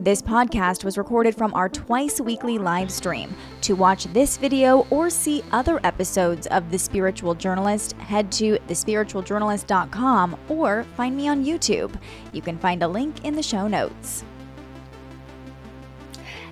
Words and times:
This 0.00 0.22
podcast 0.22 0.84
was 0.84 0.96
recorded 0.96 1.34
from 1.34 1.52
our 1.54 1.68
twice 1.68 2.20
weekly 2.20 2.56
live 2.56 2.88
stream. 2.88 3.34
To 3.62 3.74
watch 3.74 4.04
this 4.04 4.36
video 4.36 4.86
or 4.90 5.10
see 5.10 5.42
other 5.50 5.80
episodes 5.82 6.46
of 6.46 6.70
The 6.70 6.78
Spiritual 6.78 7.34
Journalist, 7.34 7.94
head 7.94 8.30
to 8.32 8.60
thespiritualjournalist.com 8.68 10.38
or 10.48 10.84
find 10.96 11.16
me 11.16 11.26
on 11.26 11.44
YouTube. 11.44 11.92
You 12.32 12.40
can 12.40 12.58
find 12.58 12.84
a 12.84 12.86
link 12.86 13.24
in 13.24 13.34
the 13.34 13.42
show 13.42 13.66
notes. 13.66 14.22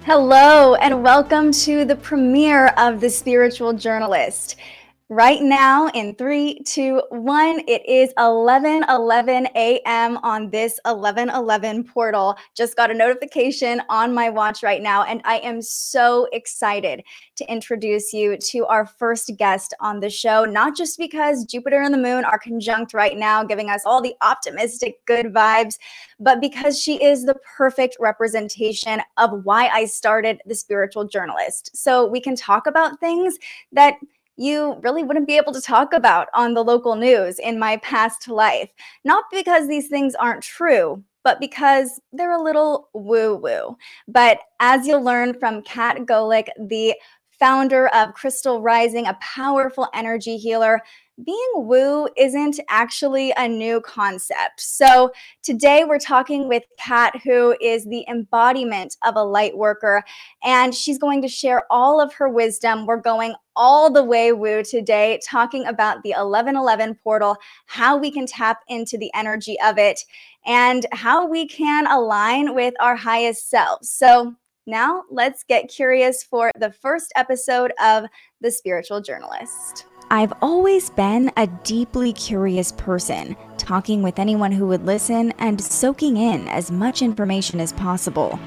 Hello, 0.05 0.75
and 0.75 1.05
welcome 1.05 1.53
to 1.53 1.85
the 1.85 1.95
premiere 1.95 2.75
of 2.77 3.01
The 3.01 3.11
Spiritual 3.11 3.75
Journalist. 3.75 4.57
Right 5.09 5.41
now, 5.41 5.87
in 5.91 6.17
three, 6.17 6.59
two, 6.67 7.01
one, 7.11 7.61
it 7.69 7.89
is 7.89 8.13
11 8.19 8.87
11 8.89 9.47
a.m. 9.55 10.17
on 10.17 10.51
this 10.51 10.81
11 10.85 11.31
11 11.31 11.85
portal. 11.85 12.37
Just 12.57 12.75
got 12.75 12.91
a 12.91 12.95
notification 12.95 13.81
on 13.89 14.13
my 14.13 14.31
watch 14.31 14.65
right 14.65 14.83
now, 14.83 15.05
and 15.05 15.21
I 15.25 15.37
am 15.39 15.63
so 15.63 16.27
excited 16.33 17.05
to 17.37 17.49
introduce 17.49 18.13
you 18.13 18.37
to 18.37 18.67
our 18.67 18.85
first 18.85 19.31
guest 19.39 19.75
on 19.79 20.01
the 20.01 20.11
show. 20.11 20.45
Not 20.45 20.77
just 20.77 20.99
because 20.99 21.45
Jupiter 21.45 21.83
and 21.83 21.95
the 21.95 21.99
moon 21.99 22.25
are 22.25 22.37
conjunct 22.41 22.93
right 22.93 23.17
now, 23.17 23.45
giving 23.45 23.71
us 23.71 23.83
all 23.87 24.03
the 24.03 24.17
optimistic, 24.23 24.97
good 25.07 25.27
vibes, 25.27 25.77
but 26.19 26.41
because 26.41 26.83
she 26.83 27.01
is 27.01 27.25
the 27.25 27.37
perfect 27.57 27.97
representation 28.01 29.01
of 29.19 29.45
why 29.45 29.69
I 29.69 29.85
started 29.85 30.41
the 30.47 30.57
spiritual 30.57 31.05
journalist. 31.05 31.77
So 31.77 32.09
we 32.09 32.21
can 32.21 32.35
talk 32.35 32.67
about 32.67 32.99
things 32.99 33.37
that 33.71 33.95
you 34.37 34.79
really 34.83 35.03
wouldn't 35.03 35.27
be 35.27 35.37
able 35.37 35.53
to 35.53 35.61
talk 35.61 35.93
about 35.93 36.29
on 36.35 36.55
the 36.55 36.65
local 36.65 36.95
news 36.95 37.39
in 37.39 37.59
my 37.59 37.79
past 37.79 38.29
life. 38.29 38.71
Not 39.05 39.25
because 39.31 39.69
these 39.69 39.89
things 39.89 40.15
aren't 40.15 40.43
true, 40.43 41.03
but 41.25 41.41
because 41.41 42.01
they're 42.13 42.39
a 42.39 42.43
little 42.43 42.89
woo 42.93 43.35
woo. 43.35 43.77
But 44.07 44.39
as 44.61 44.87
you'll 44.87 45.03
learn 45.03 45.35
from 45.39 45.63
Kat 45.63 45.97
Golick, 46.07 46.49
the 46.69 46.95
founder 47.39 47.89
of 47.89 48.15
Crystal 48.15 48.61
Rising, 48.61 49.07
a 49.07 49.19
powerful 49.21 49.89
energy 49.95 50.37
healer, 50.37 50.83
being 51.25 51.53
woo 51.55 52.09
isn't 52.17 52.61
actually 52.69 53.33
a 53.39 53.49
new 53.49 53.81
concept. 53.81 54.61
So 54.61 55.13
today 55.43 55.85
we're 55.85 55.99
talking 55.99 56.47
with 56.47 56.65
Kat, 56.79 57.19
who 57.23 57.57
is 57.61 57.87
the 57.87 58.05
embodiment 58.07 58.97
of 59.03 59.17
a 59.17 59.25
light 59.25 59.57
worker, 59.57 60.05
and 60.45 60.75
she's 60.75 60.99
going 60.99 61.23
to 61.23 61.29
share 61.29 61.65
all 61.71 62.03
of 62.03 62.13
her 62.13 62.29
wisdom. 62.29 62.85
We're 62.85 63.01
going 63.01 63.35
all 63.55 63.91
the 63.91 64.05
way 64.05 64.33
woo 64.33 64.63
today, 64.63 65.19
talking 65.27 65.65
about 65.65 66.03
the 66.03 66.11
1111 66.11 66.97
portal, 67.03 67.37
how 67.65 67.97
we 67.97 68.11
can 68.11 68.27
tap 68.27 68.61
into 68.69 68.99
the 68.99 69.11
energy 69.15 69.57
of 69.65 69.79
it, 69.79 70.01
and 70.45 70.85
how 70.93 71.27
we 71.27 71.47
can 71.47 71.87
align 71.87 72.55
with 72.55 72.75
our 72.79 72.95
highest 72.95 73.49
selves. 73.49 73.89
So 73.89 74.37
now 74.67 75.05
let's 75.11 75.45
get 75.45 75.69
curious 75.69 76.23
for 76.25 76.51
the 76.59 76.73
first 76.73 77.13
episode 77.17 77.73
of 77.83 78.05
The 78.41 78.51
Spiritual 78.51 79.01
Journalist. 79.01 79.87
I've 80.11 80.33
always 80.43 80.91
been 80.91 81.33
a 81.37 81.47
deeply 81.47 82.13
curious 82.13 82.73
person, 82.73 83.37
talking 83.59 84.03
with 84.03 84.19
anyone 84.19 84.53
who 84.53 84.67
would 84.67 84.85
listen 84.85 85.33
and 85.39 85.61
soaking 85.61 86.17
in 86.17 86.49
as 86.49 86.71
much 86.71 87.03
information 87.03 87.61
as 87.61 87.73
possible. 87.73 88.39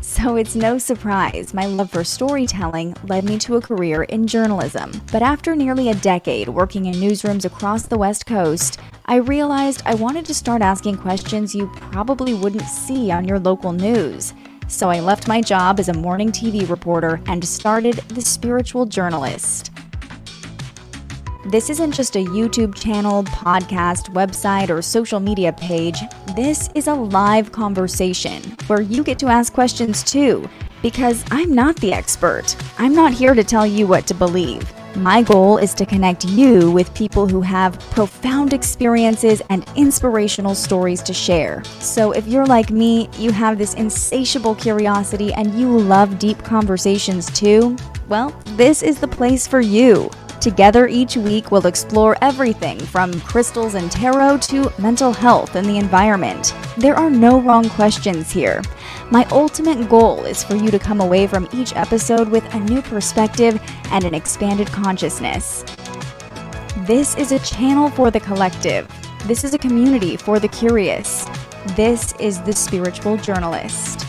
So 0.00 0.36
it's 0.36 0.56
no 0.56 0.76
surprise 0.76 1.54
my 1.54 1.66
love 1.66 1.90
for 1.90 2.04
storytelling 2.04 2.94
led 3.04 3.24
me 3.24 3.38
to 3.38 3.56
a 3.56 3.60
career 3.60 4.02
in 4.04 4.26
journalism. 4.26 4.92
But 5.12 5.22
after 5.22 5.54
nearly 5.54 5.88
a 5.90 5.94
decade 5.94 6.48
working 6.48 6.86
in 6.86 6.94
newsrooms 6.94 7.44
across 7.44 7.84
the 7.84 7.96
West 7.96 8.26
Coast, 8.26 8.78
I 9.06 9.16
realized 9.16 9.82
I 9.86 9.94
wanted 9.94 10.26
to 10.26 10.34
start 10.34 10.62
asking 10.62 10.98
questions 10.98 11.54
you 11.54 11.68
probably 11.74 12.34
wouldn't 12.34 12.68
see 12.68 13.10
on 13.10 13.26
your 13.26 13.38
local 13.38 13.72
news. 13.72 14.34
So 14.70 14.88
I 14.88 15.00
left 15.00 15.26
my 15.26 15.40
job 15.40 15.80
as 15.80 15.88
a 15.88 15.92
morning 15.92 16.30
TV 16.30 16.66
reporter 16.70 17.20
and 17.26 17.44
started 17.44 17.96
The 17.96 18.20
Spiritual 18.22 18.86
Journalist. 18.86 19.72
This 21.48 21.70
isn't 21.70 21.92
just 21.92 22.14
a 22.14 22.24
YouTube 22.24 22.76
channel, 22.76 23.24
podcast, 23.24 24.14
website, 24.14 24.70
or 24.70 24.80
social 24.80 25.18
media 25.18 25.52
page. 25.52 25.98
This 26.36 26.70
is 26.76 26.86
a 26.86 26.94
live 26.94 27.50
conversation 27.50 28.42
where 28.68 28.80
you 28.80 29.02
get 29.02 29.18
to 29.18 29.26
ask 29.26 29.52
questions 29.52 30.04
too, 30.04 30.48
because 30.82 31.24
I'm 31.32 31.52
not 31.52 31.74
the 31.76 31.92
expert. 31.92 32.54
I'm 32.78 32.94
not 32.94 33.12
here 33.12 33.34
to 33.34 33.42
tell 33.42 33.66
you 33.66 33.88
what 33.88 34.06
to 34.06 34.14
believe. 34.14 34.72
My 34.96 35.22
goal 35.22 35.58
is 35.58 35.72
to 35.74 35.86
connect 35.86 36.24
you 36.24 36.70
with 36.70 36.92
people 36.94 37.28
who 37.28 37.40
have 37.40 37.78
profound 37.90 38.52
experiences 38.52 39.40
and 39.48 39.64
inspirational 39.76 40.54
stories 40.54 41.00
to 41.02 41.14
share. 41.14 41.62
So, 41.78 42.10
if 42.12 42.26
you're 42.26 42.46
like 42.46 42.70
me, 42.70 43.08
you 43.16 43.30
have 43.30 43.56
this 43.56 43.74
insatiable 43.74 44.56
curiosity 44.56 45.32
and 45.32 45.54
you 45.54 45.78
love 45.78 46.18
deep 46.18 46.42
conversations 46.42 47.30
too, 47.30 47.76
well, 48.08 48.30
this 48.56 48.82
is 48.82 48.98
the 48.98 49.08
place 49.08 49.46
for 49.46 49.60
you. 49.60 50.10
Together 50.40 50.88
each 50.88 51.18
week, 51.18 51.50
we'll 51.50 51.66
explore 51.66 52.16
everything 52.22 52.80
from 52.80 53.20
crystals 53.20 53.74
and 53.74 53.92
tarot 53.92 54.38
to 54.38 54.72
mental 54.78 55.12
health 55.12 55.54
and 55.54 55.66
the 55.66 55.76
environment. 55.76 56.54
There 56.78 56.96
are 56.96 57.10
no 57.10 57.38
wrong 57.38 57.68
questions 57.68 58.30
here. 58.30 58.62
My 59.10 59.26
ultimate 59.26 59.90
goal 59.90 60.24
is 60.24 60.42
for 60.42 60.54
you 60.54 60.70
to 60.70 60.78
come 60.78 61.02
away 61.02 61.26
from 61.26 61.46
each 61.52 61.76
episode 61.76 62.26
with 62.30 62.42
a 62.54 62.58
new 62.58 62.80
perspective 62.80 63.60
and 63.90 64.04
an 64.04 64.14
expanded 64.14 64.68
consciousness. 64.68 65.62
This 66.86 67.16
is 67.16 67.32
a 67.32 67.38
channel 67.40 67.90
for 67.90 68.10
the 68.10 68.20
collective. 68.20 68.88
This 69.26 69.44
is 69.44 69.52
a 69.52 69.58
community 69.58 70.16
for 70.16 70.38
the 70.38 70.48
curious. 70.48 71.26
This 71.76 72.14
is 72.14 72.40
the 72.40 72.54
spiritual 72.54 73.18
journalist. 73.18 74.06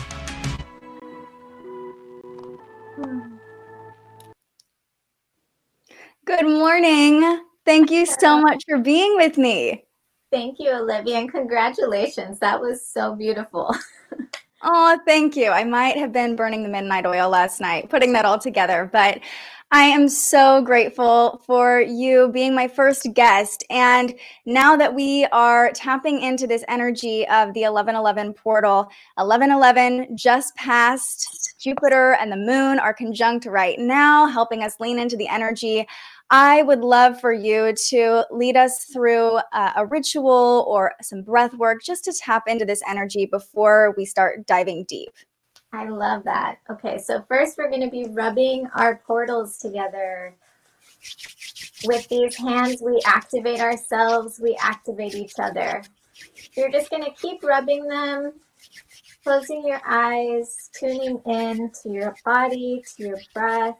Good 6.24 6.46
morning. 6.46 7.40
Thank 7.66 7.90
you 7.90 8.06
so 8.06 8.40
much 8.40 8.62
for 8.68 8.78
being 8.78 9.16
with 9.16 9.36
me. 9.38 9.84
Thank 10.30 10.60
you, 10.60 10.70
Olivia, 10.70 11.18
and 11.18 11.28
congratulations. 11.28 12.38
That 12.38 12.60
was 12.60 12.86
so 12.86 13.16
beautiful. 13.16 13.74
oh, 14.62 14.98
thank 15.04 15.34
you. 15.34 15.50
I 15.50 15.64
might 15.64 15.96
have 15.96 16.12
been 16.12 16.36
burning 16.36 16.62
the 16.62 16.68
midnight 16.68 17.06
oil 17.06 17.28
last 17.28 17.60
night, 17.60 17.90
putting 17.90 18.12
that 18.12 18.24
all 18.24 18.38
together, 18.38 18.88
but 18.92 19.18
I 19.74 19.84
am 19.84 20.06
so 20.06 20.60
grateful 20.60 21.42
for 21.46 21.80
you 21.80 22.28
being 22.28 22.54
my 22.54 22.68
first 22.68 23.14
guest. 23.14 23.64
And 23.70 24.14
now 24.44 24.76
that 24.76 24.94
we 24.94 25.24
are 25.32 25.72
tapping 25.72 26.20
into 26.20 26.46
this 26.46 26.62
energy 26.68 27.26
of 27.28 27.54
the 27.54 27.62
1111 27.62 28.34
portal, 28.34 28.90
1111 29.16 30.14
just 30.14 30.54
passed 30.56 31.54
Jupiter 31.58 32.16
and 32.20 32.30
the 32.30 32.36
moon 32.36 32.78
are 32.80 32.92
conjunct 32.92 33.46
right 33.46 33.78
now, 33.78 34.26
helping 34.26 34.62
us 34.62 34.78
lean 34.78 34.98
into 34.98 35.16
the 35.16 35.28
energy 35.28 35.88
I 36.34 36.62
would 36.62 36.80
love 36.80 37.20
for 37.20 37.34
you 37.34 37.74
to 37.88 38.26
lead 38.30 38.56
us 38.56 38.84
through 38.84 39.38
a 39.52 39.84
ritual 39.84 40.64
or 40.66 40.94
some 41.02 41.20
breath 41.20 41.52
work 41.52 41.82
just 41.84 42.04
to 42.04 42.12
tap 42.14 42.44
into 42.48 42.64
this 42.64 42.80
energy 42.88 43.26
before 43.26 43.94
we 43.98 44.06
start 44.06 44.46
diving 44.46 44.84
deep. 44.84 45.12
I 45.74 45.90
love 45.90 46.24
that. 46.24 46.56
Okay, 46.70 46.96
so 46.96 47.22
first 47.28 47.58
we're 47.58 47.68
going 47.68 47.82
to 47.82 47.90
be 47.90 48.06
rubbing 48.08 48.66
our 48.74 49.02
portals 49.06 49.58
together. 49.58 50.34
With 51.84 52.08
these 52.08 52.34
hands, 52.34 52.80
we 52.82 52.98
activate 53.04 53.60
ourselves, 53.60 54.40
we 54.40 54.56
activate 54.58 55.14
each 55.14 55.34
other. 55.38 55.82
You're 56.56 56.70
just 56.70 56.88
going 56.88 57.04
to 57.04 57.10
keep 57.10 57.42
rubbing 57.42 57.86
them, 57.86 58.32
closing 59.22 59.66
your 59.66 59.82
eyes, 59.86 60.70
tuning 60.72 61.20
in 61.26 61.70
to 61.82 61.90
your 61.90 62.14
body, 62.24 62.82
to 62.96 63.02
your 63.02 63.18
breath 63.34 63.76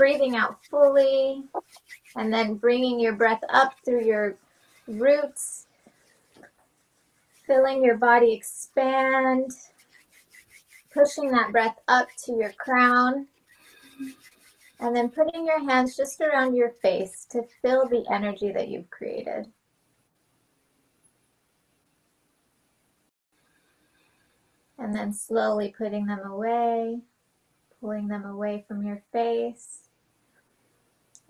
breathing 0.00 0.34
out 0.34 0.56
fully, 0.64 1.44
and 2.16 2.32
then 2.32 2.54
bringing 2.54 2.98
your 2.98 3.12
breath 3.12 3.42
up 3.50 3.74
through 3.84 4.02
your 4.02 4.34
roots, 4.88 5.66
feeling 7.46 7.84
your 7.84 7.98
body 7.98 8.32
expand, 8.32 9.50
pushing 10.90 11.30
that 11.30 11.52
breath 11.52 11.76
up 11.86 12.08
to 12.24 12.32
your 12.32 12.50
crown, 12.52 13.26
and 14.80 14.96
then 14.96 15.10
putting 15.10 15.44
your 15.44 15.60
hands 15.68 15.94
just 15.94 16.18
around 16.22 16.54
your 16.54 16.70
face 16.80 17.26
to 17.30 17.42
fill 17.60 17.86
the 17.86 18.02
energy 18.10 18.50
that 18.52 18.68
you've 18.68 18.88
created. 18.88 19.52
And 24.78 24.94
then 24.94 25.12
slowly 25.12 25.74
putting 25.76 26.06
them 26.06 26.20
away, 26.20 27.00
pulling 27.82 28.08
them 28.08 28.24
away 28.24 28.64
from 28.66 28.82
your 28.82 29.02
face 29.12 29.89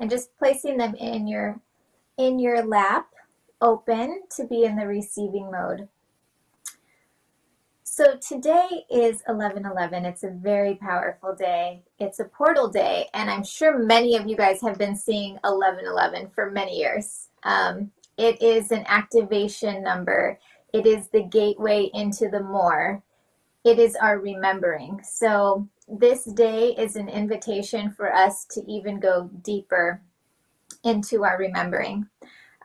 and 0.00 0.10
just 0.10 0.36
placing 0.38 0.78
them 0.78 0.94
in 0.96 1.28
your 1.28 1.60
in 2.16 2.38
your 2.38 2.66
lap 2.66 3.06
open 3.60 4.22
to 4.36 4.44
be 4.44 4.64
in 4.64 4.76
the 4.76 4.86
receiving 4.86 5.50
mode. 5.50 5.88
So 7.84 8.16
today 8.16 8.84
is 8.90 9.22
1111. 9.26 10.06
It's 10.06 10.22
a 10.22 10.30
very 10.30 10.76
powerful 10.76 11.34
day. 11.34 11.82
It's 11.98 12.20
a 12.20 12.24
portal 12.24 12.68
day, 12.68 13.08
and 13.14 13.30
I'm 13.30 13.44
sure 13.44 13.78
many 13.78 14.16
of 14.16 14.26
you 14.26 14.36
guys 14.36 14.62
have 14.62 14.78
been 14.78 14.96
seeing 14.96 15.34
1111 15.42 16.30
for 16.34 16.50
many 16.50 16.78
years. 16.78 17.28
Um, 17.42 17.90
it 18.16 18.40
is 18.40 18.70
an 18.70 18.84
activation 18.86 19.82
number. 19.82 20.38
It 20.72 20.86
is 20.86 21.08
the 21.08 21.24
gateway 21.24 21.90
into 21.92 22.28
the 22.28 22.42
more. 22.42 23.02
It 23.64 23.78
is 23.78 23.96
our 23.96 24.18
remembering. 24.18 25.00
So, 25.02 25.68
this 25.90 26.24
day 26.24 26.74
is 26.78 26.96
an 26.96 27.08
invitation 27.08 27.90
for 27.90 28.14
us 28.14 28.44
to 28.52 28.60
even 28.70 29.00
go 29.00 29.30
deeper 29.42 30.00
into 30.84 31.24
our 31.24 31.36
remembering. 31.38 32.06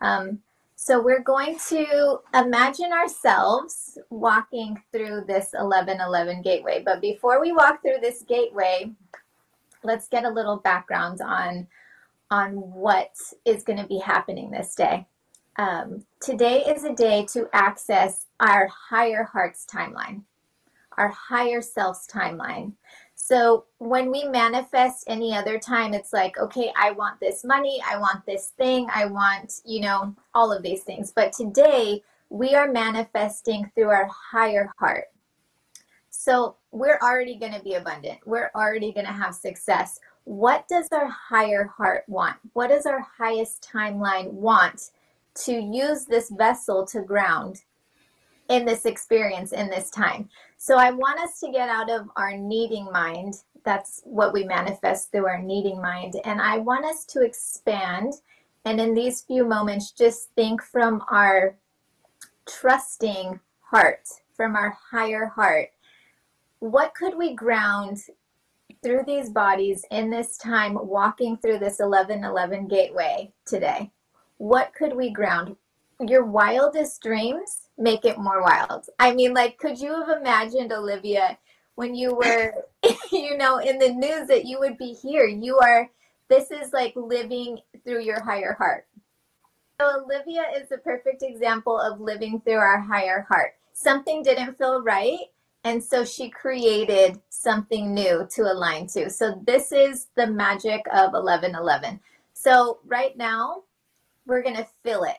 Um, 0.01 0.39
so, 0.77 1.01
we're 1.01 1.23
going 1.23 1.57
to 1.69 2.19
imagine 2.33 2.91
ourselves 2.91 3.97
walking 4.09 4.81
through 4.91 5.23
this 5.25 5.49
1111 5.53 6.41
gateway. 6.41 6.83
But 6.85 7.01
before 7.01 7.39
we 7.39 7.53
walk 7.53 7.81
through 7.81 8.01
this 8.01 8.23
gateway, 8.27 8.91
let's 9.83 10.07
get 10.09 10.25
a 10.25 10.29
little 10.29 10.57
background 10.57 11.21
on 11.21 11.67
on 12.31 12.53
what 12.55 13.11
is 13.45 13.63
going 13.63 13.79
to 13.79 13.87
be 13.87 13.99
happening 13.99 14.49
this 14.51 14.75
day. 14.75 15.05
Um, 15.57 16.05
today 16.19 16.63
is 16.63 16.83
a 16.83 16.93
day 16.93 17.25
to 17.31 17.47
access 17.53 18.25
our 18.39 18.67
higher 18.67 19.23
heart's 19.23 19.65
timeline, 19.65 20.23
our 20.97 21.09
higher 21.09 21.61
self's 21.61 22.07
timeline. 22.11 22.73
So 23.25 23.65
when 23.79 24.11
we 24.11 24.25
manifest 24.25 25.05
any 25.07 25.35
other 25.35 25.57
time, 25.57 25.95
it's 25.95 26.13
like, 26.13 26.37
okay, 26.37 26.71
I 26.77 26.91
want 26.91 27.19
this 27.19 27.43
money, 27.43 27.81
I 27.83 27.97
want 27.97 28.23
this 28.27 28.49
thing, 28.55 28.87
I 28.93 29.07
want, 29.07 29.61
you 29.65 29.81
know, 29.81 30.15
all 30.35 30.53
of 30.53 30.61
these 30.61 30.83
things. 30.83 31.11
But 31.11 31.33
today, 31.33 32.03
we 32.29 32.53
are 32.53 32.71
manifesting 32.71 33.71
through 33.73 33.89
our 33.89 34.07
higher 34.07 34.71
heart. 34.77 35.05
So 36.11 36.57
we're 36.69 36.99
already 37.01 37.33
going 37.33 37.53
to 37.53 37.63
be 37.63 37.73
abundant. 37.73 38.19
We're 38.27 38.51
already 38.53 38.91
going 38.91 39.07
to 39.07 39.11
have 39.11 39.33
success. 39.33 39.99
What 40.25 40.67
does 40.67 40.87
our 40.91 41.07
higher 41.07 41.63
heart 41.63 42.03
want? 42.07 42.35
What 42.53 42.67
does 42.67 42.85
our 42.85 42.99
highest 43.17 43.67
timeline 43.67 44.33
want 44.33 44.91
to 45.45 45.51
use 45.51 46.05
this 46.05 46.29
vessel 46.29 46.85
to 46.85 47.01
ground 47.01 47.63
in 48.49 48.65
this 48.65 48.85
experience 48.85 49.51
in 49.51 49.71
this 49.71 49.89
time? 49.89 50.29
So 50.57 50.77
I 50.77 50.91
want 50.91 51.19
us 51.19 51.39
to 51.41 51.51
get 51.51 51.69
out 51.69 51.89
of 51.89 52.09
our 52.15 52.35
needing 52.37 52.85
mind. 52.91 53.35
That's 53.63 54.01
what 54.03 54.33
we 54.33 54.43
manifest 54.43 55.11
through 55.11 55.27
our 55.27 55.41
needing 55.41 55.81
mind. 55.81 56.15
And 56.23 56.41
I 56.41 56.57
want 56.57 56.85
us 56.85 57.05
to 57.05 57.21
expand. 57.21 58.13
And 58.63 58.79
in 58.79 58.93
these 58.93 59.21
few 59.21 59.45
moments, 59.45 59.91
just 59.91 60.29
think 60.35 60.61
from 60.63 61.03
our 61.09 61.55
trusting 62.47 63.39
heart, 63.61 64.07
from 64.35 64.55
our 64.55 64.77
higher 64.91 65.25
heart. 65.25 65.69
What 66.59 66.95
could 66.95 67.17
we 67.17 67.33
ground 67.33 67.99
through 68.83 69.03
these 69.05 69.29
bodies 69.29 69.83
in 69.91 70.09
this 70.09 70.37
time, 70.37 70.77
walking 70.79 71.37
through 71.37 71.59
this 71.59 71.79
1111 71.79 72.67
gateway 72.67 73.31
today? 73.45 73.91
What 74.37 74.73
could 74.73 74.95
we 74.95 75.11
ground? 75.11 75.55
Your 75.99 76.25
wildest 76.25 77.01
dreams 77.01 77.64
make 77.77 78.05
it 78.05 78.17
more 78.17 78.41
wild. 78.41 78.89
I 78.99 79.13
mean, 79.13 79.33
like, 79.33 79.57
could 79.57 79.79
you 79.79 79.91
have 79.93 80.17
imagined, 80.17 80.71
Olivia, 80.71 81.37
when 81.75 81.95
you 81.95 82.15
were, 82.15 82.53
you 83.11 83.37
know, 83.37 83.57
in 83.57 83.77
the 83.79 83.93
news 83.93 84.27
that 84.27 84.45
you 84.45 84.59
would 84.59 84.77
be 84.77 84.93
here? 84.93 85.25
You 85.25 85.57
are, 85.59 85.89
this 86.29 86.51
is 86.51 86.73
like 86.73 86.93
living 86.95 87.59
through 87.83 88.01
your 88.01 88.21
higher 88.21 88.53
heart. 88.53 88.87
So, 89.79 90.03
Olivia 90.03 90.45
is 90.55 90.71
a 90.71 90.77
perfect 90.77 91.21
example 91.21 91.77
of 91.77 91.99
living 91.99 92.39
through 92.41 92.55
our 92.55 92.79
higher 92.79 93.25
heart. 93.29 93.55
Something 93.73 94.23
didn't 94.23 94.57
feel 94.57 94.81
right. 94.81 95.19
And 95.65 95.83
so 95.83 96.05
she 96.05 96.29
created 96.29 97.19
something 97.29 97.93
new 97.93 98.27
to 98.35 98.43
align 98.43 98.87
to. 98.87 99.09
So, 99.09 99.41
this 99.45 99.71
is 99.71 100.07
the 100.15 100.27
magic 100.27 100.81
of 100.93 101.11
1111. 101.11 101.99
So, 102.33 102.79
right 102.85 103.17
now, 103.17 103.63
we're 104.25 104.43
going 104.43 104.55
to 104.55 104.67
fill 104.83 105.03
it 105.03 105.17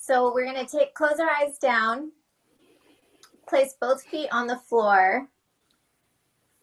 so 0.00 0.32
we're 0.32 0.50
to 0.54 0.66
take, 0.66 0.94
close 0.94 1.20
our 1.20 1.28
eyes 1.28 1.58
down, 1.58 2.10
place 3.46 3.74
both 3.78 4.02
feet 4.02 4.28
on 4.32 4.46
the 4.46 4.56
floor, 4.56 5.28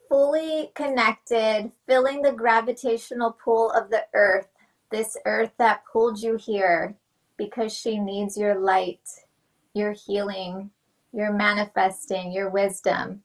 fully 0.09 0.71
connected, 0.73 1.71
filling 1.85 2.23
the 2.23 2.31
gravitational 2.31 3.31
pull 3.31 3.69
of 3.71 3.91
the 3.91 4.03
earth, 4.15 4.47
this 4.91 5.15
earth 5.25 5.51
that 5.59 5.83
pulled 5.91 6.19
you 6.19 6.35
here 6.35 6.95
because 7.37 7.71
she 7.71 7.99
needs 7.99 8.35
your 8.35 8.55
light, 8.55 9.07
your 9.73 9.91
healing, 9.91 10.71
your 11.13 11.31
manifesting, 11.31 12.31
your 12.31 12.49
wisdom. 12.49 13.21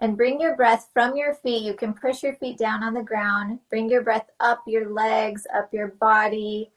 And 0.00 0.16
bring 0.16 0.40
your 0.40 0.56
breath 0.56 0.88
from 0.92 1.16
your 1.16 1.34
feet. 1.34 1.62
You 1.62 1.74
can 1.74 1.94
push 1.94 2.24
your 2.24 2.34
feet 2.34 2.58
down 2.58 2.82
on 2.82 2.94
the 2.94 3.02
ground. 3.04 3.60
Bring 3.70 3.88
your 3.88 4.02
breath 4.02 4.28
up 4.40 4.64
your 4.66 4.90
legs, 4.90 5.46
up 5.54 5.72
your 5.72 5.88
body, 5.88 6.71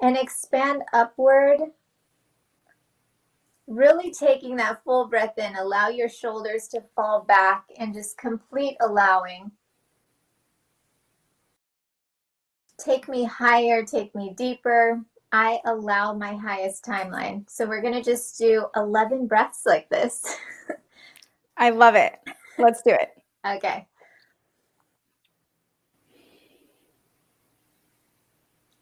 and 0.00 0.16
expand 0.16 0.82
upward. 0.92 1.60
Really 3.66 4.12
taking 4.12 4.56
that 4.56 4.84
full 4.84 5.08
breath 5.08 5.38
in, 5.38 5.56
allow 5.56 5.88
your 5.88 6.08
shoulders 6.08 6.68
to 6.68 6.84
fall 6.94 7.24
back 7.24 7.64
and 7.78 7.92
just 7.92 8.16
complete 8.16 8.76
allowing. 8.80 9.50
Take 12.78 13.08
me 13.08 13.24
higher, 13.24 13.82
take 13.84 14.14
me 14.14 14.34
deeper. 14.36 15.00
I 15.32 15.58
allow 15.64 16.12
my 16.12 16.34
highest 16.34 16.84
timeline. 16.84 17.50
So 17.50 17.66
we're 17.66 17.82
going 17.82 17.94
to 17.94 18.02
just 18.02 18.38
do 18.38 18.66
11 18.76 19.26
breaths 19.26 19.62
like 19.66 19.88
this. 19.88 20.24
I 21.56 21.70
love 21.70 21.94
it. 21.94 22.14
Let's 22.58 22.82
do 22.82 22.90
it. 22.90 23.10
Okay. 23.44 23.86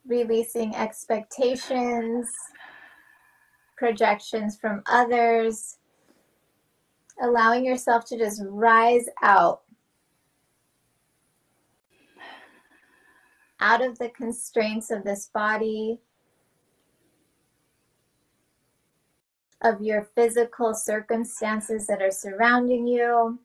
Releasing 0.07 0.75
expectations, 0.75 2.31
projections 3.77 4.57
from 4.57 4.83
others, 4.87 5.79
allowing 7.23 7.65
yourself 7.65 8.05
to 8.07 8.19
just 8.19 8.43
rise 8.47 9.07
out. 9.23 9.63
Out 13.61 13.83
of 13.83 13.99
the 13.99 14.11
constraints 14.11 14.91
of 14.91 15.05
this 15.05 15.31
body, 15.33 16.01
of 19.63 19.81
your 19.81 20.11
physical 20.15 20.75
circumstances 20.75 21.87
that 21.87 22.03
are 22.03 22.11
surrounding 22.11 22.87
you, 22.87 23.39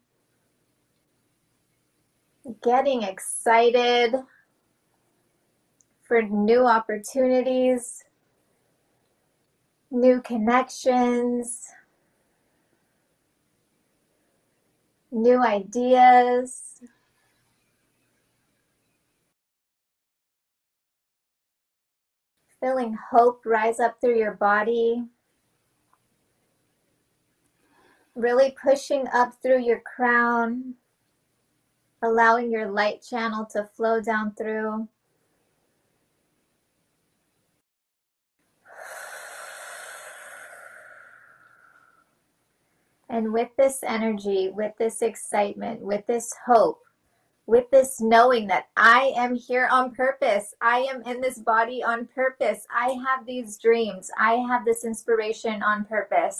getting 2.61 3.03
excited 3.03 4.13
for 6.09 6.23
new 6.23 6.65
opportunities, 6.65 8.03
new 9.91 10.19
connections, 10.23 11.67
new 15.11 15.39
ideas. 15.39 16.81
Feeling 22.59 22.97
hope 23.11 23.43
rise 23.45 23.79
up 23.79 24.01
through 24.01 24.17
your 24.17 24.33
body. 24.33 25.03
Really 28.15 28.55
pushing 28.61 29.07
up 29.13 29.33
through 29.43 29.61
your 29.61 29.81
crown, 29.81 30.73
allowing 32.01 32.51
your 32.51 32.71
light 32.71 33.03
channel 33.07 33.45
to 33.53 33.69
flow 33.75 34.01
down 34.01 34.33
through. 34.33 34.87
And 43.09 43.33
with 43.33 43.49
this 43.57 43.79
energy, 43.83 44.49
with 44.49 44.73
this 44.77 45.01
excitement, 45.01 45.81
with 45.81 46.05
this 46.05 46.33
hope, 46.45 46.83
with 47.47 47.69
this 47.71 47.99
knowing 47.99 48.45
that 48.47 48.67
I 48.77 49.11
am 49.17 49.33
here 49.33 49.67
on 49.71 49.95
purpose, 49.95 50.53
I 50.61 50.81
am 50.81 51.01
in 51.01 51.19
this 51.19 51.39
body 51.39 51.83
on 51.83 52.05
purpose, 52.05 52.67
I 52.71 52.89
have 53.07 53.25
these 53.25 53.57
dreams, 53.57 54.11
I 54.19 54.33
have 54.47 54.63
this 54.63 54.85
inspiration 54.85 55.63
on 55.63 55.85
purpose. 55.85 56.37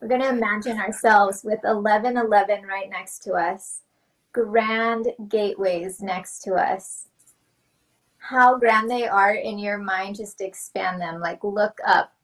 We're 0.00 0.08
going 0.08 0.22
to 0.22 0.30
imagine 0.30 0.78
ourselves 0.78 1.44
with 1.44 1.60
1111 1.62 2.64
right 2.64 2.88
next 2.88 3.18
to 3.24 3.34
us, 3.34 3.80
grand 4.32 5.08
gateways 5.28 6.00
next 6.00 6.38
to 6.44 6.54
us. 6.54 7.08
How 8.16 8.58
grand 8.58 8.90
they 8.90 9.06
are 9.06 9.34
in 9.34 9.58
your 9.58 9.76
mind, 9.76 10.16
just 10.16 10.40
expand 10.40 10.98
them. 11.02 11.20
Like 11.20 11.44
look 11.44 11.78
up, 11.86 12.14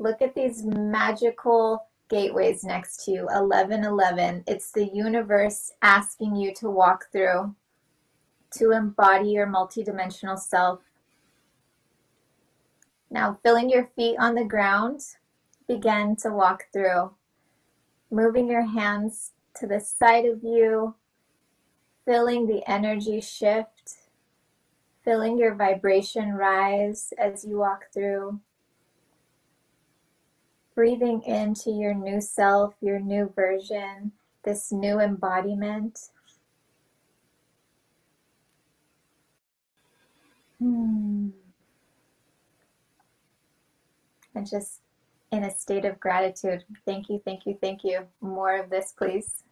Look 0.00 0.22
at 0.22 0.34
these 0.34 0.64
magical 0.64 1.86
gateways 2.08 2.64
next 2.64 3.04
to 3.04 3.10
you 3.10 3.24
1111. 3.26 4.44
It's 4.46 4.72
the 4.72 4.86
universe 4.86 5.72
asking 5.82 6.36
you 6.36 6.54
to 6.54 6.70
walk 6.70 7.12
through 7.12 7.54
to 8.52 8.70
embody 8.70 9.28
your 9.28 9.46
multidimensional 9.46 10.38
self. 10.38 10.80
Now, 13.10 13.38
feeling 13.42 13.68
your 13.68 13.90
feet 13.94 14.16
on 14.18 14.34
the 14.34 14.44
ground, 14.44 15.02
begin 15.68 16.16
to 16.22 16.30
walk 16.30 16.68
through. 16.72 17.10
Moving 18.10 18.48
your 18.48 18.64
hands 18.64 19.32
to 19.56 19.66
the 19.66 19.80
side 19.80 20.24
of 20.24 20.42
you, 20.42 20.94
feeling 22.06 22.46
the 22.46 22.66
energy 22.66 23.20
shift, 23.20 23.96
feeling 25.04 25.38
your 25.38 25.54
vibration 25.54 26.32
rise 26.32 27.12
as 27.18 27.44
you 27.44 27.58
walk 27.58 27.92
through 27.92 28.40
breathing 30.80 31.22
into 31.24 31.70
your 31.70 31.92
new 31.92 32.22
self, 32.22 32.72
your 32.80 32.98
new 32.98 33.30
version, 33.36 34.10
this 34.44 34.72
new 34.72 34.98
embodiment. 34.98 36.08
Hmm. 40.58 41.28
And 44.34 44.48
just 44.48 44.80
in 45.30 45.44
a 45.44 45.50
state 45.50 45.84
of 45.84 46.00
gratitude. 46.00 46.64
Thank 46.86 47.10
you, 47.10 47.20
thank 47.26 47.44
you, 47.44 47.58
thank 47.60 47.84
you. 47.84 48.06
More 48.22 48.56
of 48.56 48.70
this, 48.70 48.94
please. 48.96 49.42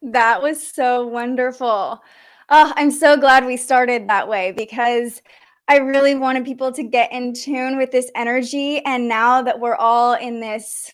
That 0.00 0.40
was 0.40 0.66
so 0.66 1.06
wonderful. 1.06 2.02
Oh, 2.48 2.72
I'm 2.76 2.90
so 2.90 3.18
glad 3.18 3.44
we 3.44 3.58
started 3.58 4.08
that 4.08 4.26
way 4.26 4.52
because 4.52 5.20
I 5.68 5.76
really 5.76 6.14
wanted 6.14 6.44
people 6.44 6.72
to 6.72 6.82
get 6.82 7.12
in 7.12 7.32
tune 7.32 7.76
with 7.76 7.90
this 7.90 8.10
energy. 8.14 8.84
And 8.84 9.08
now 9.08 9.42
that 9.42 9.60
we're 9.60 9.76
all 9.76 10.14
in 10.14 10.40
this 10.40 10.92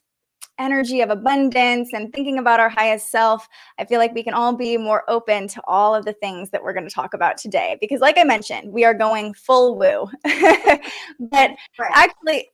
energy 0.58 1.00
of 1.00 1.10
abundance 1.10 1.92
and 1.92 2.12
thinking 2.12 2.38
about 2.38 2.60
our 2.60 2.68
highest 2.68 3.10
self, 3.10 3.48
I 3.78 3.84
feel 3.84 3.98
like 3.98 4.14
we 4.14 4.22
can 4.22 4.34
all 4.34 4.54
be 4.54 4.76
more 4.76 5.04
open 5.08 5.48
to 5.48 5.62
all 5.66 5.94
of 5.94 6.04
the 6.04 6.12
things 6.12 6.50
that 6.50 6.62
we're 6.62 6.72
going 6.72 6.88
to 6.88 6.94
talk 6.94 7.14
about 7.14 7.38
today. 7.38 7.78
Because, 7.80 8.00
like 8.00 8.18
I 8.18 8.24
mentioned, 8.24 8.72
we 8.72 8.84
are 8.84 8.94
going 8.94 9.34
full 9.34 9.78
woo. 9.78 10.08
but 10.24 11.50
right. 11.78 11.92
actually, 11.94 12.48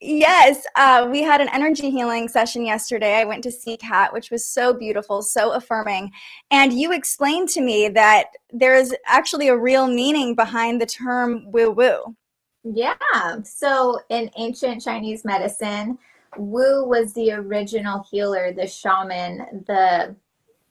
Yes, 0.00 0.66
uh, 0.76 1.08
we 1.10 1.22
had 1.22 1.40
an 1.40 1.48
energy 1.52 1.90
healing 1.90 2.28
session 2.28 2.64
yesterday. 2.66 3.14
I 3.14 3.24
went 3.24 3.42
to 3.44 3.50
see 3.50 3.76
Kat, 3.76 4.12
which 4.12 4.30
was 4.30 4.44
so 4.44 4.74
beautiful, 4.74 5.22
so 5.22 5.52
affirming. 5.52 6.10
And 6.50 6.72
you 6.72 6.92
explained 6.92 7.48
to 7.50 7.60
me 7.62 7.88
that 7.88 8.26
there 8.52 8.74
is 8.74 8.94
actually 9.06 9.48
a 9.48 9.56
real 9.56 9.86
meaning 9.86 10.34
behind 10.34 10.80
the 10.80 10.86
term 10.86 11.50
woo 11.50 11.70
woo. 11.70 12.16
Yeah. 12.64 12.96
So 13.44 14.00
in 14.08 14.30
ancient 14.36 14.82
Chinese 14.82 15.24
medicine, 15.24 15.98
Wu 16.36 16.84
was 16.84 17.12
the 17.12 17.32
original 17.32 18.04
healer, 18.10 18.52
the 18.52 18.66
shaman, 18.66 19.64
the 19.66 20.16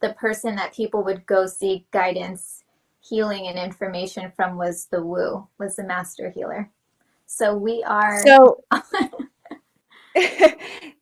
the 0.02 0.14
person 0.16 0.54
that 0.58 0.74
people 0.74 1.02
would 1.02 1.26
go 1.26 1.48
seek 1.48 1.90
guidance, 1.92 2.66
healing, 3.00 3.48
and 3.48 3.58
information 3.58 4.32
from 4.36 4.58
was 4.58 4.88
the 4.88 5.02
Wu, 5.02 5.48
was 5.58 5.78
the 5.78 5.84
master 5.84 6.30
healer. 6.30 6.70
So 7.34 7.56
we 7.56 7.84
are. 7.84 8.22
So, 8.24 8.64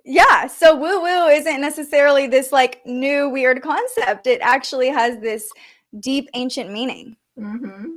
yeah. 0.05 0.47
So 0.47 0.75
woo 0.77 1.01
woo 1.01 1.27
isn't 1.27 1.59
necessarily 1.59 2.27
this 2.27 2.53
like 2.53 2.81
new 2.85 3.27
weird 3.27 3.61
concept. 3.61 4.27
It 4.27 4.39
actually 4.41 4.87
has 4.87 5.19
this 5.19 5.51
deep 5.99 6.29
ancient 6.33 6.71
meaning. 6.71 7.17
Mm-hmm. 7.37 7.87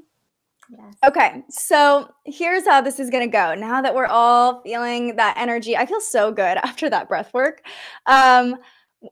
Yes. 0.71 0.95
Okay, 1.07 1.45
so 1.49 2.11
here's 2.25 2.67
how 2.67 2.81
this 2.81 2.99
is 2.99 3.11
going 3.11 3.23
to 3.23 3.31
go. 3.31 3.55
Now 3.55 3.81
that 3.83 3.95
we're 3.95 4.07
all 4.07 4.63
feeling 4.63 5.15
that 5.15 5.37
energy, 5.37 5.77
I 5.77 5.87
feel 5.87 6.01
so 6.01 6.33
good 6.33 6.59
after 6.65 6.91
that 6.91 7.09
breath 7.09 7.33
work. 7.33 7.63
Um, 8.07 8.57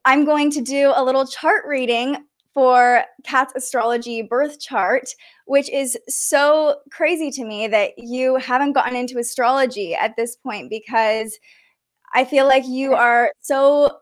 I'm 0.03 0.25
going 0.25 0.51
to 0.51 0.61
do 0.61 0.91
a 0.93 1.03
little 1.03 1.25
chart 1.25 1.63
reading 1.65 2.25
for 2.53 3.03
Kat's 3.23 3.53
astrology 3.55 4.21
birth 4.21 4.59
chart, 4.59 5.09
which 5.45 5.69
is 5.69 5.97
so 6.07 6.77
crazy 6.91 7.31
to 7.31 7.45
me 7.45 7.67
that 7.67 7.91
you 7.97 8.35
haven't 8.35 8.73
gotten 8.73 8.95
into 8.95 9.17
astrology 9.17 9.95
at 9.95 10.15
this 10.15 10.35
point 10.35 10.69
because 10.69 11.37
I 12.13 12.25
feel 12.25 12.47
like 12.47 12.65
you 12.67 12.93
are 12.93 13.31
so 13.41 13.97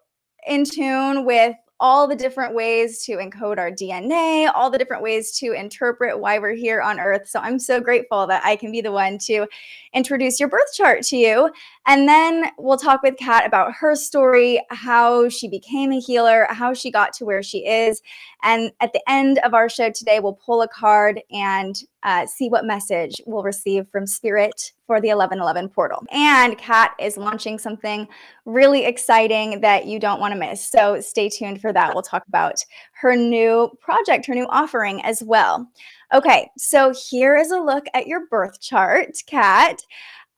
in 0.45 0.65
tune 0.65 1.25
with 1.25 1.55
all 1.81 2.07
the 2.07 2.15
different 2.15 2.53
ways 2.53 3.03
to 3.03 3.13
encode 3.17 3.57
our 3.57 3.71
DNA, 3.71 4.49
all 4.53 4.69
the 4.69 4.77
different 4.77 5.01
ways 5.01 5.31
to 5.39 5.51
interpret 5.53 6.19
why 6.19 6.37
we're 6.37 6.53
here 6.53 6.79
on 6.79 6.99
Earth. 6.99 7.27
So 7.27 7.39
I'm 7.39 7.57
so 7.57 7.81
grateful 7.81 8.27
that 8.27 8.45
I 8.45 8.55
can 8.55 8.71
be 8.71 8.81
the 8.81 8.91
one 8.91 9.17
to 9.25 9.47
introduce 9.91 10.39
your 10.39 10.47
birth 10.47 10.71
chart 10.75 11.01
to 11.05 11.17
you. 11.17 11.49
And 11.87 12.07
then 12.07 12.51
we'll 12.59 12.77
talk 12.77 13.01
with 13.01 13.17
Kat 13.17 13.47
about 13.47 13.73
her 13.73 13.95
story, 13.95 14.63
how 14.69 15.27
she 15.27 15.47
became 15.47 15.91
a 15.91 15.99
healer, 15.99 16.45
how 16.51 16.75
she 16.75 16.91
got 16.91 17.13
to 17.13 17.25
where 17.25 17.41
she 17.41 17.65
is. 17.65 18.03
And 18.43 18.71
at 18.79 18.93
the 18.93 19.01
end 19.09 19.39
of 19.39 19.55
our 19.55 19.67
show 19.67 19.89
today, 19.89 20.19
we'll 20.19 20.33
pull 20.33 20.61
a 20.61 20.67
card 20.67 21.21
and 21.31 21.75
uh, 22.03 22.25
see 22.25 22.49
what 22.49 22.65
message 22.65 23.21
we'll 23.25 23.43
receive 23.43 23.87
from 23.91 24.07
Spirit 24.07 24.71
for 24.87 24.99
the 24.99 25.09
1111 25.09 25.69
portal. 25.69 26.03
And 26.11 26.57
Kat 26.57 26.91
is 26.99 27.17
launching 27.17 27.59
something 27.59 28.07
really 28.45 28.85
exciting 28.85 29.61
that 29.61 29.85
you 29.85 29.99
don't 29.99 30.19
want 30.19 30.33
to 30.33 30.39
miss. 30.39 30.63
So 30.63 30.99
stay 30.99 31.29
tuned 31.29 31.61
for 31.61 31.71
that. 31.73 31.93
We'll 31.93 32.01
talk 32.01 32.23
about 32.27 32.63
her 32.93 33.15
new 33.15 33.71
project, 33.79 34.25
her 34.25 34.35
new 34.35 34.47
offering 34.49 35.01
as 35.03 35.21
well. 35.23 35.67
Okay, 36.13 36.49
so 36.57 36.93
here 37.09 37.37
is 37.37 37.51
a 37.51 37.59
look 37.59 37.85
at 37.93 38.07
your 38.07 38.27
birth 38.27 38.59
chart, 38.59 39.11
Kat. 39.27 39.81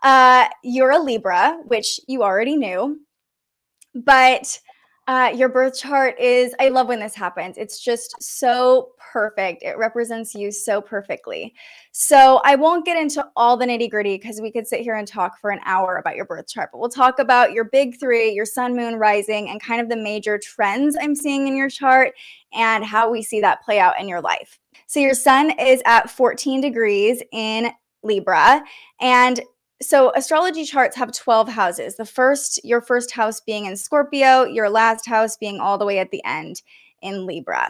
Uh, 0.03 0.47
you're 0.63 0.91
a 0.91 0.99
Libra, 0.99 1.57
which 1.65 1.99
you 2.07 2.23
already 2.23 2.57
knew, 2.57 2.99
but 3.95 4.59
uh, 5.07 5.33
your 5.35 5.49
birth 5.49 5.77
chart 5.77 6.17
is, 6.19 6.55
I 6.59 6.69
love 6.69 6.87
when 6.87 6.99
this 6.99 7.13
happens. 7.13 7.57
It's 7.57 7.79
just 7.79 8.15
so 8.23 8.91
perfect. 9.11 9.61
It 9.61 9.77
represents 9.77 10.33
you 10.33 10.49
so 10.49 10.79
perfectly. 10.81 11.53
So 11.91 12.41
I 12.45 12.55
won't 12.55 12.85
get 12.85 12.97
into 12.97 13.27
all 13.35 13.57
the 13.57 13.65
nitty 13.65 13.89
gritty 13.89 14.17
because 14.17 14.39
we 14.39 14.51
could 14.51 14.65
sit 14.65 14.79
here 14.79 14.95
and 14.95 15.05
talk 15.05 15.37
for 15.39 15.49
an 15.49 15.59
hour 15.65 15.97
about 15.97 16.15
your 16.15 16.25
birth 16.25 16.47
chart, 16.47 16.69
but 16.71 16.79
we'll 16.79 16.89
talk 16.89 17.19
about 17.19 17.51
your 17.51 17.65
big 17.65 17.99
three, 17.99 18.31
your 18.31 18.45
sun, 18.45 18.75
moon, 18.75 18.95
rising, 18.95 19.49
and 19.49 19.61
kind 19.61 19.81
of 19.81 19.89
the 19.89 19.97
major 19.97 20.37
trends 20.37 20.95
I'm 20.99 21.15
seeing 21.15 21.47
in 21.47 21.57
your 21.57 21.69
chart 21.69 22.13
and 22.53 22.85
how 22.85 23.09
we 23.09 23.21
see 23.21 23.41
that 23.41 23.61
play 23.63 23.79
out 23.79 23.99
in 23.99 24.07
your 24.07 24.21
life. 24.21 24.57
So 24.87 25.01
your 25.01 25.15
sun 25.15 25.51
is 25.59 25.81
at 25.85 26.09
14 26.09 26.61
degrees 26.61 27.21
in 27.33 27.71
Libra. 28.03 28.63
And 29.01 29.41
so 29.83 30.11
astrology 30.15 30.65
charts 30.65 30.95
have 30.95 31.11
12 31.11 31.49
houses. 31.49 31.95
The 31.95 32.05
first, 32.05 32.63
your 32.63 32.81
first 32.81 33.11
house 33.11 33.39
being 33.39 33.65
in 33.65 33.75
Scorpio, 33.75 34.45
your 34.45 34.69
last 34.69 35.07
house 35.07 35.37
being 35.37 35.59
all 35.59 35.77
the 35.77 35.85
way 35.85 35.99
at 35.99 36.11
the 36.11 36.23
end 36.25 36.61
in 37.01 37.25
Libra. 37.25 37.69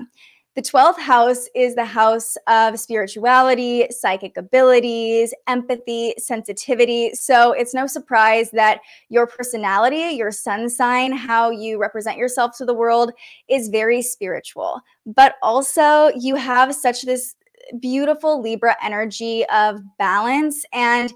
The 0.55 0.62
12th 0.62 1.00
house 1.00 1.48
is 1.55 1.74
the 1.74 1.84
house 1.84 2.38
of 2.48 2.79
spirituality, 2.79 3.88
psychic 3.89 4.38
abilities, 4.38 5.34
empathy, 5.48 6.13
sensitivity. 6.20 7.15
So 7.15 7.53
it's 7.53 7.74
no 7.74 7.88
surprise 7.88 8.51
that 8.51 8.82
your 9.10 9.25
personality, 9.25 10.15
your 10.15 10.32
sun 10.32 10.70
sign, 10.70 11.12
how 11.12 11.50
you 11.50 11.79
represent 11.82 12.17
yourself 12.17 12.55
to 12.58 12.65
the 12.65 12.74
world 12.74 13.12
is 13.50 13.70
very 13.70 14.03
spiritual. 14.03 14.79
But 15.08 15.36
also, 15.41 16.12
you 16.15 16.36
have 16.36 16.75
such 16.75 17.01
this 17.01 17.36
beautiful 17.79 18.39
Libra 18.39 18.75
energy 18.84 19.46
of 19.48 19.82
balance 19.98 20.65
and 20.72 21.12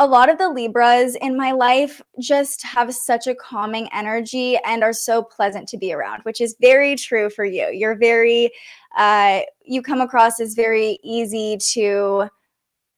a 0.00 0.06
lot 0.06 0.30
of 0.30 0.38
the 0.38 0.48
Libras 0.48 1.14
in 1.16 1.36
my 1.36 1.52
life 1.52 2.00
just 2.18 2.62
have 2.62 2.92
such 2.94 3.26
a 3.26 3.34
calming 3.34 3.86
energy 3.92 4.58
and 4.64 4.82
are 4.82 4.94
so 4.94 5.22
pleasant 5.22 5.68
to 5.68 5.76
be 5.76 5.92
around, 5.92 6.22
which 6.22 6.40
is 6.40 6.56
very 6.58 6.96
true 6.96 7.28
for 7.28 7.44
you. 7.44 7.68
You're 7.70 7.96
very, 7.96 8.50
uh, 8.96 9.40
you 9.62 9.82
come 9.82 10.00
across 10.00 10.40
as 10.40 10.54
very 10.54 10.98
easy 11.04 11.58
to 11.72 12.30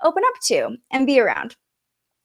open 0.04 0.22
up 0.24 0.40
to 0.44 0.76
and 0.92 1.04
be 1.04 1.18
around. 1.18 1.56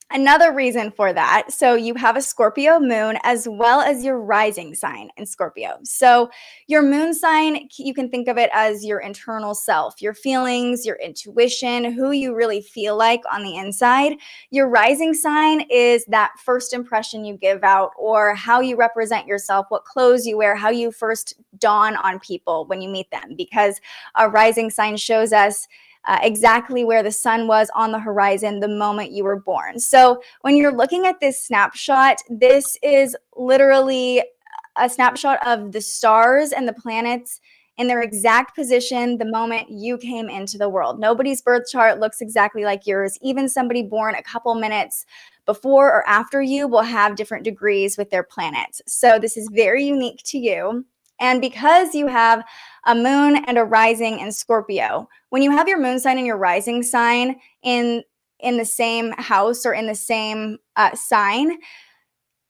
Another 0.10 0.54
reason 0.54 0.90
for 0.92 1.12
that, 1.12 1.52
so 1.52 1.76
you 1.76 1.94
have 1.96 2.16
a 2.16 2.22
Scorpio 2.22 2.80
moon 2.80 3.18
as 3.24 3.46
well 3.46 3.82
as 3.82 4.06
your 4.06 4.22
rising 4.22 4.74
sign 4.74 5.10
in 5.18 5.26
Scorpio. 5.26 5.80
So 5.84 6.30
your 6.68 6.82
moon 6.82 7.14
sign, 7.14 7.68
you 7.78 7.94
can 7.94 8.10
think 8.10 8.30
of 8.30 8.38
it 8.38 8.50
as 8.54 8.86
your 8.86 9.00
internal 9.00 9.54
self, 9.54 10.02
your 10.02 10.14
feelings, 10.14 10.86
your 10.86 10.96
intuition, 10.96 11.92
who 11.92 12.12
you 12.12 12.34
really 12.34 12.62
feel 12.62 12.96
like 12.96 13.22
on 13.30 13.44
the 13.44 13.58
inside. 13.58 14.14
Your 14.50 14.70
rising 14.70 15.14
sign 15.14 15.66
is 15.70 16.06
that 16.06 16.32
first 16.42 16.74
impression 16.74 17.26
you 17.26 17.36
give 17.36 17.66
out 17.66 17.92
or 17.98 18.34
how 18.34 18.62
you 18.62 18.78
represent 18.78 19.28
yourself, 19.28 19.66
what 19.68 19.84
clothes 19.84 20.26
you 20.26 20.38
wear, 20.38 20.56
how 20.56 20.70
you 20.70 20.90
first 20.90 21.34
dawn 21.58 21.98
on 21.98 22.22
people 22.22 22.66
when 22.68 22.82
you 22.82 22.88
meet 22.88 23.12
them, 23.12 23.36
because 23.36 23.82
a 24.16 24.30
rising 24.30 24.70
sign 24.70 24.96
shows 24.96 25.34
us 25.34 25.68
uh, 26.06 26.20
exactly 26.22 26.84
where 26.84 27.04
the 27.04 27.12
sun 27.12 27.48
was 27.48 27.70
on 27.76 27.92
the 27.92 28.00
horizon 28.00 28.60
the 28.60 28.68
moment 28.68 29.12
you 29.12 29.24
were 29.24 29.40
born. 29.40 29.80
So 29.80 30.22
when 30.42 30.56
you're 30.56 30.76
looking 30.76 31.06
at 31.06 31.20
this 31.20 31.44
snapshot, 31.44 32.18
this 32.30 32.78
is 32.82 33.16
literally 33.36 34.24
a 34.78 34.90
snapshot 34.90 35.46
of 35.46 35.72
the 35.72 35.82
stars 35.82 36.52
and 36.52 36.68
the 36.68 36.74
planets 36.74 37.42
in 37.78 37.88
their 37.88 38.02
exact 38.02 38.56
position 38.56 39.18
the 39.18 39.26
moment 39.26 39.70
you 39.70 39.98
came 39.98 40.30
into 40.30 40.58
the 40.58 40.70
world. 40.70 41.00
Nobody's 41.00 41.42
birth 41.42 41.68
chart 41.72 42.00
looks 42.00 42.22
exactly 42.22 42.64
like 42.64 42.88
yours. 42.88 43.18
Even 43.22 43.48
somebody 43.48 43.84
born 43.84 44.16
a 44.16 44.24
couple 44.24 44.56
minutes 44.56 45.06
before 45.46 45.88
or 45.88 46.08
after 46.08 46.42
you 46.42 46.68
will 46.68 46.82
have 46.82 47.16
different 47.16 47.44
degrees 47.44 47.98
with 47.98 48.10
their 48.10 48.24
planets. 48.24 48.82
So 48.88 49.20
this 49.20 49.38
is 49.38 49.50
very 49.52 49.84
unique 49.86 50.22
to 50.26 50.38
you. 50.38 50.86
And 51.20 51.42
because 51.42 51.96
you 51.96 52.08
have 52.08 52.44
a 52.86 52.96
moon 52.96 53.44
and 53.48 53.58
a 53.58 53.64
rising 53.64 54.20
in 54.20 54.32
Scorpio, 54.32 55.10
when 55.30 55.42
you 55.42 55.52
have 55.52 55.68
your 55.68 55.80
moon 55.80 56.00
sign 56.00 56.18
and 56.18 56.28
your 56.28 56.38
rising 56.38 56.84
sign 56.84 57.38
in 57.64 58.04
in 58.40 58.58
the 58.58 58.66
same 58.66 59.14
house 59.14 59.66
or 59.66 59.74
in 59.74 59.88
the 59.88 59.96
same 59.96 60.60
uh, 60.76 60.94
sign, 60.96 61.58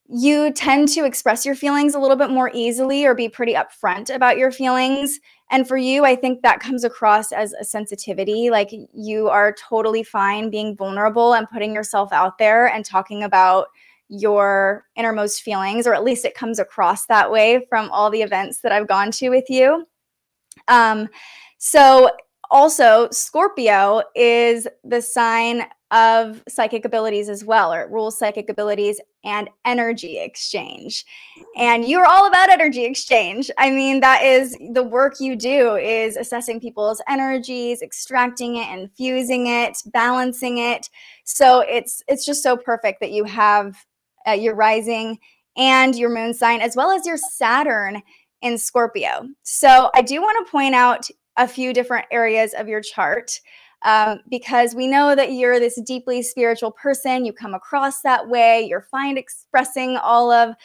you 0.10 0.52
tend 0.54 0.88
to 0.90 1.06
express 1.06 1.46
your 1.46 1.56
feelings 1.56 1.96
a 1.96 2.00
little 2.00 2.16
bit 2.16 2.30
more 2.30 2.52
easily 2.54 3.06
or 3.06 3.14
be 3.14 3.28
pretty 3.28 3.54
upfront 3.54 4.14
about 4.14 4.38
your 4.38 4.52
feelings. 4.52 5.20
And 5.50 5.68
for 5.68 5.78
you, 5.78 6.06
I 6.06 6.16
think 6.16 6.42
that 6.42 6.60
comes 6.60 6.84
across 6.84 7.32
as 7.32 7.54
a 7.54 7.64
sensitivity. 7.64 8.50
Like 8.50 8.70
you 8.94 9.30
are 9.30 9.54
totally 9.54 10.04
fine 10.04 10.50
being 10.50 10.76
vulnerable 10.76 11.34
and 11.34 11.50
putting 11.50 11.74
yourself 11.74 12.12
out 12.12 12.38
there 12.38 12.68
and 12.68 12.86
talking 12.86 13.24
about 13.24 13.68
your 14.10 14.86
innermost 14.96 15.42
feelings, 15.42 15.86
or 15.86 15.94
at 15.94 16.04
least 16.04 16.26
it 16.26 16.36
comes 16.36 16.60
across 16.60 17.06
that 17.08 17.32
way 17.32 17.66
from 17.70 17.90
all 17.92 18.10
the 18.10 18.22
events 18.22 18.60
that 18.62 18.72
I've 18.72 18.88
gone 18.88 19.12
to 19.12 19.30
with 19.30 19.50
you. 19.50 19.88
Um, 20.68 21.10
so, 21.58 22.10
also, 22.50 23.10
Scorpio 23.12 24.02
is 24.16 24.68
the 24.84 25.02
sign 25.02 25.66
of 25.92 26.44
psychic 26.48 26.86
abilities 26.86 27.30
as 27.30 27.46
well, 27.46 27.74
or 27.74 27.88
rules 27.90 28.18
psychic 28.18 28.50
abilities 28.50 29.00
and 29.24 29.50
energy 29.66 30.20
exchange. 30.20 31.06
And 31.56 31.86
you're 31.86 32.06
all 32.06 32.28
about 32.28 32.50
energy 32.50 32.86
exchange. 32.86 33.50
I 33.58 33.70
mean, 33.72 34.00
that 34.02 34.24
is 34.24 34.58
the 34.74 34.84
work 34.84 35.16
you 35.20 35.36
do 35.36 35.76
is 35.76 36.18
assessing 36.18 36.60
people's 36.60 37.02
energies, 37.08 37.82
extracting 37.82 38.58
it, 38.58 38.70
infusing 38.78 39.48
it, 39.48 39.78
balancing 39.88 40.58
it. 40.58 40.90
So 41.24 41.62
it's 41.62 42.04
it's 42.08 42.26
just 42.26 42.44
so 42.44 42.58
perfect 42.58 43.00
that 43.02 43.12
you 43.12 43.24
have 43.26 43.86
uh, 44.28 44.32
your 44.32 44.56
rising 44.56 45.18
and 45.56 45.96
your 45.96 46.10
moon 46.10 46.34
sign 46.34 46.62
as 46.62 46.76
well 46.76 46.92
as 46.92 47.06
your 47.06 47.18
Saturn 47.18 48.02
in 48.42 48.58
Scorpio. 48.58 49.28
So 49.44 49.90
I 49.96 50.02
do 50.02 50.22
want 50.22 50.46
to 50.46 50.52
point 50.52 50.76
out 50.76 51.08
a 51.38 51.48
few 51.48 51.74
different 51.74 52.06
areas 52.12 52.54
of 52.54 52.68
your 52.68 52.82
chart 52.82 53.40
um, 53.84 54.20
because 54.30 54.74
we 54.74 54.88
know 54.88 55.16
that 55.16 55.34
you're 55.34 55.60
this 55.60 55.80
deeply 55.82 56.22
spiritual 56.22 56.72
person. 56.72 57.26
You 57.26 57.34
come 57.34 57.54
across 57.54 58.02
that 58.02 58.28
way. 58.28 58.66
You're 58.68 58.88
fine 58.92 59.18
expressing 59.18 59.98
all 59.98 60.32
of 60.32 60.56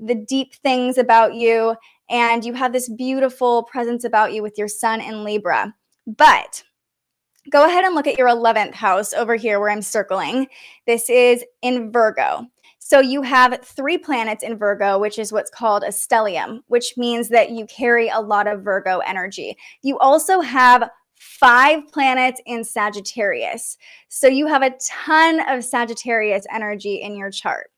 the 0.00 0.14
deep 0.14 0.54
things 0.54 0.98
about 0.98 1.34
you, 1.34 1.74
and 2.08 2.44
you 2.44 2.52
have 2.54 2.72
this 2.72 2.88
beautiful 2.88 3.64
presence 3.64 4.04
about 4.04 4.32
you 4.32 4.42
with 4.42 4.56
your 4.56 4.68
sun 4.68 5.00
in 5.00 5.24
Libra. 5.24 5.74
But 6.06 6.62
go 7.50 7.66
ahead 7.66 7.84
and 7.84 7.94
look 7.94 8.06
at 8.06 8.18
your 8.18 8.28
11th 8.28 8.74
house 8.74 9.12
over 9.12 9.34
here 9.34 9.60
where 9.60 9.70
I'm 9.70 9.82
circling. 9.82 10.46
This 10.86 11.08
is 11.10 11.44
in 11.62 11.90
Virgo. 11.90 12.46
So 12.88 13.00
you 13.00 13.20
have 13.20 13.60
three 13.62 13.98
planets 13.98 14.42
in 14.42 14.56
Virgo, 14.56 14.98
which 14.98 15.18
is 15.18 15.30
what's 15.30 15.50
called 15.50 15.82
a 15.82 15.88
stellium, 15.88 16.60
which 16.68 16.96
means 16.96 17.28
that 17.28 17.50
you 17.50 17.66
carry 17.66 18.08
a 18.08 18.18
lot 18.18 18.46
of 18.46 18.62
Virgo 18.62 19.00
energy. 19.00 19.58
You 19.82 19.98
also 19.98 20.40
have 20.40 20.88
five 21.16 21.86
planets 21.92 22.40
in 22.46 22.64
Sagittarius. 22.64 23.76
So 24.08 24.26
you 24.26 24.46
have 24.46 24.62
a 24.62 24.74
ton 24.80 25.46
of 25.50 25.64
Sagittarius 25.64 26.46
energy 26.50 27.02
in 27.02 27.14
your 27.14 27.30
chart. 27.30 27.68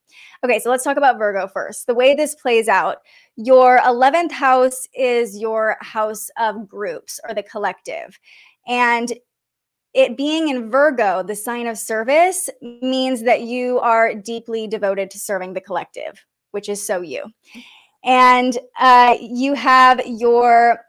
Okay, 0.45 0.59
so 0.59 0.69
let's 0.69 0.85
talk 0.85 0.95
about 0.95 1.17
Virgo 1.17 1.45
first. 1.45 1.87
The 1.87 1.93
way 1.93 2.15
this 2.15 2.33
plays 2.33 2.69
out, 2.69 2.99
your 3.35 3.79
11th 3.79 4.31
house 4.31 4.87
is 4.93 5.37
your 5.37 5.75
house 5.81 6.29
of 6.39 6.69
groups 6.69 7.19
or 7.27 7.33
the 7.33 7.43
collective. 7.43 8.17
And 8.65 9.11
it 9.93 10.15
being 10.15 10.47
in 10.47 10.69
Virgo, 10.69 11.23
the 11.23 11.35
sign 11.35 11.67
of 11.67 11.77
service, 11.77 12.49
means 12.61 13.23
that 13.23 13.41
you 13.41 13.79
are 13.79 14.13
deeply 14.13 14.67
devoted 14.67 15.11
to 15.11 15.19
serving 15.19 15.53
the 15.53 15.61
collective, 15.61 16.25
which 16.51 16.69
is 16.69 16.85
so 16.85 17.01
you. 17.01 17.25
And 18.03 18.57
uh, 18.79 19.17
you 19.19 19.53
have 19.53 20.01
your 20.05 20.79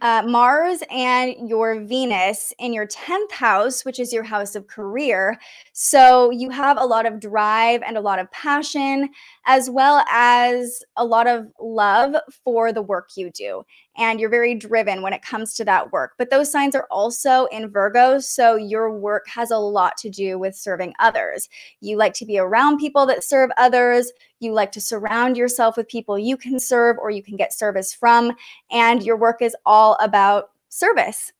uh, 0.00 0.22
Mars 0.26 0.82
and 0.90 1.48
your 1.48 1.80
Venus 1.80 2.52
in 2.58 2.72
your 2.72 2.86
10th 2.86 3.30
house, 3.30 3.84
which 3.84 4.00
is 4.00 4.12
your 4.12 4.22
house 4.22 4.54
of 4.54 4.66
career. 4.66 5.38
So 5.72 6.30
you 6.30 6.50
have 6.50 6.78
a 6.80 6.84
lot 6.84 7.06
of 7.06 7.20
drive 7.20 7.82
and 7.82 7.96
a 7.96 8.00
lot 8.00 8.18
of 8.18 8.30
passion, 8.30 9.10
as 9.46 9.68
well 9.68 10.04
as 10.10 10.82
a 10.96 11.04
lot 11.04 11.26
of 11.26 11.46
love 11.60 12.16
for 12.44 12.72
the 12.72 12.82
work 12.82 13.10
you 13.16 13.30
do 13.30 13.64
and 13.96 14.18
you're 14.18 14.30
very 14.30 14.54
driven 14.54 15.02
when 15.02 15.12
it 15.12 15.22
comes 15.22 15.54
to 15.54 15.64
that 15.64 15.92
work. 15.92 16.12
But 16.18 16.30
those 16.30 16.50
signs 16.50 16.74
are 16.74 16.86
also 16.90 17.46
in 17.46 17.68
Virgo. 17.68 18.18
So 18.18 18.56
your 18.56 18.90
work 18.96 19.26
has 19.28 19.50
a 19.50 19.58
lot 19.58 19.96
to 19.98 20.10
do 20.10 20.38
with 20.38 20.56
serving 20.56 20.94
others. 20.98 21.48
You 21.80 21.96
like 21.96 22.14
to 22.14 22.26
be 22.26 22.38
around 22.38 22.78
people 22.78 23.06
that 23.06 23.24
serve 23.24 23.50
others. 23.56 24.10
You 24.40 24.52
like 24.52 24.72
to 24.72 24.80
surround 24.80 25.36
yourself 25.36 25.76
with 25.76 25.88
people 25.88 26.18
you 26.18 26.36
can 26.36 26.58
serve 26.58 26.96
or 26.98 27.10
you 27.10 27.22
can 27.22 27.36
get 27.36 27.52
service 27.52 27.92
from. 27.92 28.32
And 28.70 29.02
your 29.02 29.16
work 29.16 29.42
is 29.42 29.56
all 29.66 29.96
about 30.00 30.50
service. 30.68 31.32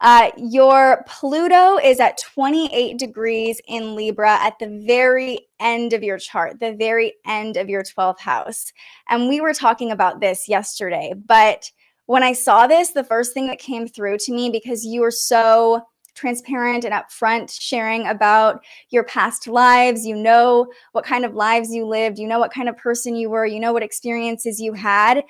Uh, 0.00 0.30
your 0.36 1.04
Pluto 1.06 1.76
is 1.78 2.00
at 2.00 2.18
28 2.18 2.98
degrees 2.98 3.60
in 3.68 3.94
Libra 3.94 4.38
at 4.40 4.58
the 4.58 4.82
very 4.86 5.40
end 5.58 5.92
of 5.92 6.02
your 6.02 6.18
chart, 6.18 6.58
the 6.58 6.74
very 6.74 7.14
end 7.26 7.56
of 7.56 7.68
your 7.68 7.82
12th 7.82 8.18
house. 8.20 8.72
And 9.10 9.28
we 9.28 9.40
were 9.40 9.52
talking 9.52 9.90
about 9.90 10.20
this 10.20 10.48
yesterday. 10.48 11.12
But 11.26 11.70
when 12.06 12.22
I 12.22 12.32
saw 12.32 12.66
this, 12.66 12.90
the 12.90 13.04
first 13.04 13.34
thing 13.34 13.46
that 13.48 13.58
came 13.58 13.86
through 13.86 14.18
to 14.18 14.32
me, 14.32 14.50
because 14.50 14.86
you 14.86 15.02
were 15.02 15.10
so 15.10 15.82
transparent 16.14 16.84
and 16.84 16.94
upfront 16.94 17.56
sharing 17.58 18.06
about 18.06 18.64
your 18.90 19.04
past 19.04 19.46
lives. 19.46 20.06
You 20.06 20.16
know 20.16 20.66
what 20.92 21.04
kind 21.04 21.24
of 21.24 21.34
lives 21.34 21.72
you 21.72 21.86
lived. 21.86 22.18
You 22.18 22.26
know 22.26 22.38
what 22.38 22.52
kind 22.52 22.68
of 22.68 22.76
person 22.76 23.14
you 23.16 23.30
were. 23.30 23.46
You 23.46 23.60
know 23.60 23.72
what 23.72 23.82
experiences 23.82 24.60
you 24.60 24.72
had. 24.72 25.22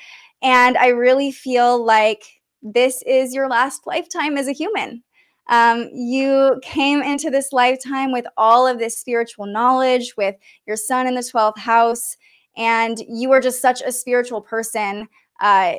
And 0.43 0.77
I 0.79 0.89
really 0.89 1.33
feel 1.33 1.85
like 1.85 2.23
this 2.63 3.03
is 3.07 3.35
your 3.35 3.49
last 3.49 3.87
lifetime 3.87 4.37
as 4.37 4.49
a 4.49 4.53
human. 4.53 5.03
Um, 5.49 5.89
you 5.93 6.61
came 6.63 7.03
into 7.03 7.31
this 7.31 7.53
lifetime 7.53 8.13
with 8.13 8.27
all 8.37 8.67
of 8.67 8.79
this 8.79 8.99
spiritual 8.99 9.47
knowledge, 9.47 10.15
with 10.17 10.37
your 10.67 10.77
sun 10.77 11.07
in 11.07 11.15
the 11.15 11.21
12th 11.21 11.59
house, 11.59 12.17
and 12.57 12.99
you 13.09 13.33
are 13.33 13.41
just 13.41 13.61
such 13.61 13.83
a 13.83 13.91
spiritual 13.91 14.41
person. 14.41 15.09
Uh, 15.41 15.77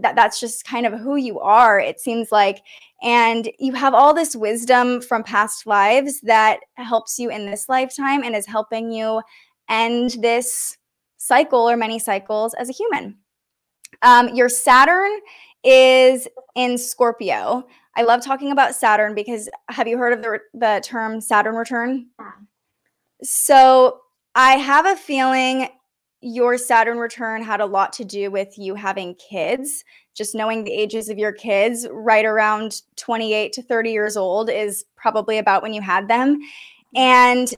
that 0.00 0.14
that's 0.14 0.40
just 0.40 0.64
kind 0.64 0.86
of 0.86 0.98
who 1.00 1.16
you 1.16 1.40
are 1.40 1.80
it 1.80 1.98
seems 1.98 2.30
like 2.30 2.62
and 3.02 3.50
you 3.58 3.72
have 3.72 3.94
all 3.94 4.12
this 4.12 4.36
wisdom 4.36 5.00
from 5.00 5.22
past 5.22 5.66
lives 5.66 6.20
that 6.20 6.60
helps 6.74 7.18
you 7.18 7.30
in 7.30 7.46
this 7.46 7.68
lifetime 7.68 8.22
and 8.22 8.36
is 8.36 8.46
helping 8.46 8.90
you 8.90 9.22
end 9.70 10.16
this 10.20 10.76
cycle 11.16 11.68
or 11.68 11.76
many 11.76 11.98
cycles 11.98 12.54
as 12.54 12.68
a 12.68 12.72
human 12.72 13.16
um, 14.02 14.28
your 14.34 14.48
saturn 14.48 15.18
is 15.64 16.28
in 16.54 16.78
Scorpio. 16.78 17.66
I 17.96 18.02
love 18.02 18.24
talking 18.24 18.52
about 18.52 18.74
Saturn 18.74 19.14
because 19.14 19.48
have 19.68 19.88
you 19.88 19.98
heard 19.98 20.12
of 20.12 20.22
the, 20.22 20.38
the 20.54 20.80
term 20.84 21.20
Saturn 21.20 21.54
return? 21.54 22.06
Yeah. 22.18 22.32
So 23.22 24.00
I 24.34 24.52
have 24.52 24.86
a 24.86 24.96
feeling 24.96 25.68
your 26.22 26.58
Saturn 26.58 26.98
return 26.98 27.42
had 27.42 27.60
a 27.60 27.66
lot 27.66 27.92
to 27.94 28.04
do 28.04 28.30
with 28.30 28.58
you 28.58 28.74
having 28.74 29.14
kids. 29.14 29.84
Just 30.14 30.34
knowing 30.34 30.64
the 30.64 30.72
ages 30.72 31.08
of 31.08 31.18
your 31.18 31.32
kids, 31.32 31.86
right 31.90 32.24
around 32.24 32.82
28 32.96 33.52
to 33.54 33.62
30 33.62 33.90
years 33.90 34.16
old, 34.16 34.50
is 34.50 34.84
probably 34.96 35.38
about 35.38 35.62
when 35.62 35.72
you 35.72 35.80
had 35.80 36.08
them. 36.08 36.38
And 36.94 37.52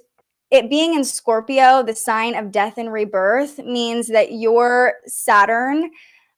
it 0.50 0.70
being 0.70 0.94
in 0.94 1.02
Scorpio, 1.02 1.82
the 1.82 1.94
sign 1.94 2.34
of 2.36 2.52
death 2.52 2.78
and 2.78 2.92
rebirth, 2.92 3.58
means 3.58 4.08
that 4.08 4.32
your 4.32 4.94
Saturn 5.06 5.90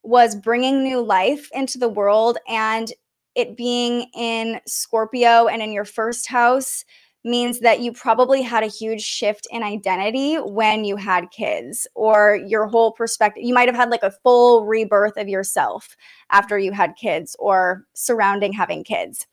was 0.05 0.37
bringing 0.37 0.83
new 0.83 1.01
life 1.01 1.49
into 1.53 1.79
the 1.79 1.89
world 1.89 2.39
and 2.49 2.93
it 3.35 3.57
being 3.57 4.07
in 4.15 4.61
Scorpio 4.67 5.49
and 5.49 5.61
in 5.61 5.73
your 5.73 5.85
first 5.85 6.29
house 6.29 6.85
means 7.25 7.61
that 7.61 7.81
you 7.81 7.91
probably 7.91 8.43
had 8.43 8.63
a 8.63 8.69
huge 8.69 9.01
shift 9.01 9.47
in 9.51 9.63
identity 9.63 10.37
when 10.37 10.85
you 10.85 10.97
had 10.97 11.31
kids 11.31 11.87
or 11.95 12.39
your 12.47 12.67
whole 12.67 12.93
perspective 12.93 13.43
you 13.43 13.55
might 13.55 13.67
have 13.67 13.75
had 13.75 13.89
like 13.89 14.03
a 14.03 14.13
full 14.23 14.67
rebirth 14.67 15.17
of 15.17 15.27
yourself 15.27 15.97
after 16.31 16.59
you 16.59 16.71
had 16.71 16.95
kids 16.97 17.35
or 17.39 17.87
surrounding 17.95 18.53
having 18.53 18.85
kids 18.85 19.27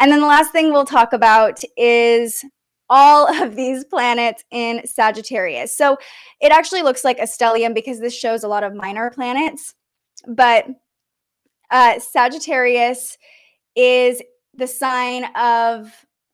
and 0.00 0.10
then 0.10 0.20
the 0.20 0.26
last 0.26 0.50
thing 0.50 0.72
we'll 0.72 0.84
talk 0.84 1.12
about 1.12 1.62
is 1.76 2.44
all 2.88 3.32
of 3.42 3.54
these 3.54 3.84
planets 3.84 4.44
in 4.50 4.86
Sagittarius. 4.86 5.76
So 5.76 5.98
it 6.40 6.52
actually 6.52 6.82
looks 6.82 7.04
like 7.04 7.18
a 7.18 7.22
stellium 7.22 7.74
because 7.74 8.00
this 8.00 8.16
shows 8.16 8.44
a 8.44 8.48
lot 8.48 8.64
of 8.64 8.74
minor 8.74 9.10
planets. 9.10 9.74
But 10.26 10.66
uh, 11.70 11.98
Sagittarius 11.98 13.16
is 13.74 14.22
the 14.54 14.66
sign 14.66 15.24
of 15.36 15.92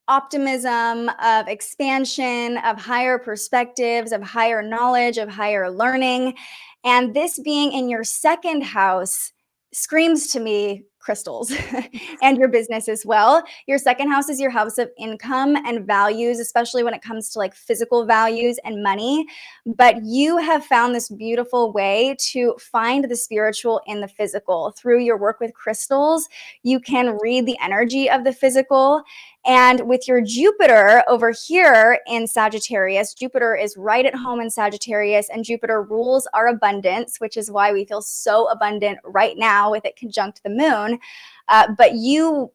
optimism, 0.09 1.11
of 1.22 1.48
expansion, 1.48 2.59
of 2.59 2.78
higher 2.78 3.18
perspectives, 3.18 4.12
of 4.12 4.22
higher 4.22 4.62
knowledge, 4.62 5.18
of 5.18 5.28
higher 5.28 5.70
learning. 5.70 6.35
And 6.85 7.14
this 7.14 7.38
being 7.38 7.72
in 7.72 7.88
your 7.88 8.05
second 8.05 8.62
house 8.62 9.33
screams 9.72 10.28
to 10.28 10.40
me 10.40 10.85
crystals 11.03 11.53
and 12.23 12.38
your 12.38 12.49
business 12.49 12.88
as 12.88 13.05
well. 13.05 13.43
Your 13.67 13.79
second 13.79 14.11
house 14.11 14.29
is 14.29 14.41
your 14.41 14.51
house 14.51 14.79
of 14.79 14.91
income 14.99 15.57
and 15.57 15.87
values, 15.87 16.38
especially 16.38 16.83
when 16.83 16.95
it 16.95 17.03
comes 17.03 17.29
to 17.31 17.38
like 17.38 17.55
physical 17.55 18.07
values 18.07 18.59
and 18.65 18.83
money. 18.83 19.27
But 19.67 20.05
you 20.05 20.38
have 20.38 20.65
found 20.65 20.95
this 20.95 21.09
beautiful 21.11 21.73
way 21.73 22.17
to 22.31 22.55
find 22.59 23.05
the 23.05 23.17
spiritual 23.17 23.81
in 23.87 24.01
the 24.01 24.09
physical. 24.09 24.73
Through 24.73 25.01
your 25.01 25.19
work 25.19 25.41
with 25.41 25.55
crystals, 25.55 26.29
you 26.62 26.81
can 26.81 27.19
read 27.21 27.47
the 27.47 27.59
energy 27.62 28.09
of 28.09 28.25
the 28.25 28.33
physical 28.33 29.03
and 29.44 29.88
with 29.88 30.07
your 30.07 30.20
Jupiter 30.20 31.02
over 31.09 31.33
here 31.33 31.98
in 32.07 32.26
Sagittarius, 32.26 33.14
Jupiter 33.14 33.57
is 33.57 33.76
right 33.76 34.07
at 34.07 34.14
home 34.14 34.40
in 34.40 34.50
Sagittarius, 34.50 35.28
and 35.31 35.44
Jupiter 35.44 35.83
rules 35.83 36.28
our 36.33 36.46
abundance, 36.46 37.18
which 37.18 37.37
is 37.37 37.50
why 37.50 37.72
we 37.72 37.85
feel 37.85 38.02
so 38.02 38.48
abundant 38.48 38.98
right 39.05 39.37
now 39.37 39.70
with 39.70 39.85
it 39.85 39.96
conjunct 39.96 40.42
the 40.42 40.50
moon. 40.50 40.98
Uh, 41.48 41.68
but 41.76 41.94
you 41.94 42.52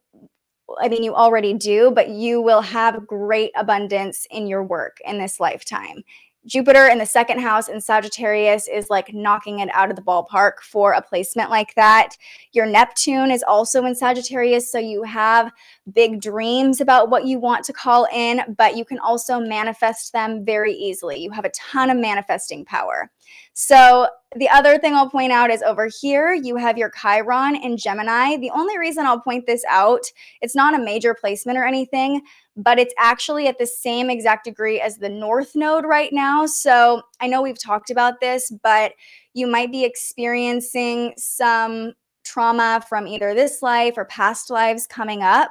I 0.82 0.90
mean, 0.90 1.02
you 1.02 1.16
already 1.16 1.54
do, 1.54 1.92
but 1.92 2.10
you 2.10 2.42
will 2.42 2.62
have 2.62 3.08
great 3.08 3.52
abundance 3.56 4.28
in 4.32 4.48
your 4.48 4.64
work 4.64 4.98
in 5.06 5.18
this 5.18 5.40
lifetime. 5.40 6.04
Jupiter 6.48 6.88
in 6.88 6.98
the 6.98 7.06
second 7.06 7.40
house 7.40 7.68
in 7.68 7.82
Sagittarius 7.82 8.70
is 8.70 8.90
like 8.90 9.14
knocking 9.14 9.60
it 9.60 9.70
out 9.74 9.90
of 9.90 9.98
the 9.98 10.02
ballpark 10.02 10.60
for 10.62 10.94
a 10.94 11.02
placement 11.02 11.50
like 11.50 11.76
that. 11.76 12.16
Your 12.54 12.66
Neptune 12.66 13.32
is 13.32 13.44
also 13.44 13.84
in 13.86 13.94
Sagittarius, 13.94 14.72
so 14.72 14.80
you 14.80 15.04
have 15.04 15.52
big 15.92 16.22
dreams 16.22 16.80
about 16.80 17.10
what 17.10 17.26
you 17.26 17.38
want 17.38 17.66
to 17.66 17.74
call 17.74 18.08
in, 18.14 18.56
but 18.58 18.78
you 18.78 18.86
can 18.86 18.98
also 19.00 19.42
manifest 19.42 20.14
them 20.14 20.46
very 20.46 20.74
easily. 20.74 21.20
You 21.20 21.32
have 21.32 21.46
a 21.46 21.52
ton 21.52 21.90
of 21.90 21.98
manifesting 21.98 22.64
power. 22.64 23.12
So, 23.60 24.08
the 24.36 24.50
other 24.50 24.78
thing 24.78 24.94
I'll 24.94 25.10
point 25.10 25.32
out 25.32 25.50
is 25.50 25.64
over 25.64 25.90
here, 26.00 26.32
you 26.32 26.58
have 26.58 26.78
your 26.78 26.92
Chiron 26.92 27.56
in 27.56 27.76
Gemini. 27.76 28.38
The 28.38 28.52
only 28.52 28.78
reason 28.78 29.08
I'll 29.08 29.20
point 29.20 29.48
this 29.48 29.64
out, 29.68 30.04
it's 30.42 30.54
not 30.54 30.76
a 30.76 30.84
major 30.84 31.16
placement 31.16 31.58
or 31.58 31.66
anything, 31.66 32.22
but 32.56 32.78
it's 32.78 32.94
actually 33.00 33.48
at 33.48 33.58
the 33.58 33.66
same 33.66 34.12
exact 34.12 34.44
degree 34.44 34.80
as 34.80 34.98
the 34.98 35.10
North 35.10 35.56
Node 35.56 35.86
right 35.86 36.14
now. 36.14 36.46
So, 36.46 37.02
I 37.20 37.26
know 37.26 37.42
we've 37.42 37.60
talked 37.60 37.90
about 37.90 38.20
this, 38.22 38.52
but 38.62 38.92
you 39.34 39.48
might 39.48 39.72
be 39.72 39.84
experiencing 39.84 41.16
some 41.18 41.94
trauma 42.24 42.86
from 42.88 43.08
either 43.08 43.34
this 43.34 43.64
life 43.64 43.96
or 43.98 44.06
past 44.06 44.52
lives 44.52 44.86
coming 44.86 45.24
up. 45.24 45.50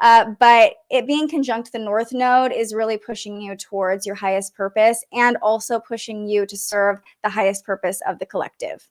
Uh, 0.00 0.32
but 0.38 0.74
it 0.90 1.06
being 1.06 1.28
conjunct 1.28 1.72
the 1.72 1.78
North 1.78 2.12
Node 2.12 2.52
is 2.52 2.72
really 2.74 2.96
pushing 2.96 3.40
you 3.40 3.56
towards 3.56 4.06
your 4.06 4.14
highest 4.14 4.54
purpose 4.54 5.04
and 5.12 5.36
also 5.42 5.80
pushing 5.80 6.28
you 6.28 6.46
to 6.46 6.56
serve 6.56 7.00
the 7.24 7.30
highest 7.30 7.64
purpose 7.64 8.00
of 8.06 8.18
the 8.18 8.26
collective. 8.26 8.88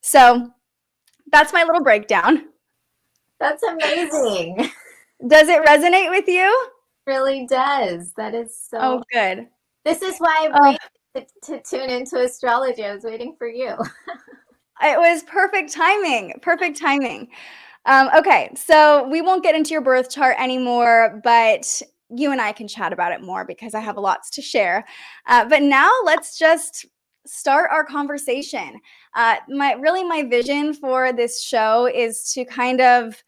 So 0.00 0.52
that's 1.30 1.52
my 1.52 1.64
little 1.64 1.82
breakdown. 1.82 2.46
That's 3.40 3.62
amazing. 3.64 4.70
Does 5.26 5.48
it 5.48 5.64
resonate 5.64 6.10
with 6.10 6.28
you? 6.28 6.70
It 7.06 7.10
really 7.10 7.46
does. 7.46 8.12
That 8.12 8.34
is 8.34 8.56
so. 8.56 8.78
Oh, 8.80 9.02
good. 9.12 9.48
This 9.84 10.02
is 10.02 10.18
why 10.18 10.48
I 10.52 10.78
waited 11.14 11.28
to, 11.42 11.56
to 11.56 11.62
tune 11.68 11.90
into 11.90 12.20
astrology. 12.20 12.84
I 12.84 12.94
was 12.94 13.02
waiting 13.02 13.34
for 13.36 13.48
you. 13.48 13.70
it 14.82 14.98
was 14.98 15.24
perfect 15.24 15.72
timing. 15.72 16.34
Perfect 16.40 16.78
timing. 16.78 17.28
Um, 17.84 18.10
okay, 18.16 18.50
so 18.54 19.08
we 19.08 19.22
won't 19.22 19.42
get 19.42 19.54
into 19.54 19.70
your 19.70 19.80
birth 19.80 20.10
chart 20.10 20.36
anymore, 20.38 21.20
but 21.24 21.82
you 22.10 22.30
and 22.30 22.40
I 22.40 22.52
can 22.52 22.68
chat 22.68 22.92
about 22.92 23.12
it 23.12 23.22
more 23.22 23.44
because 23.44 23.74
I 23.74 23.80
have 23.80 23.96
lots 23.96 24.30
to 24.30 24.42
share. 24.42 24.84
Uh, 25.26 25.48
but 25.48 25.62
now 25.62 25.90
let's 26.04 26.38
just 26.38 26.86
start 27.26 27.70
our 27.72 27.84
conversation. 27.84 28.80
Uh, 29.14 29.36
my 29.48 29.72
really 29.72 30.04
my 30.04 30.22
vision 30.22 30.74
for 30.74 31.12
this 31.12 31.42
show 31.42 31.86
is 31.86 32.32
to 32.34 32.44
kind 32.44 32.80
of 32.80 33.22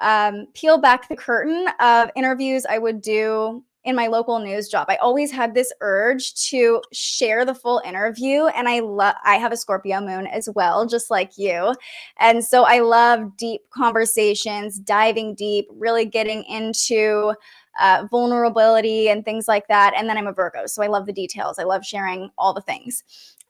um, 0.00 0.46
peel 0.54 0.78
back 0.78 1.08
the 1.08 1.16
curtain 1.16 1.66
of 1.80 2.10
interviews 2.16 2.64
I 2.68 2.78
would 2.78 3.02
do 3.02 3.64
in 3.84 3.96
my 3.96 4.06
local 4.06 4.38
news 4.38 4.68
job. 4.68 4.86
I 4.90 4.96
always 4.96 5.30
had 5.30 5.54
this 5.54 5.72
urge 5.80 6.34
to 6.48 6.82
share 6.92 7.44
the 7.44 7.54
full 7.54 7.80
interview 7.84 8.46
and 8.46 8.68
I 8.68 8.80
love 8.80 9.14
I 9.24 9.36
have 9.36 9.52
a 9.52 9.56
Scorpio 9.56 10.00
moon 10.00 10.26
as 10.26 10.48
well 10.54 10.86
just 10.86 11.10
like 11.10 11.38
you. 11.38 11.74
And 12.18 12.44
so 12.44 12.64
I 12.64 12.80
love 12.80 13.36
deep 13.36 13.62
conversations, 13.70 14.78
diving 14.78 15.34
deep, 15.34 15.66
really 15.70 16.04
getting 16.04 16.44
into 16.44 17.34
uh, 17.80 18.06
vulnerability 18.10 19.08
and 19.08 19.24
things 19.24 19.48
like 19.48 19.66
that. 19.68 19.94
And 19.96 20.08
then 20.08 20.18
I'm 20.18 20.26
a 20.26 20.32
Virgo, 20.32 20.66
so 20.66 20.82
I 20.82 20.88
love 20.88 21.06
the 21.06 21.12
details. 21.12 21.58
I 21.58 21.64
love 21.64 21.84
sharing 21.84 22.30
all 22.36 22.52
the 22.52 22.60
things. 22.60 23.04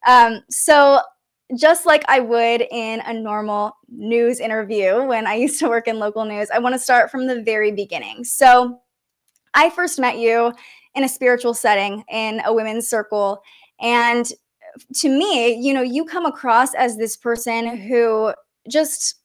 Um, 0.06 0.40
so 0.48 1.00
just 1.56 1.84
like 1.84 2.04
I 2.06 2.20
would 2.20 2.62
in 2.70 3.00
a 3.00 3.12
normal 3.12 3.76
news 3.88 4.38
interview 4.38 5.04
when 5.04 5.26
I 5.26 5.34
used 5.34 5.58
to 5.60 5.68
work 5.68 5.88
in 5.88 5.98
local 5.98 6.24
news, 6.24 6.48
I 6.50 6.60
want 6.60 6.74
to 6.74 6.78
start 6.78 7.10
from 7.10 7.26
the 7.26 7.42
very 7.42 7.72
beginning. 7.72 8.22
So 8.22 8.80
I 9.54 9.70
first 9.70 9.98
met 9.98 10.18
you 10.18 10.52
in 10.94 11.04
a 11.04 11.08
spiritual 11.08 11.54
setting 11.54 12.04
in 12.10 12.40
a 12.44 12.52
women's 12.52 12.88
circle. 12.88 13.42
And 13.80 14.30
to 14.94 15.08
me, 15.08 15.54
you 15.54 15.72
know, 15.72 15.82
you 15.82 16.04
come 16.04 16.26
across 16.26 16.74
as 16.74 16.96
this 16.96 17.16
person 17.16 17.76
who 17.76 18.32
just 18.68 19.16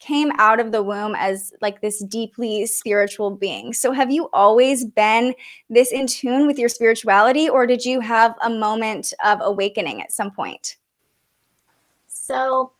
came 0.00 0.30
out 0.38 0.60
of 0.60 0.70
the 0.70 0.82
womb 0.82 1.14
as 1.16 1.52
like 1.60 1.80
this 1.80 2.02
deeply 2.04 2.66
spiritual 2.66 3.30
being. 3.30 3.72
So 3.72 3.92
have 3.92 4.10
you 4.10 4.28
always 4.32 4.84
been 4.84 5.34
this 5.68 5.90
in 5.90 6.06
tune 6.06 6.46
with 6.46 6.58
your 6.58 6.68
spirituality 6.68 7.48
or 7.48 7.66
did 7.66 7.84
you 7.84 8.00
have 8.00 8.34
a 8.42 8.50
moment 8.50 9.12
of 9.24 9.40
awakening 9.42 10.00
at 10.00 10.12
some 10.12 10.30
point? 10.30 10.76
So 12.06 12.72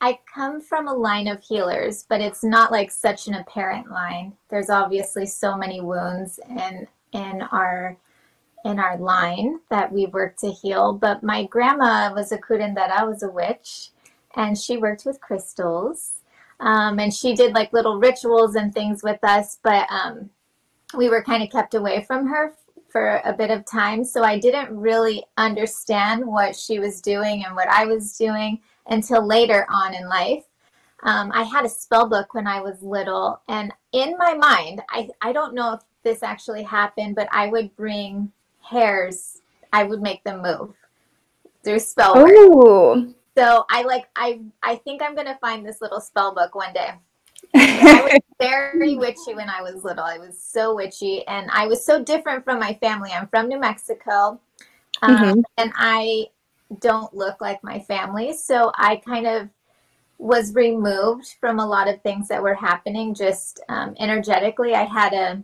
I 0.00 0.18
come 0.32 0.60
from 0.60 0.88
a 0.88 0.94
line 0.94 1.26
of 1.26 1.42
healers, 1.42 2.04
but 2.08 2.20
it's 2.20 2.44
not 2.44 2.70
like 2.70 2.90
such 2.90 3.28
an 3.28 3.34
apparent 3.34 3.90
line. 3.90 4.34
There's 4.50 4.70
obviously 4.70 5.26
so 5.26 5.56
many 5.56 5.80
wounds 5.80 6.38
in 6.48 6.86
in 7.12 7.42
our 7.42 7.96
in 8.64 8.78
our 8.78 8.98
line 8.98 9.60
that 9.70 9.90
we 9.92 10.06
work 10.06 10.36
to 10.38 10.50
heal. 10.50 10.92
But 10.92 11.22
my 11.22 11.44
grandma 11.44 12.12
was 12.12 12.32
a 12.32 12.38
curandera, 12.38 13.06
was 13.06 13.22
a 13.22 13.30
witch, 13.30 13.90
and 14.34 14.58
she 14.58 14.76
worked 14.76 15.06
with 15.06 15.20
crystals. 15.20 16.12
Um, 16.60 16.98
and 16.98 17.12
she 17.12 17.34
did 17.34 17.54
like 17.54 17.72
little 17.72 17.98
rituals 17.98 18.54
and 18.54 18.72
things 18.72 19.02
with 19.02 19.22
us, 19.22 19.58
but 19.62 19.86
um, 19.90 20.30
we 20.96 21.08
were 21.10 21.22
kind 21.22 21.42
of 21.42 21.50
kept 21.50 21.74
away 21.74 22.02
from 22.02 22.26
her 22.26 22.54
for 22.88 23.20
a 23.24 23.32
bit 23.32 23.50
of 23.50 23.66
time. 23.66 24.04
So 24.04 24.24
I 24.24 24.38
didn't 24.38 24.74
really 24.74 25.22
understand 25.36 26.26
what 26.26 26.56
she 26.56 26.78
was 26.78 27.02
doing 27.02 27.44
and 27.44 27.54
what 27.54 27.68
I 27.68 27.84
was 27.84 28.16
doing 28.16 28.60
until 28.88 29.26
later 29.26 29.66
on 29.70 29.94
in 29.94 30.08
life. 30.08 30.44
Um, 31.02 31.30
I 31.34 31.42
had 31.42 31.64
a 31.64 31.68
spell 31.68 32.08
book 32.08 32.34
when 32.34 32.46
I 32.46 32.60
was 32.60 32.82
little, 32.82 33.40
and 33.48 33.72
in 33.92 34.16
my 34.18 34.34
mind, 34.34 34.82
I, 34.90 35.08
I 35.20 35.32
don't 35.32 35.54
know 35.54 35.74
if 35.74 35.80
this 36.02 36.22
actually 36.22 36.62
happened, 36.62 37.14
but 37.14 37.28
I 37.30 37.48
would 37.48 37.74
bring 37.76 38.32
hairs, 38.60 39.42
I 39.72 39.84
would 39.84 40.00
make 40.00 40.24
them 40.24 40.42
move 40.42 40.74
through 41.62 41.80
spell 41.80 42.14
work. 42.14 42.30
Ooh. 42.30 43.14
So 43.36 43.66
I 43.68 43.82
like 43.82 44.06
I 44.16 44.40
I 44.62 44.76
think 44.76 45.02
I'm 45.02 45.14
gonna 45.14 45.36
find 45.40 45.66
this 45.66 45.82
little 45.82 46.00
spell 46.00 46.34
book 46.34 46.54
one 46.54 46.72
day. 46.72 46.92
I 47.54 48.00
was 48.02 48.20
very 48.40 48.96
witchy 48.96 49.34
when 49.34 49.50
I 49.50 49.60
was 49.60 49.84
little. 49.84 50.04
I 50.04 50.16
was 50.16 50.40
so 50.40 50.74
witchy, 50.74 51.26
and 51.26 51.50
I 51.52 51.66
was 51.66 51.84
so 51.84 52.02
different 52.02 52.44
from 52.44 52.58
my 52.58 52.74
family. 52.80 53.10
I'm 53.10 53.28
from 53.28 53.48
New 53.48 53.60
Mexico, 53.60 54.40
um, 55.02 55.16
mm-hmm. 55.16 55.40
and 55.58 55.72
I 55.76 56.28
don't 56.80 57.14
look 57.14 57.40
like 57.40 57.62
my 57.62 57.78
family. 57.80 58.32
So 58.32 58.72
I 58.74 58.96
kind 58.96 59.26
of 59.26 59.48
was 60.18 60.54
removed 60.54 61.36
from 61.40 61.58
a 61.58 61.66
lot 61.66 61.88
of 61.88 62.00
things 62.02 62.28
that 62.28 62.42
were 62.42 62.54
happening 62.54 63.14
just 63.14 63.60
um, 63.68 63.94
energetically. 63.98 64.74
I 64.74 64.84
had 64.84 65.12
a 65.12 65.42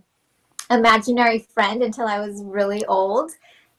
imaginary 0.71 1.41
friend 1.41 1.83
until 1.83 2.07
I 2.07 2.19
was 2.21 2.43
really 2.43 2.85
old. 2.87 3.33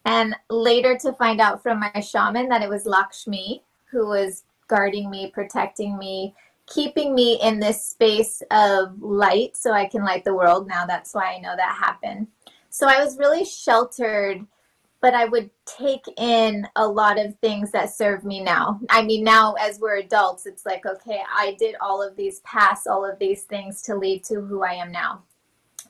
And 0.06 0.36
later 0.50 0.98
to 1.00 1.14
find 1.14 1.40
out 1.40 1.64
from 1.64 1.80
my 1.80 2.00
shaman 2.00 2.50
that 2.50 2.62
it 2.62 2.70
was 2.70 2.86
Lakshmi 2.86 3.64
who 3.90 4.08
was 4.08 4.44
guarding 4.68 5.10
me, 5.10 5.32
protecting 5.34 5.98
me, 5.98 6.36
keeping 6.68 7.16
me 7.16 7.40
in 7.42 7.60
this 7.60 7.86
space 7.86 8.42
of 8.52 9.02
light 9.02 9.56
so 9.56 9.72
I 9.72 9.88
can 9.88 10.04
light 10.04 10.24
the 10.24 10.34
world. 10.34 10.68
Now 10.68 10.86
that's 10.86 11.14
why 11.14 11.34
I 11.34 11.40
know 11.40 11.56
that 11.56 11.78
happened. 11.80 12.28
So 12.70 12.88
I 12.88 13.04
was 13.04 13.18
really 13.18 13.46
sheltered 13.46 14.46
but 15.04 15.14
I 15.14 15.26
would 15.26 15.50
take 15.66 16.06
in 16.16 16.66
a 16.78 16.88
lot 16.88 17.20
of 17.20 17.38
things 17.40 17.72
that 17.72 17.94
serve 17.94 18.24
me 18.24 18.42
now. 18.42 18.80
I 18.90 19.02
mean, 19.02 19.26
now 19.26 19.54
as 19.60 19.78
we're 19.78 19.98
adults, 19.98 20.46
it's 20.46 20.66
like, 20.66 20.86
okay, 20.86 21.22
I 21.30 21.58
did 21.60 21.76
all 21.82 22.02
of 22.02 22.16
these 22.16 22.40
past, 22.46 22.88
all 22.88 23.04
of 23.04 23.20
these 23.20 23.44
things 23.44 23.82
to 23.82 23.96
lead 23.96 24.24
to 24.24 24.40
who 24.40 24.64
I 24.64 24.76
am 24.76 24.94
now. 24.94 25.24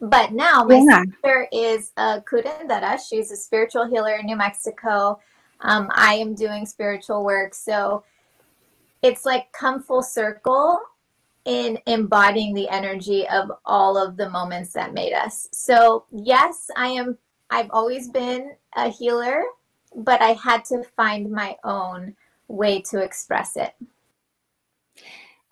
But 0.02 0.32
now 0.34 0.63
my 0.63 0.84
yeah. 0.84 1.04
sister 1.04 1.47
is 1.54 1.91
a 1.95 2.21
curandera. 2.21 2.99
She's 3.08 3.32
a 3.32 3.36
spiritual 3.36 3.86
healer 3.86 4.15
in 4.15 4.26
New 4.26 4.36
Mexico. 4.36 5.19
Um, 5.62 5.91
I 5.91 6.15
am 6.15 6.34
doing 6.34 6.65
spiritual 6.65 7.23
work. 7.23 7.54
So 7.54 8.04
it's 9.04 9.26
like 9.26 9.52
come 9.52 9.84
full 9.84 10.02
circle 10.02 10.80
in 11.45 11.78
embodying 11.86 12.56
the 12.56 12.67
energy 12.67 13.28
of 13.28 13.52
all 13.63 13.95
of 13.95 14.17
the 14.17 14.32
moments 14.32 14.73
that 14.73 14.91
made 14.91 15.13
us. 15.13 15.49
So, 15.52 16.06
yes, 16.12 16.71
I 16.76 16.88
am 16.88 17.19
I've 17.49 17.69
always 17.71 18.10
been 18.10 18.56
a 18.75 18.89
healer, 18.89 19.43
but 19.95 20.21
I 20.21 20.34
had 20.34 20.65
to 20.65 20.84
find 20.95 21.32
my 21.32 21.56
own 21.63 22.15
way 22.47 22.82
to 22.89 23.01
express 23.01 23.56
it. 23.56 23.73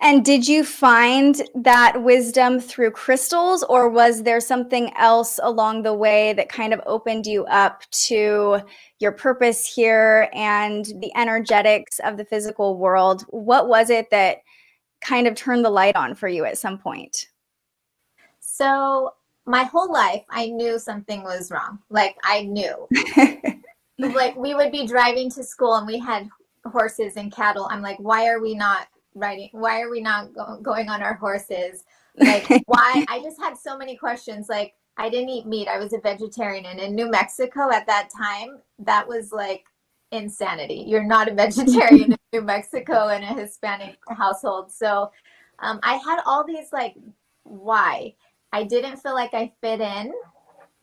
And 0.04 0.25
did 0.25 0.47
you 0.47 0.63
find 0.63 1.39
that 1.54 2.01
wisdom 2.01 2.60
through 2.60 2.89
crystals, 2.91 3.63
or 3.63 3.88
was 3.88 4.23
there 4.23 4.39
something 4.39 4.91
else 4.97 5.39
along 5.43 5.84
the 5.84 5.93
way 5.93 6.34
that 6.34 6.49
kind 6.49 6.73
of 6.73 6.82
opened 6.88 7.27
you 7.27 7.45
up 7.45 7.84
to 8.08 8.62
your 8.97 9.12
purpose 9.12 9.71
here 9.71 10.27
and 10.34 10.86
the 10.86 11.12
energetics 11.15 11.99
of 11.99 12.17
the 12.17 12.25
physical 12.25 12.80
world? 12.80 13.25
What 13.30 13.67
was 13.67 13.91
it 13.91 14.10
that 14.10 14.38
kind 15.01 15.27
of 15.27 15.36
turned 15.36 15.63
the 15.63 15.69
light 15.69 15.95
on 15.95 16.15
for 16.15 16.27
you 16.27 16.45
at 16.45 16.58
some 16.58 16.80
point? 16.80 17.27
So, 18.39 19.12
my 19.45 19.63
whole 19.63 19.91
life 19.91 20.23
I 20.30 20.47
knew 20.47 20.80
something 20.80 21.23
was 21.23 21.51
wrong. 21.51 21.80
Like 21.89 22.15
I 22.23 22.43
knew. 22.43 22.88
like 23.97 24.36
we 24.36 24.54
would 24.54 24.71
be 24.71 24.88
driving 24.88 25.30
to 25.32 25.43
school 25.43 25.75
and 25.75 25.88
we 25.88 25.99
had 25.99 26.30
horses 26.65 27.17
and 27.17 27.32
cattle. 27.32 27.67
I'm 27.69 27.82
like, 27.82 27.97
why 27.99 28.27
are 28.27 28.41
we 28.41 28.56
not 28.56 28.88
riding? 29.15 29.49
Why 29.51 29.82
are 29.82 29.89
we 29.89 30.01
not 30.01 30.34
go- 30.34 30.60
going 30.62 30.89
on 30.89 31.01
our 31.01 31.15
horses? 31.15 31.84
Like 32.17 32.47
why? 32.65 33.06
I 33.08 33.21
just 33.23 33.39
had 33.39 33.58
so 33.58 33.77
many 33.77 33.95
questions. 33.95 34.47
Like 34.49 34.73
I 34.97 35.10
didn't 35.10 35.30
eat 35.30 35.47
meat. 35.47 35.67
I 35.67 35.77
was 35.77 35.93
a 35.93 35.99
vegetarian. 35.99 36.65
And 36.65 36.80
in 36.80 36.95
New 36.95 37.10
Mexico 37.10 37.71
at 37.71 37.88
that 37.88 38.10
time, 38.15 38.60
that 38.80 39.08
was 39.08 39.32
like 39.32 39.65
insanity. 40.12 40.84
You're 40.88 41.04
not 41.04 41.30
a 41.30 41.34
vegetarian 41.36 42.12
in 42.12 42.17
New 42.34 42.41
Mexico 42.41 43.08
in 43.10 43.23
a 43.23 43.34
Hispanic 43.34 43.97
household. 44.10 44.71
So 44.71 45.12
um, 45.60 45.80
I 45.84 45.95
had 45.95 46.21
all 46.25 46.43
these 46.43 46.71
like, 46.71 46.95
why? 47.43 48.15
I 48.54 48.64
didn't 48.64 48.98
feel 48.98 49.14
like 49.14 49.34
I 49.34 49.54
fit 49.62 49.82
in. 49.82 50.14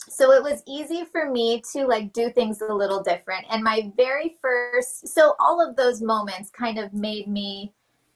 So 0.08 0.32
it 0.32 0.42
was 0.42 0.62
easy 0.66 1.04
for 1.04 1.30
me 1.30 1.62
to 1.72 1.86
like 1.86 2.12
do 2.12 2.30
things 2.30 2.62
a 2.62 2.72
little 2.72 3.02
different. 3.02 3.44
And 3.50 3.62
my 3.62 3.92
very 3.96 4.38
first, 4.40 5.08
so 5.08 5.34
all 5.38 5.60
of 5.60 5.76
those 5.76 6.00
moments 6.00 6.50
kind 6.50 6.78
of 6.78 6.92
made 6.94 7.28
me 7.28 7.72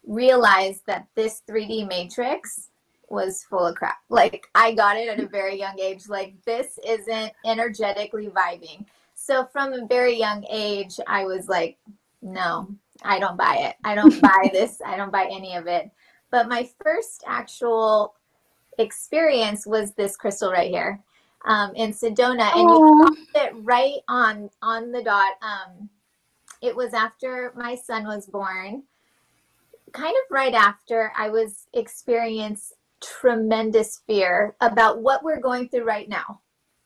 realize 0.06 0.80
that 0.86 1.06
this 1.14 1.42
3D 1.48 1.88
matrix 1.88 2.70
was 3.08 3.44
full 3.44 3.66
of 3.66 3.74
crap. 3.74 3.98
Like 4.08 4.46
I 4.54 4.72
got 4.72 4.96
it 4.96 5.08
at 5.08 5.20
a 5.20 5.28
very 5.28 5.58
young 5.58 5.78
age. 5.78 6.08
Like 6.08 6.34
this 6.46 6.78
isn't 6.86 7.32
energetically 7.44 8.28
vibing. 8.28 8.86
So 9.14 9.44
from 9.52 9.72
a 9.72 9.86
very 9.86 10.18
young 10.18 10.44
age, 10.50 10.98
I 11.06 11.24
was 11.24 11.48
like, 11.48 11.78
no, 12.22 12.68
I 13.04 13.18
don't 13.18 13.36
buy 13.36 13.56
it. 13.68 13.76
I 13.84 13.94
don't 13.94 14.20
buy 14.20 14.48
this. 14.52 14.80
I 14.84 14.96
don't 14.96 15.12
buy 15.12 15.28
any 15.30 15.56
of 15.56 15.66
it. 15.66 15.90
But 16.30 16.48
my 16.48 16.68
first 16.82 17.22
actual 17.26 18.14
experience 18.78 19.66
was 19.66 19.92
this 19.92 20.16
crystal 20.16 20.50
right 20.50 20.70
here 20.70 21.00
um, 21.44 21.74
in 21.74 21.92
Sedona, 21.92 22.54
and 22.54 22.68
Aww. 22.68 23.08
you 23.08 23.16
it 23.34 23.52
right 23.62 23.98
on 24.08 24.50
on 24.62 24.92
the 24.92 25.02
dot. 25.02 25.32
Um, 25.42 25.88
it 26.60 26.74
was 26.74 26.94
after 26.94 27.52
my 27.56 27.74
son 27.74 28.04
was 28.04 28.26
born, 28.26 28.84
kind 29.92 30.14
of 30.14 30.30
right 30.30 30.54
after 30.54 31.12
I 31.16 31.28
was 31.28 31.66
experiencing 31.72 32.76
tremendous 33.02 34.00
fear 34.06 34.54
about 34.60 35.02
what 35.02 35.22
we're 35.22 35.40
going 35.40 35.68
through 35.68 35.84
right 35.84 36.08
now, 36.08 36.40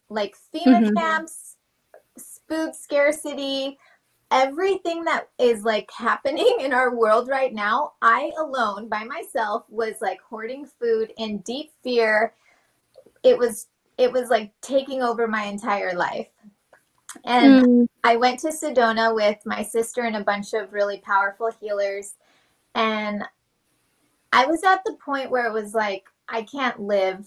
like 0.09 0.35
FEMA 0.55 0.81
mm-hmm. 0.81 0.97
camps, 0.97 1.57
food 2.49 2.75
scarcity, 2.75 3.79
everything 4.31 5.05
that 5.05 5.29
is 5.39 5.63
like 5.63 5.91
happening 5.97 6.57
in 6.61 6.73
our 6.73 6.95
world 6.95 7.29
right 7.29 7.55
now. 7.55 7.93
I 8.03 8.33
alone 8.39 8.89
by 8.89 9.05
myself 9.05 9.65
was 9.69 9.95
like 10.01 10.21
hoarding 10.21 10.67
food 10.67 11.13
in 11.19 11.39
deep 11.39 11.71
fear. 11.83 12.35
It 13.23 13.39
was 13.39 13.69
it 13.99 14.13
was 14.13 14.29
like 14.29 14.53
taking 14.61 15.03
over 15.03 15.27
my 15.27 15.45
entire 15.45 15.95
life. 15.95 16.29
And 17.25 17.67
mm. 17.67 17.89
I 18.05 18.17
went 18.17 18.41
to 18.41 18.49
Sedona 18.49 19.15
with 19.15 19.39
my 19.47 19.63
sister 19.63 20.03
and 20.03 20.17
a 20.17 20.25
bunch 20.25 20.53
of 20.53 20.73
really 20.73 20.99
powerful 20.99 21.51
healers. 21.61 22.15
And 22.75 23.25
I 24.33 24.45
was 24.45 24.63
at 24.65 24.83
the 24.85 24.99
point 25.03 25.31
where 25.31 25.47
it 25.47 25.53
was 25.53 25.73
like, 25.73 26.05
I 26.29 26.43
can't 26.43 26.79
live 26.81 27.27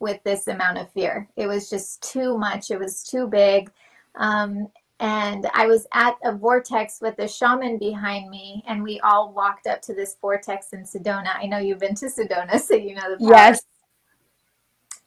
with 0.00 0.22
this 0.24 0.48
amount 0.48 0.78
of 0.78 0.90
fear. 0.92 1.28
It 1.36 1.46
was 1.46 1.68
just 1.68 2.02
too 2.02 2.38
much. 2.38 2.70
It 2.70 2.78
was 2.78 3.02
too 3.02 3.26
big. 3.26 3.70
Um, 4.14 4.68
and 5.02 5.48
I 5.52 5.66
was 5.66 5.84
at 5.92 6.16
a 6.22 6.32
vortex 6.32 7.00
with 7.02 7.18
a 7.18 7.26
shaman 7.26 7.76
behind 7.76 8.30
me, 8.30 8.62
and 8.68 8.80
we 8.80 9.00
all 9.00 9.32
walked 9.32 9.66
up 9.66 9.82
to 9.82 9.94
this 9.94 10.16
vortex 10.20 10.68
in 10.72 10.84
Sedona. 10.84 11.34
I 11.34 11.46
know 11.46 11.58
you've 11.58 11.80
been 11.80 11.96
to 11.96 12.06
Sedona, 12.06 12.58
so 12.60 12.74
you 12.74 12.94
know 12.94 13.10
the 13.10 13.18
power. 13.18 13.34
Yes. 13.34 13.62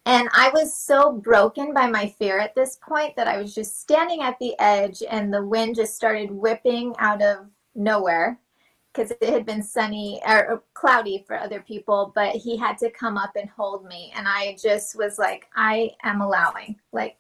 And 0.05 0.27
I 0.33 0.49
was 0.53 0.77
so 0.77 1.13
broken 1.13 1.73
by 1.73 1.87
my 1.87 2.13
fear 2.19 2.39
at 2.39 2.53
this 2.53 2.77
point 2.85 3.15
that 3.15 3.29
I 3.29 3.41
was 3.41 3.55
just 3.55 3.79
standing 3.79 4.21
at 4.21 4.37
the 4.39 4.53
edge, 4.59 5.01
and 5.09 5.33
the 5.33 5.45
wind 5.45 5.77
just 5.77 5.95
started 5.95 6.29
whipping 6.29 6.93
out 6.99 7.21
of 7.21 7.47
nowhere 7.73 8.37
because 8.93 9.11
it 9.21 9.29
had 9.29 9.45
been 9.45 9.63
sunny 9.63 10.21
or 10.27 10.61
cloudy 10.73 11.23
for 11.25 11.39
other 11.39 11.61
people, 11.61 12.11
but 12.15 12.35
he 12.35 12.57
had 12.57 12.77
to 12.79 12.91
come 12.91 13.17
up 13.17 13.31
and 13.37 13.49
hold 13.49 13.85
me. 13.85 14.11
And 14.13 14.27
I 14.27 14.57
just 14.61 14.97
was 14.97 15.17
like, 15.17 15.47
I 15.55 15.91
am 16.03 16.19
allowing, 16.19 16.75
like, 16.91 17.17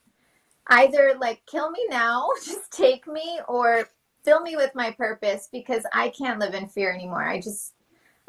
either 0.67 1.15
like 1.19 1.41
kill 1.45 1.69
me 1.71 1.85
now, 1.89 2.27
just 2.45 2.71
take 2.71 3.07
me, 3.07 3.39
or 3.47 3.89
fill 4.23 4.41
me 4.41 4.55
with 4.55 4.73
my 4.75 4.91
purpose 4.91 5.49
because 5.51 5.83
I 5.93 6.09
can't 6.09 6.39
live 6.39 6.53
in 6.53 6.67
fear 6.67 6.93
anymore. 6.93 7.23
I 7.23 7.39
just, 7.39 7.73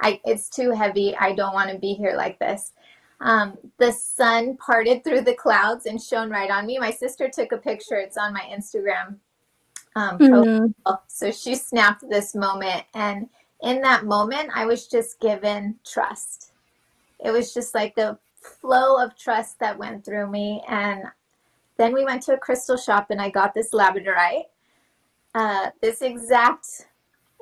I, 0.00 0.20
it's 0.24 0.50
too 0.50 0.70
heavy. 0.70 1.16
I 1.16 1.34
don't 1.34 1.54
want 1.54 1.70
to 1.70 1.78
be 1.78 1.94
here 1.94 2.14
like 2.16 2.38
this. 2.38 2.72
Um, 3.20 3.56
the 3.78 3.92
sun 3.92 4.58
parted 4.58 5.02
through 5.02 5.22
the 5.22 5.34
clouds 5.34 5.86
and 5.86 6.00
shone 6.00 6.28
right 6.28 6.50
on 6.50 6.66
me. 6.66 6.78
My 6.78 6.90
sister 6.90 7.30
took 7.30 7.52
a 7.52 7.56
picture. 7.56 7.96
It's 7.96 8.18
on 8.18 8.34
my 8.34 8.42
Instagram 8.42 9.16
um, 9.96 10.18
mm-hmm. 10.18 10.92
So 11.08 11.32
she 11.32 11.54
snapped 11.54 12.08
this 12.08 12.34
moment. 12.34 12.84
And 12.94 13.28
in 13.62 13.80
that 13.80 14.04
moment, 14.04 14.50
I 14.54 14.66
was 14.66 14.86
just 14.86 15.18
given 15.20 15.76
trust. 15.84 16.52
It 17.24 17.30
was 17.30 17.54
just 17.54 17.74
like 17.74 17.94
the 17.96 18.18
flow 18.34 19.02
of 19.02 19.16
trust 19.16 19.58
that 19.58 19.78
went 19.78 20.04
through 20.04 20.30
me. 20.30 20.62
And 20.68 21.04
then 21.78 21.92
we 21.92 22.04
went 22.04 22.22
to 22.22 22.34
a 22.34 22.38
crystal 22.38 22.76
shop 22.76 23.08
and 23.10 23.20
I 23.20 23.30
got 23.30 23.54
this 23.54 23.72
labradorite, 23.72 24.44
uh, 25.34 25.70
this 25.80 26.02
exact 26.02 26.86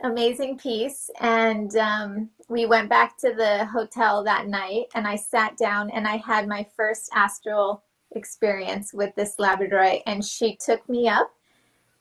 amazing 0.03 0.59
piece. 0.59 1.11
And 1.20 1.77
um, 1.77 2.31
we 2.49 2.66
went 2.66 2.88
back 2.88 3.16
to 3.18 3.33
the 3.33 3.64
hotel 3.66 4.25
that 4.25 4.49
night 4.49 4.87
and 4.94 5.07
I 5.07 5.16
sat 5.16 5.57
down 5.57 5.90
and 5.90 6.07
I 6.07 6.16
had 6.16 6.49
my 6.49 6.66
first 6.77 7.11
astral 7.14 7.85
experience 8.12 8.92
with 8.92 9.14
this 9.14 9.37
labradorite. 9.38 10.03
And 10.07 10.25
she 10.25 10.57
took 10.57 10.87
me 10.88 11.09
up 11.09 11.31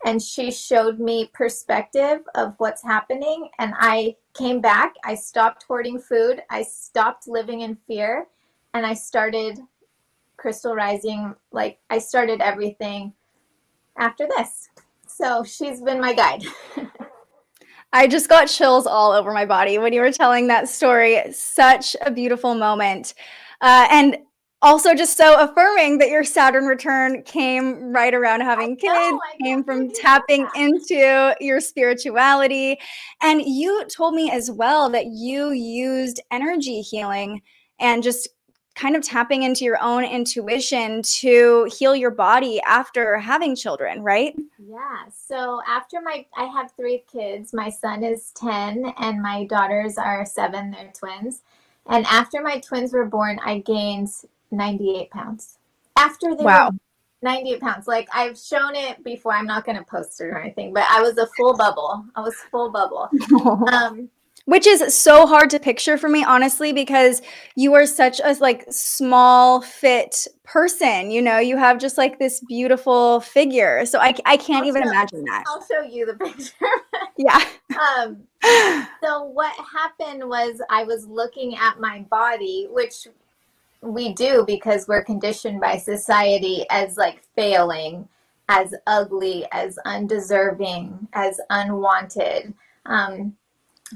and 0.06 0.22
she 0.22 0.52
showed 0.52 1.00
me 1.00 1.30
perspective 1.34 2.20
of 2.36 2.54
what's 2.58 2.84
happening 2.84 3.50
and 3.60 3.74
i 3.78 4.16
came 4.34 4.60
back 4.60 4.94
i 5.06 5.16
stopped 5.16 5.64
hoarding 5.64 6.00
food 6.00 6.42
i 6.50 6.62
stopped 6.62 7.28
living 7.28 7.62
in 7.62 7.76
fear 7.88 8.28
and 8.74 8.86
i 8.86 8.94
started 8.94 9.60
crystal 10.44 10.76
rising 10.76 11.34
like 11.54 11.80
i 11.90 11.98
started 11.98 12.42
everything 12.42 13.14
after 13.98 14.28
this 14.36 14.68
so 15.08 15.42
she's 15.42 15.82
been 15.82 16.02
my 16.02 16.14
guide 16.14 16.44
I 17.96 18.08
just 18.08 18.28
got 18.28 18.48
chills 18.48 18.88
all 18.88 19.12
over 19.12 19.32
my 19.32 19.46
body 19.46 19.78
when 19.78 19.94
you 19.94 20.02
were 20.02 20.12
telling 20.12 20.48
that 20.48 20.68
story. 20.68 21.22
Such 21.32 21.96
a 22.02 22.10
beautiful 22.10 22.56
moment. 22.56 23.14
Uh, 23.62 23.88
and 23.92 24.18
also 24.64 24.96
just 24.96 25.16
so 25.16 25.40
affirming 25.40 26.00
that 26.00 26.10
your 26.10 26.24
Saturn 26.24 26.66
return 26.66 27.22
came 27.22 27.92
right 27.94 28.14
around 28.14 28.42
having 28.42 28.78
kids, 28.78 29.20
came 29.44 29.64
from 29.64 29.92
tapping 29.92 30.44
that. 30.46 30.56
into 30.56 31.36
your 31.40 31.60
spirituality. 31.60 32.80
And 33.22 33.44
you 33.44 33.86
told 33.86 34.16
me 34.16 34.32
as 34.32 34.50
well 34.50 34.90
that 34.90 35.06
you 35.08 35.52
used 35.52 36.20
energy 36.32 36.82
healing 36.82 37.42
and 37.80 38.02
just 38.02 38.30
kind 38.76 38.96
of 38.96 39.04
tapping 39.04 39.44
into 39.44 39.66
your 39.66 39.82
own 39.82 40.04
intuition 40.04 41.02
to 41.04 41.70
heal 41.78 41.96
your 41.96 42.12
body 42.12 42.60
after 42.62 43.18
having 43.18 43.56
children, 43.56 44.02
right? 44.02 44.36
Yeah. 44.58 45.04
So 45.14 45.62
after 45.68 46.02
my 46.02 46.26
I 46.36 46.46
have 46.46 46.72
3 46.72 47.04
kids. 47.12 47.54
My 47.54 47.70
son 47.70 48.04
is 48.04 48.32
10 48.36 48.94
and 48.98 49.22
my 49.22 49.46
daughters 49.46 49.98
are 49.98 50.26
7, 50.26 50.72
they're 50.72 50.92
twins. 50.98 51.42
And 51.88 52.06
after 52.06 52.42
my 52.42 52.60
twins 52.60 52.94
were 52.94 53.06
born, 53.06 53.40
I 53.44 53.60
gained 53.60 54.10
98 54.52 55.10
pounds. 55.12 55.58
After 55.98 56.36
they 56.36 56.44
wow. 56.44 56.70
were 56.72 56.78
98 57.22 57.62
pounds. 57.62 57.88
Like 57.88 58.08
I've 58.14 58.38
shown 58.38 58.76
it 58.76 59.04
before. 59.04 59.34
I'm 59.34 59.48
not 59.48 59.66
going 59.66 59.78
to 59.78 59.84
post 59.84 60.20
it 60.20 60.26
or 60.26 60.40
anything, 60.40 60.74
but 60.74 60.86
I 60.90 61.02
was 61.02 61.18
a 61.18 61.28
full 61.38 61.56
bubble. 61.56 62.06
I 62.16 62.22
was 62.22 62.36
full 62.52 62.72
bubble. 62.72 63.10
Um, 63.72 64.10
which 64.46 64.68
is 64.68 64.94
so 64.94 65.26
hard 65.26 65.50
to 65.50 65.60
picture 65.60 65.98
for 65.98 66.10
me 66.10 66.24
honestly 66.24 66.74
because 66.74 67.22
you 67.56 67.74
are 67.74 67.86
such 67.86 68.20
a 68.24 68.36
like 68.40 68.66
small 68.70 69.62
fit 69.62 70.28
person 70.44 71.12
you 71.12 71.22
know? 71.22 71.40
You 71.40 71.58
have 71.58 71.80
just 71.80 71.98
like 71.98 72.20
this 72.20 72.42
beautiful 72.48 73.22
figure 73.22 73.86
so 73.86 74.00
i, 74.00 74.14
I 74.26 74.38
can't 74.38 74.64
I'll 74.64 74.68
even 74.68 74.84
show, 74.84 74.90
imagine 74.90 75.24
that. 75.26 75.44
I'll 75.48 75.66
show 75.66 75.82
you 75.82 76.06
the 76.06 76.14
picture. 76.26 76.54
Yeah. 77.18 77.44
Um 77.80 78.24
so 79.04 79.24
what 79.24 79.54
happened 79.72 80.28
was 80.28 80.62
i 80.70 80.84
was 80.84 81.08
looking 81.08 81.56
at 81.56 81.80
my 81.80 82.06
body 82.10 82.68
which 82.72 83.08
we 83.82 84.14
do 84.14 84.44
because 84.48 84.88
we're 84.88 85.04
conditioned 85.04 85.60
by 85.60 85.78
society 85.78 86.66
as 86.70 86.98
like 86.98 87.22
failing 87.36 88.08
as 88.50 88.74
ugly 88.88 89.46
as 89.52 89.78
undeserving 89.86 91.08
as 91.14 91.40
unwanted. 91.50 92.54
Um, 92.86 93.36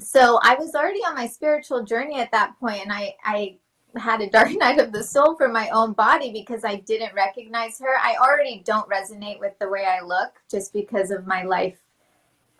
so 0.01 0.39
i 0.43 0.55
was 0.55 0.75
already 0.75 0.99
on 0.99 1.15
my 1.15 1.27
spiritual 1.27 1.83
journey 1.83 2.19
at 2.19 2.31
that 2.31 2.57
point 2.59 2.81
and 2.81 2.91
i 2.91 3.13
i 3.23 3.55
had 3.95 4.21
a 4.21 4.29
dark 4.29 4.51
night 4.57 4.79
of 4.79 4.91
the 4.91 5.03
soul 5.03 5.35
for 5.35 5.47
my 5.47 5.69
own 5.69 5.93
body 5.93 6.31
because 6.31 6.63
i 6.63 6.75
didn't 6.75 7.13
recognize 7.13 7.79
her 7.79 7.97
i 8.01 8.15
already 8.17 8.61
don't 8.65 8.89
resonate 8.89 9.39
with 9.39 9.57
the 9.59 9.67
way 9.67 9.85
i 9.85 10.01
look 10.01 10.33
just 10.49 10.73
because 10.73 11.11
of 11.11 11.27
my 11.27 11.43
life 11.43 11.77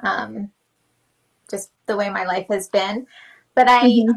um, 0.02 0.52
just 1.50 1.71
the 1.88 1.97
way 1.97 2.08
my 2.10 2.23
life 2.23 2.45
has 2.50 2.69
been 2.69 3.08
but 3.56 3.67
i 3.67 3.82
mm-hmm. 3.82 4.12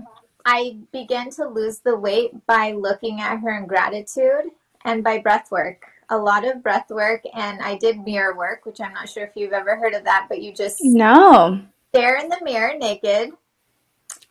I 0.45 0.79
began 0.93 1.31
to 1.33 1.49
lose 1.49 1.79
the 1.81 1.97
weight 1.97 2.31
by 2.47 2.73
looking 2.73 3.21
at 3.21 3.39
her 3.39 3.57
in 3.57 3.67
gratitude 3.67 4.51
and 4.85 5.05
by 5.05 5.19
breath 5.19 5.51
work. 5.51 5.85
A 6.09 6.19
lot 6.19 6.45
of 6.45 6.63
breath 6.63 6.91
work, 6.91 7.23
and 7.35 7.61
I 7.61 7.77
did 7.77 8.05
mirror 8.05 8.37
work, 8.37 8.67
which 8.67 8.81
I'm 8.81 8.93
not 8.93 9.09
sure 9.09 9.25
if 9.25 9.37
you've 9.37 9.53
ever 9.53 9.77
heard 9.77 9.95
of 9.95 10.05
that, 10.05 10.27
but 10.29 10.43
you 10.43 10.53
just 10.53 10.79
no 10.83 11.61
stare 11.91 12.19
in 12.19 12.29
the 12.29 12.41
mirror 12.43 12.75
naked 12.79 13.33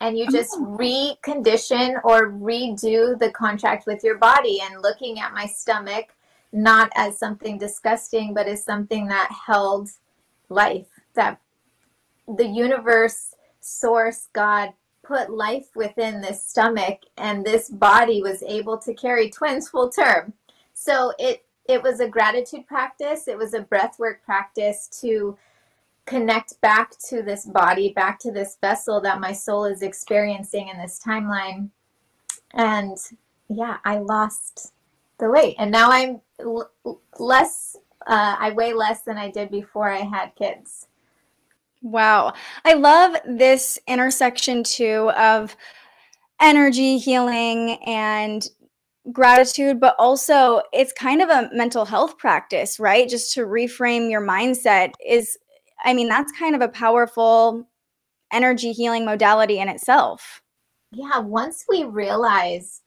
and 0.02 0.18
you 0.18 0.30
just 0.32 0.56
oh. 0.56 0.78
recondition 0.80 2.00
or 2.04 2.32
redo 2.32 3.20
the 3.20 3.32
contract 3.32 3.86
with 3.86 4.04
your 4.04 4.18
body. 4.18 4.62
And 4.62 4.82
looking 4.82 5.20
at 5.20 5.34
my 5.34 5.46
stomach 5.46 6.08
not 6.52 6.90
as 6.96 7.20
something 7.20 7.60
disgusting 7.60 8.34
but 8.34 8.48
as 8.48 8.64
something 8.64 9.06
that 9.06 9.30
held 9.46 9.88
life 10.50 10.88
that 11.14 11.40
the 12.28 12.48
universe 12.48 13.36
source 13.60 14.30
god 14.34 14.74
put 15.10 15.32
life 15.32 15.68
within 15.76 16.22
this 16.22 16.44
stomach 16.44 17.00
and 17.18 17.44
this 17.44 17.70
body 17.70 18.22
was 18.22 18.44
able 18.44 18.78
to 18.78 18.94
carry 18.94 19.30
twins 19.30 19.68
full 19.68 19.90
term. 19.90 20.34
So 20.74 21.14
it 21.18 21.44
it 21.68 21.84
was 21.84 22.00
a 22.00 22.08
gratitude 22.08 22.66
practice. 22.68 23.28
It 23.28 23.38
was 23.38 23.54
a 23.54 23.62
breath 23.62 24.00
work 24.00 24.24
practice 24.24 24.88
to 25.02 25.38
connect 26.10 26.60
back 26.62 26.98
to 27.08 27.22
this 27.22 27.46
body, 27.46 27.94
back 27.94 28.20
to 28.20 28.32
this 28.32 28.58
vessel 28.60 29.00
that 29.02 29.20
my 29.20 29.32
soul 29.32 29.66
is 29.66 29.84
experiencing 29.84 30.68
in 30.68 30.78
this 30.78 31.00
timeline. 31.06 31.70
And 32.54 32.98
yeah, 33.48 33.78
I 33.86 34.00
lost 34.00 34.74
the 35.20 35.30
weight. 35.30 35.56
And 35.60 35.72
now 35.72 35.92
I'm 35.92 36.22
l- 36.40 36.72
less, 37.20 37.76
uh, 38.08 38.36
I 38.40 38.52
weigh 38.52 38.74
less 38.74 39.04
than 39.04 39.18
I 39.18 39.30
did 39.30 39.52
before 39.52 39.90
I 39.90 40.00
had 40.00 40.36
kids. 40.36 40.88
Wow. 41.82 42.34
I 42.66 42.74
love 42.74 43.16
this 43.26 43.80
intersection 43.88 44.64
too 44.64 45.12
of 45.12 45.56
energy 46.42 46.98
healing 46.98 47.78
and 47.86 48.48
gratitude, 49.12 49.80
but 49.80 49.96
also 50.00 50.62
it's 50.74 50.92
kind 50.94 51.22
of 51.22 51.30
a 51.30 51.50
mental 51.54 51.86
health 51.86 52.18
practice, 52.18 52.80
right? 52.80 53.08
Just 53.08 53.34
to 53.36 53.42
reframe 53.42 54.10
your 54.10 54.26
mindset 54.26 54.94
is 55.06 55.38
I 55.84 55.94
mean, 55.94 56.08
that's 56.08 56.32
kind 56.32 56.56
of 56.56 56.62
a 56.62 56.68
powerful 56.68 57.68
energy 58.32 58.72
healing 58.72 59.06
modality 59.06 59.60
in 59.60 59.70
itself. 59.70 60.42
Yeah, 60.92 61.20
once 61.20 61.66
we 61.70 61.84
realize 61.84 62.82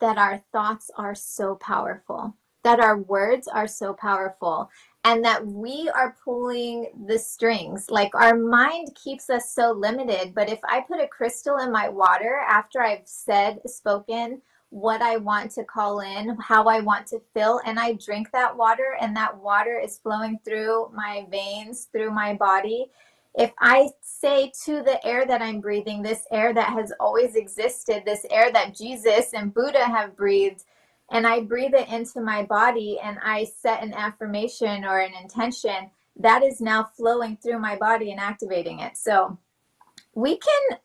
that 0.00 0.18
our 0.18 0.42
thoughts 0.52 0.90
are 0.96 1.14
so 1.14 1.56
powerful, 1.56 2.34
that 2.62 2.80
our 2.80 2.98
words 2.98 3.48
are 3.48 3.66
so 3.66 3.92
powerful, 3.94 4.70
and 5.04 5.24
that 5.24 5.46
we 5.46 5.90
are 5.94 6.16
pulling 6.22 6.90
the 7.06 7.18
strings. 7.18 7.90
Like 7.90 8.14
our 8.14 8.36
mind 8.36 8.94
keeps 8.94 9.30
us 9.30 9.50
so 9.50 9.72
limited, 9.72 10.34
but 10.34 10.50
if 10.50 10.60
I 10.68 10.80
put 10.80 11.00
a 11.00 11.08
crystal 11.08 11.58
in 11.58 11.72
my 11.72 11.88
water 11.88 12.40
after 12.46 12.82
I've 12.82 13.06
said, 13.06 13.60
spoken, 13.66 14.42
what 14.70 15.00
I 15.00 15.16
want 15.16 15.50
to 15.52 15.64
call 15.64 16.00
in, 16.00 16.36
how 16.40 16.64
I 16.64 16.80
want 16.80 17.06
to 17.08 17.20
feel, 17.32 17.60
and 17.64 17.78
I 17.78 17.94
drink 17.94 18.30
that 18.32 18.56
water, 18.56 18.96
and 19.00 19.16
that 19.16 19.38
water 19.38 19.78
is 19.78 19.98
flowing 19.98 20.38
through 20.44 20.90
my 20.94 21.26
veins, 21.30 21.88
through 21.90 22.10
my 22.10 22.34
body. 22.34 22.90
If 23.34 23.52
I 23.60 23.88
say 24.02 24.52
to 24.64 24.82
the 24.82 25.04
air 25.06 25.24
that 25.26 25.40
I'm 25.40 25.60
breathing, 25.60 26.02
this 26.02 26.26
air 26.30 26.52
that 26.52 26.72
has 26.72 26.92
always 27.00 27.34
existed, 27.34 28.02
this 28.04 28.26
air 28.30 28.52
that 28.52 28.74
Jesus 28.74 29.32
and 29.32 29.54
Buddha 29.54 29.84
have 29.84 30.16
breathed, 30.16 30.64
and 31.10 31.26
I 31.26 31.40
breathe 31.40 31.74
it 31.74 31.88
into 31.88 32.20
my 32.20 32.42
body 32.42 32.98
and 33.02 33.18
I 33.22 33.44
set 33.44 33.82
an 33.82 33.94
affirmation 33.94 34.84
or 34.84 34.98
an 34.98 35.12
intention, 35.14 35.90
that 36.16 36.42
is 36.42 36.60
now 36.60 36.90
flowing 36.96 37.36
through 37.36 37.60
my 37.60 37.76
body 37.76 38.10
and 38.10 38.20
activating 38.20 38.80
it. 38.80 38.96
So 38.96 39.38
we 40.14 40.36
can 40.36 40.78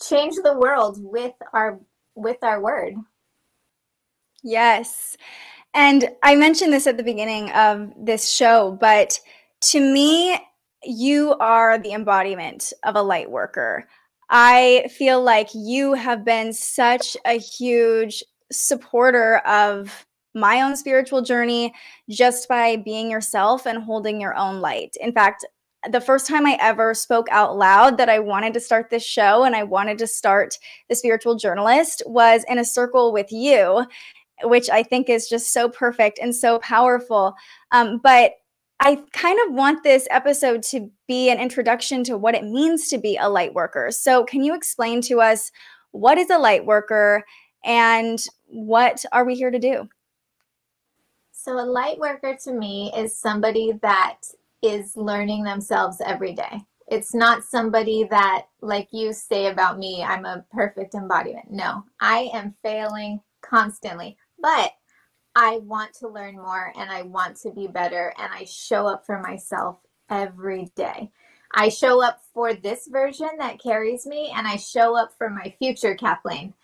change 0.00 0.36
the 0.36 0.56
world 0.56 0.98
with 1.02 1.34
our 1.52 1.80
with 2.14 2.38
our 2.42 2.60
word. 2.60 2.94
Yes. 4.48 5.18
And 5.74 6.08
I 6.22 6.34
mentioned 6.34 6.72
this 6.72 6.86
at 6.86 6.96
the 6.96 7.02
beginning 7.02 7.50
of 7.52 7.92
this 7.98 8.30
show, 8.30 8.78
but 8.80 9.20
to 9.60 9.80
me, 9.80 10.38
you 10.82 11.34
are 11.38 11.76
the 11.76 11.92
embodiment 11.92 12.72
of 12.82 12.96
a 12.96 13.02
light 13.02 13.30
worker. 13.30 13.86
I 14.30 14.88
feel 14.96 15.22
like 15.22 15.50
you 15.52 15.92
have 15.92 16.24
been 16.24 16.54
such 16.54 17.14
a 17.26 17.38
huge 17.38 18.24
supporter 18.50 19.38
of 19.38 20.06
my 20.34 20.62
own 20.62 20.76
spiritual 20.76 21.20
journey 21.20 21.74
just 22.08 22.48
by 22.48 22.76
being 22.76 23.10
yourself 23.10 23.66
and 23.66 23.82
holding 23.82 24.18
your 24.18 24.34
own 24.34 24.60
light. 24.62 24.96
In 24.98 25.12
fact, 25.12 25.44
the 25.90 26.00
first 26.00 26.26
time 26.26 26.44
I 26.44 26.56
ever 26.60 26.92
spoke 26.92 27.28
out 27.30 27.56
loud 27.56 27.98
that 27.98 28.08
I 28.08 28.18
wanted 28.18 28.52
to 28.54 28.60
start 28.60 28.90
this 28.90 29.04
show 29.04 29.44
and 29.44 29.54
I 29.54 29.62
wanted 29.62 29.98
to 29.98 30.06
start 30.06 30.58
the 30.88 30.94
spiritual 30.94 31.36
journalist 31.36 32.02
was 32.06 32.44
in 32.48 32.58
a 32.58 32.64
circle 32.64 33.12
with 33.12 33.30
you 33.30 33.86
which 34.44 34.70
I 34.70 34.82
think 34.82 35.08
is 35.08 35.28
just 35.28 35.52
so 35.52 35.68
perfect 35.68 36.18
and 36.20 36.34
so 36.34 36.58
powerful. 36.58 37.34
Um, 37.72 37.98
but 38.02 38.32
I 38.80 39.02
kind 39.12 39.38
of 39.46 39.54
want 39.54 39.82
this 39.82 40.06
episode 40.10 40.62
to 40.64 40.90
be 41.08 41.30
an 41.30 41.40
introduction 41.40 42.04
to 42.04 42.16
what 42.16 42.36
it 42.36 42.44
means 42.44 42.88
to 42.88 42.98
be 42.98 43.16
a 43.16 43.28
light 43.28 43.52
worker. 43.52 43.90
So, 43.90 44.24
can 44.24 44.44
you 44.44 44.54
explain 44.54 45.00
to 45.02 45.20
us 45.20 45.50
what 45.90 46.18
is 46.18 46.30
a 46.30 46.38
light 46.38 46.64
worker 46.64 47.24
and 47.64 48.24
what 48.46 49.04
are 49.10 49.24
we 49.24 49.34
here 49.34 49.50
to 49.50 49.58
do? 49.58 49.88
So, 51.32 51.58
a 51.58 51.66
light 51.66 51.98
worker 51.98 52.36
to 52.44 52.52
me 52.52 52.92
is 52.96 53.18
somebody 53.18 53.72
that 53.82 54.18
is 54.62 54.96
learning 54.96 55.42
themselves 55.42 56.00
every 56.04 56.34
day. 56.34 56.60
It's 56.86 57.14
not 57.14 57.44
somebody 57.44 58.04
that, 58.10 58.46
like 58.60 58.88
you 58.92 59.12
say 59.12 59.46
about 59.46 59.78
me, 59.78 60.02
I'm 60.02 60.24
a 60.24 60.44
perfect 60.52 60.94
embodiment. 60.94 61.50
No, 61.50 61.84
I 62.00 62.30
am 62.32 62.54
failing 62.62 63.20
constantly. 63.42 64.16
But 64.40 64.72
I 65.34 65.58
want 65.58 65.94
to 65.94 66.08
learn 66.08 66.36
more 66.36 66.72
and 66.76 66.90
I 66.90 67.02
want 67.02 67.36
to 67.42 67.50
be 67.50 67.66
better 67.66 68.12
and 68.18 68.32
I 68.32 68.44
show 68.44 68.86
up 68.86 69.06
for 69.06 69.20
myself 69.20 69.78
every 70.10 70.72
day. 70.74 71.10
I 71.52 71.68
show 71.68 72.02
up 72.02 72.20
for 72.34 72.54
this 72.54 72.88
version 72.88 73.30
that 73.38 73.62
carries 73.62 74.06
me 74.06 74.32
and 74.34 74.46
I 74.46 74.56
show 74.56 74.96
up 74.96 75.12
for 75.16 75.30
my 75.30 75.54
future 75.58 75.94
Kathleen 75.94 76.54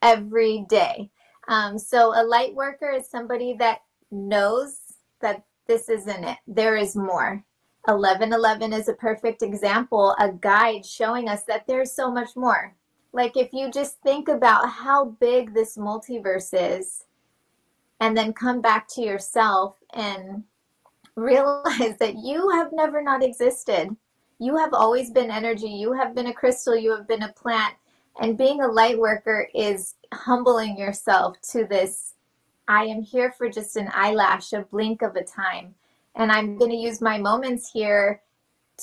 every 0.00 0.64
day. 0.68 1.10
Um, 1.48 1.78
so 1.78 2.14
a 2.14 2.24
light 2.24 2.54
worker 2.54 2.90
is 2.90 3.08
somebody 3.08 3.54
that 3.54 3.80
knows 4.10 4.78
that 5.20 5.44
this 5.66 5.88
isn't 5.88 6.24
it. 6.24 6.38
There 6.46 6.76
is 6.76 6.96
more. 6.96 7.44
1111 7.86 8.72
is 8.72 8.88
a 8.88 8.94
perfect 8.94 9.42
example, 9.42 10.14
a 10.20 10.30
guide 10.30 10.86
showing 10.86 11.28
us 11.28 11.42
that 11.44 11.66
there's 11.66 11.92
so 11.92 12.10
much 12.10 12.36
more. 12.36 12.76
Like 13.12 13.36
if 13.36 13.52
you 13.52 13.70
just 13.70 14.00
think 14.02 14.28
about 14.28 14.68
how 14.68 15.06
big 15.06 15.52
this 15.52 15.76
multiverse 15.76 16.50
is, 16.52 17.04
and 18.02 18.16
then 18.16 18.32
come 18.32 18.60
back 18.60 18.88
to 18.88 19.00
yourself 19.00 19.76
and 19.94 20.42
realize 21.14 21.96
that 22.00 22.16
you 22.16 22.50
have 22.50 22.72
never 22.72 23.00
not 23.00 23.22
existed. 23.22 23.96
You 24.40 24.56
have 24.56 24.74
always 24.74 25.12
been 25.12 25.30
energy. 25.30 25.68
You 25.68 25.92
have 25.92 26.12
been 26.12 26.26
a 26.26 26.34
crystal. 26.34 26.76
You 26.76 26.90
have 26.96 27.06
been 27.06 27.22
a 27.22 27.32
plant. 27.32 27.74
And 28.20 28.36
being 28.36 28.60
a 28.60 28.66
light 28.66 28.98
worker 28.98 29.48
is 29.54 29.94
humbling 30.12 30.76
yourself 30.76 31.40
to 31.52 31.64
this 31.64 32.14
I 32.68 32.84
am 32.84 33.02
here 33.02 33.32
for 33.32 33.48
just 33.48 33.76
an 33.76 33.88
eyelash, 33.92 34.52
a 34.52 34.62
blink 34.62 35.02
of 35.02 35.14
a 35.16 35.22
time. 35.22 35.74
And 36.16 36.30
I'm 36.30 36.56
going 36.56 36.70
to 36.70 36.76
use 36.76 37.00
my 37.00 37.18
moments 37.18 37.70
here 37.70 38.22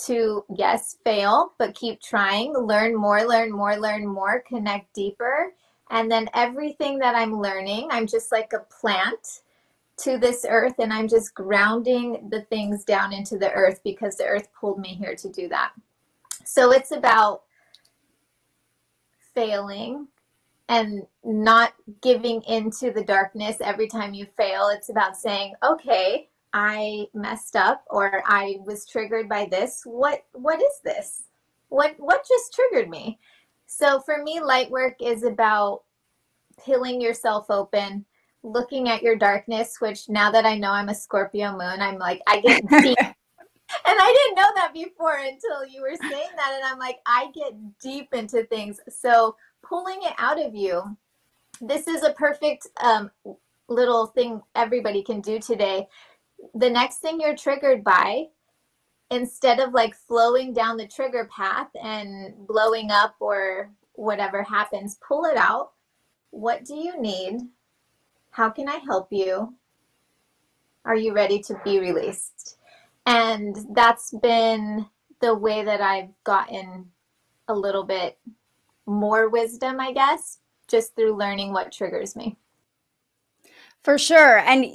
to, 0.06 0.44
yes, 0.56 0.98
fail, 1.04 1.54
but 1.58 1.76
keep 1.76 2.02
trying, 2.02 2.54
learn 2.54 2.96
more, 2.96 3.24
learn 3.26 3.52
more, 3.52 3.78
learn 3.78 4.06
more, 4.06 4.44
connect 4.48 4.94
deeper, 4.94 5.54
and 5.90 6.12
then 6.12 6.30
everything 6.34 7.00
that 7.00 7.16
I'm 7.16 7.40
learning, 7.40 7.90
I'm 7.92 8.08
just 8.08 8.32
like 8.32 8.54
a 8.54 8.60
plant 8.60 9.42
to 9.98 10.18
this 10.18 10.46
earth 10.48 10.76
and 10.80 10.94
I'm 10.94 11.08
just 11.08 11.34
grounding 11.34 12.30
the 12.30 12.42
things 12.44 12.86
down 12.86 13.12
into 13.12 13.38
the 13.38 13.52
earth 13.52 13.82
because 13.84 14.16
the 14.16 14.26
earth 14.26 14.48
pulled 14.60 14.80
me 14.80 14.90
here 14.90 15.16
to 15.16 15.30
do 15.30 15.50
that. 15.50 15.72
So 16.46 16.72
it's 16.72 16.92
about 16.92 17.44
failing 19.34 20.08
and 20.70 21.06
not 21.24 21.74
giving 22.02 22.42
into 22.44 22.92
the 22.92 23.04
darkness 23.04 23.58
every 23.60 23.88
time 23.88 24.14
you 24.14 24.28
fail. 24.38 24.70
It's 24.70 24.90
about 24.90 25.18
saying, 25.18 25.54
okay, 25.64 26.30
I 26.54 27.08
messed 27.14 27.56
up 27.56 27.84
or 27.90 28.24
I 28.26 28.58
was 28.66 28.86
triggered 28.86 29.28
by 29.28 29.48
this. 29.52 29.82
What 29.86 30.24
what 30.34 30.62
is 30.62 30.80
this? 30.84 31.24
What 31.70 31.96
what 31.98 32.26
just 32.28 32.54
triggered 32.54 32.90
me? 32.90 33.20
So 33.72 34.00
for 34.00 34.24
me, 34.24 34.40
light 34.40 34.72
work 34.72 34.96
is 35.00 35.24
about 35.24 35.84
peeling 36.66 37.00
yourself 37.00 37.52
open, 37.52 38.04
looking 38.42 38.90
at 38.90 39.04
your 39.04 39.16
darkness, 39.16 39.76
which 39.80 40.10
now 40.10 40.32
that 40.32 40.44
I 40.44 40.58
know 40.58 40.72
I'm 40.72 40.90
a 40.90 40.96
Scorpio 40.96 41.52
moon, 41.52 41.80
I'm 41.80 42.00
like, 42.00 42.20
I 42.26 42.42
get 42.42 42.62
deep. 42.82 42.98
and 43.00 43.16
I 43.86 44.14
didn't 44.18 44.38
know 44.38 44.52
that 44.56 44.74
before 44.74 45.18
until 45.18 45.68
you 45.68 45.82
were 45.82 45.96
saying 46.02 46.30
that. 46.36 46.54
And 46.56 46.66
I'm 46.66 46.80
like, 46.80 46.98
I 47.06 47.30
get 47.32 47.54
deep 47.80 48.12
into 48.12 48.44
things. 48.46 48.80
So 48.90 49.36
pulling 49.62 50.00
it 50.02 50.14
out 50.18 50.44
of 50.44 50.56
you, 50.56 50.98
this 51.62 51.88
is 51.88 52.02
a 52.02 52.14
perfect 52.14 52.68
um, 52.82 53.12
little 53.68 54.08
thing 54.08 54.42
everybody 54.56 55.04
can 55.04 55.22
do 55.22 55.38
today. 55.38 55.88
The 56.56 56.72
next 56.72 56.98
thing 56.98 57.22
you're 57.22 57.38
triggered 57.38 57.84
by, 57.84 58.30
instead 59.12 59.60
of 59.60 59.74
like 59.74 59.96
flowing 59.96 60.54
down 60.54 60.78
the 60.78 60.88
trigger 60.88 61.30
path 61.36 61.70
and 61.82 62.34
blowing 62.48 62.92
up 62.92 63.16
or 63.20 63.72
whatever 63.94 64.44
happens, 64.44 65.00
pull 65.06 65.26
it 65.26 65.38
out. 65.38 65.72
What 66.32 66.66
do 66.66 66.76
you 66.76 67.02
need? 67.02 67.40
How 68.32 68.50
can 68.50 68.70
I 68.70 68.78
help 68.78 69.08
you? 69.12 69.56
Are 70.86 70.96
you 70.96 71.14
ready 71.14 71.40
to 71.44 71.60
be 71.64 71.80
released? 71.80 72.58
And 73.06 73.56
that's 73.74 74.14
been 74.22 74.86
the 75.20 75.36
way 75.36 75.64
that 75.64 75.82
I've 75.82 76.10
gotten 76.24 76.92
a 77.48 77.54
little 77.54 77.84
bit 77.84 78.18
more 78.86 79.30
wisdom, 79.30 79.80
I 79.80 79.92
guess, 79.92 80.40
just 80.68 80.96
through 80.96 81.18
learning 81.18 81.52
what 81.52 81.72
triggers 81.72 82.16
me. 82.16 82.38
For 83.84 83.98
sure. 83.98 84.40
And 84.40 84.66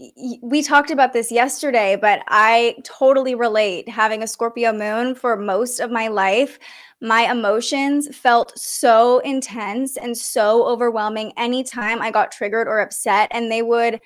we 0.43 0.63
talked 0.63 0.91
about 0.91 1.13
this 1.13 1.31
yesterday, 1.31 1.95
but 1.95 2.23
I 2.29 2.77
totally 2.85 3.35
relate. 3.35 3.87
Having 3.87 4.23
a 4.23 4.27
Scorpio 4.27 4.73
moon 4.73 5.15
for 5.15 5.37
most 5.37 5.79
of 5.79 5.91
my 5.91 6.09
life, 6.09 6.59
my 7.03 7.31
emotions 7.31 8.17
felt 8.17 8.59
so 8.59 9.19
intense 9.19 9.99
and 9.99 10.17
so 10.17 10.67
overwhelming 10.67 11.33
anytime 11.37 12.01
I 12.01 12.11
got 12.11 12.33
triggered 12.33 12.67
or 12.67 12.81
upset, 12.81 13.29
and 13.31 13.53
they 13.53 13.61
would 13.61 14.01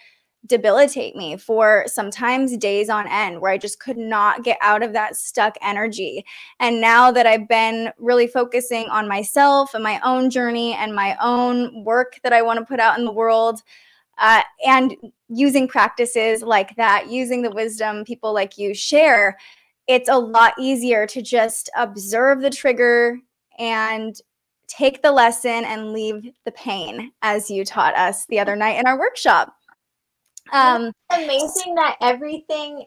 debilitate 0.47 1.15
me 1.15 1.37
for 1.37 1.85
sometimes 1.87 2.57
days 2.57 2.89
on 2.89 3.07
end 3.09 3.41
where 3.41 3.53
I 3.53 3.59
just 3.59 3.79
could 3.79 3.99
not 3.99 4.43
get 4.43 4.59
out 4.61 4.83
of 4.83 4.93
that 4.95 5.15
stuck 5.15 5.57
energy. 5.63 6.25
And 6.59 6.81
now 6.81 7.13
that 7.13 7.27
I've 7.27 7.49
been 7.49 7.93
really 7.99 8.27
focusing 8.27 8.89
on 8.89 9.07
myself 9.07 9.75
and 9.75 9.85
my 9.85 10.01
own 10.05 10.29
journey 10.29 10.75
and 10.75 10.93
my 10.93 11.17
own 11.21 11.85
work 11.85 12.19
that 12.25 12.33
I 12.33 12.43
want 12.43 12.59
to 12.59 12.65
put 12.65 12.81
out 12.81 12.99
in 12.99 13.05
the 13.05 13.13
world, 13.13 13.63
uh, 14.19 14.43
and 14.67 14.97
using 15.29 15.69
practices 15.69 16.43
like 16.43 16.75
that, 16.77 17.09
using 17.09 17.43
the 17.43 17.51
wisdom 17.51 18.05
people 18.05 18.33
like 18.33 18.59
you 18.59 18.75
share, 18.75 19.37
it's 19.87 20.09
a 20.09 20.19
lot 20.19 20.55
easier 20.59 21.07
to 21.07 21.23
just 21.23 21.71
observe 21.77 22.41
the 22.41 22.51
trigger 22.51 23.19
and 23.59 24.21
take 24.69 25.03
the 25.03 25.11
lesson 25.11 25.65
and 25.65 25.93
leave 25.93 26.31
the 26.45 26.53
pain, 26.53 27.11
as 27.23 27.51
you 27.51 27.65
taught 27.65 27.97
us 27.97 28.27
the 28.27 28.39
other 28.39 28.55
night 28.55 28.79
in 28.79 28.87
our 28.87 28.99
workshop. 28.99 29.55
Um, 30.53 30.93
it's 31.11 31.25
amazing 31.25 31.75
that 31.75 31.97
everything 32.01 32.85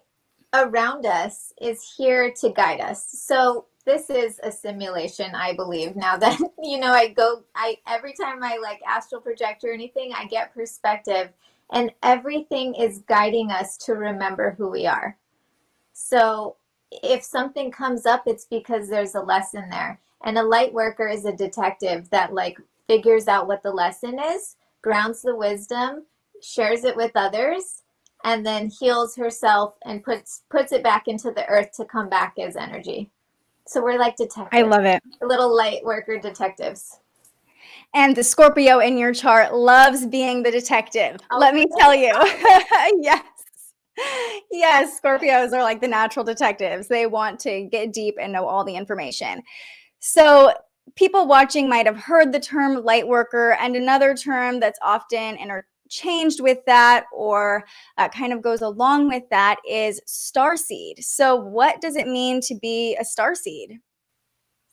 around 0.54 1.06
us 1.06 1.54
is 1.62 1.82
here 1.98 2.32
to 2.42 2.52
guide 2.52 2.82
us. 2.82 3.08
So 3.12 3.66
this 3.82 4.10
is 4.10 4.40
a 4.44 4.52
simulation, 4.52 5.34
I 5.36 5.54
believe. 5.54 5.96
Now 5.96 6.18
that 6.18 6.40
you 6.64 6.80
know, 6.80 6.92
I 6.92 7.10
go, 7.10 7.44
I 7.56 7.78
every 7.88 8.14
time 8.14 8.44
I 8.44 8.58
like 8.58 8.82
astral 8.88 9.22
project 9.22 9.64
or 9.64 9.72
anything, 9.72 10.12
I 10.16 10.26
get 10.26 10.54
perspective, 10.54 11.30
and 11.72 11.92
everything 12.04 12.76
is 12.76 13.04
guiding 13.08 13.52
us 13.52 13.78
to 13.78 13.94
remember 13.94 14.56
who 14.58 14.70
we 14.70 14.86
are. 14.86 15.18
So 15.94 16.58
if 16.92 17.24
something 17.24 17.72
comes 17.72 18.06
up, 18.06 18.24
it's 18.26 18.46
because 18.46 18.90
there's 18.90 19.16
a 19.16 19.22
lesson 19.22 19.70
there. 19.70 20.00
And 20.24 20.38
a 20.38 20.44
light 20.44 20.74
worker 20.74 21.08
is 21.08 21.26
a 21.26 21.32
detective 21.36 22.10
that 22.12 22.34
like 22.34 22.58
figures 22.88 23.28
out 23.28 23.48
what 23.48 23.64
the 23.64 23.72
lesson 23.72 24.20
is, 24.20 24.56
grounds 24.82 25.22
the 25.22 25.36
wisdom, 25.36 26.06
shares 26.42 26.84
it 26.84 26.96
with 26.96 27.12
others, 27.16 27.84
and 28.24 28.46
then 28.46 28.70
heals 28.70 29.16
herself 29.16 29.76
and 29.86 30.04
puts 30.04 30.44
puts 30.50 30.72
it 30.72 30.84
back 30.84 31.08
into 31.08 31.32
the 31.32 31.48
earth 31.48 31.72
to 31.78 31.86
come 31.86 32.10
back 32.10 32.36
as 32.38 32.56
energy. 32.56 33.10
So 33.68 33.82
we're 33.82 34.00
like 34.00 34.16
detectives. 34.16 34.50
I 34.52 34.64
love 34.64 34.86
it. 34.86 35.02
Little 35.22 35.56
light 35.56 35.84
worker 35.84 36.20
detectives. 36.20 37.00
And 37.94 38.16
the 38.16 38.24
Scorpio 38.24 38.80
in 38.80 38.98
your 38.98 39.14
chart 39.14 39.54
loves 39.54 40.06
being 40.06 40.44
the 40.44 40.52
detective. 40.52 41.18
Oh, 41.30 41.38
Let 41.38 41.54
me 41.54 41.66
tell 41.78 41.94
you. 41.94 42.14
yes. 43.02 43.24
Yes, 44.50 45.00
Scorpios 45.00 45.52
are 45.52 45.62
like 45.62 45.82
the 45.82 45.88
natural 45.88 46.24
detectives. 46.24 46.88
They 46.88 47.06
want 47.06 47.40
to 47.42 47.64
get 47.64 47.94
deep 47.94 48.16
and 48.20 48.32
know 48.32 48.48
all 48.48 48.64
the 48.64 48.76
information. 48.76 49.44
So, 50.00 50.54
people 50.96 51.28
watching 51.28 51.70
might 51.70 51.86
have 51.86 51.98
heard 51.98 52.32
the 52.32 52.40
term 52.40 52.84
light 52.84 53.08
worker 53.08 53.56
and 53.60 53.76
another 53.76 54.16
term 54.16 54.60
that's 54.60 54.80
often 54.82 55.38
inter- 55.38 55.66
changed 55.92 56.42
with 56.42 56.66
that 56.66 57.06
or 57.14 57.64
uh, 57.98 58.10
kind 58.10 58.34
of 58.34 58.42
goes 58.42 58.62
along 58.62 59.08
with 59.08 59.24
that 59.30 59.58
is 59.70 60.02
star 60.08 60.58
seed. 60.58 61.04
So, 61.04 61.36
what 61.36 61.80
does 61.82 61.96
it 61.96 62.08
mean 62.08 62.42
to 62.42 62.56
be 62.56 62.98
a 63.00 63.06
star 63.06 63.36
seed? 63.36 63.78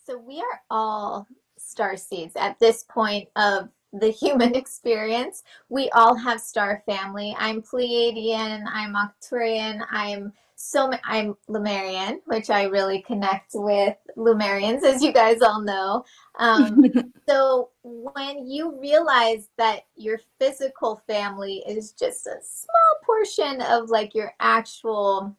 So, 0.06 0.16
we 0.16 0.38
are 0.38 0.62
all 0.70 1.26
star 1.58 1.96
seeds 1.96 2.36
at 2.36 2.58
this 2.58 2.84
point 2.84 3.28
of 3.36 3.68
the 3.92 4.10
human 4.22 4.54
experience. 4.54 5.42
We 5.68 5.90
all 5.90 6.14
have 6.14 6.40
star 6.40 6.82
family. 6.86 7.36
I'm 7.38 7.60
Pleiadian, 7.60 8.64
I'm 8.66 8.94
Arcturian, 8.94 9.84
I'm 9.90 10.32
so 10.60 10.90
I'm 11.04 11.36
Lemurian, 11.46 12.20
which 12.26 12.50
I 12.50 12.64
really 12.64 13.00
connect 13.02 13.52
with 13.54 13.96
Lemurians, 14.16 14.82
as 14.82 15.00
you 15.04 15.12
guys 15.12 15.40
all 15.40 15.62
know. 15.62 16.04
Um, 16.36 16.82
so 17.28 17.70
when 17.84 18.44
you 18.44 18.76
realize 18.80 19.50
that 19.56 19.82
your 19.94 20.18
physical 20.40 21.00
family 21.06 21.62
is 21.68 21.92
just 21.92 22.26
a 22.26 22.42
small 22.42 22.98
portion 23.06 23.62
of 23.62 23.88
like 23.88 24.16
your 24.16 24.32
actual 24.40 25.36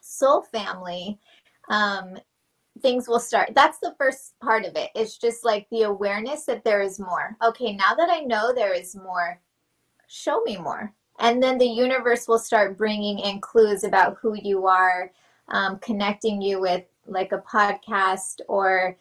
soul 0.00 0.42
family, 0.42 1.18
um, 1.68 2.16
things 2.82 3.08
will 3.08 3.20
start. 3.20 3.50
That's 3.56 3.80
the 3.80 3.96
first 3.98 4.38
part 4.40 4.64
of 4.64 4.76
it. 4.76 4.90
It's 4.94 5.18
just 5.18 5.44
like 5.44 5.66
the 5.72 5.82
awareness 5.82 6.44
that 6.44 6.62
there 6.62 6.82
is 6.82 7.00
more. 7.00 7.36
Okay, 7.44 7.74
now 7.74 7.96
that 7.96 8.10
I 8.10 8.20
know 8.20 8.52
there 8.54 8.74
is 8.74 8.94
more, 8.94 9.40
show 10.06 10.40
me 10.42 10.56
more 10.56 10.94
and 11.18 11.42
then 11.42 11.58
the 11.58 11.66
universe 11.66 12.26
will 12.26 12.38
start 12.38 12.76
bringing 12.76 13.18
in 13.18 13.40
clues 13.40 13.84
about 13.84 14.16
who 14.20 14.34
you 14.34 14.66
are 14.66 15.12
um, 15.48 15.78
connecting 15.78 16.40
you 16.40 16.60
with 16.60 16.84
like 17.06 17.32
a 17.32 17.38
podcast 17.38 18.40
or 18.48 18.96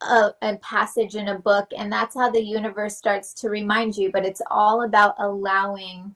a, 0.00 0.30
a, 0.42 0.56
passage 0.58 1.14
in 1.16 1.28
a 1.28 1.38
book. 1.38 1.68
And 1.76 1.92
that's 1.92 2.14
how 2.14 2.30
the 2.30 2.42
universe 2.42 2.96
starts 2.96 3.34
to 3.34 3.50
remind 3.50 3.96
you. 3.96 4.10
But 4.10 4.24
it's 4.24 4.42
all 4.50 4.82
about 4.82 5.14
allowing 5.18 6.14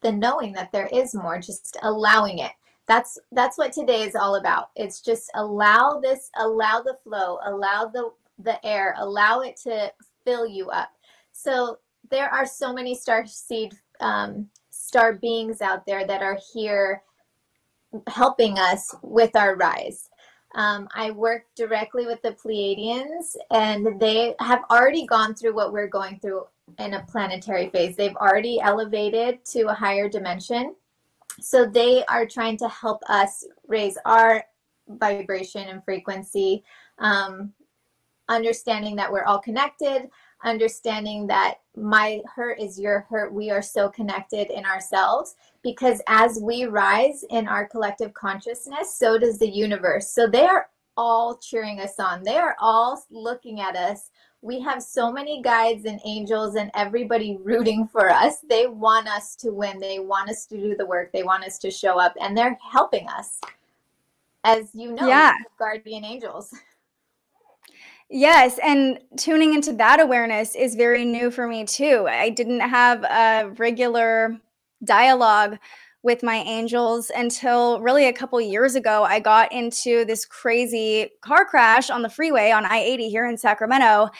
the 0.00 0.12
knowing 0.12 0.52
that 0.52 0.72
there 0.72 0.88
is 0.92 1.14
more 1.14 1.38
just 1.38 1.76
allowing 1.82 2.38
it. 2.38 2.52
That's 2.86 3.18
that's 3.32 3.58
what 3.58 3.72
today 3.72 4.02
is 4.02 4.14
all 4.14 4.36
about. 4.36 4.70
It's 4.76 5.00
just 5.00 5.30
allow 5.34 6.00
this 6.00 6.30
allow 6.36 6.80
the 6.80 6.96
flow 7.02 7.38
allow 7.44 7.86
the 7.86 8.12
the 8.38 8.64
air 8.64 8.94
allow 8.98 9.40
it 9.40 9.56
to 9.64 9.92
fill 10.24 10.46
you 10.46 10.70
up. 10.70 10.90
So 11.32 11.78
there 12.10 12.28
are 12.28 12.46
so 12.46 12.72
many 12.72 12.94
star 12.94 13.26
seed 13.26 13.74
um, 14.00 14.48
star 14.70 15.14
beings 15.14 15.60
out 15.60 15.86
there 15.86 16.06
that 16.06 16.22
are 16.22 16.38
here 16.52 17.02
helping 18.06 18.58
us 18.58 18.94
with 19.02 19.34
our 19.36 19.56
rise. 19.56 20.10
Um, 20.54 20.88
I 20.94 21.10
work 21.10 21.44
directly 21.54 22.06
with 22.06 22.22
the 22.22 22.32
Pleiadians, 22.32 23.36
and 23.50 24.00
they 24.00 24.34
have 24.40 24.64
already 24.70 25.06
gone 25.06 25.34
through 25.34 25.54
what 25.54 25.72
we're 25.72 25.86
going 25.86 26.18
through 26.18 26.46
in 26.78 26.94
a 26.94 27.04
planetary 27.08 27.68
phase. 27.70 27.96
They've 27.96 28.16
already 28.16 28.60
elevated 28.60 29.44
to 29.46 29.68
a 29.68 29.74
higher 29.74 30.08
dimension. 30.08 30.74
So 31.40 31.66
they 31.66 32.04
are 32.06 32.26
trying 32.26 32.56
to 32.58 32.68
help 32.68 33.02
us 33.08 33.44
raise 33.68 33.98
our 34.06 34.44
vibration 34.88 35.68
and 35.68 35.84
frequency, 35.84 36.64
um, 36.98 37.52
understanding 38.28 38.96
that 38.96 39.12
we're 39.12 39.24
all 39.24 39.38
connected, 39.38 40.08
understanding 40.46 41.26
that 41.26 41.56
my 41.76 42.22
hurt 42.34 42.58
is 42.58 42.78
your 42.78 43.00
hurt. 43.10 43.34
We 43.34 43.50
are 43.50 43.60
so 43.60 43.90
connected 43.90 44.50
in 44.50 44.64
ourselves 44.64 45.34
because 45.62 46.00
as 46.06 46.38
we 46.40 46.64
rise 46.64 47.24
in 47.30 47.46
our 47.48 47.66
collective 47.66 48.14
consciousness, 48.14 48.96
so 48.96 49.18
does 49.18 49.38
the 49.38 49.50
universe. 49.50 50.08
So 50.08 50.26
they 50.26 50.46
are 50.46 50.68
all 50.96 51.36
cheering 51.36 51.80
us 51.80 51.98
on. 51.98 52.22
They 52.22 52.36
are 52.36 52.56
all 52.60 53.02
looking 53.10 53.60
at 53.60 53.76
us. 53.76 54.10
We 54.40 54.60
have 54.60 54.82
so 54.82 55.12
many 55.12 55.42
guides 55.42 55.84
and 55.84 56.00
angels 56.04 56.54
and 56.54 56.70
everybody 56.74 57.36
rooting 57.42 57.86
for 57.88 58.08
us. 58.08 58.38
They 58.48 58.68
want 58.68 59.08
us 59.08 59.34
to 59.36 59.50
win. 59.50 59.80
They 59.80 59.98
want 59.98 60.30
us 60.30 60.46
to 60.46 60.56
do 60.56 60.76
the 60.76 60.86
work. 60.86 61.10
They 61.12 61.24
want 61.24 61.44
us 61.44 61.58
to 61.58 61.70
show 61.70 61.98
up 61.98 62.14
and 62.20 62.36
they're 62.36 62.56
helping 62.70 63.08
us. 63.08 63.40
As 64.44 64.70
you 64.72 64.92
know, 64.92 65.08
yeah. 65.08 65.32
guardian 65.58 66.04
angels. 66.04 66.54
Yes, 68.08 68.58
and 68.62 69.00
tuning 69.16 69.54
into 69.54 69.72
that 69.74 69.98
awareness 69.98 70.54
is 70.54 70.76
very 70.76 71.04
new 71.04 71.30
for 71.30 71.48
me 71.48 71.64
too. 71.64 72.06
I 72.08 72.30
didn't 72.30 72.60
have 72.60 73.02
a 73.02 73.50
regular 73.58 74.36
dialogue 74.84 75.58
with 76.04 76.22
my 76.22 76.36
angels 76.36 77.10
until 77.16 77.80
really 77.80 78.06
a 78.06 78.12
couple 78.12 78.40
years 78.40 78.76
ago. 78.76 79.02
I 79.02 79.18
got 79.18 79.50
into 79.50 80.04
this 80.04 80.24
crazy 80.24 81.10
car 81.20 81.44
crash 81.44 81.90
on 81.90 82.02
the 82.02 82.08
freeway 82.08 82.52
on 82.52 82.64
I 82.64 82.78
80 82.78 83.08
here 83.08 83.26
in 83.26 83.36
Sacramento. 83.36 84.10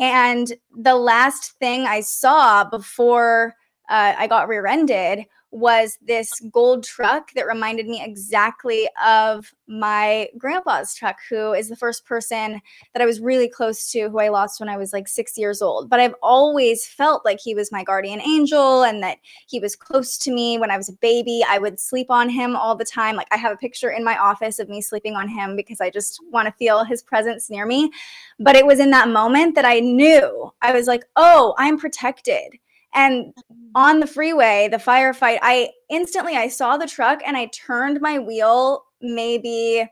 And 0.00 0.52
the 0.76 0.96
last 0.96 1.52
thing 1.60 1.82
I 1.86 2.00
saw 2.00 2.68
before 2.68 3.54
uh, 3.88 4.14
I 4.18 4.26
got 4.26 4.48
rear 4.48 4.66
ended 4.66 5.26
was 5.50 5.98
this 6.02 6.32
gold 6.52 6.84
truck 6.84 7.32
that 7.32 7.46
reminded 7.46 7.86
me 7.86 8.02
exactly 8.02 8.88
of 9.04 9.52
my 9.66 10.28
grandpa's 10.36 10.94
truck, 10.94 11.16
who 11.28 11.52
is 11.52 11.68
the 11.68 11.76
first 11.76 12.04
person 12.04 12.60
that 12.92 13.02
I 13.02 13.06
was 13.06 13.20
really 13.20 13.48
close 13.48 13.90
to, 13.92 14.08
who 14.08 14.18
I 14.18 14.28
lost 14.28 14.60
when 14.60 14.68
I 14.68 14.76
was 14.76 14.92
like 14.92 15.08
six 15.08 15.38
years 15.38 15.62
old. 15.62 15.88
But 15.88 16.00
I've 16.00 16.14
always 16.22 16.86
felt 16.86 17.24
like 17.24 17.38
he 17.42 17.54
was 17.54 17.72
my 17.72 17.82
guardian 17.82 18.20
angel 18.20 18.82
and 18.82 19.02
that 19.02 19.18
he 19.46 19.58
was 19.58 19.74
close 19.74 20.18
to 20.18 20.30
me 20.30 20.58
when 20.58 20.70
I 20.70 20.76
was 20.76 20.90
a 20.90 20.96
baby. 21.00 21.42
I 21.48 21.58
would 21.58 21.80
sleep 21.80 22.10
on 22.10 22.28
him 22.28 22.54
all 22.54 22.76
the 22.76 22.84
time. 22.84 23.16
Like 23.16 23.28
I 23.30 23.36
have 23.36 23.52
a 23.52 23.56
picture 23.56 23.90
in 23.90 24.04
my 24.04 24.18
office 24.18 24.58
of 24.58 24.68
me 24.68 24.82
sleeping 24.82 25.14
on 25.14 25.28
him 25.28 25.56
because 25.56 25.80
I 25.80 25.90
just 25.90 26.20
want 26.30 26.46
to 26.46 26.52
feel 26.52 26.84
his 26.84 27.02
presence 27.02 27.48
near 27.48 27.64
me. 27.64 27.90
But 28.38 28.56
it 28.56 28.66
was 28.66 28.80
in 28.80 28.90
that 28.90 29.08
moment 29.08 29.54
that 29.54 29.64
I 29.64 29.80
knew 29.80 30.52
I 30.60 30.72
was 30.72 30.86
like, 30.86 31.04
oh, 31.16 31.54
I'm 31.56 31.78
protected 31.78 32.58
and 32.94 33.26
mm. 33.26 33.32
on 33.74 34.00
the 34.00 34.06
freeway, 34.06 34.68
the 34.70 34.78
firefight, 34.78 35.38
I 35.42 35.70
instantly 35.90 36.36
I 36.36 36.48
saw 36.48 36.76
the 36.76 36.86
truck 36.86 37.20
and 37.26 37.36
I 37.36 37.46
turned 37.46 38.00
my 38.00 38.18
wheel 38.18 38.84
maybe 39.00 39.88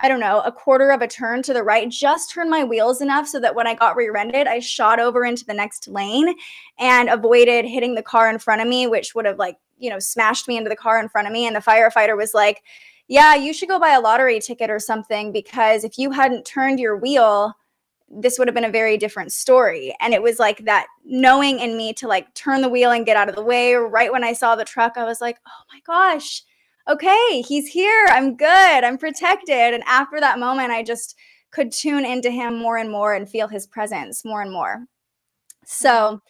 I 0.00 0.08
don't 0.08 0.20
know, 0.20 0.40
a 0.40 0.50
quarter 0.50 0.90
of 0.90 1.02
a 1.02 1.08
turn 1.08 1.42
to 1.44 1.52
the 1.52 1.62
right, 1.62 1.88
just 1.88 2.32
turned 2.32 2.50
my 2.50 2.64
wheels 2.64 3.00
enough 3.00 3.28
so 3.28 3.38
that 3.40 3.54
when 3.54 3.68
I 3.68 3.74
got 3.74 3.96
rear 3.96 4.16
ended, 4.16 4.48
I 4.48 4.58
shot 4.58 4.98
over 4.98 5.24
into 5.24 5.44
the 5.44 5.54
next 5.54 5.86
lane 5.86 6.34
and 6.78 7.08
avoided 7.08 7.64
hitting 7.64 7.94
the 7.94 8.02
car 8.02 8.28
in 8.28 8.40
front 8.40 8.60
of 8.60 8.66
me, 8.66 8.88
which 8.88 9.14
would 9.14 9.24
have 9.24 9.38
like, 9.38 9.56
you 9.78 9.90
know, 9.90 10.00
smashed 10.00 10.48
me 10.48 10.56
into 10.56 10.68
the 10.68 10.76
car 10.76 11.00
in 11.00 11.08
front 11.08 11.28
of 11.28 11.32
me. 11.32 11.46
And 11.46 11.54
the 11.54 11.60
firefighter 11.60 12.16
was 12.16 12.34
like, 12.34 12.62
Yeah, 13.06 13.36
you 13.36 13.52
should 13.52 13.68
go 13.68 13.78
buy 13.78 13.90
a 13.90 14.00
lottery 14.00 14.40
ticket 14.40 14.68
or 14.68 14.80
something 14.80 15.30
because 15.30 15.84
if 15.84 15.96
you 15.96 16.10
hadn't 16.10 16.44
turned 16.44 16.80
your 16.80 16.96
wheel, 16.96 17.54
this 18.08 18.38
would 18.38 18.48
have 18.48 18.54
been 18.54 18.64
a 18.64 18.70
very 18.70 18.96
different 18.96 19.32
story. 19.32 19.94
And 20.00 20.14
it 20.14 20.22
was 20.22 20.38
like 20.38 20.64
that 20.64 20.86
knowing 21.04 21.58
in 21.58 21.76
me 21.76 21.92
to 21.94 22.08
like 22.08 22.32
turn 22.34 22.60
the 22.60 22.68
wheel 22.68 22.90
and 22.90 23.06
get 23.06 23.16
out 23.16 23.28
of 23.28 23.34
the 23.34 23.42
way. 23.42 23.74
Right 23.74 24.12
when 24.12 24.24
I 24.24 24.32
saw 24.32 24.56
the 24.56 24.64
truck, 24.64 24.96
I 24.96 25.04
was 25.04 25.20
like, 25.20 25.38
oh 25.46 25.62
my 25.72 25.80
gosh, 25.86 26.42
okay, 26.88 27.42
he's 27.42 27.68
here. 27.68 28.06
I'm 28.10 28.36
good. 28.36 28.84
I'm 28.84 28.98
protected. 28.98 29.74
And 29.74 29.82
after 29.86 30.20
that 30.20 30.38
moment, 30.38 30.70
I 30.70 30.82
just 30.82 31.16
could 31.50 31.72
tune 31.72 32.04
into 32.04 32.30
him 32.30 32.58
more 32.58 32.76
and 32.76 32.90
more 32.90 33.14
and 33.14 33.28
feel 33.28 33.48
his 33.48 33.66
presence 33.66 34.24
more 34.24 34.42
and 34.42 34.52
more. 34.52 34.86
So, 35.64 36.20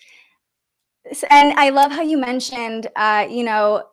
and 1.31 1.59
I 1.59 1.71
love 1.71 1.91
how 1.91 2.03
you 2.03 2.19
mentioned, 2.19 2.89
uh, 2.97 3.27
you 3.29 3.45
know, 3.45 3.85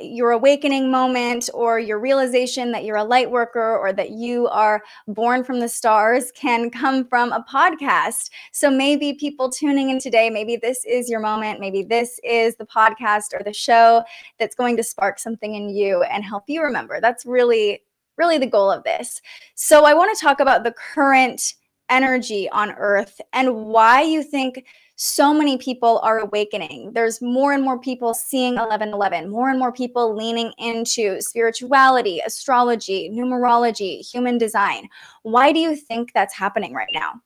your 0.00 0.30
awakening 0.30 0.90
moment 0.90 1.48
or 1.54 1.78
your 1.78 1.98
realization 1.98 2.72
that 2.72 2.84
you're 2.84 2.96
a 2.96 3.04
light 3.04 3.30
worker 3.30 3.76
or 3.76 3.92
that 3.92 4.10
you 4.10 4.48
are 4.48 4.82
born 5.08 5.44
from 5.44 5.60
the 5.60 5.68
stars 5.68 6.32
can 6.32 6.70
come 6.70 7.06
from 7.06 7.32
a 7.32 7.44
podcast. 7.50 8.30
So 8.52 8.70
maybe 8.70 9.14
people 9.14 9.50
tuning 9.50 9.90
in 9.90 9.98
today, 9.98 10.30
maybe 10.30 10.56
this 10.56 10.84
is 10.84 11.10
your 11.10 11.20
moment, 11.20 11.60
maybe 11.60 11.82
this 11.82 12.18
is 12.24 12.56
the 12.56 12.66
podcast 12.66 13.32
or 13.32 13.42
the 13.42 13.52
show 13.52 14.02
that's 14.38 14.54
going 14.54 14.76
to 14.76 14.82
spark 14.82 15.18
something 15.18 15.54
in 15.54 15.68
you 15.68 16.02
and 16.02 16.24
help 16.24 16.44
you 16.46 16.62
remember. 16.62 17.00
That's 17.00 17.26
really, 17.26 17.82
really 18.16 18.38
the 18.38 18.46
goal 18.46 18.70
of 18.70 18.84
this. 18.84 19.20
So 19.54 19.84
I 19.84 19.94
want 19.94 20.16
to 20.16 20.20
talk 20.20 20.40
about 20.40 20.64
the 20.64 20.72
current 20.72 21.54
energy 21.88 22.48
on 22.50 22.72
earth 22.72 23.20
and 23.32 23.66
why 23.66 24.02
you 24.02 24.22
think 24.22 24.64
so 25.04 25.34
many 25.34 25.58
people 25.58 25.98
are 26.04 26.20
awakening. 26.20 26.92
There's 26.92 27.20
more 27.20 27.54
and 27.54 27.64
more 27.64 27.76
people 27.76 28.14
seeing 28.14 28.54
1111, 28.54 29.28
more 29.28 29.50
and 29.50 29.58
more 29.58 29.72
people 29.72 30.14
leaning 30.14 30.52
into 30.58 31.20
spirituality, 31.20 32.20
astrology, 32.24 33.10
numerology, 33.12 34.08
human 34.08 34.38
design. 34.38 34.88
Why 35.22 35.50
do 35.50 35.58
you 35.58 35.74
think 35.74 36.12
that's 36.14 36.32
happening 36.32 36.72
right 36.72 36.90
now? 36.94 37.20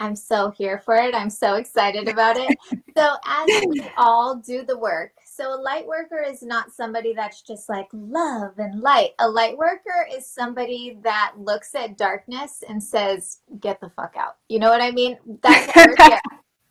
I'm 0.00 0.16
so 0.16 0.50
here 0.50 0.80
for 0.80 0.96
it. 0.96 1.14
I'm 1.14 1.30
so 1.30 1.54
excited 1.54 2.08
about 2.08 2.36
it. 2.36 2.58
so, 2.96 3.14
as 3.24 3.66
we 3.68 3.80
all 3.96 4.34
do 4.34 4.64
the 4.64 4.76
work, 4.76 5.12
so 5.40 5.54
a 5.54 5.56
light 5.56 5.86
worker 5.86 6.22
is 6.22 6.42
not 6.42 6.72
somebody 6.72 7.14
that's 7.14 7.40
just 7.40 7.68
like 7.68 7.88
love 7.92 8.58
and 8.58 8.80
light. 8.82 9.12
A 9.20 9.28
light 9.28 9.56
worker 9.56 10.06
is 10.12 10.26
somebody 10.26 10.98
that 11.02 11.32
looks 11.38 11.74
at 11.74 11.96
darkness 11.96 12.62
and 12.68 12.82
says, 12.82 13.40
"Get 13.58 13.80
the 13.80 13.88
fuck 13.90 14.16
out." 14.18 14.36
You 14.48 14.58
know 14.58 14.68
what 14.68 14.82
I 14.82 14.90
mean? 14.90 15.16
That's 15.42 15.74
what 15.98 16.20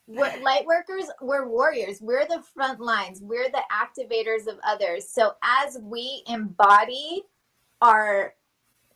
we're, 0.07 0.19
we're 0.19 0.43
light 0.43 0.65
workers. 0.67 1.05
We're 1.19 1.47
warriors. 1.47 1.99
We're 1.99 2.27
the 2.27 2.43
front 2.53 2.79
lines. 2.79 3.21
We're 3.21 3.49
the 3.49 3.63
activators 3.71 4.47
of 4.47 4.59
others. 4.63 5.09
So 5.09 5.33
as 5.41 5.79
we 5.81 6.23
embody 6.27 7.23
our 7.81 8.35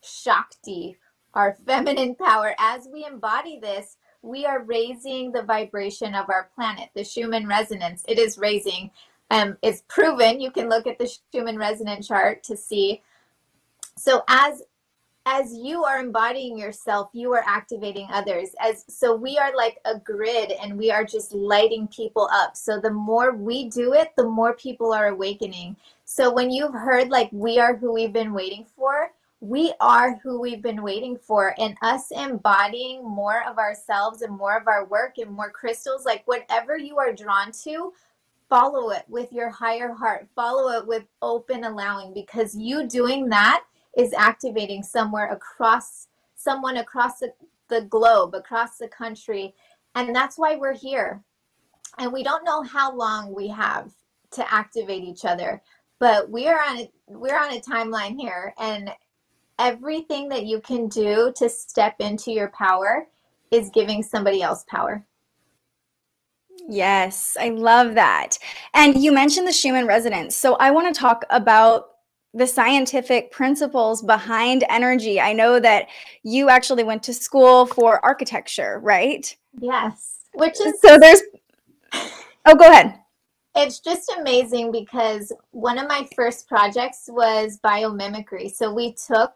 shakti, 0.04 0.98
our 1.34 1.58
feminine 1.66 2.14
power, 2.16 2.54
as 2.60 2.88
we 2.94 3.06
embody 3.06 3.60
this, 3.60 3.98
we 4.22 4.46
are 4.46 4.64
raising 4.64 5.32
the 5.32 5.42
vibration 5.42 6.14
of 6.14 6.30
our 6.30 6.50
planet. 6.56 6.90
The 6.96 7.04
Schumann 7.04 7.48
resonance, 7.48 8.06
it 8.08 8.20
is 8.20 8.38
raising. 8.38 8.92
Um, 9.34 9.58
it's 9.64 9.82
proven. 9.88 10.40
You 10.40 10.52
can 10.52 10.70
look 10.70 10.86
at 10.86 11.00
the 11.00 11.10
Schumann 11.10 11.58
resonant 11.58 12.06
chart 12.06 12.44
to 12.44 12.56
see. 12.56 13.02
So 13.98 14.22
as 14.28 14.62
as 15.26 15.56
you 15.56 15.86
are 15.86 16.00
embodying 16.00 16.58
yourself, 16.58 17.10
you 17.14 17.34
are 17.34 17.44
activating 17.48 18.08
others. 18.12 18.50
As 18.62 18.86
so 18.88 19.16
we 19.16 19.40
are 19.40 19.56
like 19.56 19.80
a 19.86 19.98
grid 19.98 20.52
and 20.62 20.78
we 20.78 20.92
are 20.92 21.04
just 21.04 21.34
lighting 21.34 21.88
people 21.88 22.30
up. 22.32 22.56
So 22.56 22.80
the 22.80 22.92
more 22.92 23.34
we 23.36 23.70
do 23.70 23.94
it, 23.94 24.12
the 24.16 24.30
more 24.30 24.54
people 24.54 24.94
are 24.94 25.08
awakening. 25.08 25.78
So 26.06 26.32
when 26.32 26.52
you've 26.52 26.74
heard 26.74 27.10
like 27.10 27.30
we 27.32 27.58
are 27.58 27.76
who 27.76 27.92
we've 27.92 28.14
been 28.14 28.34
waiting 28.34 28.68
for, 28.76 29.14
we 29.40 29.74
are 29.82 30.20
who 30.22 30.40
we've 30.40 30.62
been 30.62 30.84
waiting 30.84 31.18
for 31.18 31.56
and 31.58 31.76
us 31.82 32.12
embodying 32.12 33.04
more 33.04 33.44
of 33.48 33.58
ourselves 33.58 34.22
and 34.22 34.38
more 34.38 34.56
of 34.56 34.68
our 34.68 34.86
work 34.86 35.18
and 35.18 35.32
more 35.32 35.50
crystals 35.50 36.06
like 36.06 36.22
whatever 36.28 36.78
you 36.78 37.00
are 37.00 37.14
drawn 37.14 37.52
to 37.52 37.94
follow 38.54 38.92
it 38.92 39.04
with 39.08 39.32
your 39.32 39.50
higher 39.50 39.94
heart. 39.94 40.28
Follow 40.36 40.70
it 40.80 40.88
with 40.88 41.06
open 41.22 41.64
allowing 41.64 42.14
because 42.14 42.56
you 42.56 42.88
doing 42.88 43.30
that 43.30 43.64
is 43.98 44.14
activating 44.14 44.84
somewhere 44.84 45.32
across 45.32 46.08
someone 46.36 46.78
across 46.78 47.20
the, 47.20 47.34
the 47.70 47.82
globe 47.82 48.36
across 48.36 48.78
the 48.78 48.88
country. 48.88 49.56
And 49.96 50.16
that's 50.16 50.38
why 50.38 50.56
we're 50.56 50.76
here. 50.76 51.24
And 51.98 52.12
we 52.12 52.24
don't 52.24 52.46
know 52.46 52.62
how 52.62 52.96
long 52.96 53.34
we 53.34 53.48
have 53.48 53.92
to 54.32 54.54
activate 54.54 55.04
each 55.04 55.26
other 55.26 55.62
but 56.04 56.30
we 56.30 56.48
are 56.50 56.60
on 56.60 56.80
a 56.80 56.92
we're 57.08 57.38
on 57.38 57.54
a 57.54 57.62
timeline 57.62 58.20
here. 58.20 58.54
And 58.60 58.92
everything 59.58 60.28
that 60.30 60.46
you 60.46 60.60
can 60.60 60.90
do 60.90 61.32
to 61.38 61.48
step 61.48 61.96
into 62.00 62.32
your 62.32 62.50
power 62.50 63.08
is 63.52 63.70
giving 63.70 64.04
somebody 64.04 64.42
else 64.42 64.66
power. 64.68 65.06
Yes, 66.68 67.36
I 67.40 67.50
love 67.50 67.96
that. 67.96 68.38
And 68.74 69.02
you 69.02 69.12
mentioned 69.12 69.48
the 69.48 69.52
Schumann 69.52 69.88
resonance. 69.88 70.36
So 70.36 70.56
I 70.56 70.72
want 70.72 70.94
to 70.94 71.00
talk 71.00 71.26
about 71.30 71.90
the 72.34 72.48
scientific 72.48 73.32
principles 73.32 74.02
behind 74.02 74.64
energy. 74.70 75.20
I 75.22 75.34
know 75.34 75.60
that 75.60 75.88
you 76.24 76.50
actually 76.50 76.84
went 76.84 77.04
to 77.04 77.14
school 77.14 77.66
for 77.66 78.04
architecture, 78.04 78.80
right? 78.82 79.36
Yes. 79.60 80.22
Which 80.34 80.60
is 80.62 80.80
so 80.82 80.98
there's 80.98 81.22
Oh, 82.46 82.56
go 82.56 82.68
ahead. 82.70 83.00
It's 83.56 83.80
just 83.80 84.12
amazing 84.20 84.72
because 84.72 85.32
one 85.52 85.78
of 85.78 85.88
my 85.88 86.08
first 86.16 86.48
projects 86.48 87.08
was 87.08 87.60
biomimicry. 87.64 88.52
So 88.52 88.74
we 88.74 88.94
took 88.94 89.32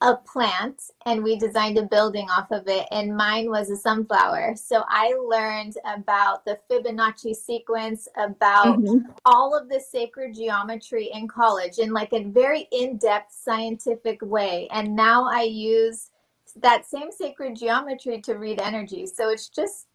a 0.00 0.16
plant 0.16 0.80
and 1.06 1.24
we 1.24 1.36
designed 1.36 1.76
a 1.76 1.82
building 1.82 2.28
off 2.30 2.50
of 2.52 2.68
it 2.68 2.86
and 2.92 3.16
mine 3.16 3.50
was 3.50 3.68
a 3.70 3.76
sunflower. 3.76 4.54
So 4.56 4.84
i 4.88 5.12
learned 5.26 5.76
about 5.84 6.44
the 6.44 6.58
fibonacci 6.70 7.34
sequence 7.34 8.06
about 8.16 8.78
mm-hmm. 8.78 9.10
all 9.24 9.56
of 9.56 9.68
the 9.68 9.80
sacred 9.80 10.34
geometry 10.34 11.10
in 11.12 11.26
college 11.26 11.78
in 11.78 11.92
like 11.92 12.12
a 12.12 12.24
very 12.24 12.68
in-depth 12.70 13.32
scientific 13.32 14.22
way. 14.22 14.68
And 14.70 14.94
now 14.94 15.28
i 15.28 15.42
use 15.42 16.10
that 16.56 16.86
same 16.86 17.10
sacred 17.10 17.56
geometry 17.56 18.20
to 18.22 18.34
read 18.34 18.60
energy. 18.60 19.06
So 19.06 19.30
it's 19.30 19.48
just 19.48 19.86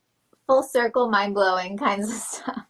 full 0.48 0.64
circle 0.64 1.10
mind-blowing 1.10 1.78
kinds 1.78 2.10
of 2.10 2.16
stuff 2.18 2.66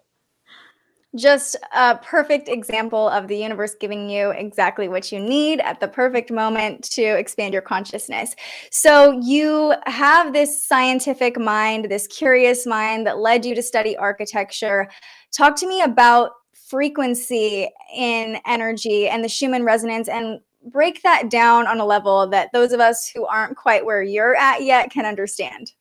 just 1.16 1.56
a 1.74 1.98
perfect 1.98 2.50
example 2.50 3.10
of 3.10 3.28
the 3.28 3.38
universe 3.38 3.76
giving 3.80 4.10
you 4.10 4.32
exactly 4.32 4.88
what 4.88 5.12
you 5.12 5.20
need 5.20 5.60
at 5.60 5.80
the 5.80 5.88
perfect 5.88 6.32
moment 6.32 6.84
to 6.92 7.04
expand 7.04 7.54
your 7.54 7.62
consciousness. 7.62 8.36
So, 8.72 9.20
you 9.22 9.74
have 9.86 10.34
this 10.34 10.64
scientific 10.64 11.40
mind, 11.40 11.86
this 11.86 12.08
curious 12.08 12.66
mind 12.66 13.06
that 13.08 13.20
led 13.20 13.46
you 13.46 13.56
to 13.56 13.62
study 13.62 13.96
architecture. 13.98 14.90
Talk 15.32 15.56
to 15.58 15.68
me 15.68 15.82
about 15.82 16.32
frequency 16.54 17.70
in 17.96 18.40
energy 18.48 19.08
and 19.08 19.24
the 19.24 19.30
Schumann 19.30 19.64
resonance 19.64 20.08
and 20.08 20.40
break 20.72 21.02
that 21.04 21.30
down 21.30 21.68
on 21.68 21.80
a 21.80 21.86
level 21.86 22.28
that 22.28 22.50
those 22.54 22.72
of 22.72 22.80
us 22.80 23.08
who 23.14 23.26
aren't 23.26 23.58
quite 23.58 23.86
where 23.86 24.02
you're 24.02 24.36
at 24.36 24.64
yet 24.64 24.90
can 24.90 25.06
understand. 25.06 25.72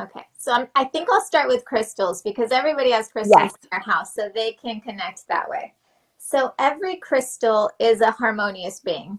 Okay, 0.00 0.22
so 0.36 0.52
I'm, 0.52 0.66
i 0.74 0.84
think 0.84 1.08
I'll 1.10 1.20
start 1.20 1.48
with 1.48 1.64
crystals 1.64 2.20
because 2.20 2.50
everybody 2.50 2.90
has 2.90 3.08
crystals 3.08 3.36
yes. 3.38 3.54
in 3.62 3.68
their 3.70 3.80
house, 3.80 4.14
so 4.14 4.28
they 4.34 4.52
can 4.52 4.80
connect 4.80 5.26
that 5.28 5.48
way. 5.48 5.72
So 6.18 6.52
every 6.58 6.96
crystal 6.96 7.70
is 7.78 8.00
a 8.00 8.10
harmonious 8.10 8.80
being. 8.80 9.18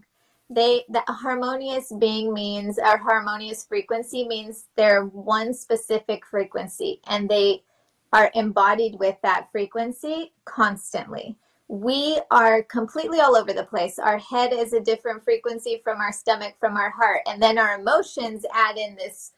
They 0.50 0.84
the 0.90 1.02
harmonious 1.08 1.94
being 1.98 2.34
means 2.34 2.78
a 2.78 2.98
harmonious 2.98 3.66
frequency 3.66 4.28
means 4.28 4.66
they're 4.76 5.06
one 5.06 5.54
specific 5.54 6.26
frequency, 6.26 7.00
and 7.08 7.30
they 7.30 7.64
are 8.12 8.32
embodied 8.36 9.00
with 9.00 9.16
that 9.24 9.48
frequency 9.52 10.34
constantly. 10.44 11.38
We 11.68 12.20
are 12.32 12.64
completely 12.64 13.22
all 13.22 13.36
over 13.36 13.54
the 13.54 13.64
place. 13.64 13.98
Our 13.98 14.18
head 14.18 14.52
is 14.54 14.74
a 14.74 14.82
different 14.82 15.24
frequency 15.24 15.82
from 15.84 16.00
our 16.00 16.12
stomach, 16.12 16.56
from 16.60 16.76
our 16.76 16.90
heart, 16.90 17.22
and 17.28 17.42
then 17.42 17.58
our 17.58 17.80
emotions 17.80 18.46
add 18.54 18.78
in 18.78 18.96
this 18.96 19.32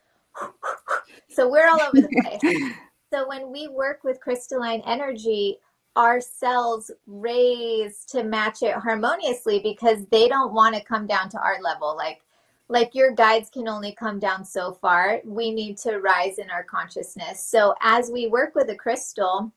so 1.30 1.50
we're 1.50 1.68
all 1.68 1.82
over 1.82 2.02
the 2.02 2.40
place. 2.42 2.74
so 3.12 3.28
when 3.28 3.52
we 3.52 3.68
work 3.68 4.04
with 4.04 4.20
crystalline 4.20 4.82
energy, 4.86 5.58
our 5.96 6.22
cells 6.22 6.92
raise 7.08 8.06
to 8.06 8.24
match 8.24 8.62
it 8.62 8.76
harmoniously 8.76 9.60
because 9.60 10.06
they 10.12 10.28
don't 10.28 10.54
want 10.54 10.76
to 10.76 10.84
come 10.84 11.08
down 11.08 11.30
to 11.30 11.40
our 11.40 11.62
level. 11.62 11.96
Like 11.96 12.22
like 12.70 12.94
your 12.94 13.12
guides 13.12 13.50
can 13.50 13.68
only 13.68 13.94
come 13.94 14.20
down 14.20 14.44
so 14.44 14.74
far. 14.74 15.22
We 15.26 15.52
need 15.52 15.78
to 15.80 16.00
rise 16.00 16.38
in 16.38 16.50
our 16.50 16.64
consciousness. 16.64 17.44
So 17.46 17.74
as 17.82 18.12
we 18.12 18.28
work 18.28 18.56
with 18.56 18.70
a 18.70 18.76
crystal, 18.76 19.52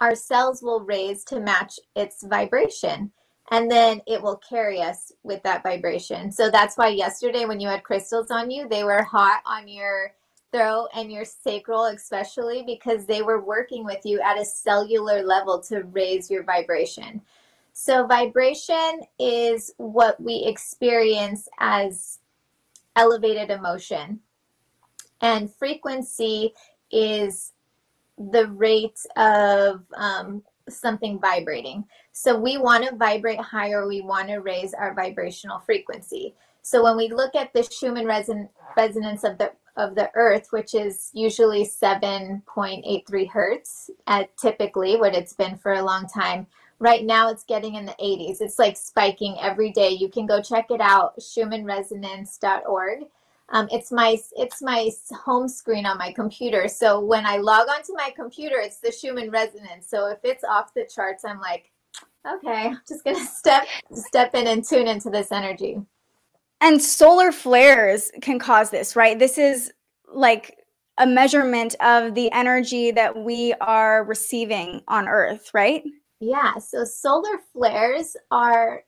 our 0.00 0.14
cells 0.14 0.62
will 0.62 0.80
raise 0.80 1.22
to 1.24 1.38
match 1.38 1.78
its 1.94 2.24
vibration. 2.24 3.12
And 3.50 3.70
then 3.70 4.00
it 4.06 4.22
will 4.22 4.36
carry 4.36 4.80
us 4.80 5.12
with 5.22 5.42
that 5.42 5.62
vibration. 5.62 6.32
So 6.32 6.50
that's 6.50 6.76
why 6.76 6.88
yesterday 6.88 7.44
when 7.44 7.60
you 7.60 7.68
had 7.68 7.84
crystals 7.84 8.30
on 8.30 8.50
you, 8.50 8.68
they 8.68 8.84
were 8.84 9.02
hot 9.02 9.42
on 9.44 9.68
your 9.68 10.14
throat 10.52 10.88
and 10.94 11.10
your 11.10 11.24
sacral 11.24 11.86
especially 11.86 12.62
because 12.64 13.06
they 13.06 13.22
were 13.22 13.44
working 13.44 13.84
with 13.84 13.98
you 14.04 14.20
at 14.20 14.38
a 14.38 14.44
cellular 14.44 15.22
level 15.22 15.60
to 15.60 15.82
raise 15.82 16.30
your 16.30 16.44
vibration. 16.44 17.20
So 17.72 18.06
vibration 18.06 19.00
is 19.18 19.74
what 19.78 20.20
we 20.20 20.44
experience 20.46 21.48
as 21.58 22.20
elevated 22.94 23.50
emotion. 23.50 24.20
And 25.20 25.52
frequency 25.52 26.54
is 26.92 27.52
the 28.16 28.46
rate 28.48 29.00
of 29.16 29.82
um, 29.96 30.42
something 30.68 31.18
vibrating. 31.18 31.84
So 32.16 32.38
we 32.38 32.58
want 32.58 32.86
to 32.86 32.94
vibrate 32.94 33.40
higher, 33.40 33.88
we 33.88 34.00
want 34.00 34.28
to 34.28 34.36
raise 34.36 34.72
our 34.72 34.94
vibrational 34.94 35.58
frequency. 35.58 36.32
So 36.62 36.82
when 36.82 36.96
we 36.96 37.08
look 37.08 37.34
at 37.34 37.52
the 37.52 37.64
Schumann 37.64 38.04
reson- 38.04 38.48
resonance 38.76 39.24
of 39.24 39.36
the 39.36 39.52
of 39.76 39.96
the 39.96 40.08
Earth, 40.14 40.52
which 40.52 40.76
is 40.76 41.10
usually 41.12 41.66
7.83 41.66 43.28
hertz, 43.28 43.90
at 44.06 44.34
typically 44.36 44.94
what 44.94 45.16
it's 45.16 45.32
been 45.32 45.58
for 45.58 45.72
a 45.72 45.82
long 45.82 46.06
time. 46.06 46.46
Right 46.78 47.04
now, 47.04 47.28
it's 47.28 47.42
getting 47.42 47.74
in 47.74 47.84
the 47.84 47.96
80s. 48.00 48.40
It's 48.40 48.60
like 48.60 48.76
spiking 48.76 49.36
every 49.40 49.72
day. 49.72 49.90
You 49.90 50.08
can 50.08 50.26
go 50.26 50.40
check 50.40 50.70
it 50.70 50.80
out, 50.80 51.18
SchumannResonance.org. 51.18 53.06
Um, 53.48 53.68
it's 53.72 53.90
my 53.90 54.16
it's 54.36 54.62
my 54.62 54.88
home 55.10 55.48
screen 55.48 55.84
on 55.84 55.98
my 55.98 56.12
computer. 56.12 56.68
So 56.68 57.00
when 57.00 57.26
I 57.26 57.38
log 57.38 57.68
onto 57.68 57.92
my 57.94 58.10
computer, 58.14 58.60
it's 58.60 58.78
the 58.78 58.92
Schumann 58.92 59.30
resonance. 59.30 59.88
So 59.88 60.06
if 60.06 60.20
it's 60.22 60.44
off 60.44 60.72
the 60.72 60.86
charts, 60.86 61.24
I'm 61.24 61.40
like, 61.40 61.72
okay, 62.26 62.68
I'm 62.68 62.80
just 62.86 63.04
gonna 63.04 63.24
step 63.26 63.66
step 63.92 64.34
in 64.34 64.46
and 64.46 64.64
tune 64.64 64.88
into 64.88 65.10
this 65.10 65.32
energy. 65.32 65.80
And 66.60 66.80
solar 66.80 67.32
flares 67.32 68.10
can 68.22 68.38
cause 68.38 68.70
this, 68.70 68.96
right? 68.96 69.18
This 69.18 69.38
is 69.38 69.72
like 70.12 70.58
a 70.98 71.06
measurement 71.06 71.74
of 71.80 72.14
the 72.14 72.30
energy 72.32 72.90
that 72.92 73.16
we 73.16 73.52
are 73.60 74.04
receiving 74.04 74.80
on 74.88 75.08
Earth, 75.08 75.50
right? 75.52 75.82
Yeah. 76.20 76.56
So 76.58 76.84
solar 76.84 77.38
flares 77.52 78.16
are 78.30 78.84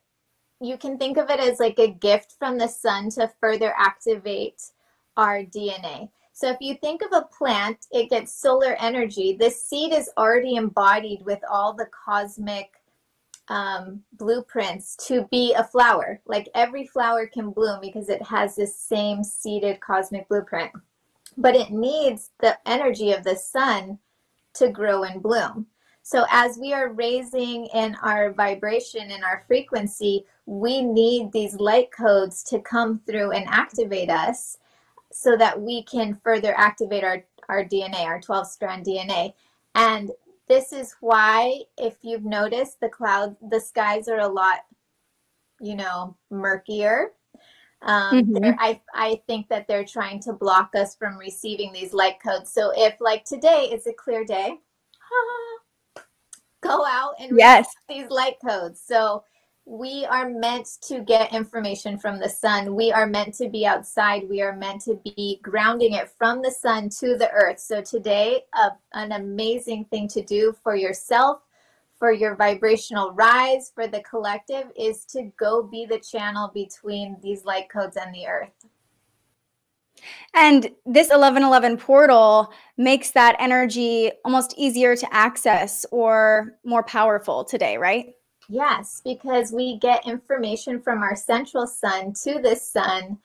you 0.61 0.79
can 0.79 0.97
think 0.97 1.19
of 1.19 1.29
it 1.29 1.39
as 1.39 1.61
like 1.61 1.79
a 1.79 1.91
gift 1.91 2.37
from 2.39 2.57
the 2.57 2.69
sun 2.69 3.11
to 3.11 3.31
further 3.41 3.75
activate 3.77 4.63
our 5.17 5.43
DNA. 5.43 6.09
So 6.33 6.51
if 6.51 6.59
you 6.61 6.77
think 6.77 7.03
of 7.03 7.13
a 7.13 7.27
plant, 7.37 7.87
it 7.91 8.11
gets 8.11 8.35
solar 8.35 8.77
energy. 8.81 9.37
The 9.39 9.51
seed 9.51 9.93
is 9.93 10.11
already 10.17 10.57
embodied 10.57 11.23
with 11.25 11.41
all 11.51 11.75
the 11.75 11.89
cosmic 12.05 12.71
um, 13.49 14.03
blueprints 14.13 14.97
to 15.09 15.29
be 15.31 15.55
a 15.55 15.65
flower. 15.65 16.21
Like 16.27 16.49
every 16.55 16.87
flower 16.87 17.27
can 17.27 17.51
bloom 17.51 17.81
because 17.81 18.09
it 18.09 18.23
has 18.23 18.57
this 18.57 18.77
same 18.77 19.23
seeded 19.23 19.81
cosmic 19.81 20.29
blueprint. 20.29 20.73
But 21.37 21.55
it 21.55 21.71
needs 21.71 22.31
the 22.41 22.59
energy 22.67 23.13
of 23.13 23.25
the 23.25 23.37
sun 23.37 23.99
to 24.55 24.71
grow 24.71 25.05
and 25.05 25.23
bloom. 25.23 25.67
So 26.03 26.25
as 26.31 26.57
we 26.57 26.73
are 26.73 26.93
raising 26.93 27.67
in 27.67 27.97
our 27.97 28.33
vibration 28.33 29.11
and 29.11 29.25
our 29.25 29.45
frequency, 29.47 30.25
we 30.47 30.81
need 30.81 31.33
these 31.33 31.57
light 31.57 31.91
codes 31.91 32.45
to 32.45 32.61
come 32.61 33.01
through 33.07 33.33
and 33.33 33.45
activate 33.49 34.09
us 34.09 34.59
so 35.13 35.37
that 35.37 35.61
we 35.61 35.83
can 35.83 36.21
further 36.23 36.55
activate 36.57 37.03
our, 37.03 37.25
our 37.49 37.65
DNA, 37.65 38.05
our 38.05 38.21
12 38.21 38.47
strand 38.47 38.87
DNA. 38.87 39.35
And 39.75 40.13
this 40.49 40.73
is 40.73 40.95
why, 41.01 41.63
if 41.77 41.97
you've 42.03 42.25
noticed, 42.25 42.81
the 42.81 42.89
clouds, 42.89 43.37
the 43.51 43.61
skies 43.61 44.09
are 44.09 44.21
a 44.21 44.29
lot, 44.29 44.61
you 45.61 45.75
know, 45.75 46.17
murkier. 46.31 47.13
Um, 47.83 48.25
mm-hmm. 48.25 48.59
I, 48.59 48.81
I 48.95 49.21
think 49.27 49.49
that 49.49 49.69
they're 49.69 49.85
trying 49.85 50.21
to 50.21 50.33
block 50.33 50.71
us 50.75 50.97
from 50.97 51.19
receiving 51.19 51.73
these 51.73 51.93
light 51.93 52.17
codes. 52.23 52.53
So 52.53 52.73
if, 52.77 53.01
like 53.01 53.25
today, 53.25 53.69
it's 53.71 53.87
a 53.87 53.93
clear 53.93 54.25
day, 54.25 54.57
go 56.61 56.85
out 56.87 57.15
and 57.21 57.33
yes. 57.37 57.69
these 57.89 58.09
light 58.11 58.37
codes. 58.45 58.81
So 58.85 59.25
we 59.69 60.07
are 60.07 60.31
meant 60.31 60.69
to 60.81 61.01
get 61.01 61.35
information 61.35 61.99
from 61.99 62.21
the 62.21 62.29
sun. 62.29 62.77
We 62.77 62.93
are 62.93 63.07
meant 63.07 63.35
to 63.35 63.49
be 63.49 63.67
outside. 63.67 64.29
We 64.31 64.41
are 64.41 64.55
meant 64.55 64.83
to 64.83 64.95
be 65.05 65.41
grounding 65.43 65.95
it 65.95 66.09
from 66.17 66.41
the 66.41 66.53
sun 66.53 66.89
to 67.01 67.17
the 67.17 67.29
earth. 67.33 67.59
So 67.59 67.83
today, 67.83 68.45
an 68.93 69.11
amazing 69.11 69.87
thing 69.87 70.07
to 70.09 70.23
do 70.23 70.55
for 70.63 70.77
yourself, 70.77 71.41
for 71.99 72.13
your 72.13 72.37
vibrational 72.37 73.11
rise, 73.11 73.73
for 73.75 73.89
the 73.89 74.03
collective, 74.03 74.71
is 74.79 75.05
to 75.07 75.33
go 75.37 75.65
be 75.65 75.85
the 75.85 75.99
channel 75.99 76.53
between 76.55 77.17
these 77.21 77.45
light 77.45 77.69
codes 77.69 77.97
and 77.97 78.15
the 78.15 78.29
earth. 78.29 78.53
And 80.33 80.63
this 80.85 81.09
1111 81.09 81.79
portal 81.79 82.53
makes 82.77 83.11
that 83.13 83.35
energy 83.41 84.13
almost 84.25 84.55
easier 84.57 84.95
to 84.95 85.13
access 85.13 85.85
or 85.91 86.59
more 86.65 86.85
powerful 86.85 87.45
today, 87.45 87.79
right? 87.79 88.13
Yes, 88.49 89.01
because 89.05 89.53
we 89.53 89.79
get 89.79 90.07
information 90.07 90.81
from 90.81 91.03
our 91.03 91.17
central 91.17 91.67
sun 91.67 92.13
to 92.25 92.41
this 92.41 92.69
sun 92.71 93.19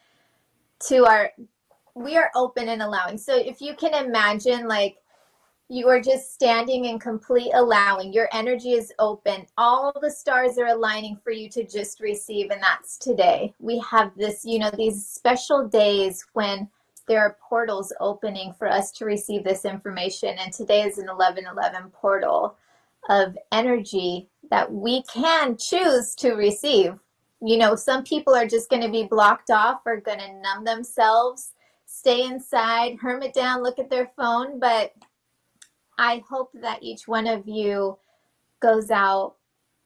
to 0.87 1.05
our 1.05 1.31
we 1.93 2.17
are 2.17 2.31
open 2.35 2.69
and 2.69 2.81
allowing. 2.81 3.17
So 3.17 3.35
if 3.35 3.61
you 3.61 3.75
can 3.75 3.93
imagine 4.05 4.67
like 4.67 4.97
you 5.67 5.87
are 5.87 6.01
just 6.01 6.33
standing 6.33 6.85
in 6.85 6.99
complete 6.99 7.51
allowing, 7.53 8.13
your 8.13 8.27
energy 8.33 8.73
is 8.73 8.93
open. 8.99 9.45
All 9.57 9.93
the 10.01 10.09
stars 10.09 10.57
are 10.57 10.67
aligning 10.67 11.17
for 11.23 11.31
you 11.31 11.49
to 11.49 11.65
just 11.65 11.99
receive 11.99 12.49
and 12.49 12.61
that's 12.61 12.97
today. 12.97 13.53
We 13.59 13.79
have 13.89 14.11
this, 14.17 14.43
you 14.43 14.59
know, 14.59 14.71
these 14.71 15.05
special 15.05 15.67
days 15.67 16.25
when 16.33 16.69
there 17.07 17.21
are 17.21 17.37
portals 17.47 17.93
opening 17.99 18.53
for 18.53 18.69
us 18.69 18.91
to 18.93 19.05
receive 19.05 19.43
this 19.43 19.65
information. 19.65 20.35
And 20.39 20.51
today 20.51 20.83
is 20.83 20.97
an 20.97 21.07
1111 21.07 21.91
portal 21.91 22.55
of 23.09 23.37
energy 23.51 24.29
that 24.51 24.71
we 24.71 25.01
can 25.03 25.57
choose 25.57 26.13
to 26.15 26.33
receive. 26.33 26.93
You 27.41 27.57
know, 27.57 27.75
some 27.75 28.03
people 28.03 28.35
are 28.35 28.45
just 28.45 28.69
going 28.69 28.83
to 28.83 28.91
be 28.91 29.05
blocked 29.05 29.49
off 29.49 29.81
or 29.85 29.99
going 29.99 30.19
to 30.19 30.41
numb 30.41 30.63
themselves, 30.63 31.53
stay 31.87 32.25
inside, 32.25 32.97
hermit 33.01 33.33
down, 33.33 33.63
look 33.63 33.79
at 33.79 33.89
their 33.89 34.11
phone. 34.15 34.59
But 34.59 34.93
I 35.97 36.21
hope 36.29 36.51
that 36.61 36.83
each 36.83 37.07
one 37.07 37.25
of 37.25 37.47
you 37.47 37.97
goes 38.59 38.91
out 38.91 39.35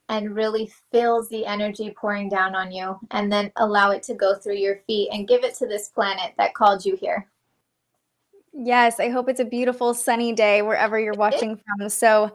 and 0.08 0.34
really 0.34 0.70
feels 0.92 1.28
the 1.28 1.46
energy 1.46 1.94
pouring 1.96 2.28
down 2.28 2.54
on 2.54 2.70
you 2.70 2.98
and 3.12 3.32
then 3.32 3.50
allow 3.56 3.90
it 3.90 4.02
to 4.04 4.14
go 4.14 4.34
through 4.34 4.56
your 4.56 4.80
feet 4.86 5.08
and 5.12 5.28
give 5.28 5.44
it 5.44 5.54
to 5.54 5.66
this 5.66 5.88
planet 5.88 6.34
that 6.38 6.54
called 6.54 6.84
you 6.84 6.96
here. 6.96 7.28
Yes, 8.52 9.00
I 9.00 9.10
hope 9.10 9.28
it's 9.28 9.40
a 9.40 9.44
beautiful 9.44 9.92
sunny 9.94 10.32
day 10.32 10.62
wherever 10.62 10.98
you're 10.98 11.14
watching 11.14 11.56
from. 11.78 11.88
So, 11.88 12.32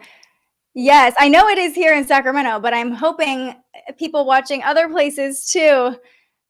yes, 0.74 1.14
I 1.20 1.30
know 1.30 1.48
it 1.48 1.58
is 1.58 1.76
here 1.76 1.94
in 1.94 2.06
Sacramento, 2.06 2.60
but 2.60 2.74
I'm 2.74 2.92
hoping 2.92 3.56
people 3.98 4.26
watching 4.26 4.64
other 4.64 4.90
places 4.90 5.46
too 5.46 5.96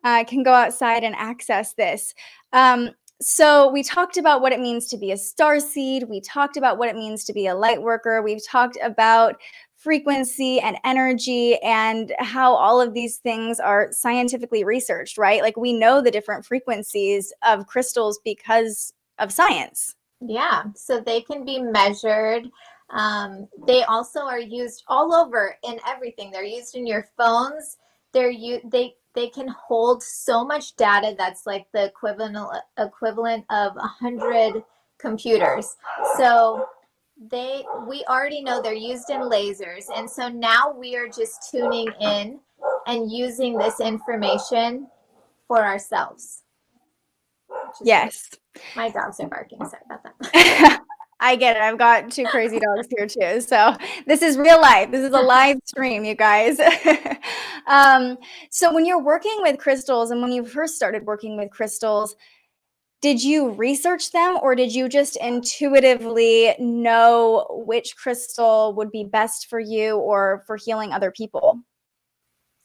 uh, 0.03 0.23
can 0.23 0.43
go 0.43 0.53
outside 0.53 1.03
and 1.03 1.15
access 1.15 1.73
this. 1.73 2.13
Um, 2.53 2.91
so, 3.23 3.69
we 3.69 3.83
talked 3.83 4.17
about 4.17 4.41
what 4.41 4.51
it 4.51 4.59
means 4.59 4.87
to 4.87 4.97
be 4.97 5.11
a 5.11 5.17
star 5.17 5.59
seed. 5.59 6.05
We 6.09 6.21
talked 6.21 6.57
about 6.57 6.79
what 6.79 6.89
it 6.89 6.95
means 6.95 7.23
to 7.25 7.33
be 7.33 7.45
a 7.45 7.53
light 7.53 7.79
worker. 7.79 8.23
We've 8.23 8.43
talked 8.43 8.79
about 8.81 9.35
frequency 9.81 10.59
and 10.59 10.77
energy 10.83 11.57
and 11.63 12.13
how 12.19 12.53
all 12.53 12.79
of 12.79 12.93
these 12.93 13.17
things 13.17 13.59
are 13.59 13.89
scientifically 13.91 14.63
researched, 14.63 15.17
right? 15.17 15.41
Like 15.41 15.57
we 15.57 15.73
know 15.73 16.01
the 16.01 16.11
different 16.11 16.45
frequencies 16.45 17.33
of 17.43 17.65
crystals 17.65 18.19
because 18.23 18.93
of 19.17 19.31
science. 19.31 19.95
Yeah, 20.19 20.65
so 20.75 20.99
they 20.99 21.21
can 21.21 21.45
be 21.45 21.59
measured. 21.59 22.47
Um, 22.91 23.47
they 23.67 23.83
also 23.83 24.21
are 24.21 24.39
used 24.39 24.83
all 24.87 25.13
over 25.13 25.55
in 25.63 25.79
everything. 25.87 26.31
They're 26.31 26.43
used 26.43 26.75
in 26.75 26.85
your 26.85 27.07
phones. 27.17 27.77
They're 28.13 28.29
you 28.29 28.59
they 28.65 28.95
they 29.13 29.27
can 29.29 29.47
hold 29.47 30.03
so 30.03 30.45
much 30.45 30.75
data 30.75 31.15
that's 31.17 31.45
like 31.45 31.67
the 31.73 31.85
equivalent 31.85 32.37
equivalent 32.77 33.45
of 33.49 33.75
a 33.77 33.87
hundred 33.87 34.63
computers. 34.99 35.75
So 36.17 36.67
they 37.29 37.63
we 37.87 38.03
already 38.09 38.41
know 38.41 38.61
they're 38.61 38.73
used 38.73 39.09
in 39.09 39.21
lasers 39.21 39.85
and 39.95 40.09
so 40.09 40.27
now 40.27 40.73
we 40.75 40.95
are 40.95 41.07
just 41.07 41.51
tuning 41.51 41.87
in 41.99 42.39
and 42.87 43.11
using 43.11 43.57
this 43.57 43.79
information 43.79 44.87
for 45.47 45.63
ourselves 45.63 46.43
yes 47.83 48.29
my 48.75 48.89
dogs 48.89 49.19
are 49.19 49.27
barking 49.27 49.59
sorry 49.65 49.83
about 49.85 50.03
that 50.03 50.81
I 51.21 51.35
get 51.35 51.55
it. 51.55 51.61
I've 51.61 51.77
got 51.77 52.11
two 52.11 52.25
crazy 52.25 52.59
dogs 52.59 52.87
here 52.97 53.05
too. 53.05 53.41
So 53.41 53.75
this 54.07 54.23
is 54.23 54.37
real 54.37 54.59
life. 54.59 54.89
This 54.89 55.05
is 55.05 55.13
a 55.13 55.21
live 55.21 55.57
stream, 55.65 56.03
you 56.03 56.15
guys. 56.15 56.59
um, 57.67 58.17
so 58.49 58.73
when 58.73 58.87
you're 58.87 59.01
working 59.01 59.37
with 59.39 59.59
crystals 59.59 60.09
and 60.09 60.19
when 60.21 60.31
you 60.31 60.43
first 60.43 60.75
started 60.75 61.05
working 61.05 61.37
with 61.37 61.51
crystals, 61.51 62.15
did 63.03 63.23
you 63.23 63.51
research 63.51 64.11
them 64.11 64.39
or 64.41 64.55
did 64.55 64.73
you 64.73 64.89
just 64.89 65.15
intuitively 65.17 66.55
know 66.59 67.45
which 67.65 67.95
crystal 67.95 68.73
would 68.75 68.91
be 68.91 69.03
best 69.03 69.47
for 69.47 69.59
you 69.59 69.97
or 69.97 70.43
for 70.47 70.57
healing 70.57 70.91
other 70.91 71.11
people? 71.11 71.59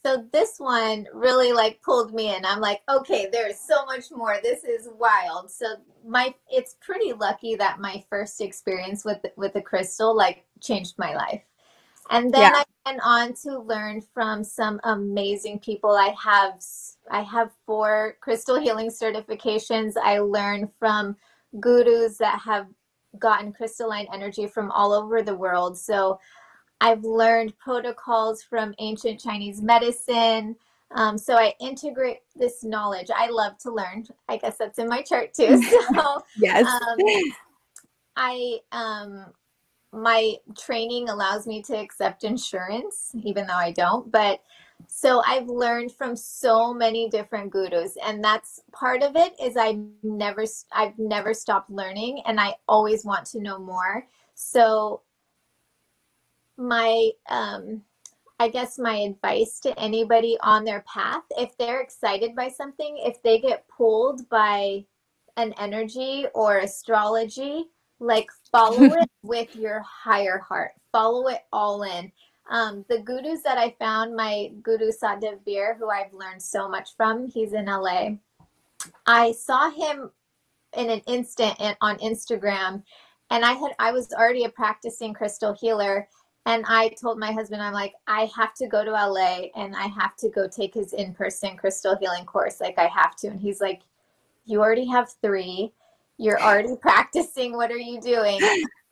So 0.06 0.24
this 0.32 0.58
one 0.58 1.08
really 1.12 1.52
like 1.52 1.82
pulled 1.82 2.14
me 2.14 2.32
in. 2.32 2.44
I'm 2.44 2.60
like, 2.60 2.82
okay, 2.88 3.28
there's 3.32 3.58
so 3.58 3.84
much 3.86 4.12
more. 4.12 4.36
This 4.40 4.62
is 4.62 4.88
wild. 5.00 5.50
So 5.50 5.66
my 6.06 6.32
it's 6.48 6.76
pretty 6.80 7.12
lucky 7.12 7.56
that 7.56 7.80
my 7.80 8.04
first 8.08 8.40
experience 8.40 9.04
with 9.04 9.18
with 9.34 9.54
the 9.54 9.62
crystal 9.62 10.16
like 10.16 10.44
changed 10.60 10.94
my 10.96 11.12
life. 11.16 11.42
And 12.10 12.32
then 12.32 12.42
yeah. 12.42 12.62
I 12.62 12.64
went 12.88 13.00
on 13.04 13.34
to 13.42 13.58
learn 13.58 14.00
from 14.00 14.44
some 14.44 14.78
amazing 14.84 15.58
people. 15.58 15.90
I 15.90 16.14
have 16.22 16.62
I 17.10 17.22
have 17.22 17.50
four 17.66 18.16
crystal 18.20 18.60
healing 18.60 18.90
certifications. 18.90 19.94
I 20.00 20.20
learned 20.20 20.68
from 20.78 21.16
gurus 21.58 22.16
that 22.18 22.38
have 22.38 22.68
gotten 23.18 23.52
crystalline 23.52 24.06
energy 24.12 24.46
from 24.46 24.70
all 24.70 24.92
over 24.92 25.20
the 25.22 25.34
world. 25.34 25.76
So 25.76 26.20
I've 26.80 27.04
learned 27.04 27.58
protocols 27.58 28.42
from 28.42 28.74
ancient 28.78 29.20
Chinese 29.20 29.62
medicine. 29.62 30.56
Um, 30.92 31.18
so 31.18 31.34
I 31.34 31.54
integrate 31.60 32.18
this 32.36 32.62
knowledge. 32.62 33.08
I 33.14 33.28
love 33.30 33.58
to 33.58 33.72
learn. 33.72 34.04
I 34.28 34.36
guess 34.36 34.56
that's 34.58 34.78
in 34.78 34.88
my 34.88 35.02
chart 35.02 35.34
too. 35.34 35.62
So 35.94 36.22
yes, 36.36 36.66
um, 36.66 36.98
I 38.16 38.58
um, 38.72 39.26
my 39.92 40.34
training 40.58 41.08
allows 41.08 41.46
me 41.46 41.62
to 41.62 41.76
accept 41.76 42.24
insurance, 42.24 43.12
even 43.22 43.46
though 43.46 43.54
I 43.54 43.72
don't. 43.72 44.10
But 44.10 44.42
so 44.88 45.22
I've 45.26 45.48
learned 45.48 45.92
from 45.92 46.14
so 46.16 46.72
many 46.74 47.08
different 47.08 47.50
gurus, 47.50 47.96
and 48.04 48.22
that's 48.22 48.60
part 48.72 49.02
of 49.02 49.16
it. 49.16 49.32
Is 49.40 49.56
I 49.56 49.78
never 50.02 50.44
I've 50.72 50.98
never 50.98 51.34
stopped 51.34 51.70
learning, 51.70 52.22
and 52.26 52.38
I 52.38 52.54
always 52.68 53.04
want 53.04 53.26
to 53.26 53.40
know 53.40 53.58
more. 53.58 54.06
So 54.34 55.00
my 56.56 57.10
um 57.28 57.82
I 58.38 58.48
guess 58.48 58.78
my 58.78 58.96
advice 58.96 59.60
to 59.60 59.78
anybody 59.78 60.36
on 60.42 60.64
their 60.64 60.82
path, 60.82 61.22
if 61.38 61.56
they're 61.56 61.80
excited 61.80 62.36
by 62.36 62.48
something, 62.48 62.98
if 62.98 63.22
they 63.22 63.38
get 63.38 63.66
pulled 63.68 64.28
by 64.28 64.84
an 65.38 65.54
energy 65.58 66.26
or 66.34 66.58
astrology, 66.58 67.64
like 67.98 68.28
follow 68.52 68.82
it 69.00 69.10
with 69.22 69.56
your 69.56 69.80
higher 69.80 70.38
heart. 70.38 70.72
Follow 70.92 71.28
it 71.28 71.44
all 71.50 71.82
in. 71.82 72.12
Um, 72.50 72.84
the 72.88 73.00
gurus 73.00 73.42
that 73.42 73.58
I 73.58 73.74
found, 73.78 74.14
my 74.14 74.52
guru 74.62 74.92
Sadhdev 74.92 75.40
who 75.78 75.90
I've 75.90 76.12
learned 76.12 76.42
so 76.42 76.68
much 76.68 76.90
from, 76.96 77.26
he's 77.26 77.52
in 77.52 77.66
LA. 77.66 78.10
I 79.06 79.32
saw 79.32 79.70
him 79.70 80.10
in 80.76 80.90
an 80.90 81.00
instant 81.06 81.58
on 81.80 81.98
Instagram, 81.98 82.82
and 83.30 83.44
I 83.44 83.52
had 83.52 83.72
I 83.78 83.92
was 83.92 84.12
already 84.12 84.44
a 84.44 84.48
practicing 84.50 85.12
crystal 85.12 85.54
healer, 85.54 86.08
and 86.46 86.64
I 86.68 86.90
told 86.90 87.18
my 87.18 87.32
husband, 87.32 87.60
I'm 87.60 87.72
like, 87.72 87.94
I 88.06 88.30
have 88.36 88.54
to 88.54 88.68
go 88.68 88.84
to 88.84 88.92
LA 88.92 89.48
and 89.56 89.74
I 89.74 89.88
have 89.88 90.16
to 90.18 90.28
go 90.28 90.46
take 90.46 90.74
his 90.74 90.92
in 90.92 91.12
person 91.12 91.56
crystal 91.56 91.96
healing 91.96 92.24
course. 92.24 92.60
Like, 92.60 92.78
I 92.78 92.86
have 92.86 93.16
to. 93.16 93.26
And 93.26 93.40
he's 93.40 93.60
like, 93.60 93.82
You 94.44 94.60
already 94.60 94.86
have 94.86 95.12
three. 95.20 95.72
You're 96.18 96.40
already 96.40 96.76
practicing. 96.80 97.54
What 97.56 97.72
are 97.72 97.78
you 97.78 98.00
doing? 98.00 98.40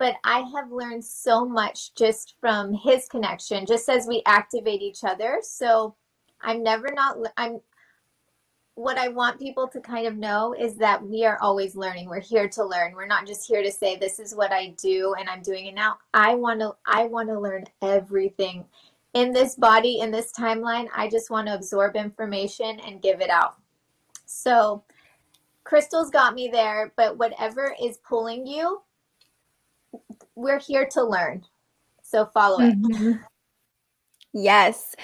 But 0.01 0.17
I 0.25 0.41
have 0.57 0.73
learned 0.73 1.05
so 1.05 1.45
much 1.45 1.95
just 1.95 2.35
from 2.41 2.75
his 2.75 3.07
connection, 3.09 3.65
just 3.67 3.89
as 3.89 4.09
we 4.09 4.23
activate 4.27 4.83
each 4.83 5.05
other. 5.05 5.39
So 5.41 5.95
I'm 6.43 6.63
never 6.65 6.93
not, 6.93 7.17
I'm, 7.37 7.61
what 8.77 8.99
I 8.99 9.09
want 9.09 9.39
people 9.39 9.69
to 9.69 9.81
kind 9.81 10.07
of 10.07 10.17
know 10.17 10.55
is 10.59 10.77
that 10.77 11.03
we 11.03 11.25
are 11.25 11.39
always 11.41 11.77
learning. 11.77 12.09
We're 12.09 12.21
here 12.21 12.49
to 12.49 12.65
learn. 12.65 12.95
We're 12.95 13.07
not 13.07 13.27
just 13.27 13.47
here 13.47 13.63
to 13.63 13.71
say 13.71 13.97
this 13.97 14.19
is 14.19 14.35
what 14.35 14.53
I 14.53 14.75
do 14.81 15.15
and 15.19 15.29
I'm 15.29 15.43
doing 15.43 15.67
it 15.67 15.75
now. 15.75 15.99
I 16.13 16.35
want 16.35 16.61
to 16.61 16.75
I 16.87 17.05
want 17.05 17.29
to 17.29 17.39
learn 17.39 17.65
everything 17.83 18.65
in 19.13 19.33
this 19.33 19.55
body 19.55 20.01
in 20.01 20.11
this 20.11 20.33
timeline. 20.33 20.89
I 20.95 21.09
just 21.09 21.31
want 21.31 21.47
to 21.47 21.55
absorb 21.55 21.95
information 21.95 22.81
and 22.81 23.01
give 23.01 23.21
it 23.21 23.31
out. 23.31 23.55
So 24.27 24.83
crystals 25.63 26.11
got 26.11 26.35
me 26.35 26.49
there, 26.49 26.93
but 26.97 27.17
whatever 27.17 27.77
is 27.81 27.99
pulling 27.99 28.45
you, 28.45 28.83
we're 30.35 30.59
here 30.59 30.87
to 30.87 31.05
learn. 31.05 31.45
So 32.03 32.27
follow 32.27 32.61
it. 32.61 32.83
Mm-hmm. 32.83 33.13
Yes. 34.33 34.97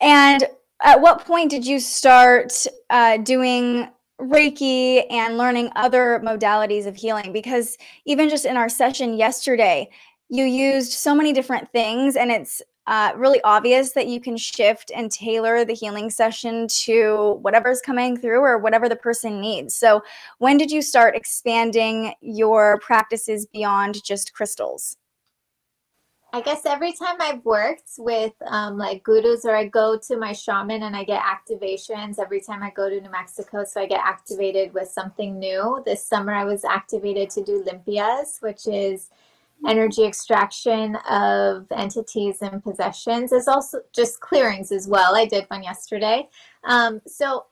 And 0.00 0.44
at 0.82 1.00
what 1.00 1.24
point 1.24 1.50
did 1.50 1.66
you 1.66 1.80
start 1.80 2.66
uh, 2.90 3.16
doing 3.18 3.88
Reiki 4.20 5.04
and 5.10 5.38
learning 5.38 5.70
other 5.76 6.20
modalities 6.24 6.86
of 6.86 6.96
healing? 6.96 7.32
Because 7.32 7.76
even 8.04 8.28
just 8.28 8.44
in 8.44 8.56
our 8.56 8.68
session 8.68 9.16
yesterday, 9.16 9.88
you 10.28 10.44
used 10.44 10.92
so 10.92 11.14
many 11.14 11.32
different 11.32 11.70
things, 11.72 12.16
and 12.16 12.30
it's 12.30 12.62
uh, 12.86 13.12
really 13.16 13.40
obvious 13.42 13.92
that 13.92 14.06
you 14.06 14.20
can 14.20 14.36
shift 14.36 14.92
and 14.94 15.10
tailor 15.10 15.64
the 15.64 15.74
healing 15.74 16.08
session 16.08 16.68
to 16.68 17.38
whatever's 17.42 17.80
coming 17.80 18.16
through 18.16 18.40
or 18.40 18.58
whatever 18.58 18.88
the 18.88 18.96
person 18.96 19.40
needs. 19.40 19.74
So, 19.74 20.02
when 20.38 20.56
did 20.56 20.70
you 20.70 20.82
start 20.82 21.16
expanding 21.16 22.14
your 22.20 22.78
practices 22.80 23.46
beyond 23.46 24.02
just 24.04 24.32
crystals? 24.34 24.96
I 26.36 26.42
guess 26.42 26.66
every 26.66 26.92
time 26.92 27.16
I've 27.18 27.42
worked 27.46 27.92
with 27.96 28.34
um, 28.46 28.76
like 28.76 29.02
gurus 29.02 29.46
or 29.46 29.56
I 29.56 29.68
go 29.68 29.98
to 30.06 30.18
my 30.18 30.34
shaman 30.34 30.82
and 30.82 30.94
I 30.94 31.02
get 31.02 31.22
activations 31.22 32.18
every 32.18 32.42
time 32.42 32.62
I 32.62 32.68
go 32.68 32.90
to 32.90 33.00
New 33.00 33.08
Mexico, 33.08 33.64
so 33.64 33.80
I 33.80 33.86
get 33.86 34.00
activated 34.04 34.74
with 34.74 34.86
something 34.86 35.38
new. 35.38 35.82
This 35.86 36.04
summer 36.04 36.34
I 36.34 36.44
was 36.44 36.62
activated 36.62 37.30
to 37.30 37.42
do 37.42 37.64
limpias, 37.64 38.42
which 38.42 38.66
is 38.66 39.08
energy 39.66 40.04
extraction 40.04 40.96
of 41.08 41.68
entities 41.74 42.42
and 42.42 42.62
possessions. 42.62 43.30
There's 43.30 43.48
also 43.48 43.78
just 43.94 44.20
clearings 44.20 44.70
as 44.70 44.86
well. 44.86 45.16
I 45.16 45.24
did 45.24 45.46
one 45.48 45.62
yesterday. 45.62 46.28
Um, 46.64 47.00
so 47.06 47.46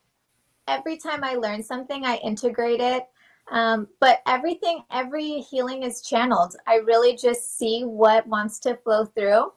every 0.69 0.99
time 0.99 1.25
I 1.25 1.37
learn 1.37 1.63
something, 1.63 2.05
I 2.05 2.17
integrate 2.17 2.81
it 2.81 3.05
um, 3.51 3.89
but 4.01 4.21
everything, 4.27 4.83
every 4.91 5.41
healing 5.41 5.83
is 5.83 6.03
channeled. 6.03 6.57
I 6.67 6.77
really 6.77 7.17
just 7.17 7.59
see 7.59 7.83
what 7.83 8.27
wants 8.27 8.59
to 8.61 8.77
flow 8.77 9.05
through. 9.05 9.53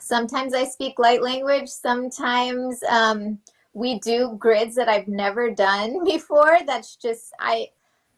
Sometimes 0.00 0.54
I 0.54 0.64
speak 0.64 0.98
light 0.98 1.22
language. 1.22 1.68
Sometimes 1.68 2.82
um, 2.88 3.38
we 3.72 3.98
do 4.00 4.36
grids 4.38 4.74
that 4.76 4.88
I've 4.88 5.08
never 5.08 5.50
done 5.50 6.04
before. 6.04 6.58
That's 6.66 6.96
just, 6.96 7.32
I, 7.38 7.68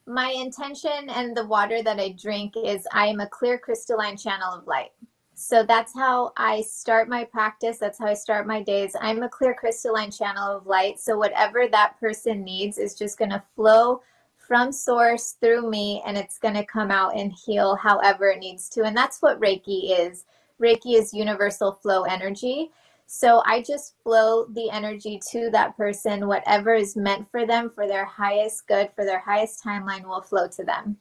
my 0.05 0.29
intention 0.31 1.09
and 1.09 1.35
the 1.35 1.45
water 1.45 1.83
that 1.83 1.99
I 1.99 2.09
drink 2.09 2.53
is 2.55 2.87
I 2.93 3.07
am 3.07 3.19
a 3.19 3.27
clear 3.27 3.57
crystalline 3.57 4.17
channel 4.17 4.53
of 4.53 4.67
light. 4.67 4.91
So 5.39 5.63
that's 5.63 5.93
how 5.93 6.31
I 6.35 6.61
start 6.61 7.07
my 7.07 7.23
practice. 7.23 7.77
That's 7.77 7.99
how 7.99 8.07
I 8.07 8.15
start 8.15 8.47
my 8.47 8.63
days. 8.63 8.95
I'm 8.99 9.21
a 9.21 9.29
clear 9.29 9.53
crystalline 9.53 10.09
channel 10.09 10.57
of 10.57 10.65
light. 10.65 10.99
So 10.99 11.15
whatever 11.15 11.67
that 11.67 11.99
person 11.99 12.43
needs 12.43 12.79
is 12.79 12.95
just 12.95 13.19
going 13.19 13.29
to 13.29 13.43
flow 13.55 14.01
from 14.47 14.71
source 14.71 15.35
through 15.41 15.69
me 15.69 16.01
and 16.05 16.17
it's 16.17 16.39
going 16.39 16.53
to 16.53 16.65
come 16.65 16.89
out 16.89 17.15
and 17.15 17.33
heal 17.33 17.75
however 17.75 18.29
it 18.29 18.39
needs 18.39 18.69
to. 18.69 18.83
And 18.83 18.95
that's 18.95 19.21
what 19.21 19.39
Reiki 19.39 19.99
is. 19.99 20.25
Reiki 20.61 20.97
is 20.97 21.13
universal 21.13 21.73
flow 21.73 22.03
energy. 22.03 22.71
So 23.05 23.41
I 23.45 23.61
just 23.61 23.95
flow 24.03 24.45
the 24.45 24.69
energy 24.69 25.19
to 25.31 25.49
that 25.51 25.77
person. 25.77 26.27
Whatever 26.27 26.73
is 26.73 26.95
meant 26.95 27.29
for 27.31 27.45
them, 27.45 27.71
for 27.73 27.87
their 27.87 28.05
highest 28.05 28.67
good, 28.67 28.89
for 28.95 29.05
their 29.05 29.19
highest 29.19 29.63
timeline, 29.63 30.05
will 30.05 30.21
flow 30.21 30.47
to 30.47 30.63
them. 30.63 30.97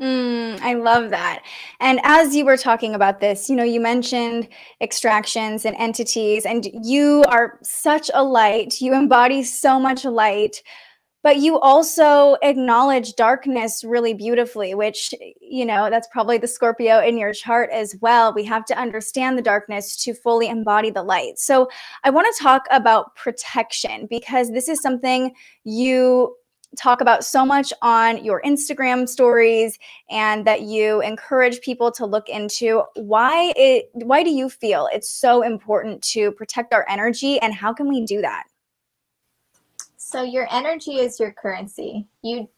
Mm, 0.00 0.60
I 0.60 0.74
love 0.74 1.10
that. 1.10 1.42
And 1.80 2.00
as 2.04 2.34
you 2.34 2.44
were 2.44 2.56
talking 2.56 2.94
about 2.94 3.20
this, 3.20 3.50
you 3.50 3.56
know, 3.56 3.64
you 3.64 3.80
mentioned 3.80 4.48
extractions 4.80 5.64
and 5.64 5.76
entities, 5.76 6.46
and 6.46 6.68
you 6.82 7.24
are 7.28 7.58
such 7.62 8.10
a 8.14 8.22
light. 8.22 8.80
You 8.80 8.94
embody 8.94 9.42
so 9.42 9.80
much 9.80 10.04
light 10.04 10.62
but 11.28 11.36
you 11.36 11.60
also 11.60 12.38
acknowledge 12.40 13.14
darkness 13.14 13.84
really 13.84 14.14
beautifully 14.14 14.74
which 14.74 15.12
you 15.42 15.66
know 15.66 15.90
that's 15.90 16.08
probably 16.10 16.38
the 16.38 16.48
scorpio 16.48 17.00
in 17.00 17.18
your 17.18 17.34
chart 17.34 17.68
as 17.70 17.94
well. 18.00 18.32
We 18.32 18.44
have 18.44 18.64
to 18.64 18.78
understand 18.78 19.36
the 19.36 19.42
darkness 19.42 20.02
to 20.04 20.14
fully 20.14 20.48
embody 20.48 20.88
the 20.88 21.02
light. 21.02 21.38
So 21.38 21.68
i 22.02 22.08
want 22.08 22.34
to 22.34 22.42
talk 22.42 22.62
about 22.70 23.14
protection 23.14 24.06
because 24.08 24.52
this 24.52 24.70
is 24.70 24.80
something 24.80 25.34
you 25.64 26.34
talk 26.78 27.02
about 27.02 27.26
so 27.26 27.44
much 27.44 27.74
on 27.82 28.24
your 28.24 28.40
instagram 28.40 29.06
stories 29.06 29.78
and 30.08 30.46
that 30.46 30.62
you 30.62 31.02
encourage 31.02 31.60
people 31.60 31.92
to 31.92 32.06
look 32.06 32.30
into. 32.30 32.84
Why 32.94 33.52
it 33.54 33.90
why 33.92 34.22
do 34.22 34.30
you 34.30 34.48
feel 34.48 34.88
it's 34.94 35.10
so 35.10 35.42
important 35.42 36.00
to 36.14 36.32
protect 36.32 36.72
our 36.72 36.86
energy 36.88 37.38
and 37.40 37.52
how 37.52 37.74
can 37.74 37.86
we 37.86 38.06
do 38.06 38.22
that 38.22 38.44
so 40.08 40.22
your 40.22 40.48
energy 40.50 40.96
is 40.96 41.20
your 41.20 41.32
currency. 41.32 42.06
You 42.22 42.48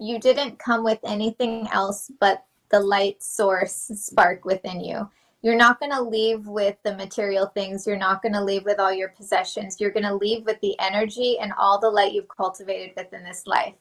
you 0.00 0.18
didn't 0.18 0.58
come 0.58 0.82
with 0.82 0.98
anything 1.04 1.68
else 1.72 2.10
but 2.18 2.44
the 2.70 2.80
light 2.80 3.22
source 3.22 3.90
spark 3.94 4.44
within 4.44 4.80
you. 4.80 5.08
You're 5.42 5.56
not 5.56 5.78
going 5.78 5.92
to 5.92 6.02
leave 6.02 6.46
with 6.46 6.76
the 6.82 6.96
material 6.96 7.46
things. 7.46 7.86
You're 7.86 7.96
not 7.96 8.20
going 8.22 8.32
to 8.32 8.42
leave 8.42 8.64
with 8.64 8.80
all 8.80 8.92
your 8.92 9.10
possessions. 9.10 9.80
You're 9.80 9.92
going 9.92 10.06
to 10.06 10.14
leave 10.14 10.44
with 10.44 10.60
the 10.60 10.78
energy 10.80 11.38
and 11.40 11.52
all 11.56 11.78
the 11.78 11.90
light 11.90 12.12
you've 12.12 12.28
cultivated 12.28 12.94
within 12.96 13.22
this 13.24 13.46
life. 13.46 13.74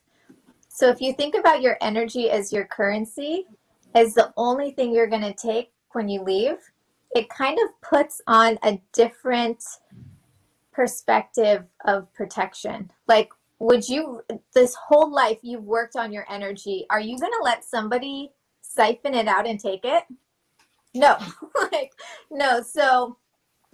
So 0.70 0.88
if 0.90 1.02
you 1.02 1.14
think 1.14 1.36
about 1.36 1.62
your 1.64 1.78
energy 1.82 2.30
as 2.30 2.54
your 2.54 2.66
currency, 2.66 3.46
as 3.96 4.14
the 4.14 4.32
only 4.38 4.72
thing 4.72 4.94
you're 4.94 5.08
going 5.08 5.22
to 5.24 5.34
take 5.34 5.72
when 5.94 6.08
you 6.08 6.22
leave, 6.22 6.58
it 7.16 7.30
kind 7.30 7.58
of 7.64 7.82
puts 7.82 8.22
on 8.28 8.60
a 8.64 8.80
different 8.94 9.64
perspective 10.78 11.64
of 11.86 12.14
protection. 12.14 12.92
Like, 13.08 13.32
would 13.58 13.90
you, 13.90 14.22
this 14.54 14.76
whole 14.76 15.12
life 15.12 15.40
you've 15.42 15.64
worked 15.64 15.96
on 15.96 16.14
your 16.14 16.32
energy, 16.32 16.86
are 16.92 17.00
you 17.00 17.18
going 17.18 17.32
to 17.32 17.44
let 17.44 17.66
somebody 17.66 18.32
siphon 18.62 19.16
it 19.16 19.28
out 19.28 19.48
and 19.48 19.60
take 19.60 19.84
it? 19.84 20.04
No, 20.94 21.18
like, 21.72 21.94
no. 22.30 22.62
So, 22.62 23.18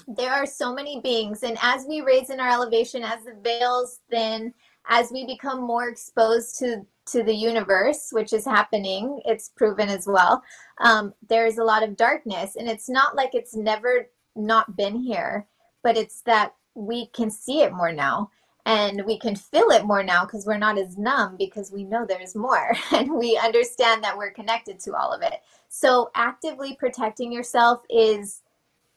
there 0.08 0.32
are 0.32 0.46
so 0.46 0.74
many 0.74 1.02
beings, 1.02 1.44
and 1.44 1.58
as 1.62 1.86
we 1.88 2.02
raise 2.02 2.30
in 2.30 2.40
our 2.40 2.50
elevation, 2.50 3.04
as 3.04 3.24
the 3.24 3.36
veils 3.44 4.00
thin, 4.10 4.54
as 4.88 5.12
we 5.12 5.26
become 5.26 5.62
more 5.62 5.90
exposed 5.90 6.58
to 6.60 6.86
to 7.06 7.22
the 7.22 7.36
universe, 7.36 8.10
which 8.12 8.32
is 8.32 8.46
happening, 8.46 9.22
it's 9.26 9.50
proven 9.50 9.90
as 9.90 10.08
well. 10.08 10.42
Um, 10.80 11.14
there's 11.28 11.58
a 11.58 11.64
lot 11.64 11.84
of 11.84 11.98
darkness, 11.98 12.56
and 12.56 12.70
it's 12.70 12.90
not 12.90 13.14
like 13.14 13.32
it's 13.34 13.56
never 13.56 14.10
not 14.38 14.78
been 14.78 14.96
here, 14.96 15.46
but 15.84 15.98
it's 15.98 16.22
that 16.22 16.54
we 16.76 17.08
can 17.08 17.30
see 17.30 17.62
it 17.62 17.74
more 17.74 17.92
now 17.92 18.30
and 18.66 19.04
we 19.06 19.20
can 19.20 19.36
feel 19.36 19.70
it 19.72 19.86
more 19.86 20.04
now 20.04 20.26
because 20.26 20.46
we're 20.46 20.58
not 20.58 20.78
as 20.78 20.98
numb 20.98 21.36
because 21.38 21.72
we 21.72 21.84
know 21.84 22.06
there's 22.06 22.36
more 22.36 22.74
and 22.92 23.12
we 23.14 23.38
understand 23.38 24.04
that 24.04 24.18
we're 24.18 24.32
connected 24.32 24.80
to 24.80 24.96
all 24.96 25.12
of 25.12 25.22
it. 25.22 25.42
So, 25.70 26.12
actively 26.16 26.76
protecting 26.76 27.32
yourself 27.32 27.82
is 27.90 28.42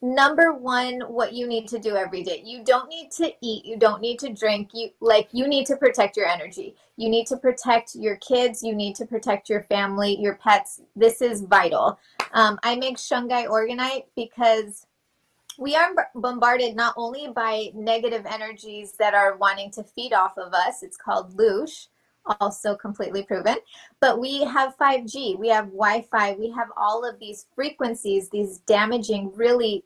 number 0.03 0.53
one 0.53 1.01
what 1.01 1.33
you 1.33 1.47
need 1.49 1.67
to 1.69 1.79
do 1.79 1.97
every 1.97 2.23
day. 2.23 2.43
You 2.45 2.63
don't 2.63 2.89
need 2.89 3.11
to 3.13 3.33
eat 3.41 3.65
you 3.65 3.79
don't 3.79 4.03
need 4.03 4.19
to 4.21 4.33
drink 4.33 4.71
you 4.75 4.91
like 5.01 5.29
you 5.33 5.49
need 5.49 5.67
to 5.67 5.77
protect 5.77 6.17
your 6.17 6.27
energy. 6.27 6.77
You 6.97 7.09
need 7.09 7.27
to 7.29 7.37
protect 7.37 7.95
your 7.95 8.17
kids 8.17 8.63
you 8.63 8.75
need 8.75 8.95
to 8.97 9.07
protect 9.07 9.49
your 9.49 9.63
family 9.65 10.17
your 10.21 10.35
pets. 10.35 10.83
This 10.95 11.23
is 11.23 11.41
vital. 11.43 11.99
Um, 12.33 12.59
i 12.63 12.77
make 12.77 12.99
shungite 12.99 13.49
orgonite 13.49 14.05
because 14.15 14.86
we 15.59 15.75
are 15.75 16.11
bombarded 16.15 16.77
not 16.77 16.95
only 16.97 17.29
by 17.29 17.71
negative 17.75 18.27
energies 18.27 18.93
that 18.93 19.15
are 19.15 19.37
wanting 19.37 19.71
to 19.73 19.83
feed 19.83 20.13
off 20.13 20.37
of 20.39 20.53
us, 20.53 20.83
it's 20.83 20.97
called 20.97 21.37
loosh, 21.37 21.89
also 22.41 22.75
completely 22.75 23.23
proven, 23.23 23.57
but 24.01 24.19
we 24.19 24.45
have 24.45 24.77
5G, 24.79 25.39
we 25.39 25.49
have 25.49 25.67
Wi 25.67 26.03
Fi, 26.11 26.33
we 26.35 26.51
have 26.51 26.69
all 26.77 27.09
of 27.09 27.19
these 27.19 27.47
frequencies, 27.55 28.29
these 28.29 28.59
damaging, 28.59 29.33
really 29.35 29.85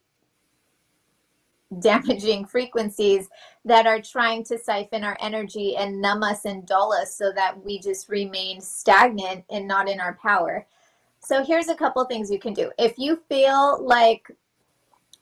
damaging 1.79 2.45
frequencies 2.45 3.29
that 3.65 3.87
are 3.87 4.01
trying 4.01 4.43
to 4.43 4.59
siphon 4.59 5.05
our 5.05 5.17
energy 5.21 5.77
and 5.77 6.01
numb 6.01 6.23
us 6.23 6.45
and 6.45 6.67
dull 6.67 6.93
us 6.93 7.15
so 7.15 7.31
that 7.33 7.63
we 7.65 7.79
just 7.79 8.09
remain 8.09 8.61
stagnant 8.61 9.45
and 9.51 9.69
not 9.69 9.89
in 9.89 10.01
our 10.01 10.19
power. 10.21 10.67
So 11.21 11.45
here's 11.45 11.69
a 11.69 11.77
couple 11.77 12.05
things 12.07 12.31
you 12.31 12.41
can 12.41 12.55
do. 12.55 12.73
If 12.79 12.99
you 12.99 13.23
feel 13.29 13.85
like 13.85 14.31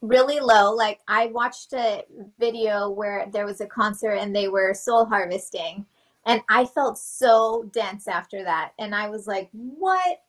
really 0.00 0.40
low. 0.40 0.72
Like 0.72 1.00
I 1.08 1.26
watched 1.26 1.72
a 1.72 2.04
video 2.38 2.90
where 2.90 3.28
there 3.32 3.46
was 3.46 3.60
a 3.60 3.66
concert 3.66 4.14
and 4.14 4.34
they 4.34 4.48
were 4.48 4.74
soul 4.74 5.04
harvesting 5.04 5.86
and 6.28 6.42
I 6.48 6.66
felt 6.66 6.98
so 6.98 7.68
dense 7.72 8.06
after 8.06 8.44
that. 8.44 8.72
And 8.78 8.94
I 8.94 9.08
was 9.08 9.26
like, 9.26 9.48
what? 9.52 10.20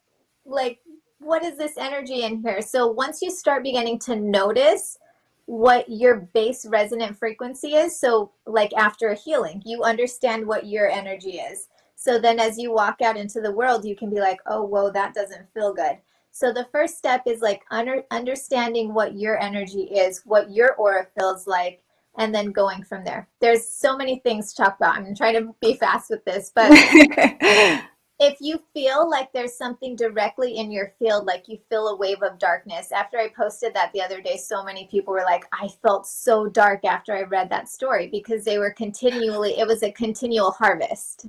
Like, 0.46 0.80
what 1.20 1.44
is 1.44 1.58
this 1.58 1.78
energy 1.78 2.24
in 2.24 2.42
here? 2.42 2.62
So 2.62 2.88
once 2.88 3.22
you 3.22 3.30
start 3.30 3.64
beginning 3.64 4.00
to 4.00 4.16
notice 4.16 4.98
what 5.46 5.90
your 5.90 6.30
base 6.34 6.66
resonant 6.66 7.18
frequency 7.18 7.76
is, 7.76 8.00
so 8.00 8.32
like 8.46 8.72
after 8.78 9.10
a 9.10 9.16
healing, 9.16 9.62
you 9.66 9.84
understand 9.84 10.48
what 10.48 10.68
your 10.68 10.88
energy 10.88 11.40
is. 11.40 11.68
So 11.96 12.18
then 12.18 12.40
as 12.40 12.58
you 12.58 12.72
walk 12.72 13.02
out 13.02 13.18
into 13.18 13.42
the 13.42 13.52
world, 13.52 13.84
you 13.84 13.96
can 13.96 14.10
be 14.10 14.22
like, 14.22 14.40
oh, 14.46 14.64
whoa, 14.64 14.90
that 14.92 15.14
doesn't 15.14 15.54
feel 15.54 15.74
good. 15.74 15.98
So 16.32 16.54
the 16.54 16.68
first 16.72 16.98
step 16.98 17.24
is 17.26 17.42
like 17.42 17.64
under, 17.72 18.04
understanding 18.12 18.94
what 18.94 19.16
your 19.16 19.42
energy 19.42 19.84
is, 19.84 20.22
what 20.26 20.52
your 20.52 20.76
aura 20.76 21.08
feels 21.18 21.48
like, 21.48 21.82
and 22.18 22.34
then 22.34 22.52
going 22.52 22.84
from 22.84 23.04
there. 23.04 23.28
There's 23.40 23.68
so 23.68 23.96
many 23.96 24.20
things 24.20 24.54
to 24.54 24.64
talk 24.64 24.78
about. 24.78 24.98
I'm 24.98 25.16
trying 25.16 25.36
to 25.36 25.56
be 25.62 25.74
fast 25.76 26.10
with 26.10 26.24
this, 26.26 26.52
but 26.54 26.70
if 28.20 28.38
you 28.42 28.62
feel 28.74 29.10
like 29.10 29.32
there's 29.32 29.58
something 29.58 29.96
directly 29.96 30.58
in 30.58 30.72
your 30.72 30.94
field, 31.00 31.26
like 31.26 31.48
you 31.48 31.58
feel 31.70 31.88
a 31.88 31.96
wave 31.96 32.22
of 32.22 32.38
darkness, 32.38 32.92
after 32.92 33.18
I 33.18 33.30
posted 33.30 33.74
that 33.74 33.94
the 33.94 34.02
other 34.02 34.22
day, 34.22 34.36
so 34.36 34.64
many 34.64 34.88
people 34.92 35.14
were 35.14 35.24
like, 35.24 35.46
I 35.54 35.70
felt 35.82 36.06
so 36.06 36.48
dark 36.48 36.84
after 36.84 37.16
I 37.16 37.24
read 37.24 37.50
that 37.50 37.70
story 37.70 38.08
because 38.08 38.44
they 38.44 38.58
were 38.58 38.72
continually, 38.72 39.58
it 39.58 39.68
was 39.68 39.84
a 39.84 39.92
continual 39.92 40.52
harvest. 40.52 41.28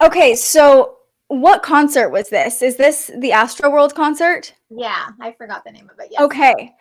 Okay, 0.00 0.34
so 0.34 0.96
what 1.32 1.62
concert 1.62 2.10
was 2.10 2.28
this? 2.28 2.60
Is 2.60 2.76
this 2.76 3.10
the 3.18 3.30
Astroworld 3.30 3.94
concert? 3.94 4.52
Yeah, 4.68 5.08
I 5.18 5.32
forgot 5.32 5.64
the 5.64 5.72
name 5.72 5.88
of 5.90 5.98
it. 5.98 6.08
Yes. 6.10 6.20
Okay. 6.20 6.74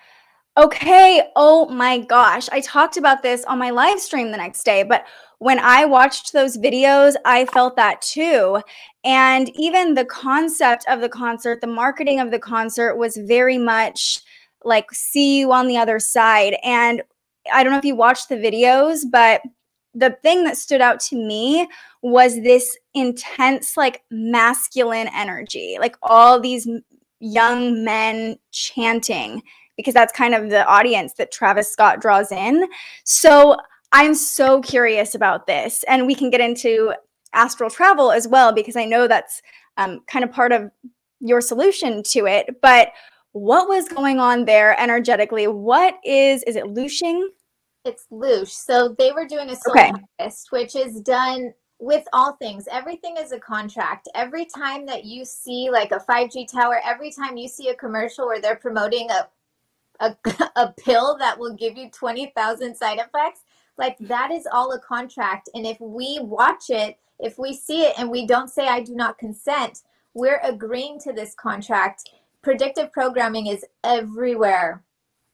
Okay. 0.58 1.24
Oh 1.38 1.70
my 1.70 2.00
gosh. 2.00 2.50
I 2.52 2.60
talked 2.60 2.98
about 2.98 3.24
this 3.24 3.46
on 3.46 3.58
my 3.58 3.70
live 3.70 4.02
stream 4.02 4.32
the 4.32 4.38
next 4.38 4.64
day, 4.64 4.84
but 4.84 5.06
when 5.40 5.58
I 5.58 5.86
watched 5.86 6.34
those 6.34 6.58
videos, 6.58 7.16
I 7.24 7.46
felt 7.46 7.78
that 7.78 8.02
too. 8.02 8.62
And 9.06 9.50
even 9.56 9.94
the 9.94 10.06
concept 10.06 10.86
of 10.90 11.00
the 11.00 11.10
concert, 11.10 11.62
the 11.62 11.68
marketing 11.68 12.20
of 12.20 12.30
the 12.30 12.40
concert 12.40 12.98
was 12.98 13.16
very 13.16 13.58
much 13.58 14.20
like, 14.66 14.92
see 14.92 15.40
you 15.40 15.54
on 15.54 15.68
the 15.68 15.78
other 15.78 15.98
side. 15.98 16.58
And 16.62 17.02
I 17.54 17.64
don't 17.64 17.72
know 17.72 17.80
if 17.80 17.86
you 17.86 17.96
watched 17.96 18.28
the 18.28 18.36
videos, 18.36 19.06
but 19.10 19.42
the 19.94 20.12
thing 20.22 20.44
that 20.44 20.58
stood 20.58 20.82
out 20.82 21.00
to 21.00 21.16
me 21.16 21.68
was 22.02 22.42
this 22.42 22.78
intense 22.94 23.76
like 23.76 24.04
masculine 24.10 25.10
energy 25.14 25.78
like 25.80 25.96
all 26.02 26.40
these 26.40 26.68
young 27.20 27.84
men 27.84 28.38
chanting 28.52 29.42
because 29.78 29.94
that's 29.94 30.14
kind 30.14 30.34
of 30.34 30.50
the 30.50 30.66
audience 30.66 31.14
that 31.14 31.32
Travis 31.32 31.72
Scott 31.72 32.02
draws 32.02 32.32
in. 32.32 32.68
So 33.04 33.58
i'm 33.94 34.16
so 34.16 34.62
curious 34.62 35.16
about 35.16 35.48
this 35.48 35.84
and 35.84 36.08
we 36.08 36.16
can 36.16 36.30
get 36.30 36.40
into 36.40 36.94
astral 37.34 37.70
travel 37.70 38.10
as 38.10 38.26
well 38.26 38.54
because 38.54 38.78
i 38.78 38.86
know 38.86 39.06
that's 39.06 39.42
um, 39.76 40.00
kind 40.08 40.24
of 40.24 40.32
part 40.32 40.54
of 40.54 40.72
your 41.20 41.42
solution 41.42 42.02
to 42.02 42.26
it 42.26 42.62
but 42.62 42.94
what 43.34 43.70
was 43.70 43.88
going 43.88 44.20
on 44.20 44.46
there 44.46 44.80
energetically? 44.80 45.48
What 45.48 45.96
is 46.04 46.44
is 46.44 46.56
it 46.56 46.68
looshing 46.68 47.30
it's 47.86 48.06
loosh 48.12 48.50
so 48.50 48.96
they 48.98 49.12
were 49.12 49.26
doing 49.26 49.50
a 49.50 49.56
soul 49.56 49.74
okay. 49.74 49.92
harvest 50.20 50.52
which 50.52 50.76
is 50.76 51.02
done 51.02 51.54
with 51.82 52.08
all 52.14 52.34
things, 52.34 52.68
everything 52.72 53.18
is 53.18 53.32
a 53.32 53.40
contract. 53.40 54.08
Every 54.14 54.46
time 54.46 54.86
that 54.86 55.04
you 55.04 55.26
see 55.26 55.70
like 55.72 55.92
a 55.92 55.98
5G 55.98 56.50
tower, 56.50 56.80
every 56.86 57.12
time 57.12 57.38
you 57.38 57.48
see 57.48 57.70
a 57.70 57.76
commercial 57.76 58.28
where 58.28 58.40
they're 58.40 58.56
promoting 58.56 59.10
a 59.10 59.28
a, 60.00 60.16
a 60.56 60.74
pill 60.80 61.18
that 61.20 61.38
will 61.38 61.54
give 61.54 61.78
you 61.78 61.90
20,000 61.92 62.76
side 62.76 63.00
effects, 63.00 63.42
like 63.78 63.98
that 64.00 64.32
is 64.32 64.48
all 64.52 64.72
a 64.74 64.80
contract. 64.80 65.50
And 65.54 65.66
if 65.66 65.80
we 65.80 66.20
watch 66.22 66.70
it, 66.70 66.98
if 67.20 67.38
we 67.38 67.54
see 67.54 67.84
it 67.84 67.94
and 68.00 68.10
we 68.10 68.26
don't 68.26 68.50
say 68.50 68.68
I 68.68 68.82
do 68.82 68.96
not 68.96 69.20
consent, 69.20 69.82
we're 70.14 70.42
agreeing 70.44 71.00
to 71.02 71.14
this 71.14 71.36
contract. 71.36 72.10
Predictive 72.42 72.92
programming 72.92 73.48
is 73.48 73.64
everywhere 73.84 74.84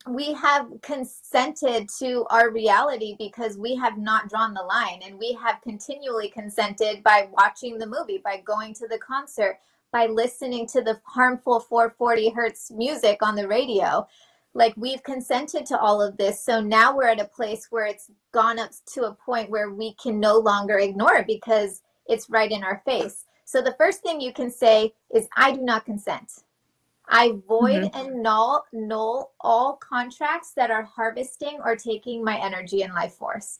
we 0.09 0.33
have 0.33 0.67
consented 0.81 1.89
to 1.99 2.25
our 2.29 2.49
reality 2.51 3.15
because 3.17 3.57
we 3.57 3.75
have 3.75 3.97
not 3.97 4.29
drawn 4.29 4.53
the 4.53 4.61
line 4.61 5.01
and 5.05 5.17
we 5.17 5.33
have 5.33 5.61
continually 5.61 6.29
consented 6.29 7.03
by 7.03 7.27
watching 7.31 7.77
the 7.77 7.87
movie 7.87 8.21
by 8.23 8.41
going 8.45 8.73
to 8.75 8.87
the 8.87 8.97
concert 8.97 9.59
by 9.91 10.05
listening 10.05 10.67
to 10.67 10.81
the 10.81 10.99
harmful 11.05 11.59
440 11.59 12.29
hertz 12.29 12.71
music 12.71 13.19
on 13.21 13.35
the 13.35 13.47
radio. 13.47 14.07
Like 14.53 14.73
we've 14.77 15.03
consented 15.03 15.65
to 15.67 15.79
all 15.79 16.01
of 16.01 16.17
this 16.17 16.43
so 16.43 16.61
now 16.61 16.95
we're 16.95 17.07
at 17.07 17.21
a 17.21 17.25
place 17.25 17.67
where 17.69 17.85
it's 17.85 18.11
gone 18.31 18.59
up 18.59 18.71
to 18.93 19.05
a 19.05 19.13
point 19.13 19.49
where 19.49 19.71
we 19.71 19.93
can 19.93 20.19
no 20.19 20.37
longer 20.37 20.79
ignore 20.79 21.15
it 21.15 21.27
because 21.27 21.81
it's 22.07 22.29
right 22.29 22.51
in 22.51 22.63
our 22.63 22.81
face. 22.85 23.25
So 23.45 23.61
the 23.61 23.75
first 23.77 24.01
thing 24.01 24.19
you 24.19 24.33
can 24.33 24.51
say 24.51 24.93
is 25.13 25.27
i 25.37 25.51
do 25.51 25.61
not 25.61 25.85
consent 25.85 26.43
I 27.09 27.33
void 27.47 27.83
mm-hmm. 27.83 27.97
and 27.97 28.23
null 28.23 28.65
null 28.73 29.33
all 29.39 29.73
contracts 29.77 30.51
that 30.55 30.71
are 30.71 30.83
harvesting 30.83 31.59
or 31.63 31.75
taking 31.75 32.23
my 32.23 32.37
energy 32.37 32.81
and 32.81 32.93
life 32.93 33.13
force. 33.13 33.59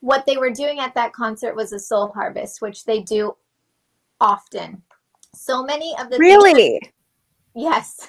What 0.00 0.26
they 0.26 0.36
were 0.36 0.50
doing 0.50 0.78
at 0.78 0.94
that 0.94 1.12
concert 1.12 1.56
was 1.56 1.72
a 1.72 1.78
soul 1.78 2.08
harvest, 2.08 2.62
which 2.62 2.84
they 2.84 3.00
do 3.00 3.36
often. 4.20 4.82
So 5.34 5.62
many 5.62 5.94
of 5.98 6.10
the 6.10 6.18
Really? 6.18 6.78
Things, 6.80 6.92
yes. 7.54 8.08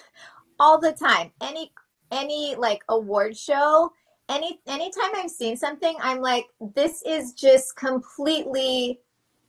All 0.60 0.80
the 0.80 0.94
time. 0.94 1.32
Any 1.42 1.72
any 2.12 2.56
like 2.56 2.84
award 2.90 3.36
show, 3.36 3.92
any 4.28 4.60
anytime 4.68 5.12
I've 5.16 5.32
seen 5.32 5.58
something, 5.58 5.96
I'm 6.00 6.22
like, 6.22 6.46
this 6.76 7.02
is 7.08 7.34
just 7.34 7.76
completely 7.76 9.00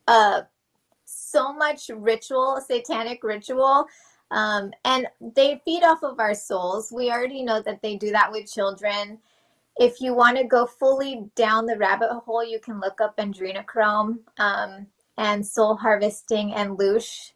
uh 0.08 0.42
so 1.04 1.52
much 1.52 1.90
ritual, 1.92 2.62
satanic 2.66 3.22
ritual 3.24 3.86
um, 4.30 4.72
and 4.84 5.06
they 5.20 5.60
feed 5.64 5.82
off 5.82 6.02
of 6.02 6.20
our 6.20 6.34
souls. 6.34 6.92
We 6.92 7.10
already 7.10 7.42
know 7.42 7.62
that 7.62 7.82
they 7.82 7.96
do 7.96 8.10
that 8.12 8.30
with 8.32 8.50
children. 8.52 9.18
If 9.76 10.00
you 10.00 10.14
want 10.14 10.36
to 10.38 10.44
go 10.44 10.66
fully 10.66 11.24
down 11.36 11.66
the 11.66 11.78
rabbit 11.78 12.10
hole, 12.12 12.44
you 12.44 12.60
can 12.60 12.80
look 12.80 13.00
up 13.00 13.16
adrenochrome 13.18 14.18
um, 14.38 14.86
and 15.18 15.46
soul 15.46 15.76
harvesting 15.76 16.54
and 16.54 16.78
loosh. 16.78 17.32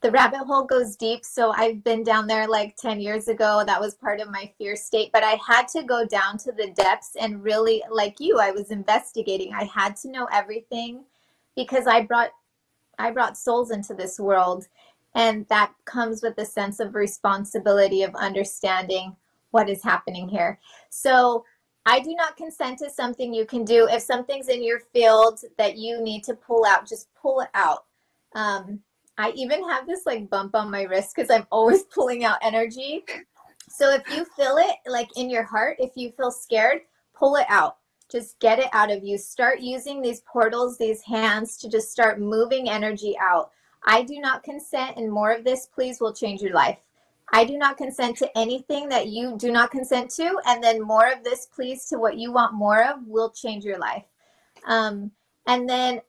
the 0.00 0.10
rabbit 0.12 0.38
hole 0.46 0.64
goes 0.64 0.96
deep. 0.96 1.24
So 1.24 1.52
I've 1.52 1.82
been 1.82 2.04
down 2.04 2.26
there 2.28 2.46
like 2.48 2.76
10 2.76 3.00
years 3.00 3.28
ago. 3.28 3.64
That 3.66 3.80
was 3.80 3.94
part 3.94 4.20
of 4.20 4.30
my 4.30 4.52
fear 4.58 4.76
state. 4.76 5.10
But 5.12 5.24
I 5.24 5.38
had 5.46 5.66
to 5.68 5.82
go 5.82 6.06
down 6.06 6.38
to 6.38 6.52
the 6.52 6.70
depths 6.72 7.16
and 7.20 7.42
really, 7.42 7.82
like 7.90 8.20
you, 8.20 8.38
I 8.38 8.52
was 8.52 8.70
investigating. 8.70 9.52
I 9.54 9.64
had 9.64 9.96
to 9.98 10.10
know 10.10 10.28
everything 10.32 11.04
because 11.56 11.86
I 11.88 12.02
brought 12.02 12.30
I 12.98 13.10
brought 13.12 13.36
souls 13.38 13.70
into 13.70 13.94
this 13.94 14.18
world. 14.20 14.66
And 15.14 15.46
that 15.48 15.72
comes 15.84 16.22
with 16.22 16.38
a 16.38 16.44
sense 16.44 16.80
of 16.80 16.94
responsibility 16.94 18.02
of 18.02 18.14
understanding 18.14 19.16
what 19.50 19.68
is 19.68 19.82
happening 19.82 20.28
here. 20.28 20.58
So 20.90 21.44
I 21.86 22.00
do 22.00 22.14
not 22.14 22.36
consent 22.36 22.78
to 22.80 22.90
something 22.90 23.32
you 23.32 23.46
can 23.46 23.64
do. 23.64 23.88
If 23.90 24.02
something's 24.02 24.48
in 24.48 24.62
your 24.62 24.80
field 24.92 25.40
that 25.56 25.78
you 25.78 26.02
need 26.02 26.22
to 26.24 26.34
pull 26.34 26.66
out, 26.66 26.86
just 26.86 27.08
pull 27.14 27.40
it 27.40 27.48
out. 27.54 27.84
Um, 28.34 28.80
I 29.16 29.30
even 29.30 29.66
have 29.68 29.86
this 29.86 30.04
like 30.04 30.30
bump 30.30 30.54
on 30.54 30.70
my 30.70 30.82
wrist 30.82 31.14
because 31.14 31.30
I'm 31.30 31.46
always 31.50 31.82
pulling 31.94 32.24
out 32.24 32.38
energy. 32.42 33.04
So 33.68 33.92
if 33.92 34.02
you 34.14 34.26
feel 34.36 34.56
it 34.58 34.76
like 34.86 35.08
in 35.16 35.30
your 35.30 35.44
heart, 35.44 35.76
if 35.78 35.92
you 35.94 36.12
feel 36.12 36.30
scared, 36.30 36.82
pull 37.14 37.36
it 37.36 37.46
out. 37.48 37.78
Just 38.10 38.38
get 38.38 38.58
it 38.58 38.68
out 38.72 38.90
of 38.90 39.04
you. 39.04 39.18
Start 39.18 39.60
using 39.60 40.00
these 40.00 40.22
portals, 40.22 40.78
these 40.78 41.02
hands 41.02 41.58
to 41.58 41.68
just 41.68 41.90
start 41.90 42.20
moving 42.20 42.68
energy 42.68 43.16
out. 43.20 43.50
I 43.84 44.02
do 44.02 44.20
not 44.20 44.42
consent, 44.42 44.96
and 44.96 45.10
more 45.10 45.32
of 45.32 45.44
this, 45.44 45.66
please, 45.66 46.00
will 46.00 46.12
change 46.12 46.42
your 46.42 46.54
life. 46.54 46.78
I 47.32 47.44
do 47.44 47.58
not 47.58 47.76
consent 47.76 48.16
to 48.18 48.38
anything 48.38 48.88
that 48.88 49.08
you 49.08 49.36
do 49.36 49.52
not 49.52 49.70
consent 49.70 50.10
to, 50.12 50.40
and 50.46 50.62
then 50.62 50.80
more 50.80 51.10
of 51.10 51.24
this, 51.24 51.46
please, 51.46 51.86
to 51.86 51.98
what 51.98 52.16
you 52.16 52.32
want 52.32 52.54
more 52.54 52.84
of 52.84 53.06
will 53.06 53.30
change 53.30 53.64
your 53.64 53.78
life. 53.78 54.04
Um, 54.66 55.10
and 55.46 55.68
then 55.68 56.00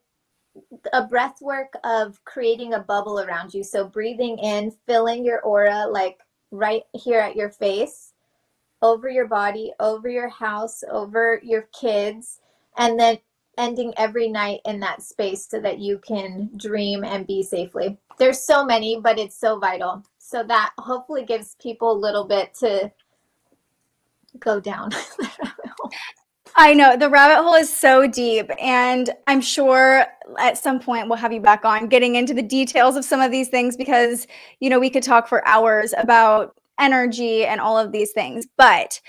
a 0.92 1.06
breath 1.06 1.40
work 1.40 1.74
of 1.84 2.22
creating 2.24 2.74
a 2.74 2.80
bubble 2.80 3.20
around 3.20 3.54
you. 3.54 3.62
So 3.62 3.86
breathing 3.86 4.38
in, 4.38 4.72
filling 4.86 5.24
your 5.24 5.40
aura 5.40 5.86
like 5.86 6.18
right 6.50 6.82
here 6.92 7.20
at 7.20 7.36
your 7.36 7.50
face, 7.50 8.12
over 8.82 9.08
your 9.08 9.28
body, 9.28 9.72
over 9.78 10.08
your 10.08 10.28
house, 10.28 10.82
over 10.90 11.40
your 11.42 11.68
kids, 11.78 12.40
and 12.76 12.98
then 12.98 13.18
ending 13.60 13.92
every 13.96 14.28
night 14.28 14.60
in 14.64 14.80
that 14.80 15.02
space 15.02 15.46
so 15.48 15.60
that 15.60 15.78
you 15.78 15.98
can 15.98 16.50
dream 16.56 17.04
and 17.04 17.26
be 17.26 17.42
safely. 17.42 17.98
There's 18.18 18.40
so 18.40 18.64
many, 18.64 18.98
but 19.00 19.18
it's 19.18 19.38
so 19.38 19.58
vital. 19.58 20.02
So 20.18 20.42
that 20.44 20.72
hopefully 20.78 21.24
gives 21.24 21.56
people 21.60 21.92
a 21.92 21.98
little 21.98 22.24
bit 22.24 22.54
to 22.60 22.90
go 24.38 24.60
down 24.60 24.90
I 26.56 26.74
know 26.74 26.96
the 26.96 27.08
rabbit 27.08 27.42
hole 27.42 27.54
is 27.54 27.74
so 27.74 28.06
deep, 28.06 28.50
and 28.60 29.10
I'm 29.26 29.40
sure 29.40 30.06
at 30.38 30.58
some 30.58 30.80
point 30.80 31.08
we'll 31.08 31.16
have 31.16 31.32
you 31.32 31.40
back 31.40 31.64
on 31.64 31.88
getting 31.88 32.16
into 32.16 32.34
the 32.34 32.42
details 32.42 32.96
of 32.96 33.04
some 33.04 33.20
of 33.20 33.30
these 33.30 33.48
things 33.48 33.76
because 33.76 34.26
you 34.58 34.68
know 34.68 34.78
we 34.78 34.90
could 34.90 35.02
talk 35.02 35.28
for 35.28 35.46
hours 35.46 35.94
about 35.96 36.58
energy 36.78 37.46
and 37.46 37.60
all 37.60 37.78
of 37.78 37.92
these 37.92 38.12
things. 38.12 38.46
But 38.56 39.00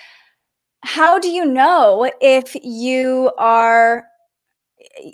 how 0.83 1.19
do 1.19 1.29
you 1.29 1.45
know 1.45 2.11
if 2.21 2.55
you 2.63 3.31
are 3.37 4.05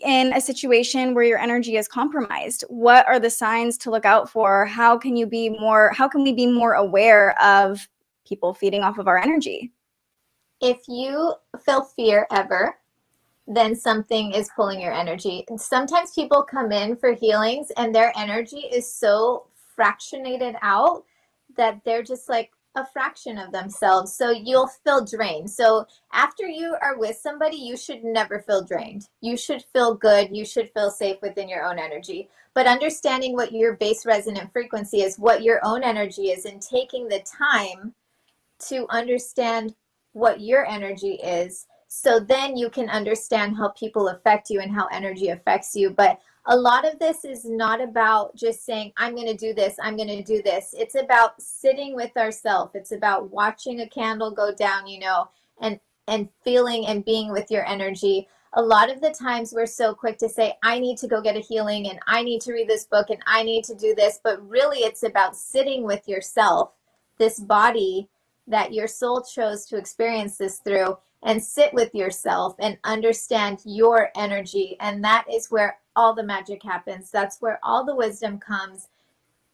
in 0.03 0.33
a 0.33 0.41
situation 0.41 1.13
where 1.13 1.23
your 1.23 1.39
energy 1.39 1.77
is 1.77 1.87
compromised? 1.87 2.63
What 2.69 3.07
are 3.07 3.19
the 3.19 3.29
signs 3.29 3.77
to 3.79 3.91
look 3.91 4.05
out 4.05 4.29
for? 4.29 4.65
How 4.65 4.97
can 4.97 5.15
you 5.15 5.25
be 5.25 5.49
more 5.49 5.91
how 5.93 6.07
can 6.07 6.23
we 6.23 6.33
be 6.33 6.47
more 6.47 6.73
aware 6.73 7.39
of 7.41 7.87
people 8.25 8.53
feeding 8.53 8.83
off 8.83 8.97
of 8.97 9.07
our 9.07 9.17
energy? 9.17 9.71
if 10.61 10.87
you 10.87 11.33
feel 11.63 11.83
fear 11.83 12.27
ever, 12.31 12.77
then 13.47 13.75
something 13.75 14.33
is 14.33 14.49
pulling 14.55 14.81
your 14.81 14.93
energy. 14.93 15.45
And 15.49 15.59
sometimes 15.59 16.11
people 16.13 16.43
come 16.43 16.71
in 16.71 16.97
for 16.97 17.13
healings 17.13 17.71
and 17.77 17.93
their 17.93 18.11
energy 18.17 18.67
is 18.71 18.91
so 18.91 19.47
fractionated 19.77 20.55
out 20.61 21.03
that 21.55 21.81
they're 21.85 22.03
just 22.03 22.27
like 22.27 22.51
a 22.77 22.85
fraction 22.85 23.37
of 23.37 23.51
themselves. 23.51 24.13
So 24.13 24.29
you'll 24.29 24.67
feel 24.67 25.03
drained. 25.03 25.49
So 25.49 25.85
after 26.13 26.47
you 26.47 26.75
are 26.81 26.97
with 26.97 27.17
somebody, 27.17 27.57
you 27.57 27.75
should 27.75 28.03
never 28.03 28.39
feel 28.39 28.63
drained. 28.63 29.09
You 29.21 29.35
should 29.35 29.63
feel 29.73 29.95
good. 29.95 30.29
You 30.35 30.45
should 30.45 30.69
feel 30.71 30.91
safe 30.91 31.17
within 31.21 31.49
your 31.49 31.63
own 31.63 31.79
energy. 31.79 32.29
But 32.53 32.67
understanding 32.67 33.33
what 33.33 33.51
your 33.51 33.75
base 33.75 34.05
resonant 34.05 34.53
frequency 34.53 35.01
is, 35.01 35.17
what 35.17 35.43
your 35.43 35.59
own 35.63 35.83
energy 35.83 36.29
is, 36.29 36.45
and 36.45 36.61
taking 36.61 37.07
the 37.07 37.19
time 37.21 37.93
to 38.69 38.85
understand 38.89 39.75
what 40.13 40.39
your 40.41 40.65
energy 40.65 41.15
is 41.15 41.67
so 41.87 42.19
then 42.19 42.57
you 42.57 42.69
can 42.69 42.89
understand 42.89 43.55
how 43.55 43.69
people 43.69 44.09
affect 44.09 44.49
you 44.49 44.59
and 44.59 44.71
how 44.71 44.87
energy 44.87 45.29
affects 45.29 45.75
you 45.75 45.89
but 45.89 46.19
a 46.47 46.55
lot 46.55 46.87
of 46.87 46.97
this 46.97 47.25
is 47.25 47.45
not 47.45 47.81
about 47.81 48.35
just 48.35 48.65
saying 48.65 48.91
i'm 48.97 49.15
going 49.15 49.27
to 49.27 49.35
do 49.35 49.53
this 49.53 49.75
i'm 49.81 49.95
going 49.95 50.07
to 50.07 50.23
do 50.23 50.41
this. 50.41 50.73
It's 50.77 50.95
about 50.95 51.41
sitting 51.41 51.95
with 51.95 52.15
ourselves 52.17 52.71
it's 52.73 52.91
about 52.91 53.29
watching 53.31 53.81
a 53.81 53.89
candle 53.89 54.31
go 54.31 54.53
down 54.53 54.87
you 54.87 54.99
know 54.99 55.29
and 55.61 55.79
and 56.07 56.29
feeling 56.43 56.87
and 56.87 57.03
being 57.03 57.31
with 57.31 57.51
your 57.51 57.65
energy. 57.67 58.27
A 58.53 58.61
lot 58.61 58.89
of 58.89 59.01
the 59.01 59.11
times 59.11 59.53
we're 59.53 59.65
so 59.65 59.93
quick 59.93 60.17
to 60.19 60.29
say 60.29 60.57
i 60.63 60.79
need 60.79 60.97
to 60.99 61.07
go 61.07 61.21
get 61.21 61.35
a 61.35 61.41
healing 61.41 61.89
and 61.89 61.99
i 62.07 62.23
need 62.23 62.41
to 62.41 62.53
read 62.53 62.67
this 62.67 62.85
book 62.85 63.09
and 63.09 63.21
i 63.27 63.43
need 63.43 63.63
to 63.65 63.75
do 63.75 63.93
this 63.93 64.19
but 64.23 64.47
really 64.49 64.79
it's 64.79 65.03
about 65.03 65.35
sitting 65.35 65.83
with 65.83 66.07
yourself 66.07 66.71
this 67.19 67.39
body 67.39 68.07
that 68.47 68.73
your 68.73 68.87
soul 68.87 69.21
chose 69.21 69.65
to 69.65 69.77
experience 69.77 70.37
this 70.37 70.59
through 70.59 70.97
and 71.27 71.43
sit 71.43 71.73
with 71.73 71.93
yourself 71.93 72.55
and 72.57 72.77
understand 72.85 73.59
your 73.65 74.09
energy. 74.15 74.77
And 74.79 75.03
that 75.03 75.25
is 75.31 75.51
where 75.51 75.77
all 75.93 76.15
the 76.15 76.23
magic 76.23 76.63
happens. 76.63 77.11
That's 77.11 77.41
where 77.41 77.59
all 77.63 77.83
the 77.83 77.95
wisdom 77.95 78.39
comes. 78.39 78.87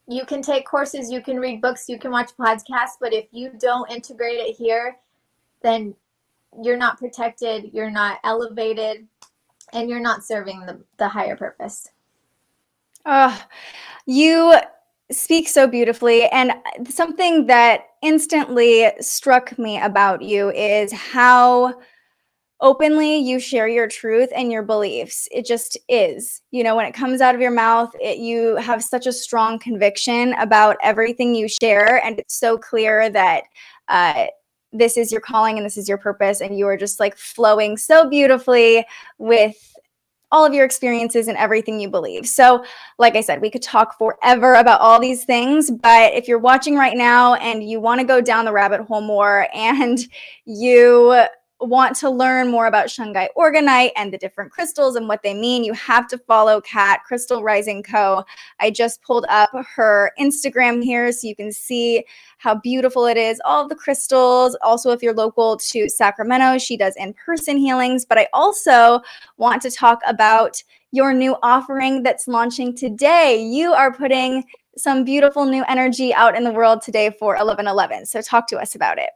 You 0.07 0.23
can 0.23 0.43
take 0.43 0.67
courses, 0.67 1.11
you 1.11 1.21
can 1.21 1.39
read 1.39 1.61
books, 1.61 1.89
you 1.89 1.97
can 1.97 2.11
watch 2.11 2.29
podcasts, 2.37 2.99
but 3.01 3.11
if 3.11 3.25
you 3.31 3.51
don't 3.57 3.89
integrate 3.89 4.37
it 4.37 4.55
here, 4.55 4.97
then 5.63 5.95
you're 6.61 6.77
not 6.77 6.99
protected, 6.99 7.71
you're 7.73 7.89
not 7.89 8.19
elevated, 8.23 9.07
and 9.71 9.89
you're 9.89 9.99
not 9.99 10.23
serving 10.23 10.65
the, 10.67 10.79
the 10.97 11.07
higher 11.07 11.35
purpose. 11.35 11.89
Uh, 13.03 13.35
you 14.05 14.53
speak 15.11 15.47
so 15.47 15.65
beautifully. 15.67 16.25
And 16.27 16.53
something 16.89 17.47
that 17.47 17.92
instantly 18.03 18.91
struck 18.99 19.57
me 19.57 19.79
about 19.79 20.21
you 20.21 20.51
is 20.51 20.91
how 20.91 21.73
openly 22.61 23.17
you 23.17 23.39
share 23.39 23.67
your 23.67 23.87
truth 23.87 24.29
and 24.35 24.51
your 24.51 24.63
beliefs. 24.63 25.27
It 25.31 25.45
just 25.45 25.77
is. 25.89 26.41
You 26.51 26.63
know, 26.63 26.75
when 26.75 26.85
it 26.85 26.93
comes 26.93 27.19
out 27.19 27.35
of 27.35 27.41
your 27.41 27.51
mouth, 27.51 27.93
it, 27.99 28.19
you 28.19 28.55
have 28.57 28.83
such 28.83 29.07
a 29.07 29.11
strong 29.11 29.59
conviction 29.59 30.33
about 30.33 30.77
everything 30.81 31.35
you 31.35 31.47
share. 31.47 32.03
And 32.05 32.19
it's 32.19 32.39
so 32.39 32.57
clear 32.57 33.09
that, 33.09 33.43
uh, 33.87 34.27
this 34.71 34.97
is 34.97 35.11
your 35.11 35.21
calling 35.21 35.57
and 35.57 35.65
this 35.65 35.77
is 35.77 35.87
your 35.87 35.99
purpose 35.99 36.41
and 36.41 36.57
you 36.57 36.65
are 36.65 36.77
just 36.77 36.99
like 36.99 37.15
flowing 37.15 37.77
so 37.77 38.09
beautifully 38.09 38.83
with 39.19 39.72
all 40.33 40.43
of 40.43 40.53
your 40.53 40.65
experiences 40.65 41.27
and 41.27 41.37
everything 41.37 41.79
you 41.79 41.87
believe. 41.87 42.27
So, 42.27 42.65
like 42.97 43.15
I 43.15 43.21
said, 43.21 43.39
we 43.39 43.51
could 43.51 43.61
talk 43.61 43.97
forever 43.97 44.55
about 44.55 44.81
all 44.81 44.99
these 44.99 45.23
things, 45.23 45.69
but 45.69 46.13
if 46.13 46.27
you're 46.27 46.39
watching 46.39 46.75
right 46.75 46.97
now 46.97 47.35
and 47.35 47.63
you 47.63 47.79
want 47.79 48.01
to 48.01 48.05
go 48.05 48.19
down 48.19 48.43
the 48.43 48.51
rabbit 48.51 48.81
hole 48.81 49.01
more 49.01 49.47
and 49.53 49.99
you 50.45 51.25
want 51.63 51.95
to 51.97 52.09
learn 52.09 52.51
more 52.51 52.67
about 52.67 52.87
Shungite 52.87 53.29
Orgonite 53.37 53.91
and 53.95 54.13
the 54.13 54.17
different 54.17 54.51
crystals 54.51 54.95
and 54.95 55.07
what 55.07 55.23
they 55.23 55.33
mean, 55.33 55.63
you 55.63 55.73
have 55.73 56.07
to 56.07 56.17
follow 56.17 56.61
Kat 56.61 57.01
Crystal 57.05 57.43
Rising 57.43 57.83
Co. 57.83 58.23
I 58.59 58.71
just 58.71 59.01
pulled 59.01 59.25
up 59.29 59.51
her 59.75 60.11
Instagram 60.19 60.83
here 60.83 61.11
so 61.11 61.27
you 61.27 61.35
can 61.35 61.51
see 61.51 62.03
how 62.37 62.55
beautiful 62.55 63.05
it 63.05 63.17
is. 63.17 63.41
All 63.45 63.67
the 63.67 63.75
crystals. 63.75 64.55
Also, 64.61 64.91
if 64.91 65.01
you're 65.01 65.13
local 65.13 65.57
to 65.57 65.89
Sacramento, 65.89 66.57
she 66.57 66.77
does 66.77 66.95
in 66.97 67.13
person 67.13 67.57
healings. 67.57 68.05
But 68.05 68.17
I 68.17 68.27
also 68.33 69.01
want 69.37 69.61
to 69.61 69.71
talk 69.71 69.99
about 70.05 70.61
your 70.91 71.13
new 71.13 71.35
offering 71.41 72.03
that's 72.03 72.27
launching 72.27 72.75
today. 72.75 73.41
You 73.41 73.73
are 73.73 73.93
putting 73.93 74.43
some 74.77 75.03
beautiful 75.03 75.45
new 75.45 75.63
energy 75.67 76.13
out 76.13 76.35
in 76.35 76.43
the 76.43 76.51
world 76.51 76.81
today 76.81 77.11
for 77.19 77.35
1111. 77.35 78.05
So, 78.05 78.21
talk 78.21 78.47
to 78.47 78.57
us 78.57 78.75
about 78.75 78.97
it. 78.97 79.09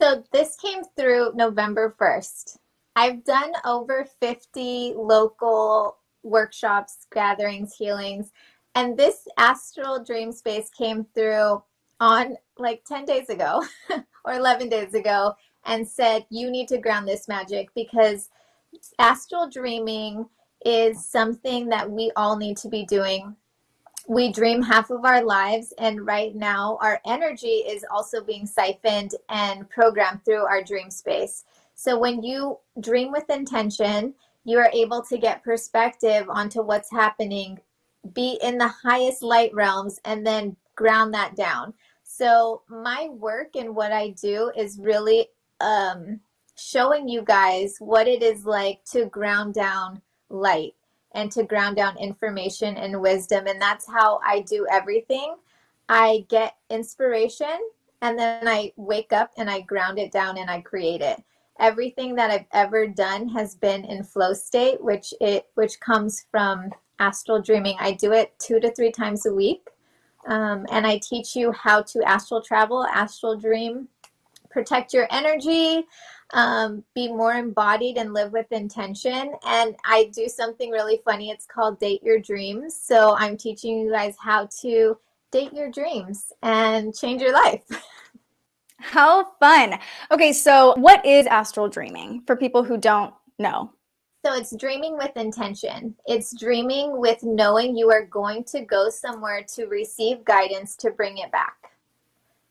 So 0.00 0.22
this 0.32 0.54
came 0.56 0.84
through 0.96 1.32
November 1.34 1.96
1st. 2.00 2.58
I've 2.94 3.24
done 3.24 3.52
over 3.64 4.06
50 4.20 4.94
local 4.96 5.96
workshops, 6.22 7.06
gatherings, 7.12 7.74
healings, 7.74 8.30
and 8.76 8.96
this 8.96 9.26
astral 9.38 10.04
dream 10.04 10.30
space 10.30 10.70
came 10.70 11.04
through 11.14 11.62
on 11.98 12.36
like 12.58 12.84
10 12.84 13.06
days 13.06 13.28
ago 13.28 13.64
or 14.24 14.34
11 14.34 14.68
days 14.68 14.94
ago 14.94 15.34
and 15.64 15.86
said, 15.86 16.24
You 16.30 16.48
need 16.48 16.68
to 16.68 16.78
ground 16.78 17.08
this 17.08 17.26
magic 17.26 17.70
because 17.74 18.28
astral 19.00 19.50
dreaming 19.50 20.28
is 20.64 21.04
something 21.04 21.68
that 21.70 21.90
we 21.90 22.12
all 22.14 22.36
need 22.36 22.56
to 22.58 22.68
be 22.68 22.84
doing 22.84 23.34
we 24.08 24.32
dream 24.32 24.62
half 24.62 24.90
of 24.90 25.04
our 25.04 25.22
lives 25.22 25.72
and 25.78 26.06
right 26.06 26.34
now 26.34 26.78
our 26.80 27.00
energy 27.06 27.62
is 27.68 27.84
also 27.90 28.22
being 28.22 28.46
siphoned 28.46 29.14
and 29.28 29.68
programmed 29.70 30.24
through 30.24 30.44
our 30.44 30.62
dream 30.62 30.90
space 30.90 31.44
so 31.74 31.98
when 31.98 32.22
you 32.22 32.58
dream 32.80 33.12
with 33.12 33.28
intention 33.30 34.14
you 34.44 34.58
are 34.58 34.70
able 34.72 35.02
to 35.02 35.18
get 35.18 35.44
perspective 35.44 36.26
onto 36.28 36.62
what's 36.62 36.90
happening 36.90 37.58
be 38.14 38.38
in 38.42 38.58
the 38.58 38.68
highest 38.68 39.22
light 39.22 39.52
realms 39.54 40.00
and 40.04 40.26
then 40.26 40.56
ground 40.74 41.12
that 41.14 41.36
down. 41.36 41.74
So 42.04 42.62
my 42.68 43.08
work 43.10 43.56
and 43.56 43.74
what 43.74 43.92
I 43.92 44.10
do 44.10 44.50
is 44.56 44.78
really 44.78 45.28
um, 45.60 46.20
showing 46.56 47.08
you 47.08 47.22
guys 47.22 47.76
what 47.78 48.08
it 48.08 48.22
is 48.22 48.46
like 48.46 48.84
to 48.92 49.06
ground 49.06 49.54
down 49.54 50.00
light 50.30 50.74
and 51.12 51.30
to 51.32 51.42
ground 51.42 51.76
down 51.76 51.96
information 51.98 52.76
and 52.76 53.00
wisdom. 53.00 53.46
And 53.46 53.60
that's 53.60 53.86
how 53.88 54.20
I 54.24 54.40
do 54.40 54.66
everything. 54.70 55.36
I 55.88 56.26
get 56.28 56.56
inspiration 56.70 57.58
and 58.02 58.18
then 58.18 58.46
I 58.46 58.72
wake 58.76 59.12
up 59.12 59.32
and 59.36 59.50
I 59.50 59.62
ground 59.62 59.98
it 59.98 60.12
down 60.12 60.38
and 60.38 60.50
I 60.50 60.60
create 60.60 61.00
it. 61.00 61.22
Everything 61.58 62.14
that 62.14 62.30
I've 62.30 62.46
ever 62.52 62.86
done 62.86 63.28
has 63.30 63.56
been 63.56 63.84
in 63.84 64.04
flow 64.04 64.32
state, 64.32 64.82
which 64.82 65.12
it 65.20 65.46
which 65.54 65.80
comes 65.80 66.26
from 66.30 66.70
astral 67.00 67.42
dreaming. 67.42 67.76
I 67.80 67.92
do 67.92 68.12
it 68.12 68.38
two 68.38 68.60
to 68.60 68.72
three 68.72 68.92
times 68.92 69.26
a 69.26 69.34
week. 69.34 69.68
Um, 70.26 70.66
and 70.70 70.86
I 70.86 70.98
teach 70.98 71.34
you 71.34 71.52
how 71.52 71.82
to 71.82 72.02
astral 72.02 72.42
travel, 72.42 72.84
astral 72.84 73.36
dream, 73.36 73.88
protect 74.50 74.92
your 74.92 75.06
energy, 75.10 75.86
um, 76.32 76.84
be 76.94 77.08
more 77.08 77.34
embodied 77.34 77.96
and 77.96 78.12
live 78.12 78.32
with 78.32 78.50
intention. 78.52 79.32
And 79.46 79.74
I 79.84 80.10
do 80.14 80.28
something 80.28 80.70
really 80.70 81.00
funny. 81.04 81.30
It's 81.30 81.46
called 81.46 81.80
Date 81.80 82.02
Your 82.02 82.18
Dreams. 82.18 82.78
So 82.80 83.16
I'm 83.16 83.36
teaching 83.36 83.78
you 83.78 83.90
guys 83.90 84.14
how 84.18 84.48
to 84.60 84.98
date 85.30 85.52
your 85.52 85.70
dreams 85.70 86.32
and 86.42 86.94
change 86.94 87.22
your 87.22 87.32
life. 87.32 87.64
How 88.80 89.32
fun. 89.40 89.76
Okay, 90.12 90.32
so 90.32 90.72
what 90.76 91.04
is 91.04 91.26
astral 91.26 91.68
dreaming 91.68 92.22
for 92.28 92.36
people 92.36 92.62
who 92.62 92.76
don't 92.76 93.12
know? 93.36 93.72
So 94.24 94.34
it's 94.34 94.54
dreaming 94.56 94.96
with 94.96 95.16
intention. 95.16 95.96
It's 96.06 96.38
dreaming 96.38 97.00
with 97.00 97.22
knowing 97.24 97.76
you 97.76 97.90
are 97.90 98.06
going 98.06 98.44
to 98.44 98.60
go 98.60 98.88
somewhere 98.88 99.44
to 99.54 99.66
receive 99.66 100.24
guidance 100.24 100.76
to 100.76 100.90
bring 100.90 101.18
it 101.18 101.32
back. 101.32 101.72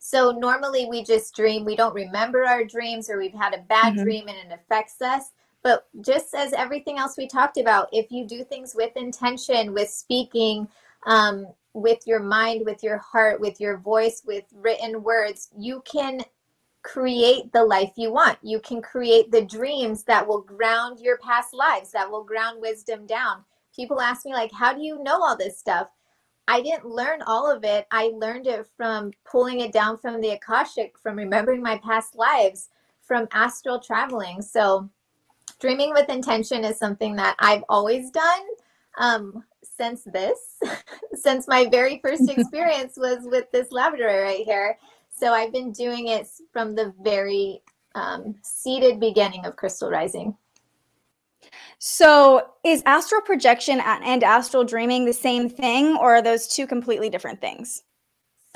So 0.07 0.31
normally 0.31 0.85
we 0.85 1.03
just 1.03 1.35
dream, 1.35 1.65
we 1.65 1.75
don't 1.75 1.93
remember 1.93 2.45
our 2.45 2.63
dreams 2.63 3.09
or 3.09 3.17
we've 3.17 3.33
had 3.33 3.53
a 3.53 3.63
bad 3.63 3.95
mm-hmm. 3.95 4.03
dream 4.03 4.27
and 4.29 4.37
it 4.37 4.53
affects 4.57 5.01
us. 5.01 5.33
But 5.63 5.85
just 5.99 6.33
as 6.33 6.53
everything 6.53 6.97
else 6.97 7.17
we 7.17 7.27
talked 7.27 7.57
about, 7.57 7.89
if 7.91 8.09
you 8.09 8.25
do 8.25 8.45
things 8.45 8.73
with 8.73 8.95
intention, 8.95 9.73
with 9.73 9.89
speaking, 9.89 10.69
um, 11.05 11.47
with 11.73 12.07
your 12.07 12.21
mind, 12.21 12.63
with 12.63 12.83
your 12.83 12.99
heart, 12.99 13.41
with 13.41 13.59
your 13.59 13.79
voice, 13.79 14.23
with 14.25 14.45
written 14.55 15.03
words, 15.03 15.49
you 15.57 15.83
can 15.83 16.21
create 16.83 17.51
the 17.51 17.65
life 17.65 17.91
you 17.97 18.13
want. 18.13 18.37
You 18.41 18.61
can 18.61 18.81
create 18.81 19.29
the 19.29 19.43
dreams 19.43 20.03
that 20.03 20.25
will 20.25 20.39
ground 20.39 21.01
your 21.01 21.17
past 21.17 21.53
lives, 21.53 21.91
that 21.91 22.09
will 22.09 22.23
ground 22.23 22.61
wisdom 22.61 23.05
down. 23.07 23.43
People 23.75 23.99
ask 23.99 24.25
me, 24.25 24.31
like, 24.31 24.53
how 24.53 24.73
do 24.73 24.81
you 24.81 25.03
know 25.03 25.21
all 25.21 25.35
this 25.35 25.59
stuff? 25.59 25.89
I 26.47 26.61
didn't 26.61 26.85
learn 26.85 27.21
all 27.23 27.51
of 27.51 27.63
it. 27.63 27.87
I 27.91 28.11
learned 28.15 28.47
it 28.47 28.65
from 28.77 29.11
pulling 29.29 29.59
it 29.59 29.73
down 29.73 29.97
from 29.97 30.21
the 30.21 30.29
Akashic, 30.29 30.97
from 30.97 31.17
remembering 31.17 31.61
my 31.61 31.77
past 31.79 32.15
lives, 32.15 32.69
from 33.01 33.27
astral 33.31 33.79
traveling. 33.79 34.41
So, 34.41 34.89
dreaming 35.59 35.91
with 35.91 36.09
intention 36.09 36.63
is 36.63 36.77
something 36.77 37.15
that 37.17 37.35
I've 37.39 37.63
always 37.67 38.11
done 38.11 38.41
um, 38.97 39.43
since 39.61 40.03
this, 40.03 40.57
since 41.13 41.47
my 41.47 41.67
very 41.69 41.99
first 42.03 42.29
experience 42.29 42.95
was 42.95 43.19
with 43.23 43.51
this 43.51 43.71
Labrador 43.71 44.23
right 44.23 44.45
here. 44.45 44.77
So, 45.13 45.33
I've 45.33 45.51
been 45.51 45.71
doing 45.73 46.07
it 46.07 46.27
from 46.53 46.75
the 46.75 46.93
very 47.01 47.61
um, 47.95 48.35
seeded 48.41 48.99
beginning 49.01 49.45
of 49.45 49.57
Crystal 49.57 49.89
Rising. 49.89 50.35
So, 51.79 52.53
is 52.63 52.83
astral 52.85 53.21
projection 53.21 53.79
and 53.79 54.23
astral 54.23 54.63
dreaming 54.63 55.05
the 55.05 55.13
same 55.13 55.49
thing, 55.49 55.95
or 55.97 56.15
are 56.15 56.21
those 56.21 56.47
two 56.47 56.67
completely 56.67 57.09
different 57.09 57.41
things? 57.41 57.83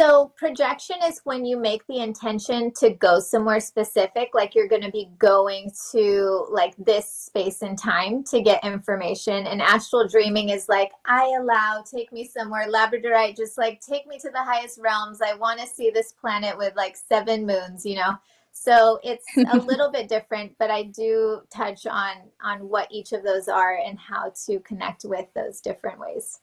So, 0.02 0.34
projection 0.36 0.96
is 1.06 1.22
when 1.26 1.46
you 1.46 1.60
make 1.60 1.86
the 1.86 2.00
intention 2.00 2.72
to 2.80 2.90
go 2.90 3.20
somewhere 3.20 3.60
specific, 3.60 4.30
like 4.34 4.56
you're 4.56 4.68
going 4.68 4.82
to 4.82 4.90
be 4.90 5.12
going 5.20 5.70
to 5.92 6.48
like 6.50 6.74
this 6.78 7.08
space 7.08 7.62
and 7.62 7.78
time 7.78 8.24
to 8.32 8.42
get 8.42 8.64
information. 8.64 9.46
And 9.46 9.62
astral 9.62 10.08
dreaming 10.08 10.50
is 10.50 10.68
like, 10.68 10.92
I 11.06 11.32
allow, 11.40 11.84
take 11.84 12.12
me 12.12 12.26
somewhere, 12.26 12.68
Labradorite, 12.68 13.38
just 13.38 13.60
like 13.60 13.80
take 13.80 14.08
me 14.08 14.18
to 14.20 14.32
the 14.32 14.42
highest 14.42 14.80
realms. 14.82 15.22
I 15.22 15.36
want 15.36 15.60
to 15.60 15.68
see 15.68 15.92
this 15.92 16.14
planet 16.14 16.58
with 16.58 16.76
like 16.76 16.98
seven 16.98 17.46
moons, 17.46 17.86
you 17.86 17.98
know? 17.98 18.16
So 18.52 19.00
it's 19.04 19.26
a 19.52 19.58
little 19.58 19.92
bit 19.92 20.08
different, 20.08 20.56
but 20.60 20.70
I 20.70 20.84
do 20.84 21.42
touch 21.50 21.86
on 21.88 22.18
on 22.44 22.68
what 22.70 22.88
each 22.92 23.12
of 23.12 23.24
those 23.24 23.48
are 23.48 23.78
and 23.78 23.98
how 23.98 24.34
to 24.46 24.60
connect 24.60 25.06
with 25.06 25.26
those 25.34 25.62
different 25.62 26.00
ways. 26.00 26.40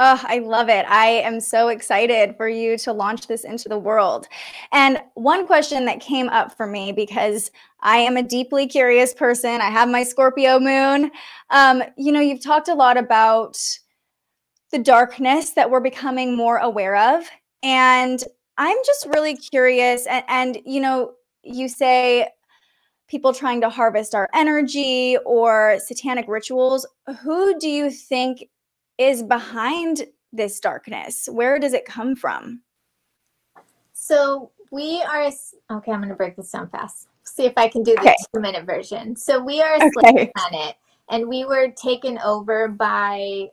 Oh, 0.00 0.20
I 0.22 0.38
love 0.38 0.68
it. 0.68 0.86
I 0.88 1.06
am 1.06 1.40
so 1.40 1.68
excited 1.68 2.36
for 2.36 2.48
you 2.48 2.78
to 2.78 2.92
launch 2.92 3.26
this 3.26 3.42
into 3.42 3.68
the 3.68 3.78
world. 3.78 4.28
And 4.70 5.02
one 5.14 5.44
question 5.44 5.86
that 5.86 5.98
came 5.98 6.28
up 6.28 6.56
for 6.56 6.68
me 6.68 6.92
because 6.92 7.50
I 7.80 7.96
am 7.96 8.16
a 8.16 8.22
deeply 8.22 8.68
curious 8.68 9.12
person, 9.12 9.60
I 9.60 9.70
have 9.70 9.88
my 9.88 10.04
Scorpio 10.04 10.60
moon. 10.60 11.10
Um, 11.50 11.82
you 11.96 12.12
know, 12.12 12.20
you've 12.20 12.44
talked 12.44 12.68
a 12.68 12.74
lot 12.74 12.96
about 12.96 13.58
the 14.70 14.78
darkness 14.78 15.50
that 15.50 15.68
we're 15.68 15.80
becoming 15.80 16.36
more 16.36 16.58
aware 16.58 17.16
of. 17.16 17.28
And 17.64 18.22
I'm 18.58 18.76
just 18.84 19.06
really 19.14 19.36
curious. 19.36 20.06
And, 20.06 20.24
and, 20.28 20.58
you 20.66 20.80
know, 20.80 21.12
you 21.42 21.68
say 21.68 22.28
people 23.08 23.32
trying 23.32 23.60
to 23.62 23.70
harvest 23.70 24.14
our 24.14 24.28
energy 24.34 25.16
or 25.24 25.78
satanic 25.78 26.26
rituals. 26.28 26.86
Who 27.22 27.58
do 27.58 27.68
you 27.68 27.90
think 27.90 28.48
is 28.98 29.22
behind 29.22 30.06
this 30.32 30.60
darkness? 30.60 31.28
Where 31.30 31.58
does 31.58 31.72
it 31.72 31.86
come 31.86 32.14
from? 32.16 32.60
So 33.94 34.50
we 34.70 35.02
are, 35.02 35.24
okay, 35.24 35.92
I'm 35.92 36.00
going 36.00 36.08
to 36.08 36.14
break 36.14 36.36
this 36.36 36.50
down 36.50 36.68
fast. 36.68 37.08
See 37.24 37.44
if 37.44 37.54
I 37.56 37.68
can 37.68 37.82
do 37.82 37.94
the 37.94 38.00
okay. 38.00 38.14
two 38.34 38.40
minute 38.40 38.66
version. 38.66 39.16
So 39.16 39.42
we 39.42 39.62
are 39.62 39.74
a 39.74 39.76
okay. 39.76 39.90
slave 39.92 40.30
planet 40.36 40.76
and 41.10 41.28
we 41.28 41.44
were 41.44 41.70
taken 41.70 42.18
over 42.18 42.68
by 42.68 43.48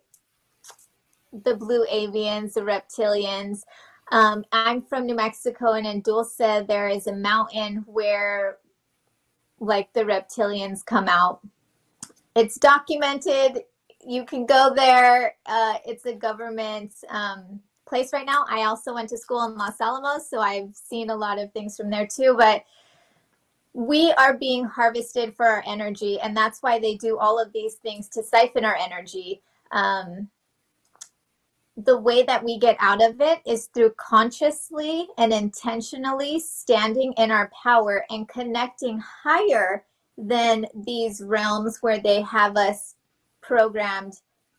the 1.43 1.55
blue 1.55 1.85
avians, 1.91 2.53
the 2.53 2.61
reptilians. 2.61 3.63
Um, 4.11 4.45
I'm 4.51 4.81
from 4.81 5.05
New 5.05 5.15
Mexico, 5.15 5.73
and 5.73 5.87
in 5.87 6.01
Dulce, 6.01 6.37
there 6.37 6.87
is 6.87 7.07
a 7.07 7.15
mountain 7.15 7.83
where, 7.87 8.57
like, 9.59 9.91
the 9.93 10.03
reptilians 10.03 10.85
come 10.85 11.07
out. 11.07 11.39
It's 12.35 12.57
documented. 12.57 13.63
You 14.05 14.23
can 14.25 14.45
go 14.45 14.73
there. 14.75 15.35
Uh, 15.45 15.75
it's 15.85 16.05
a 16.05 16.13
government 16.13 16.93
um, 17.09 17.59
place 17.85 18.13
right 18.13 18.25
now. 18.25 18.45
I 18.49 18.65
also 18.65 18.93
went 18.93 19.09
to 19.09 19.17
school 19.17 19.43
in 19.45 19.57
Los 19.57 19.81
Alamos, 19.81 20.29
so 20.29 20.39
I've 20.39 20.75
seen 20.75 21.09
a 21.09 21.15
lot 21.15 21.39
of 21.39 21.51
things 21.51 21.75
from 21.75 21.89
there 21.89 22.05
too. 22.05 22.35
But 22.37 22.63
we 23.73 24.11
are 24.13 24.37
being 24.37 24.65
harvested 24.65 25.35
for 25.35 25.45
our 25.45 25.63
energy, 25.65 26.19
and 26.19 26.37
that's 26.37 26.61
why 26.61 26.77
they 26.77 26.95
do 26.95 27.17
all 27.17 27.39
of 27.39 27.51
these 27.53 27.75
things 27.75 28.07
to 28.09 28.23
siphon 28.23 28.63
our 28.63 28.75
energy. 28.75 29.41
Um, 29.71 30.29
the 31.77 31.97
way 31.97 32.23
that 32.23 32.43
we 32.43 32.57
get 32.57 32.77
out 32.79 33.03
of 33.03 33.19
it 33.19 33.41
is 33.45 33.67
through 33.73 33.91
consciously 33.97 35.07
and 35.17 35.33
intentionally 35.33 36.39
standing 36.39 37.13
in 37.17 37.31
our 37.31 37.51
power 37.61 38.05
and 38.09 38.29
connecting 38.29 38.99
higher 38.99 39.85
than 40.17 40.65
these 40.85 41.21
realms 41.21 41.79
where 41.81 41.99
they 41.99 42.21
have 42.21 42.55
us 42.55 42.95
programmed 43.41 44.13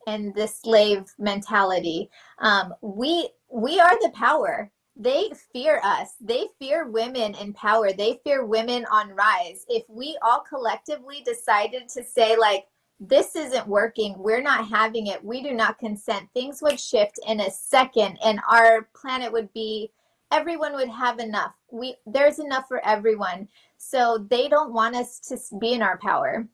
in 0.06 0.32
the 0.36 0.46
slave 0.46 1.12
mentality. 1.18 2.10
Um, 2.38 2.74
we 2.82 3.30
we 3.50 3.80
are 3.80 3.98
the 4.02 4.10
power. 4.10 4.70
They 4.94 5.30
fear 5.52 5.80
us. 5.84 6.14
They 6.20 6.46
fear 6.58 6.88
women 6.88 7.34
in 7.34 7.52
power. 7.52 7.92
They 7.92 8.20
fear 8.24 8.44
women 8.44 8.86
on 8.90 9.10
rise. 9.10 9.64
If 9.68 9.84
we 9.88 10.18
all 10.22 10.40
collectively 10.40 11.22
decided 11.24 11.88
to 11.90 12.04
say 12.04 12.36
like 12.36 12.66
this 12.98 13.36
isn't 13.36 13.66
working. 13.66 14.14
We're 14.18 14.42
not 14.42 14.68
having 14.68 15.08
it. 15.08 15.24
We 15.24 15.42
do 15.42 15.52
not 15.52 15.78
consent. 15.78 16.28
Things 16.32 16.62
would 16.62 16.80
shift 16.80 17.18
in 17.26 17.40
a 17.40 17.50
second 17.50 18.18
and 18.24 18.40
our 18.50 18.88
planet 18.94 19.32
would 19.32 19.52
be 19.52 19.90
everyone 20.32 20.74
would 20.74 20.88
have 20.88 21.18
enough. 21.18 21.52
We 21.70 21.96
there's 22.06 22.38
enough 22.38 22.68
for 22.68 22.84
everyone. 22.84 23.48
So 23.76 24.26
they 24.30 24.48
don't 24.48 24.72
want 24.72 24.96
us 24.96 25.20
to 25.28 25.38
be 25.58 25.74
in 25.74 25.82
our 25.82 25.98
power. 25.98 26.46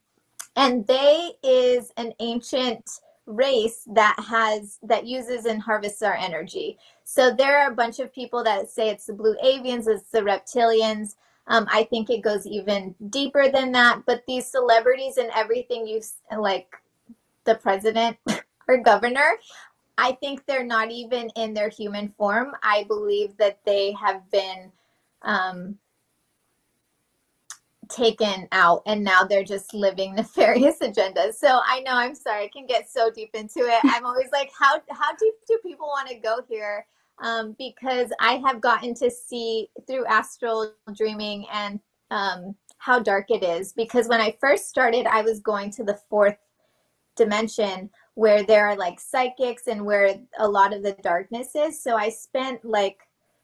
And 0.56 0.86
they 0.86 1.32
is 1.42 1.92
an 1.96 2.12
ancient 2.20 2.88
race 3.26 3.86
that 3.92 4.16
has 4.28 4.78
that 4.82 5.06
uses 5.06 5.46
and 5.46 5.62
harvests 5.62 6.02
our 6.02 6.14
energy. 6.14 6.78
So 7.04 7.32
there 7.32 7.60
are 7.60 7.70
a 7.70 7.74
bunch 7.74 8.00
of 8.00 8.12
people 8.12 8.42
that 8.44 8.70
say 8.70 8.88
it's 8.88 9.06
the 9.06 9.12
blue 9.12 9.36
avians, 9.44 9.86
it's 9.86 10.10
the 10.10 10.20
reptilians. 10.20 11.14
Um, 11.46 11.66
I 11.70 11.84
think 11.84 12.08
it 12.08 12.22
goes 12.22 12.46
even 12.46 12.94
deeper 13.10 13.48
than 13.50 13.72
that. 13.72 14.02
But 14.06 14.22
these 14.26 14.46
celebrities 14.46 15.16
and 15.16 15.30
everything 15.34 15.86
you 15.86 16.00
like, 16.36 16.68
the 17.44 17.56
president 17.56 18.16
or 18.68 18.78
governor, 18.78 19.38
I 19.98 20.12
think 20.12 20.46
they're 20.46 20.64
not 20.64 20.90
even 20.90 21.30
in 21.36 21.54
their 21.54 21.68
human 21.68 22.14
form. 22.16 22.54
I 22.62 22.84
believe 22.84 23.36
that 23.38 23.58
they 23.64 23.92
have 23.92 24.30
been 24.30 24.70
um, 25.22 25.78
taken 27.88 28.48
out 28.52 28.82
and 28.86 29.04
now 29.04 29.24
they're 29.24 29.44
just 29.44 29.74
living 29.74 30.14
nefarious 30.16 30.78
agendas. 30.78 31.34
So 31.34 31.60
I 31.64 31.80
know 31.80 31.92
I'm 31.92 32.14
sorry, 32.14 32.44
I 32.44 32.48
can 32.48 32.66
get 32.66 32.90
so 32.90 33.10
deep 33.10 33.30
into 33.34 33.60
it. 33.60 33.80
I'm 33.84 34.06
always 34.06 34.30
like, 34.32 34.50
how 34.58 34.80
how 34.90 35.14
deep 35.16 35.34
do 35.46 35.58
people 35.62 35.86
want 35.86 36.08
to 36.08 36.16
go 36.16 36.40
here? 36.48 36.86
Um, 37.22 37.54
because 37.58 38.10
I 38.20 38.42
have 38.44 38.60
gotten 38.60 38.94
to 38.94 39.10
see 39.10 39.68
through 39.86 40.04
astral 40.06 40.74
dreaming 40.94 41.46
and 41.52 41.80
um, 42.10 42.54
how 42.78 42.98
dark 42.98 43.30
it 43.30 43.42
is. 43.42 43.72
Because 43.72 44.08
when 44.08 44.20
I 44.20 44.36
first 44.40 44.68
started, 44.68 45.06
I 45.06 45.22
was 45.22 45.40
going 45.40 45.70
to 45.72 45.84
the 45.84 45.98
fourth 46.10 46.36
dimension 47.16 47.90
where 48.14 48.42
there 48.42 48.66
are 48.66 48.76
like 48.76 49.00
psychics 49.00 49.66
and 49.68 49.84
where 49.84 50.14
a 50.38 50.48
lot 50.48 50.74
of 50.74 50.82
the 50.82 50.96
darkness 51.02 51.54
is. 51.54 51.82
So 51.82 51.96
I 51.96 52.08
spent 52.08 52.64
like 52.64 52.98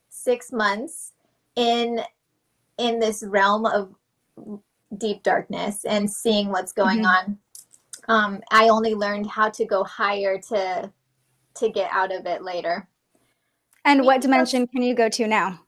six 0.09 0.53
months 0.53 1.13
in 1.57 2.01
in 2.79 2.99
this 3.01 3.25
realm 3.27 3.67
of 3.67 3.95
deep 4.97 5.23
darkness 5.23 5.85
and 5.85 6.11
seeing 6.11 6.49
what's 6.49 6.73
going 6.73 7.03
mm-hmm. 7.03 7.29
on. 7.29 7.39
Um, 8.09 8.41
I 8.51 8.69
only 8.69 8.95
learned 8.95 9.27
how 9.27 9.51
to 9.51 9.65
go 9.65 9.85
higher 9.85 10.39
to 10.49 10.93
to 11.57 11.69
get 11.69 11.91
out 11.93 12.15
of 12.15 12.27
it 12.27 12.43
later. 12.43 12.89
And 13.89 14.05
what 14.05 14.21
dimension 14.21 14.67
can 14.67 14.83
you 14.83 14.95
go 14.95 15.09
to 15.09 15.27
now? 15.27 15.61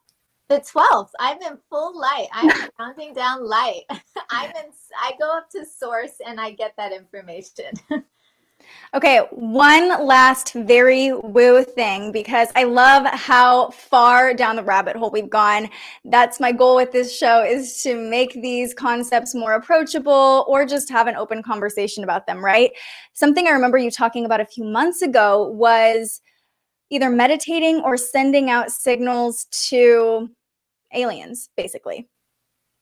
The 0.50 0.60
12th. 0.60 1.08
I'm 1.18 1.40
in 1.40 1.56
full 1.70 1.98
light. 1.98 2.28
I'm 2.32 2.68
counting 2.78 3.14
down 3.14 3.42
light. 3.48 3.84
I'm 4.30 4.50
in 4.50 4.66
I 5.00 5.12
go 5.18 5.38
up 5.38 5.48
to 5.52 5.64
source 5.64 6.20
and 6.26 6.38
I 6.38 6.50
get 6.50 6.74
that 6.76 6.92
information. 6.92 7.72
Okay, 8.94 9.20
one 9.30 10.06
last 10.06 10.52
very 10.52 11.12
woo 11.12 11.64
thing 11.64 12.12
because 12.12 12.48
I 12.54 12.64
love 12.64 13.06
how 13.06 13.70
far 13.70 14.34
down 14.34 14.54
the 14.54 14.62
rabbit 14.62 14.96
hole 14.96 15.10
we've 15.10 15.30
gone. 15.30 15.68
That's 16.04 16.38
my 16.38 16.52
goal 16.52 16.76
with 16.76 16.92
this 16.92 17.16
show 17.16 17.42
is 17.42 17.82
to 17.82 17.96
make 17.96 18.34
these 18.34 18.74
concepts 18.74 19.34
more 19.34 19.54
approachable 19.54 20.44
or 20.46 20.66
just 20.66 20.90
have 20.90 21.06
an 21.06 21.16
open 21.16 21.42
conversation 21.42 22.04
about 22.04 22.26
them, 22.26 22.44
right? 22.44 22.70
Something 23.14 23.48
I 23.48 23.52
remember 23.52 23.78
you 23.78 23.90
talking 23.90 24.24
about 24.24 24.40
a 24.40 24.46
few 24.46 24.64
months 24.64 25.02
ago 25.02 25.48
was 25.48 26.20
either 26.90 27.10
meditating 27.10 27.80
or 27.80 27.96
sending 27.96 28.50
out 28.50 28.70
signals 28.70 29.46
to 29.68 30.28
aliens, 30.92 31.48
basically. 31.56 32.08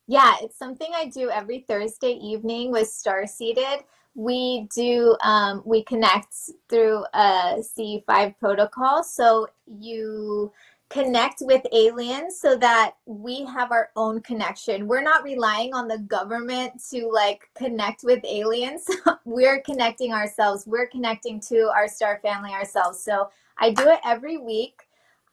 Yeah, 0.07 0.37
it's 0.41 0.59
something 0.59 0.89
I 0.95 1.07
do 1.07 1.31
every 1.31 1.61
Thursday 1.69 2.13
evening 2.13 2.73
with 2.73 2.89
Star 2.89 3.27
Seated 3.27 3.85
we 4.19 4.67
do 4.75 5.17
um, 5.23 5.63
we 5.65 5.85
connect 5.85 6.35
through 6.69 7.05
a 7.15 7.63
c5 7.63 8.37
protocol 8.41 9.05
so 9.05 9.47
you 9.67 10.53
connect 10.89 11.41
with 11.43 11.63
aliens 11.73 12.41
so 12.41 12.57
that 12.57 12.95
we 13.07 13.45
have 13.45 13.73
our 13.73 13.91
own 13.95 14.23
connection. 14.23 14.89
We're 14.89 15.03
not 15.03 15.23
relying 15.23 15.75
on 15.75 15.87
the 15.87 15.99
government 15.99 16.83
to 16.91 17.09
like 17.09 17.49
connect 17.55 18.05
with 18.05 18.25
aliens. 18.25 18.87
We're 19.27 19.61
connecting 19.61 20.13
ourselves. 20.13 20.67
We're 20.67 20.87
connecting 20.87 21.41
to 21.41 21.71
our 21.77 21.89
star 21.89 22.21
family 22.23 22.53
ourselves. 22.53 23.01
So 23.01 23.29
i 23.59 23.71
do 23.71 23.89
it 23.89 24.01
every 24.05 24.39
week 24.39 24.83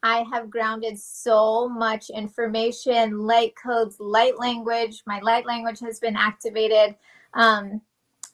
I 0.02 0.24
have 0.32 0.50
grounded 0.50 1.00
so 1.00 1.68
much 1.68 2.10
information, 2.10 3.26
light 3.26 3.54
codes, 3.60 3.96
light 3.98 4.38
language. 4.38 5.02
My 5.04 5.18
light 5.20 5.46
language 5.46 5.80
has 5.80 5.98
been 5.98 6.14
activated. 6.14 6.94
Um, 7.34 7.80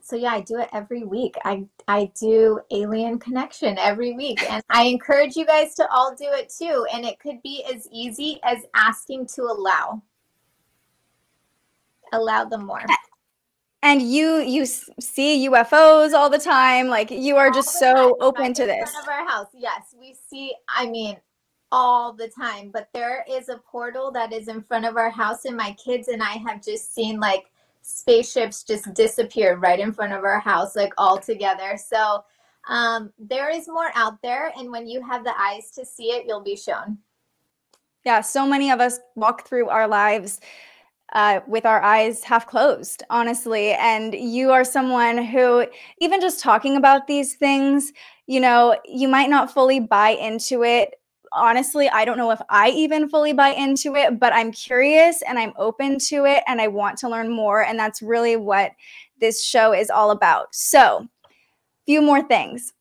so 0.03 0.17
yeah, 0.17 0.33
I 0.33 0.41
do 0.41 0.59
it 0.59 0.69
every 0.73 1.05
week. 1.05 1.37
I 1.45 1.65
I 1.89 2.11
do 2.21 2.61
alien 2.73 3.19
connection 3.19 3.79
every 3.79 4.13
week 4.13 4.43
and 4.51 4.63
I 4.69 4.85
encourage 4.85 5.37
you 5.37 5.47
guys 5.47 5.75
to 5.77 5.89
all 5.91 6.15
do 6.15 6.27
it 6.29 6.53
too 6.53 6.87
and 6.93 7.05
it 7.05 7.19
could 7.21 7.41
be 7.43 7.65
as 7.73 7.89
easy 7.91 8.41
as 8.43 8.59
asking 8.75 9.27
to 9.35 9.43
allow. 9.43 10.03
Allow 12.13 12.45
them 12.45 12.67
more. 12.67 12.85
And 13.83 14.01
you 14.01 14.39
you 14.39 14.65
see 14.65 15.49
UFOs 15.49 16.13
all 16.13 16.31
the 16.31 16.39
time 16.39 16.87
like 16.87 17.11
you 17.11 17.37
are 17.37 17.49
all 17.49 17.53
just 17.53 17.79
so 17.79 18.17
open 18.21 18.43
right 18.43 18.55
to 18.55 18.67
this. 18.67 18.91
Front 18.91 19.05
of 19.05 19.13
our 19.13 19.27
house. 19.27 19.49
Yes, 19.55 19.95
we 19.99 20.15
see 20.29 20.55
I 20.69 20.87
mean 20.87 21.17
all 21.73 22.13
the 22.13 22.29
time, 22.29 22.71
but 22.71 22.89
there 22.93 23.25
is 23.29 23.49
a 23.49 23.57
portal 23.59 24.13
that 24.13 24.33
is 24.33 24.49
in 24.49 24.63
front 24.63 24.85
of 24.85 24.97
our 24.97 25.11
house 25.11 25.47
and 25.47 25.57
my 25.57 25.75
kids 25.83 26.09
and 26.09 26.23
I 26.23 26.35
have 26.47 26.63
just 26.63 26.95
seen 26.95 27.19
like 27.19 27.51
spaceships 27.83 28.63
just 28.63 28.93
disappear 28.95 29.57
right 29.57 29.81
in 29.81 29.93
front 29.93 30.13
of 30.13 30.25
our 30.25 30.39
house, 30.41 30.77
like 30.77 30.93
all 30.97 31.19
together. 31.19 31.77
So 31.77 32.25
um, 32.69 33.13
there 33.19 33.51
is 33.51 33.69
more 33.69 33.91
out 33.95 34.21
there. 34.23 34.53
And 34.57 34.71
when 34.71 34.87
you 34.87 35.05
have 35.05 35.25
the 35.25 35.39
eyes 35.39 35.71
to 35.73 35.85
see 35.85 36.11
it, 36.11 36.27
you'll 36.27 36.41
be 36.41 36.57
shown. 36.57 36.99
Yeah, 38.05 38.21
so 38.21 38.47
many 38.47 38.71
of 38.71 38.81
us 38.81 38.99
walk 39.15 39.47
through 39.47 39.69
our 39.69 39.87
lives 39.87 40.41
uh, 41.13 41.41
with 41.47 41.67
our 41.67 41.83
eyes 41.83 42.25
half 42.25 42.47
closed, 42.47 43.03
honestly. 43.11 43.73
And 43.73 44.15
you 44.15 44.51
are 44.51 44.65
someone 44.65 45.19
who, 45.19 45.67
even 45.99 46.21
just 46.21 46.41
talking 46.41 46.77
about 46.77 47.07
these 47.07 47.35
things, 47.35 47.93
you 48.27 48.41
know, 48.41 48.77
you 48.85 49.09
might 49.09 49.31
not 49.31 49.53
fully 49.53 49.81
buy 49.81 50.11
into 50.11 50.65
it 50.65 50.95
honestly, 51.35 51.89
I 51.89 52.05
don't 52.05 52.19
know 52.19 52.31
if 52.31 52.41
I 52.49 52.71
even 52.71 53.09
fully 53.09 53.33
buy 53.33 53.51
into 53.51 53.95
it, 53.97 54.21
but 54.21 54.33
I'm 54.33 54.53
curious 54.53 55.23
and 55.23 55.39
I'm 55.39 55.53
open 55.57 55.99
to 56.09 56.25
it 56.25 56.43
and 56.47 56.61
I 56.61 56.69
want 56.69 56.99
to 56.99 57.09
learn 57.09 57.31
more. 57.31 57.65
And 57.65 57.79
that's 57.79 58.03
really 58.03 58.37
what 58.37 58.73
this 59.21 59.45
show 59.45 59.73
is 59.73 59.91
all 59.91 60.11
about. 60.11 60.55
So, 60.55 61.09
few 61.87 62.03
more 62.03 62.23
things. 62.23 62.73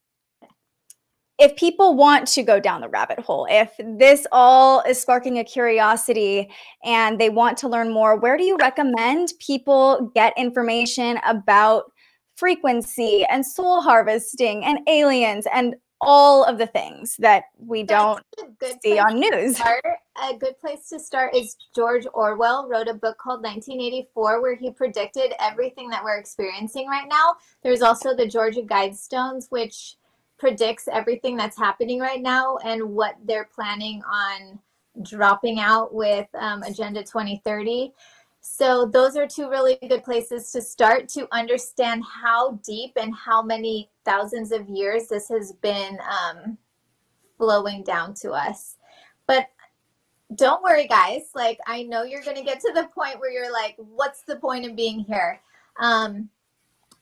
If 1.42 1.56
people 1.56 1.96
want 1.96 2.28
to 2.30 2.44
go 2.44 2.60
down 2.60 2.82
the 2.82 2.88
rabbit 2.88 3.18
hole, 3.18 3.48
if 3.50 3.74
this 3.80 4.28
all 4.32 4.82
is 4.82 5.02
sparking 5.02 5.40
a 5.40 5.44
curiosity 5.44 6.52
and 6.84 7.20
they 7.20 7.30
want 7.30 7.58
to 7.58 7.68
learn 7.68 7.92
more, 7.92 8.16
where 8.16 8.38
do 8.38 8.44
you 8.44 8.58
recommend 8.58 9.34
people 9.40 10.12
get 10.14 10.34
information 10.38 11.20
about 11.26 11.92
frequency 12.36 13.26
and 13.26 13.44
soul 13.44 13.82
harvesting 13.82 14.64
and 14.64 14.88
aliens 14.88 15.48
and 15.52 15.76
all 16.02 16.44
of 16.44 16.58
the 16.58 16.68
things 16.68 17.16
that 17.18 17.46
we 17.58 17.84
don't 17.84 18.24
see 18.84 18.98
on 18.98 19.20
news. 19.20 19.58
Start, 19.58 19.84
a 20.30 20.36
good 20.36 20.60
place 20.60 20.90
to 20.90 21.00
start 21.00 21.36
is 21.36 21.56
George 21.76 22.08
Orwell 22.14 22.68
wrote 22.68 22.88
a 22.88 22.94
book 22.94 23.18
called 23.20 23.44
1984 23.44 24.42
where 24.42 24.56
he 24.56 24.72
predicted 24.72 25.34
everything 25.40 25.90
that 25.90 26.04
we're 26.04 26.18
experiencing 26.18 26.88
right 26.88 27.08
now. 27.08 27.36
There's 27.64 27.84
also 27.84 28.16
the 28.16 28.28
Georgia 28.28 28.62
Guidestones 28.62 29.46
which 29.50 29.98
predicts 30.42 30.88
everything 30.92 31.38
that's 31.38 31.56
happening 31.56 32.00
right 32.00 32.20
now 32.20 32.58
and 32.66 32.82
what 32.84 33.16
they're 33.26 33.48
planning 33.54 34.02
on 34.12 34.60
dropping 35.04 35.60
out 35.60 35.94
with 35.94 36.28
um, 36.34 36.64
Agenda 36.64 37.04
2030. 37.04 37.94
So 38.40 38.88
those 38.88 39.16
are 39.16 39.28
two 39.28 39.52
really 39.52 39.78
good 39.88 40.04
places 40.04 40.52
to 40.54 40.60
start 40.60 41.08
to 41.10 41.28
understand 41.32 42.04
how 42.04 42.54
deep 42.66 42.94
and 43.00 43.14
how 43.14 43.44
many 43.44 43.92
thousands 44.04 44.52
of 44.52 44.68
years 44.68 45.08
this 45.08 45.30
has 45.30 45.52
been 45.62 46.00
um, 46.10 46.58
flowing 47.38 47.84
down 47.84 48.16
to 48.16 48.32
us. 48.32 48.78
But 49.28 49.46
don't 50.34 50.64
worry, 50.64 50.88
guys. 50.88 51.30
Like 51.36 51.60
I 51.68 51.84
know 51.84 52.02
you're 52.02 52.24
going 52.24 52.38
to 52.38 52.44
get 52.44 52.60
to 52.62 52.72
the 52.74 52.90
point 52.96 53.20
where 53.20 53.32
you're 53.32 53.54
like, 53.54 53.76
"What's 53.78 54.24
the 54.24 54.38
point 54.38 54.66
of 54.66 54.76
being 54.76 55.02
here?" 55.02 55.40
Um, 55.80 56.30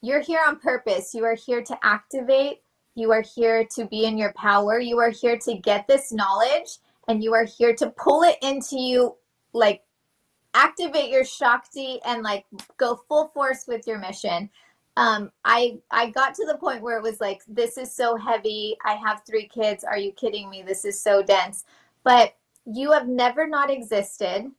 you're 0.02 0.20
here 0.20 0.42
on 0.46 0.60
purpose. 0.60 1.14
You 1.14 1.24
are 1.24 1.36
here 1.36 1.64
to 1.64 1.78
activate. 1.84 2.64
You 2.96 3.12
are 3.12 3.24
here 3.24 3.66
to 3.76 3.86
be 3.86 4.06
in 4.06 4.18
your 4.18 4.34
power. 4.34 4.80
You 4.80 5.00
are 5.00 5.10
here 5.10 5.38
to 5.38 5.56
get 5.56 5.88
this 5.88 6.12
knowledge, 6.12 6.78
and 7.08 7.24
you 7.24 7.34
are 7.34 7.46
here 7.46 7.76
to 7.76 7.92
pull 7.92 8.24
it 8.24 8.38
into 8.42 8.80
you 8.80 9.16
like 9.54 9.84
activate 10.54 11.10
your 11.10 11.24
shakti 11.24 12.00
and 12.06 12.24
like 12.24 12.46
go 12.78 13.00
full 13.08 13.30
force 13.34 13.66
with 13.68 13.88
your 13.88 14.00
mission. 14.00 14.50
Um 14.98 15.32
i 15.46 15.78
i 15.92 16.10
got 16.10 16.34
to 16.36 16.46
the 16.46 16.58
point 16.58 16.82
where 16.82 16.98
it 16.98 17.04
was 17.04 17.22
like 17.22 17.42
this 17.48 17.78
is 17.78 17.94
so 17.94 18.16
heavy. 18.16 18.76
I 18.86 18.94
have 18.96 19.22
three 19.26 19.48
kids. 19.48 19.84
Are 19.84 19.98
you 19.98 20.12
kidding 20.14 20.50
me? 20.50 20.64
This 20.64 20.86
is 20.86 21.00
so 21.02 21.24
dense. 21.24 21.66
But 22.04 22.36
you 22.66 22.92
have 22.92 23.08
never 23.08 23.48
not 23.48 23.70
existed 23.70 24.52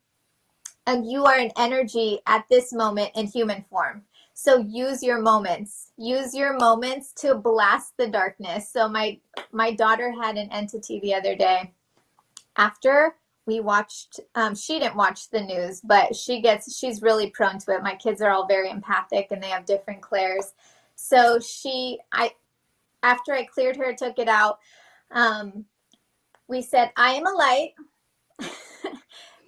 and 0.87 1.11
you 1.11 1.25
are 1.25 1.37
an 1.37 1.51
energy 1.57 2.21
at 2.27 2.45
this 2.51 2.73
moment 2.73 3.11
in 3.15 3.27
human 3.27 3.65
form 3.71 4.03
so 4.43 4.57
use 4.57 5.03
your 5.03 5.21
moments. 5.21 5.93
Use 5.99 6.35
your 6.35 6.57
moments 6.57 7.13
to 7.19 7.35
blast 7.35 7.93
the 7.99 8.07
darkness. 8.07 8.73
So 8.73 8.89
my 8.89 9.21
my 9.53 9.71
daughter 9.73 10.11
had 10.11 10.39
an 10.39 10.49
entity 10.51 10.99
the 11.01 11.13
other 11.13 11.37
day. 11.37 11.75
After 12.57 13.17
we 13.45 13.61
watched 13.61 14.19
um, 14.35 14.55
she 14.55 14.79
didn't 14.79 14.97
watch 14.97 15.29
the 15.29 15.43
news 15.43 15.83
but 15.85 16.17
she 16.17 16.41
gets 16.41 16.75
she's 16.75 17.03
really 17.03 17.29
prone 17.29 17.59
to 17.59 17.73
it. 17.73 17.83
My 17.83 17.95
kids 17.95 18.23
are 18.23 18.31
all 18.31 18.47
very 18.47 18.71
empathic 18.71 19.27
and 19.31 19.43
they 19.43 19.51
have 19.51 19.67
different 19.67 20.01
clairs. 20.01 20.55
So 20.97 21.39
she 21.39 21.99
i 22.11 22.33
after 23.03 23.35
i 23.35 23.45
cleared 23.45 23.77
her 23.77 23.93
took 23.93 24.19
it 24.19 24.29
out 24.29 24.59
um, 25.11 25.67
we 26.49 26.63
said 26.63 26.93
i 26.97 27.11
am 27.11 27.27
a 27.27 27.31
light. 27.31 27.73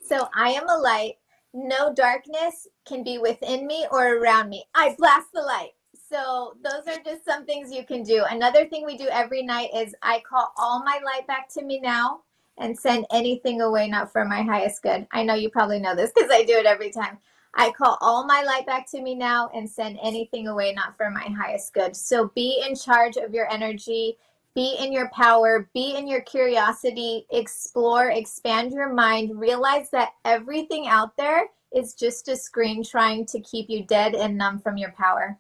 So 0.05 0.29
i 0.35 0.51
am 0.51 0.69
a 0.69 0.77
light 0.77 1.15
no 1.55 1.93
darkness 1.95 2.67
can 2.87 3.05
be 3.05 3.19
within 3.19 3.67
me 3.67 3.87
or 3.91 4.17
around 4.17 4.49
me 4.49 4.65
i 4.75 4.95
blast 4.99 5.29
the 5.33 5.41
light 5.41 5.71
so 6.11 6.55
those 6.63 6.87
are 6.87 7.03
just 7.03 7.25
some 7.25 7.45
things 7.45 7.73
you 7.73 7.85
can 7.85 8.03
do 8.03 8.25
another 8.31 8.67
thing 8.67 8.85
we 8.85 8.97
do 8.97 9.09
every 9.09 9.43
night 9.43 9.71
is 9.75 9.95
i 10.03 10.23
call 10.29 10.53
all 10.57 10.83
my 10.85 10.99
light 11.05 11.27
back 11.27 11.49
to 11.49 11.63
me 11.63 11.81
now 11.81 12.21
and 12.59 12.79
send 12.79 13.07
anything 13.11 13.61
away 13.61 13.89
not 13.89 14.13
for 14.13 14.25
my 14.25 14.43
highest 14.43 14.83
good. 14.83 15.07
I 15.13 15.23
know 15.23 15.35
you 15.35 15.51
probably 15.51 15.81
know 15.81 15.95
this 15.95 16.13
because 16.15 16.31
I 16.31 16.45
do 16.45 16.55
it 16.55 16.67
every 16.67 16.91
time. 16.91 17.19
I 17.55 17.71
call 17.73 17.99
all 18.01 18.25
my 18.25 18.43
light 18.43 18.67
back 18.67 18.91
to 18.93 19.03
me 19.03 19.15
now 19.15 19.51
and 19.55 19.69
send 19.69 19.99
anything 20.03 20.49
away 20.49 20.73
not 20.73 20.97
for 20.97 21.11
my 21.11 21.25
highest 21.25 21.75
good. 21.75 21.95
So 21.95 22.31
be 22.35 22.65
in 22.67 22.75
charge 22.75 23.17
of 23.17 23.35
your 23.35 23.51
energy, 23.53 24.17
be 24.55 24.77
in 24.79 24.93
your 24.93 25.09
power, 25.11 25.71
be 25.75 25.97
in 25.97 26.07
your 26.07 26.21
curiosity, 26.23 27.27
explore, 27.31 28.11
expand 28.11 28.73
your 28.73 28.93
mind, 28.93 29.39
realize 29.39 29.89
that 29.91 30.13
everything 30.25 30.87
out 30.89 31.17
there 31.17 31.49
is 31.75 31.95
just 31.95 32.29
a 32.29 32.37
screen 32.37 32.85
trying 32.85 33.25
to 33.27 33.41
keep 33.41 33.71
you 33.71 33.85
dead 33.85 34.15
and 34.15 34.37
numb 34.37 34.59
from 34.59 34.77
your 34.77 34.93
power. 34.93 35.39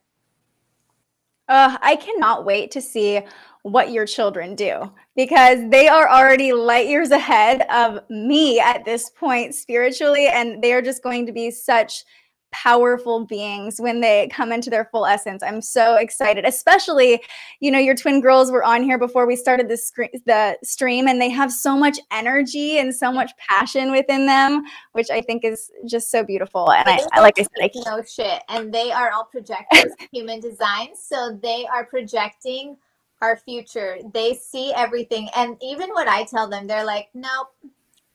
Uh, 1.48 1.76
I 1.82 1.96
cannot 1.96 2.46
wait 2.46 2.70
to 2.70 2.80
see 2.80 3.20
what 3.62 3.90
your 3.90 4.06
children 4.06 4.54
do 4.54 4.90
because 5.14 5.58
they 5.70 5.86
are 5.86 6.08
already 6.08 6.52
light 6.52 6.88
years 6.88 7.10
ahead 7.10 7.62
of 7.70 8.00
me 8.08 8.58
at 8.58 8.84
this 8.84 9.10
point 9.10 9.54
spiritually, 9.54 10.28
and 10.28 10.62
they 10.62 10.72
are 10.72 10.82
just 10.82 11.02
going 11.02 11.26
to 11.26 11.32
be 11.32 11.50
such 11.50 12.04
powerful 12.52 13.24
beings 13.24 13.80
when 13.80 14.00
they 14.00 14.28
come 14.28 14.52
into 14.52 14.70
their 14.70 14.84
full 14.84 15.06
essence. 15.06 15.42
I'm 15.42 15.60
so 15.60 15.96
excited, 15.96 16.44
especially, 16.44 17.22
you 17.60 17.70
know, 17.70 17.78
your 17.78 17.94
twin 17.94 18.20
girls 18.20 18.52
were 18.52 18.62
on 18.62 18.82
here 18.82 18.98
before 18.98 19.26
we 19.26 19.34
started 19.34 19.68
the 19.68 19.76
screen, 19.76 20.10
the 20.26 20.56
stream, 20.62 21.08
and 21.08 21.20
they 21.20 21.30
have 21.30 21.52
so 21.52 21.76
much 21.76 21.98
energy 22.10 22.78
and 22.78 22.94
so 22.94 23.10
much 23.10 23.32
passion 23.36 23.90
within 23.90 24.26
them, 24.26 24.62
which 24.92 25.10
I 25.10 25.20
think 25.20 25.44
is 25.44 25.70
just 25.86 26.10
so 26.10 26.22
beautiful. 26.22 26.70
And 26.70 26.88
I, 26.88 27.00
I 27.12 27.20
like 27.20 27.38
I 27.38 27.42
said, 27.42 27.50
I 27.62 27.70
no 27.84 28.02
shit, 28.02 28.42
and 28.48 28.72
they 28.72 28.92
are 28.92 29.10
all 29.10 29.24
projectors, 29.24 29.92
human 30.12 30.40
design, 30.40 30.90
so 30.94 31.38
they 31.42 31.66
are 31.66 31.84
projecting 31.84 32.76
our 33.20 33.36
future. 33.36 33.98
They 34.12 34.34
see 34.34 34.72
everything, 34.74 35.28
and 35.34 35.56
even 35.62 35.90
what 35.90 36.08
I 36.08 36.24
tell 36.24 36.48
them, 36.48 36.66
they're 36.66 36.84
like, 36.84 37.08
nope 37.14 37.48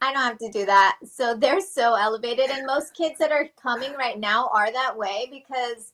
I 0.02 0.14
don't 0.14 0.22
have 0.22 0.38
to 0.40 0.52
do 0.52 0.66
that. 0.66 0.98
So 1.10 1.36
they're 1.36 1.62
so 1.62 1.96
elevated. 1.96 2.50
And 2.50 2.66
most 2.66 2.94
kids 2.94 3.18
that 3.20 3.32
are 3.32 3.50
coming 3.62 3.94
right 3.94 4.20
now 4.20 4.50
are 4.54 4.72
that 4.72 4.96
way 4.96 5.28
because 5.32 5.94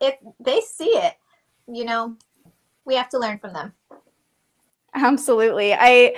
if 0.00 0.14
they 0.38 0.60
see 0.60 0.90
it, 0.90 1.14
you 1.66 1.84
know, 1.84 2.16
we 2.84 2.94
have 2.94 3.08
to 3.10 3.18
learn 3.18 3.38
from 3.38 3.52
them. 3.52 3.72
Absolutely. 4.94 5.74
I 5.74 6.14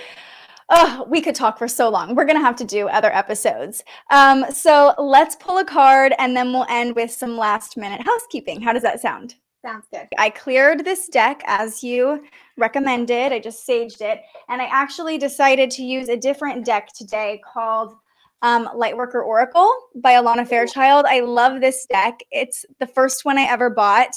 oh, 0.71 1.07
we 1.09 1.21
could 1.21 1.35
talk 1.35 1.59
for 1.59 1.69
so 1.69 1.89
long. 1.89 2.15
We're 2.15 2.25
going 2.25 2.39
to 2.39 2.45
have 2.45 2.57
to 2.57 2.65
do 2.65 2.89
other 2.89 3.15
episodes. 3.15 3.85
Um, 4.11 4.47
so 4.51 4.95
let's 4.99 5.37
pull 5.37 5.59
a 5.59 5.65
card 5.65 6.15
and 6.19 6.37
then 6.37 6.53
we'll 6.53 6.67
end 6.69 6.97
with 6.97 7.11
some 7.11 7.37
last 7.37 7.77
minute 7.77 8.03
housekeeping. 8.05 8.61
How 8.61 8.73
does 8.73 8.83
that 8.83 9.01
sound? 9.01 9.37
Sounds 9.65 9.87
good. 9.91 10.07
I 10.19 10.29
cleared 10.29 10.85
this 10.85 11.09
deck 11.09 11.43
as 11.47 11.83
you 11.83 12.23
recommended. 12.59 13.33
I 13.33 13.39
just 13.39 13.67
saged 13.67 14.03
it. 14.03 14.21
And 14.51 14.61
I 14.61 14.67
actually 14.67 15.17
decided 15.17 15.71
to 15.71 15.83
use 15.83 16.11
a 16.11 16.19
different 16.19 16.67
deck 16.67 16.93
today 16.93 17.41
called 17.51 17.95
um, 18.43 18.69
Lightworker 18.75 19.25
Oracle 19.25 19.75
by 19.95 20.13
Alana 20.13 20.47
Fairchild. 20.47 21.07
I 21.09 21.21
love 21.21 21.63
this 21.63 21.87
deck. 21.87 22.21
It's 22.31 22.67
the 22.79 22.87
first 22.87 23.25
one 23.25 23.39
I 23.39 23.45
ever 23.45 23.71
bought. 23.71 24.13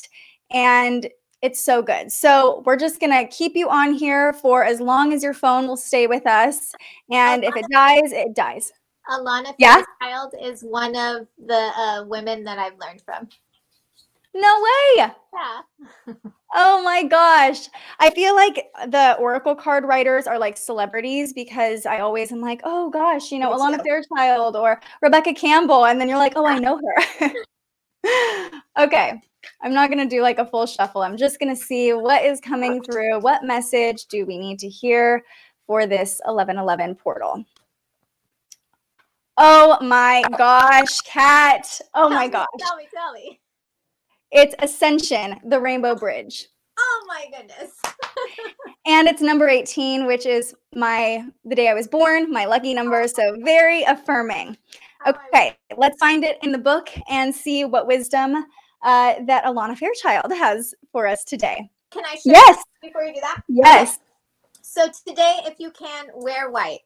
And 0.51 1.07
it's 1.41 1.63
so 1.63 1.81
good. 1.81 2.11
So 2.11 2.61
we're 2.65 2.75
just 2.75 2.99
going 2.99 3.13
to 3.13 3.25
keep 3.33 3.55
you 3.55 3.69
on 3.69 3.93
here 3.93 4.33
for 4.33 4.65
as 4.65 4.81
long 4.81 5.13
as 5.13 5.23
your 5.23 5.33
phone 5.33 5.65
will 5.65 5.77
stay 5.77 6.07
with 6.07 6.27
us. 6.27 6.73
And 7.09 7.45
if 7.45 7.55
it 7.55 7.65
dies, 7.71 8.11
it 8.11 8.35
dies. 8.35 8.73
Alana 9.09 9.53
yeah? 9.57 9.81
Fairchild 10.01 10.33
is 10.41 10.61
one 10.61 10.93
of 10.97 11.25
the 11.37 11.71
uh, 11.77 12.03
women 12.05 12.43
that 12.43 12.59
I've 12.59 12.77
learned 12.77 13.01
from. 13.05 13.29
No 14.33 14.63
way. 14.63 15.11
Yeah. 15.33 16.13
oh 16.55 16.83
my 16.83 17.03
gosh. 17.03 17.67
I 17.99 18.09
feel 18.11 18.35
like 18.35 18.67
the 18.87 19.15
Oracle 19.19 19.55
card 19.55 19.85
writers 19.85 20.27
are 20.27 20.37
like 20.37 20.57
celebrities 20.57 21.33
because 21.33 21.85
I 21.85 21.99
always 21.99 22.31
am 22.31 22.41
like, 22.41 22.61
oh 22.63 22.89
gosh, 22.89 23.31
you 23.31 23.39
know, 23.39 23.51
Me 23.51 23.57
Alana 23.59 23.77
too. 23.77 23.83
Fairchild 23.83 24.55
or 24.55 24.79
Rebecca 25.01 25.33
Campbell. 25.33 25.85
And 25.85 25.99
then 25.99 26.07
you're 26.07 26.17
like, 26.17 26.33
oh, 26.35 26.45
I 26.45 26.59
know 26.59 26.79
her. 27.21 27.31
okay. 28.79 29.21
I'm 29.61 29.73
not 29.73 29.89
going 29.89 30.07
to 30.07 30.15
do 30.15 30.21
like 30.21 30.39
a 30.39 30.45
full 30.45 30.65
shuffle. 30.65 31.01
I'm 31.01 31.17
just 31.17 31.39
going 31.39 31.55
to 31.55 31.61
see 31.61 31.93
what 31.93 32.23
is 32.23 32.39
coming 32.39 32.83
through. 32.83 33.19
What 33.19 33.43
message 33.43 34.05
do 34.05 34.25
we 34.25 34.37
need 34.37 34.59
to 34.59 34.69
hear 34.69 35.23
for 35.65 35.87
this 35.87 36.19
1111 36.25 36.95
portal? 36.95 37.43
Oh 39.37 39.77
my 39.81 40.23
gosh, 40.37 40.99
Kat. 41.01 41.79
Oh 41.93 42.09
my 42.09 42.27
gosh. 42.27 42.47
Tell 42.59 42.75
me, 42.75 42.87
tell 42.93 43.13
me. 43.13 43.39
It's 44.31 44.55
Ascension, 44.59 45.39
the 45.45 45.59
Rainbow 45.59 45.95
Bridge. 45.95 46.47
Oh 46.77 47.05
my 47.07 47.25
goodness. 47.35 47.71
and 48.85 49.07
it's 49.07 49.21
number 49.21 49.47
18, 49.47 50.05
which 50.05 50.25
is 50.25 50.53
my 50.75 51.25
the 51.45 51.55
day 51.55 51.69
I 51.69 51.73
was 51.73 51.87
born, 51.87 52.31
my 52.31 52.45
lucky 52.45 52.73
number, 52.73 53.07
so 53.07 53.37
very 53.43 53.83
affirming. 53.83 54.57
Okay, 55.07 55.57
let's 55.77 55.97
find 55.97 56.25
it 56.25 56.37
in 56.43 56.51
the 56.51 56.57
book 56.57 56.89
and 57.09 57.33
see 57.33 57.63
what 57.63 57.87
wisdom 57.87 58.45
uh, 58.83 59.15
that 59.25 59.45
Alana 59.45 59.77
Fairchild 59.77 60.31
has 60.33 60.73
for 60.91 61.07
us 61.07 61.23
today. 61.23 61.69
Can 61.91 62.03
I 62.05 62.15
share 62.15 62.33
yes. 62.33 62.63
before 62.81 63.03
you 63.03 63.13
do 63.13 63.21
that? 63.21 63.41
Yes. 63.47 63.99
So 64.61 64.87
today, 65.05 65.37
if 65.45 65.59
you 65.59 65.71
can, 65.71 66.07
wear 66.13 66.51
white. 66.51 66.79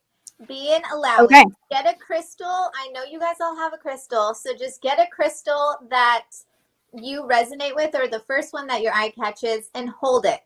Be 0.48 0.76
in 0.76 0.82
allowing. 0.94 1.26
Okay. 1.26 1.44
Get 1.72 1.88
a 1.88 1.98
crystal. 1.98 2.48
I 2.48 2.90
know 2.94 3.04
you 3.04 3.20
guys 3.20 3.38
all 3.42 3.56
have 3.56 3.74
a 3.74 3.78
crystal, 3.78 4.36
so 4.36 4.56
just 4.56 4.82
get 4.82 5.00
a 5.00 5.08
crystal 5.12 5.78
that 5.90 6.26
you 6.94 7.24
resonate 7.24 7.76
with 7.76 7.96
or 7.96 8.08
the 8.08 8.24
first 8.28 8.54
one 8.54 8.68
that 8.68 8.82
your 8.82 8.94
eye 8.94 9.14
catches 9.18 9.70
and 9.76 9.90
hold 9.90 10.26
it. 10.26 10.42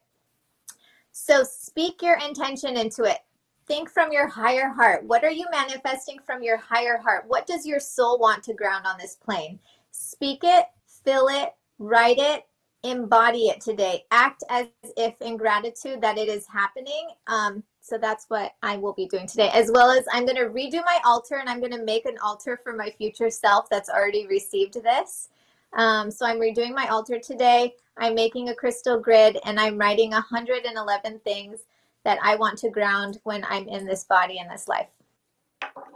So 1.12 1.44
speak 1.44 2.02
your 2.02 2.18
intention 2.18 2.78
into 2.78 3.04
it. 3.04 3.20
Think 3.68 3.90
from 3.90 4.12
your 4.12 4.28
higher 4.28 4.70
heart. 4.70 5.04
What 5.06 5.24
are 5.24 5.32
you 5.32 5.46
manifesting 5.50 6.20
from 6.20 6.44
your 6.44 6.58
higher 6.58 6.98
heart? 6.98 7.26
What 7.28 7.48
does 7.48 7.66
your 7.66 7.80
soul 7.80 8.20
want 8.20 8.44
to 8.44 8.54
ground 8.54 8.86
on 8.86 8.98
this 9.00 9.16
plane? 9.16 9.60
Speak 9.92 10.42
it, 10.44 10.66
feel 11.04 11.28
it, 11.30 11.54
write 11.80 12.20
it, 12.20 12.46
embody 12.84 13.48
it 13.48 13.62
today. 13.62 14.04
Act 14.12 14.44
as 14.50 14.68
if 14.98 15.16
in 15.22 15.38
gratitude 15.38 16.02
that 16.02 16.18
it 16.18 16.28
is 16.28 16.46
happening. 16.46 17.08
Um, 17.28 17.64
so 17.82 17.98
that's 17.98 18.26
what 18.30 18.54
I 18.62 18.78
will 18.78 18.94
be 18.94 19.08
doing 19.08 19.26
today, 19.26 19.50
as 19.54 19.72
well 19.74 19.92
as 19.92 20.06
I'm 20.12 20.26
going 20.26 20.38
to 20.38 20.50
redo 20.50 20.84
my 20.86 21.00
altar 21.06 21.36
and 21.36 21.50
I'm 21.50 21.60
going 21.60 21.72
to 21.72 21.84
make 21.84 22.06
an 22.06 22.18
altar 22.24 22.60
for 22.64 22.74
my 22.74 22.90
future 22.92 23.30
self 23.30 23.70
that's 23.70 23.90
already 23.90 24.28
received 24.28 24.76
this. 24.84 25.30
Um, 25.74 26.10
so 26.10 26.26
I'm 26.26 26.40
redoing 26.40 26.74
my 26.74 26.88
altar 26.88 27.20
today. 27.20 27.74
I'm 27.98 28.16
making 28.16 28.50
a 28.50 28.56
crystal 28.56 29.00
grid 29.00 29.38
and 29.46 29.60
I'm 29.60 29.78
writing 29.78 30.12
111 30.12 31.20
things 31.20 31.60
that 32.04 32.20
I 32.22 32.36
want 32.36 32.58
to 32.60 32.70
ground 32.70 33.20
when 33.24 33.44
I'm 33.46 33.68
in 33.68 33.86
this 33.86 34.04
body 34.04 34.40
in 34.40 34.48
this 34.48 34.68
life. 34.68 34.88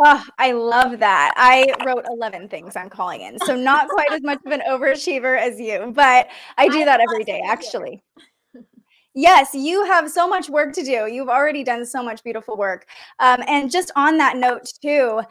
Oh, 0.01 0.25
I 0.37 0.53
love 0.53 0.99
that. 0.99 1.33
I 1.35 1.73
wrote 1.85 2.05
11 2.09 2.47
things 2.47 2.75
I'm 2.75 2.89
calling 2.89 3.21
in. 3.21 3.37
So 3.39 3.55
not 3.55 3.89
quite 3.89 4.11
as 4.11 4.21
much 4.21 4.39
of 4.45 4.51
an 4.51 4.61
overachiever 4.67 5.37
as 5.37 5.59
you, 5.59 5.91
but 5.93 6.27
I 6.57 6.69
do 6.69 6.79
I 6.79 6.85
that 6.85 7.01
every 7.01 7.23
day 7.23 7.41
actually. 7.45 8.01
Yes, 9.15 9.53
you 9.53 9.83
have 9.85 10.09
so 10.09 10.27
much 10.27 10.49
work 10.49 10.71
to 10.73 10.83
do. 10.83 11.07
You've 11.11 11.29
already 11.29 11.63
done 11.63 11.85
so 11.85 12.03
much 12.03 12.23
beautiful 12.23 12.55
work. 12.55 12.85
Um, 13.19 13.43
and 13.47 13.69
just 13.69 13.91
on 13.95 14.17
that 14.17 14.37
note, 14.37 14.71
too, 14.81 15.21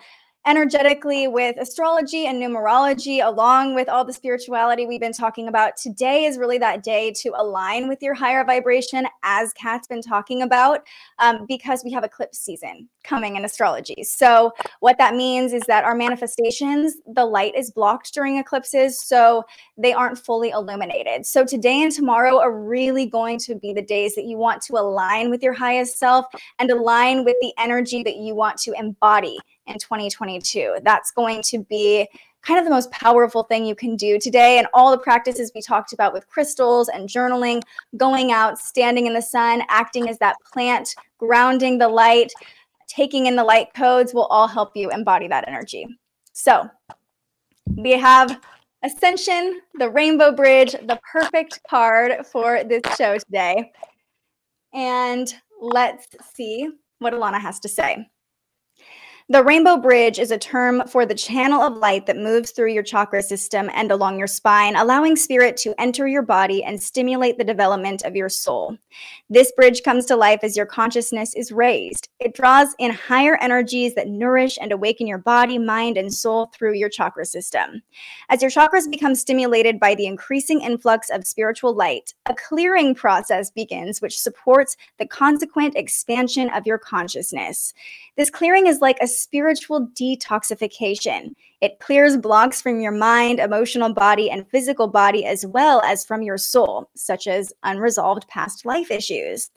energetically 0.48 1.28
with 1.28 1.58
astrology 1.58 2.24
and 2.26 2.42
numerology, 2.42 3.22
along 3.22 3.74
with 3.74 3.86
all 3.86 4.02
the 4.02 4.14
spirituality 4.14 4.86
we've 4.86 4.98
been 4.98 5.12
talking 5.12 5.46
about. 5.46 5.76
Today 5.76 6.24
is 6.24 6.38
really 6.38 6.56
that 6.56 6.82
day 6.82 7.12
to 7.18 7.34
align 7.36 7.86
with 7.86 8.02
your 8.02 8.14
higher 8.14 8.42
vibration, 8.44 9.06
as 9.22 9.52
Kat's 9.52 9.86
been 9.86 10.00
talking 10.00 10.40
about, 10.40 10.86
um, 11.18 11.44
because 11.46 11.84
we 11.84 11.92
have 11.92 12.02
eclipse 12.02 12.38
season 12.38 12.88
coming 13.04 13.36
in 13.36 13.44
astrology. 13.44 14.02
So, 14.04 14.54
what 14.80 14.96
that 14.96 15.14
means 15.14 15.52
is 15.52 15.62
that 15.66 15.84
our 15.84 15.94
manifestations, 15.94 16.94
the 17.06 17.26
light 17.26 17.54
is 17.54 17.70
blocked 17.70 18.14
during 18.14 18.38
eclipses, 18.38 18.98
so 18.98 19.44
they 19.76 19.92
aren't 19.92 20.18
fully 20.18 20.48
illuminated. 20.48 21.26
So, 21.26 21.44
today 21.44 21.82
and 21.82 21.92
tomorrow 21.92 22.38
are 22.38 22.58
really 22.58 23.04
going 23.04 23.38
to 23.40 23.54
be 23.54 23.74
the 23.74 23.82
days 23.82 24.14
that 24.14 24.24
you 24.24 24.38
want 24.38 24.62
to 24.62 24.78
align 24.78 25.28
with 25.28 25.42
your 25.42 25.52
highest 25.52 25.98
self 25.98 26.24
and 26.58 26.70
align 26.70 27.26
with 27.26 27.36
the 27.42 27.52
energy 27.58 28.02
that 28.02 28.16
you 28.16 28.34
want 28.34 28.56
to 28.60 28.72
embody 28.78 29.36
in 29.68 29.78
2022. 29.78 30.78
That's 30.82 31.10
going 31.10 31.42
to 31.42 31.58
be 31.64 32.08
kind 32.42 32.58
of 32.58 32.64
the 32.64 32.70
most 32.70 32.90
powerful 32.90 33.42
thing 33.42 33.64
you 33.64 33.74
can 33.74 33.96
do 33.96 34.18
today. 34.18 34.58
And 34.58 34.66
all 34.72 34.90
the 34.90 34.98
practices 34.98 35.52
we 35.54 35.60
talked 35.60 35.92
about 35.92 36.12
with 36.12 36.26
crystals 36.28 36.88
and 36.88 37.08
journaling, 37.08 37.62
going 37.96 38.32
out, 38.32 38.58
standing 38.58 39.06
in 39.06 39.14
the 39.14 39.22
sun, 39.22 39.62
acting 39.68 40.08
as 40.08 40.18
that 40.18 40.36
plant, 40.52 40.94
grounding 41.18 41.78
the 41.78 41.88
light, 41.88 42.32
taking 42.86 43.26
in 43.26 43.36
the 43.36 43.44
light 43.44 43.68
codes 43.74 44.14
will 44.14 44.26
all 44.26 44.48
help 44.48 44.76
you 44.76 44.90
embody 44.90 45.28
that 45.28 45.46
energy. 45.46 45.86
So 46.32 46.68
we 47.76 47.92
have 47.92 48.40
Ascension, 48.82 49.60
the 49.74 49.90
Rainbow 49.90 50.32
Bridge, 50.32 50.72
the 50.72 51.00
perfect 51.10 51.60
card 51.68 52.24
for 52.26 52.62
this 52.64 52.82
show 52.96 53.18
today. 53.18 53.72
And 54.72 55.32
let's 55.60 56.06
see 56.34 56.68
what 57.00 57.12
Alana 57.12 57.40
has 57.40 57.58
to 57.60 57.68
say. 57.68 58.08
The 59.30 59.44
rainbow 59.44 59.76
bridge 59.76 60.18
is 60.18 60.30
a 60.30 60.38
term 60.38 60.84
for 60.88 61.04
the 61.04 61.14
channel 61.14 61.60
of 61.60 61.76
light 61.76 62.06
that 62.06 62.16
moves 62.16 62.50
through 62.50 62.72
your 62.72 62.82
chakra 62.82 63.22
system 63.22 63.68
and 63.74 63.90
along 63.90 64.16
your 64.16 64.26
spine, 64.26 64.74
allowing 64.74 65.16
spirit 65.16 65.54
to 65.58 65.78
enter 65.78 66.08
your 66.08 66.22
body 66.22 66.64
and 66.64 66.82
stimulate 66.82 67.36
the 67.36 67.44
development 67.44 68.06
of 68.06 68.16
your 68.16 68.30
soul. 68.30 68.78
This 69.28 69.52
bridge 69.52 69.82
comes 69.82 70.06
to 70.06 70.16
life 70.16 70.40
as 70.42 70.56
your 70.56 70.64
consciousness 70.64 71.34
is 71.34 71.52
raised. 71.52 72.08
It 72.20 72.34
draws 72.34 72.74
in 72.78 72.90
higher 72.90 73.36
energies 73.42 73.94
that 73.96 74.08
nourish 74.08 74.56
and 74.62 74.72
awaken 74.72 75.06
your 75.06 75.18
body, 75.18 75.58
mind, 75.58 75.98
and 75.98 76.12
soul 76.12 76.50
through 76.54 76.72
your 76.72 76.88
chakra 76.88 77.26
system. 77.26 77.82
As 78.30 78.40
your 78.40 78.50
chakras 78.50 78.90
become 78.90 79.14
stimulated 79.14 79.78
by 79.78 79.94
the 79.94 80.06
increasing 80.06 80.62
influx 80.62 81.10
of 81.10 81.26
spiritual 81.26 81.74
light, 81.74 82.14
a 82.30 82.34
clearing 82.34 82.94
process 82.94 83.50
begins, 83.50 84.00
which 84.00 84.18
supports 84.18 84.74
the 84.98 85.06
consequent 85.06 85.76
expansion 85.76 86.48
of 86.48 86.66
your 86.66 86.78
consciousness. 86.78 87.74
This 88.16 88.30
clearing 88.30 88.66
is 88.66 88.80
like 88.80 88.96
a 89.02 89.17
spiritual 89.18 89.88
detoxification. 89.88 91.34
It 91.60 91.80
clears 91.80 92.16
blocks 92.16 92.62
from 92.62 92.80
your 92.80 92.92
mind, 92.92 93.40
emotional 93.40 93.92
body, 93.92 94.30
and 94.30 94.48
physical 94.48 94.86
body, 94.86 95.24
as 95.24 95.44
well 95.44 95.80
as 95.82 96.04
from 96.04 96.22
your 96.22 96.38
soul, 96.38 96.88
such 96.94 97.26
as 97.26 97.52
unresolved 97.64 98.28
past 98.28 98.64
life 98.64 98.90
issues. 98.92 99.50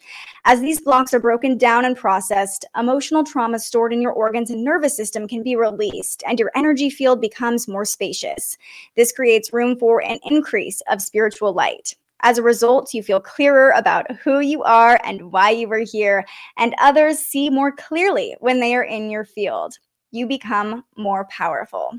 As 0.45 0.61
these 0.61 0.81
blocks 0.81 1.13
are 1.13 1.19
broken 1.19 1.57
down 1.57 1.85
and 1.85 1.95
processed, 1.95 2.65
emotional 2.75 3.23
trauma 3.23 3.59
stored 3.59 3.93
in 3.93 4.01
your 4.01 4.13
organs 4.13 4.49
and 4.49 4.63
nervous 4.63 4.95
system 4.95 5.27
can 5.27 5.43
be 5.43 5.55
released, 5.55 6.23
and 6.27 6.39
your 6.39 6.51
energy 6.55 6.89
field 6.89 7.21
becomes 7.21 7.67
more 7.67 7.85
spacious. 7.85 8.57
This 8.95 9.11
creates 9.11 9.53
room 9.53 9.77
for 9.77 10.03
an 10.03 10.19
increase 10.23 10.81
of 10.89 11.01
spiritual 11.01 11.53
light. 11.53 11.95
As 12.23 12.37
a 12.37 12.43
result, 12.43 12.93
you 12.93 13.01
feel 13.01 13.19
clearer 13.19 13.71
about 13.71 14.11
who 14.17 14.39
you 14.39 14.63
are 14.63 14.99
and 15.03 15.31
why 15.31 15.49
you 15.49 15.67
were 15.67 15.79
here, 15.79 16.25
and 16.57 16.75
others 16.79 17.19
see 17.19 17.49
more 17.49 17.71
clearly 17.71 18.35
when 18.39 18.59
they 18.59 18.75
are 18.75 18.83
in 18.83 19.09
your 19.09 19.25
field. 19.25 19.77
You 20.11 20.27
become 20.27 20.83
more 20.97 21.25
powerful. 21.25 21.93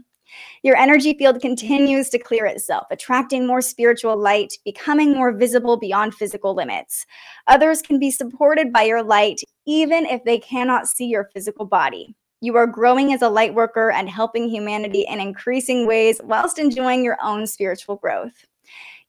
Your 0.62 0.76
energy 0.76 1.14
field 1.18 1.40
continues 1.40 2.08
to 2.10 2.18
clear 2.18 2.46
itself, 2.46 2.86
attracting 2.90 3.46
more 3.46 3.60
spiritual 3.60 4.16
light, 4.16 4.54
becoming 4.64 5.12
more 5.12 5.32
visible 5.32 5.76
beyond 5.76 6.14
physical 6.14 6.54
limits. 6.54 7.04
Others 7.48 7.82
can 7.82 7.98
be 7.98 8.10
supported 8.10 8.72
by 8.72 8.82
your 8.82 9.02
light, 9.02 9.40
even 9.66 10.06
if 10.06 10.24
they 10.24 10.38
cannot 10.38 10.88
see 10.88 11.06
your 11.06 11.28
physical 11.34 11.66
body. 11.66 12.14
You 12.40 12.56
are 12.56 12.66
growing 12.66 13.12
as 13.12 13.22
a 13.22 13.28
light 13.28 13.54
worker 13.54 13.90
and 13.90 14.08
helping 14.08 14.48
humanity 14.48 15.04
in 15.08 15.20
increasing 15.20 15.86
ways 15.86 16.20
whilst 16.24 16.58
enjoying 16.58 17.04
your 17.04 17.18
own 17.22 17.46
spiritual 17.46 17.96
growth. 17.96 18.46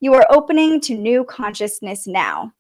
You 0.03 0.13
are 0.15 0.27
opening 0.29 0.81
to 0.81 0.95
new 0.95 1.23
consciousness 1.23 2.05
now. 2.07 2.51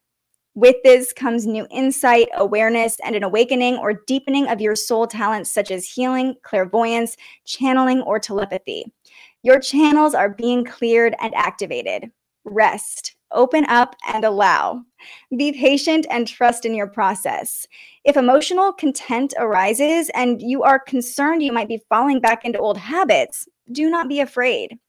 With 0.55 0.77
this 0.85 1.11
comes 1.11 1.45
new 1.45 1.67
insight, 1.69 2.29
awareness, 2.37 2.95
and 3.03 3.17
an 3.17 3.23
awakening 3.23 3.79
or 3.79 4.01
deepening 4.07 4.47
of 4.47 4.61
your 4.61 4.77
soul 4.77 5.07
talents 5.07 5.51
such 5.51 5.69
as 5.69 5.85
healing, 5.85 6.35
clairvoyance, 6.43 7.17
channeling, 7.43 8.01
or 8.03 8.17
telepathy. 8.17 8.85
Your 9.41 9.59
channels 9.59 10.15
are 10.15 10.29
being 10.29 10.63
cleared 10.63 11.15
and 11.19 11.35
activated. 11.35 12.09
Rest, 12.45 13.17
open 13.33 13.65
up, 13.65 13.97
and 14.07 14.23
allow. 14.23 14.81
Be 15.35 15.51
patient 15.51 16.07
and 16.09 16.25
trust 16.25 16.63
in 16.63 16.73
your 16.73 16.87
process. 16.87 17.67
If 18.05 18.15
emotional 18.15 18.71
content 18.71 19.33
arises 19.37 20.09
and 20.15 20.41
you 20.41 20.63
are 20.63 20.79
concerned 20.79 21.43
you 21.43 21.51
might 21.51 21.67
be 21.67 21.83
falling 21.89 22.21
back 22.21 22.45
into 22.45 22.59
old 22.59 22.77
habits, 22.77 23.49
do 23.69 23.89
not 23.89 24.07
be 24.07 24.21
afraid. 24.21 24.79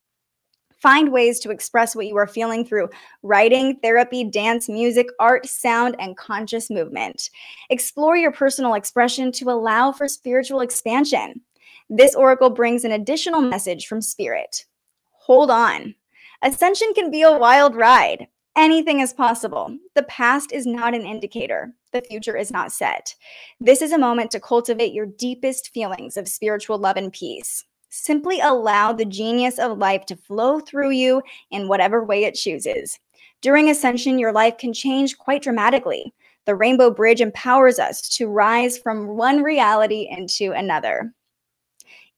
Find 0.85 1.13
ways 1.13 1.41
to 1.41 1.51
express 1.51 1.97
what 1.97 2.09
you 2.09 2.19
are 2.19 2.27
feeling 2.27 2.63
through 2.63 2.91
writing, 3.23 3.77
therapy, 3.77 4.23
dance, 4.23 4.69
music, 4.69 5.07
art, 5.19 5.47
sound, 5.47 5.97
and 5.99 6.15
conscious 6.15 6.69
movement. 6.69 7.31
Explore 7.71 8.19
your 8.19 8.33
personal 8.33 8.75
expression 8.75 9.33
to 9.33 9.49
allow 9.49 9.93
for 9.93 10.07
spiritual 10.07 10.61
expansion. 10.61 11.41
This 11.89 12.15
oracle 12.15 12.51
brings 12.51 12.85
an 12.85 12.93
additional 12.93 13.41
message 13.41 13.87
from 13.87 14.03
Spirit. 14.03 14.67
Hold 15.21 15.51
on. 15.51 15.95
Ascension 16.43 16.93
can 16.93 17.11
be 17.11 17.23
a 17.23 17.33
wild 17.33 17.75
ride. 17.75 18.29
Anything 18.55 19.01
is 19.01 19.15
possible. 19.15 19.75
The 19.95 20.03
past 20.03 20.53
is 20.53 20.67
not 20.67 20.93
an 20.93 21.07
indicator. 21.07 21.73
The 21.93 22.03
future 22.03 22.37
is 22.37 22.51
not 22.51 22.73
set. 22.73 23.15
This 23.59 23.81
is 23.81 23.93
a 23.93 23.97
moment 23.97 24.31
to 24.33 24.39
cultivate 24.39 24.93
your 24.93 25.07
deepest 25.07 25.73
feelings 25.73 26.19
of 26.19 26.29
spiritual 26.29 26.77
love 26.77 26.99
and 26.99 27.11
peace. 27.11 27.65
Simply 27.97 28.41
allow 28.41 28.93
the 28.93 29.05
genius 29.05 29.61
of 29.61 29.79
life 29.79 30.05
to 30.07 30.17
flow 30.17 30.59
through 30.59 30.91
you 30.91 31.23
in 31.53 31.69
whatever 31.69 32.05
way 32.05 32.25
it 32.25 32.35
chooses. 32.35 32.99
During 33.41 33.71
ascension, 33.71 34.19
your 34.19 34.33
life 34.33 34.59
can 34.59 34.73
change 34.73 35.17
quite 35.17 35.45
dramatically. 35.45 36.13
The 36.45 36.57
Rainbow 36.57 36.91
Bridge 36.91 37.21
empowers 37.21 37.79
us 37.79 38.09
to 38.17 38.27
rise 38.27 38.77
from 38.77 39.17
one 39.17 39.45
reality 39.45 40.09
into 40.11 40.51
another. 40.51 41.15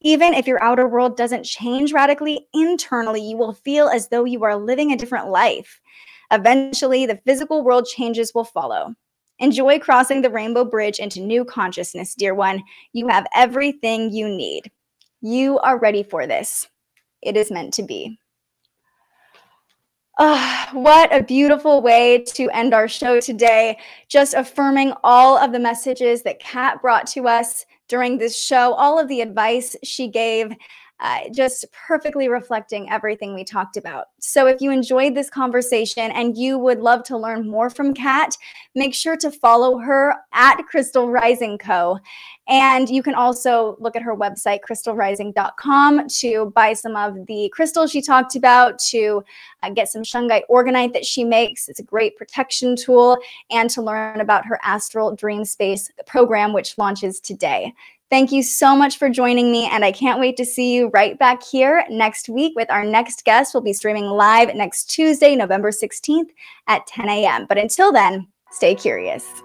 Even 0.01 0.32
if 0.32 0.47
your 0.47 0.62
outer 0.65 0.89
world 0.89 1.15
doesn't 1.15 1.44
change 1.44 1.93
radically, 1.93 2.48
internally, 2.55 3.20
you 3.20 3.36
will 3.36 3.53
feel 3.53 3.89
as 3.89 4.09
though 4.09 4.24
you 4.24 4.44
are 4.44 4.57
living 4.57 4.93
a 4.93 4.97
different 4.97 5.28
life. 5.28 5.78
Eventually, 6.31 7.05
the 7.05 7.20
physical 7.27 7.62
world 7.62 7.86
changes 7.86 8.32
will 8.35 8.44
follow. 8.44 8.94
Enjoy 9.40 9.78
crossing 9.78 10.23
the 10.23 10.31
rainbow 10.31 10.65
bridge 10.65 10.98
into 10.98 11.20
new 11.20 11.44
consciousness, 11.44 12.15
dear 12.15 12.35
one. 12.35 12.62
You 12.94 13.09
have 13.09 13.27
everything 13.35 14.11
you 14.11 14.27
need. 14.27 14.70
You 15.27 15.59
are 15.59 15.77
ready 15.77 16.05
for 16.05 16.28
this. 16.28 16.69
It 17.20 17.36
is 17.36 17.51
meant 17.51 17.74
to 17.74 17.82
be. 17.82 18.16
Oh, 20.20 20.66
what 20.70 21.12
a 21.12 21.24
beautiful 21.24 21.82
way 21.82 22.23
to 22.28 22.48
end 22.51 22.73
our 22.73 22.86
show 22.86 23.19
today. 23.19 23.77
Just 24.09 24.35
affirming 24.35 24.93
all 25.03 25.36
of 25.36 25.51
the 25.51 25.59
messages 25.59 26.23
that 26.23 26.39
Kat 26.39 26.81
brought 26.81 27.09
to 27.09 27.27
us 27.27 27.66
during 27.89 28.19
this 28.19 28.40
show, 28.40 28.74
all 28.74 29.01
of 29.01 29.09
the 29.09 29.20
advice 29.20 29.74
she 29.82 30.07
gave 30.07 30.53
uh, 31.01 31.20
just 31.31 31.66
perfectly 31.73 32.28
reflecting 32.28 32.90
everything 32.90 33.35
we 33.35 33.44
talked 33.44 33.77
about. 33.77 34.06
So, 34.18 34.47
if 34.47 34.60
you 34.60 34.70
enjoyed 34.70 35.14
this 35.14 35.28
conversation 35.28 36.10
and 36.12 36.36
you 36.36 36.59
would 36.59 36.81
love 36.81 37.02
to 37.05 37.18
learn 37.18 37.48
more 37.48 37.68
from 37.68 37.93
Kat, 37.93 38.36
make 38.74 38.94
sure 38.94 39.16
to 39.18 39.31
follow 39.31 39.78
her 39.78 40.14
at 40.32 40.62
Crystal 40.62 41.10
Rising 41.10 41.59
Co. 41.59 41.98
And 42.48 42.89
you 42.89 43.02
can 43.02 43.14
also 43.14 43.77
look 43.81 43.97
at 43.97 44.02
her 44.02 44.14
website, 44.14 44.60
crystalrising.com, 44.68 46.09
to 46.09 46.52
buy 46.55 46.73
some 46.74 46.94
of 46.94 47.27
the 47.27 47.51
crystals 47.52 47.90
she 47.90 48.01
talked 48.01 48.36
about, 48.36 48.78
to 48.90 49.24
uh, 49.62 49.70
get 49.70 49.89
some 49.89 50.02
shungite 50.02 50.43
orgonite 50.48 50.93
that 50.93 51.05
she 51.05 51.24
makes. 51.24 51.68
It's 51.68 51.81
a 51.81 51.85
great 51.85 52.16
protection 52.16 52.77
tool, 52.77 53.18
and 53.51 53.68
to 53.70 53.82
learn 53.82 54.20
about 54.20 54.47
her 54.47 54.60
Astral 54.62 55.14
Dream 55.14 55.44
Space 55.44 55.90
program, 56.06 56.52
which 56.52 56.78
launches 56.78 57.20
today. 57.20 57.74
Thank 58.08 58.30
you 58.30 58.44
so 58.44 58.76
much 58.76 58.98
for 58.98 59.10
joining 59.10 59.50
me, 59.50 59.66
and 59.66 59.84
I 59.84 59.90
can't 59.90 60.20
wait 60.20 60.36
to 60.36 60.44
see 60.44 60.72
you 60.72 60.90
right 60.94 61.18
back 61.18 61.42
here 61.42 61.84
next 61.90 62.28
week 62.28 62.52
with 62.54 62.70
our 62.70 62.84
next 62.84 63.24
guest. 63.24 63.52
We'll 63.52 63.64
be 63.64 63.72
streaming 63.72 64.04
live 64.04 64.54
next 64.54 64.84
Tuesday, 64.84 65.34
November 65.34 65.72
16th 65.72 66.28
at 66.68 66.86
10 66.86 67.08
a.m. 67.08 67.46
But 67.48 67.58
until 67.58 67.92
then, 67.92 68.28
stay 68.52 68.76
curious. 68.76 69.42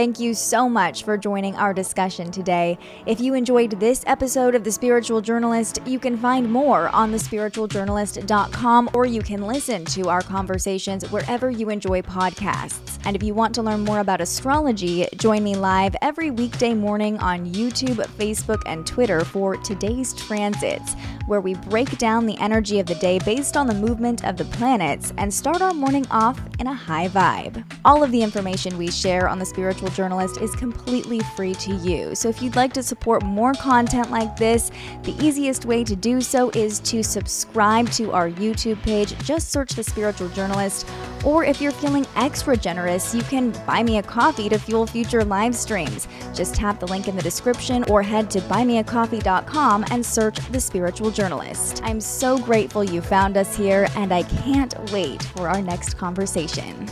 Thank 0.00 0.18
you 0.18 0.32
so 0.32 0.66
much 0.66 1.04
for 1.04 1.18
joining 1.18 1.56
our 1.56 1.74
discussion 1.74 2.30
today. 2.30 2.78
If 3.04 3.20
you 3.20 3.34
enjoyed 3.34 3.72
this 3.72 4.02
episode 4.06 4.54
of 4.54 4.64
The 4.64 4.72
Spiritual 4.72 5.20
Journalist, 5.20 5.78
you 5.84 5.98
can 5.98 6.16
find 6.16 6.50
more 6.50 6.88
on 6.88 7.12
thespiritualjournalist.com 7.12 8.90
or 8.94 9.04
you 9.04 9.20
can 9.20 9.46
listen 9.46 9.84
to 9.84 10.08
our 10.08 10.22
conversations 10.22 11.04
wherever 11.10 11.50
you 11.50 11.68
enjoy 11.68 12.00
podcasts. 12.00 12.98
And 13.04 13.14
if 13.14 13.22
you 13.22 13.34
want 13.34 13.54
to 13.56 13.62
learn 13.62 13.80
more 13.80 14.00
about 14.00 14.22
astrology, 14.22 15.06
join 15.16 15.44
me 15.44 15.54
live 15.54 15.94
every 16.00 16.30
weekday 16.30 16.72
morning 16.72 17.18
on 17.18 17.52
YouTube, 17.52 17.96
Facebook, 18.16 18.62
and 18.64 18.86
Twitter 18.86 19.22
for 19.22 19.58
today's 19.58 20.14
transits, 20.14 20.94
where 21.30 21.40
we 21.40 21.54
break 21.54 21.96
down 21.96 22.26
the 22.26 22.36
energy 22.38 22.80
of 22.80 22.86
the 22.86 22.94
day 22.96 23.16
based 23.20 23.56
on 23.56 23.68
the 23.68 23.74
movement 23.74 24.24
of 24.24 24.36
the 24.36 24.44
planets 24.46 25.12
and 25.16 25.32
start 25.32 25.62
our 25.62 25.72
morning 25.72 26.04
off 26.10 26.40
in 26.58 26.66
a 26.66 26.74
high 26.74 27.06
vibe. 27.06 27.64
All 27.84 28.02
of 28.02 28.10
the 28.10 28.20
information 28.20 28.76
we 28.76 28.90
share 28.90 29.28
on 29.28 29.38
the 29.38 29.46
Spiritual 29.46 29.90
Journalist 29.90 30.40
is 30.40 30.52
completely 30.56 31.20
free 31.36 31.54
to 31.54 31.72
you. 31.76 32.16
So 32.16 32.28
if 32.28 32.42
you'd 32.42 32.56
like 32.56 32.72
to 32.72 32.82
support 32.82 33.22
more 33.22 33.52
content 33.54 34.10
like 34.10 34.36
this, 34.36 34.72
the 35.04 35.14
easiest 35.24 35.66
way 35.66 35.84
to 35.84 35.94
do 35.94 36.20
so 36.20 36.50
is 36.50 36.80
to 36.80 37.04
subscribe 37.04 37.88
to 37.92 38.10
our 38.10 38.28
YouTube 38.28 38.82
page. 38.82 39.16
Just 39.18 39.52
search 39.52 39.74
The 39.74 39.84
Spiritual 39.84 40.30
Journalist. 40.30 40.84
Or 41.24 41.44
if 41.44 41.60
you're 41.60 41.70
feeling 41.70 42.06
extra 42.16 42.56
generous, 42.56 43.14
you 43.14 43.22
can 43.22 43.52
buy 43.66 43.84
me 43.84 43.98
a 43.98 44.02
coffee 44.02 44.48
to 44.48 44.58
fuel 44.58 44.84
future 44.84 45.24
live 45.24 45.54
streams. 45.54 46.08
Just 46.34 46.56
tap 46.56 46.80
the 46.80 46.88
link 46.88 47.06
in 47.06 47.14
the 47.14 47.22
description 47.22 47.84
or 47.84 48.02
head 48.02 48.32
to 48.32 48.40
buymeacoffee.com 48.40 49.84
and 49.92 50.04
search 50.04 50.38
The 50.50 50.60
Spiritual 50.60 51.12
Journalist. 51.20 51.82
I'm 51.84 52.00
so 52.00 52.38
grateful 52.38 52.82
you 52.82 53.02
found 53.02 53.36
us 53.36 53.54
here, 53.54 53.88
and 53.94 54.10
I 54.10 54.22
can't 54.22 54.74
wait 54.90 55.22
for 55.22 55.50
our 55.50 55.60
next 55.60 55.98
conversation. 55.98 56.86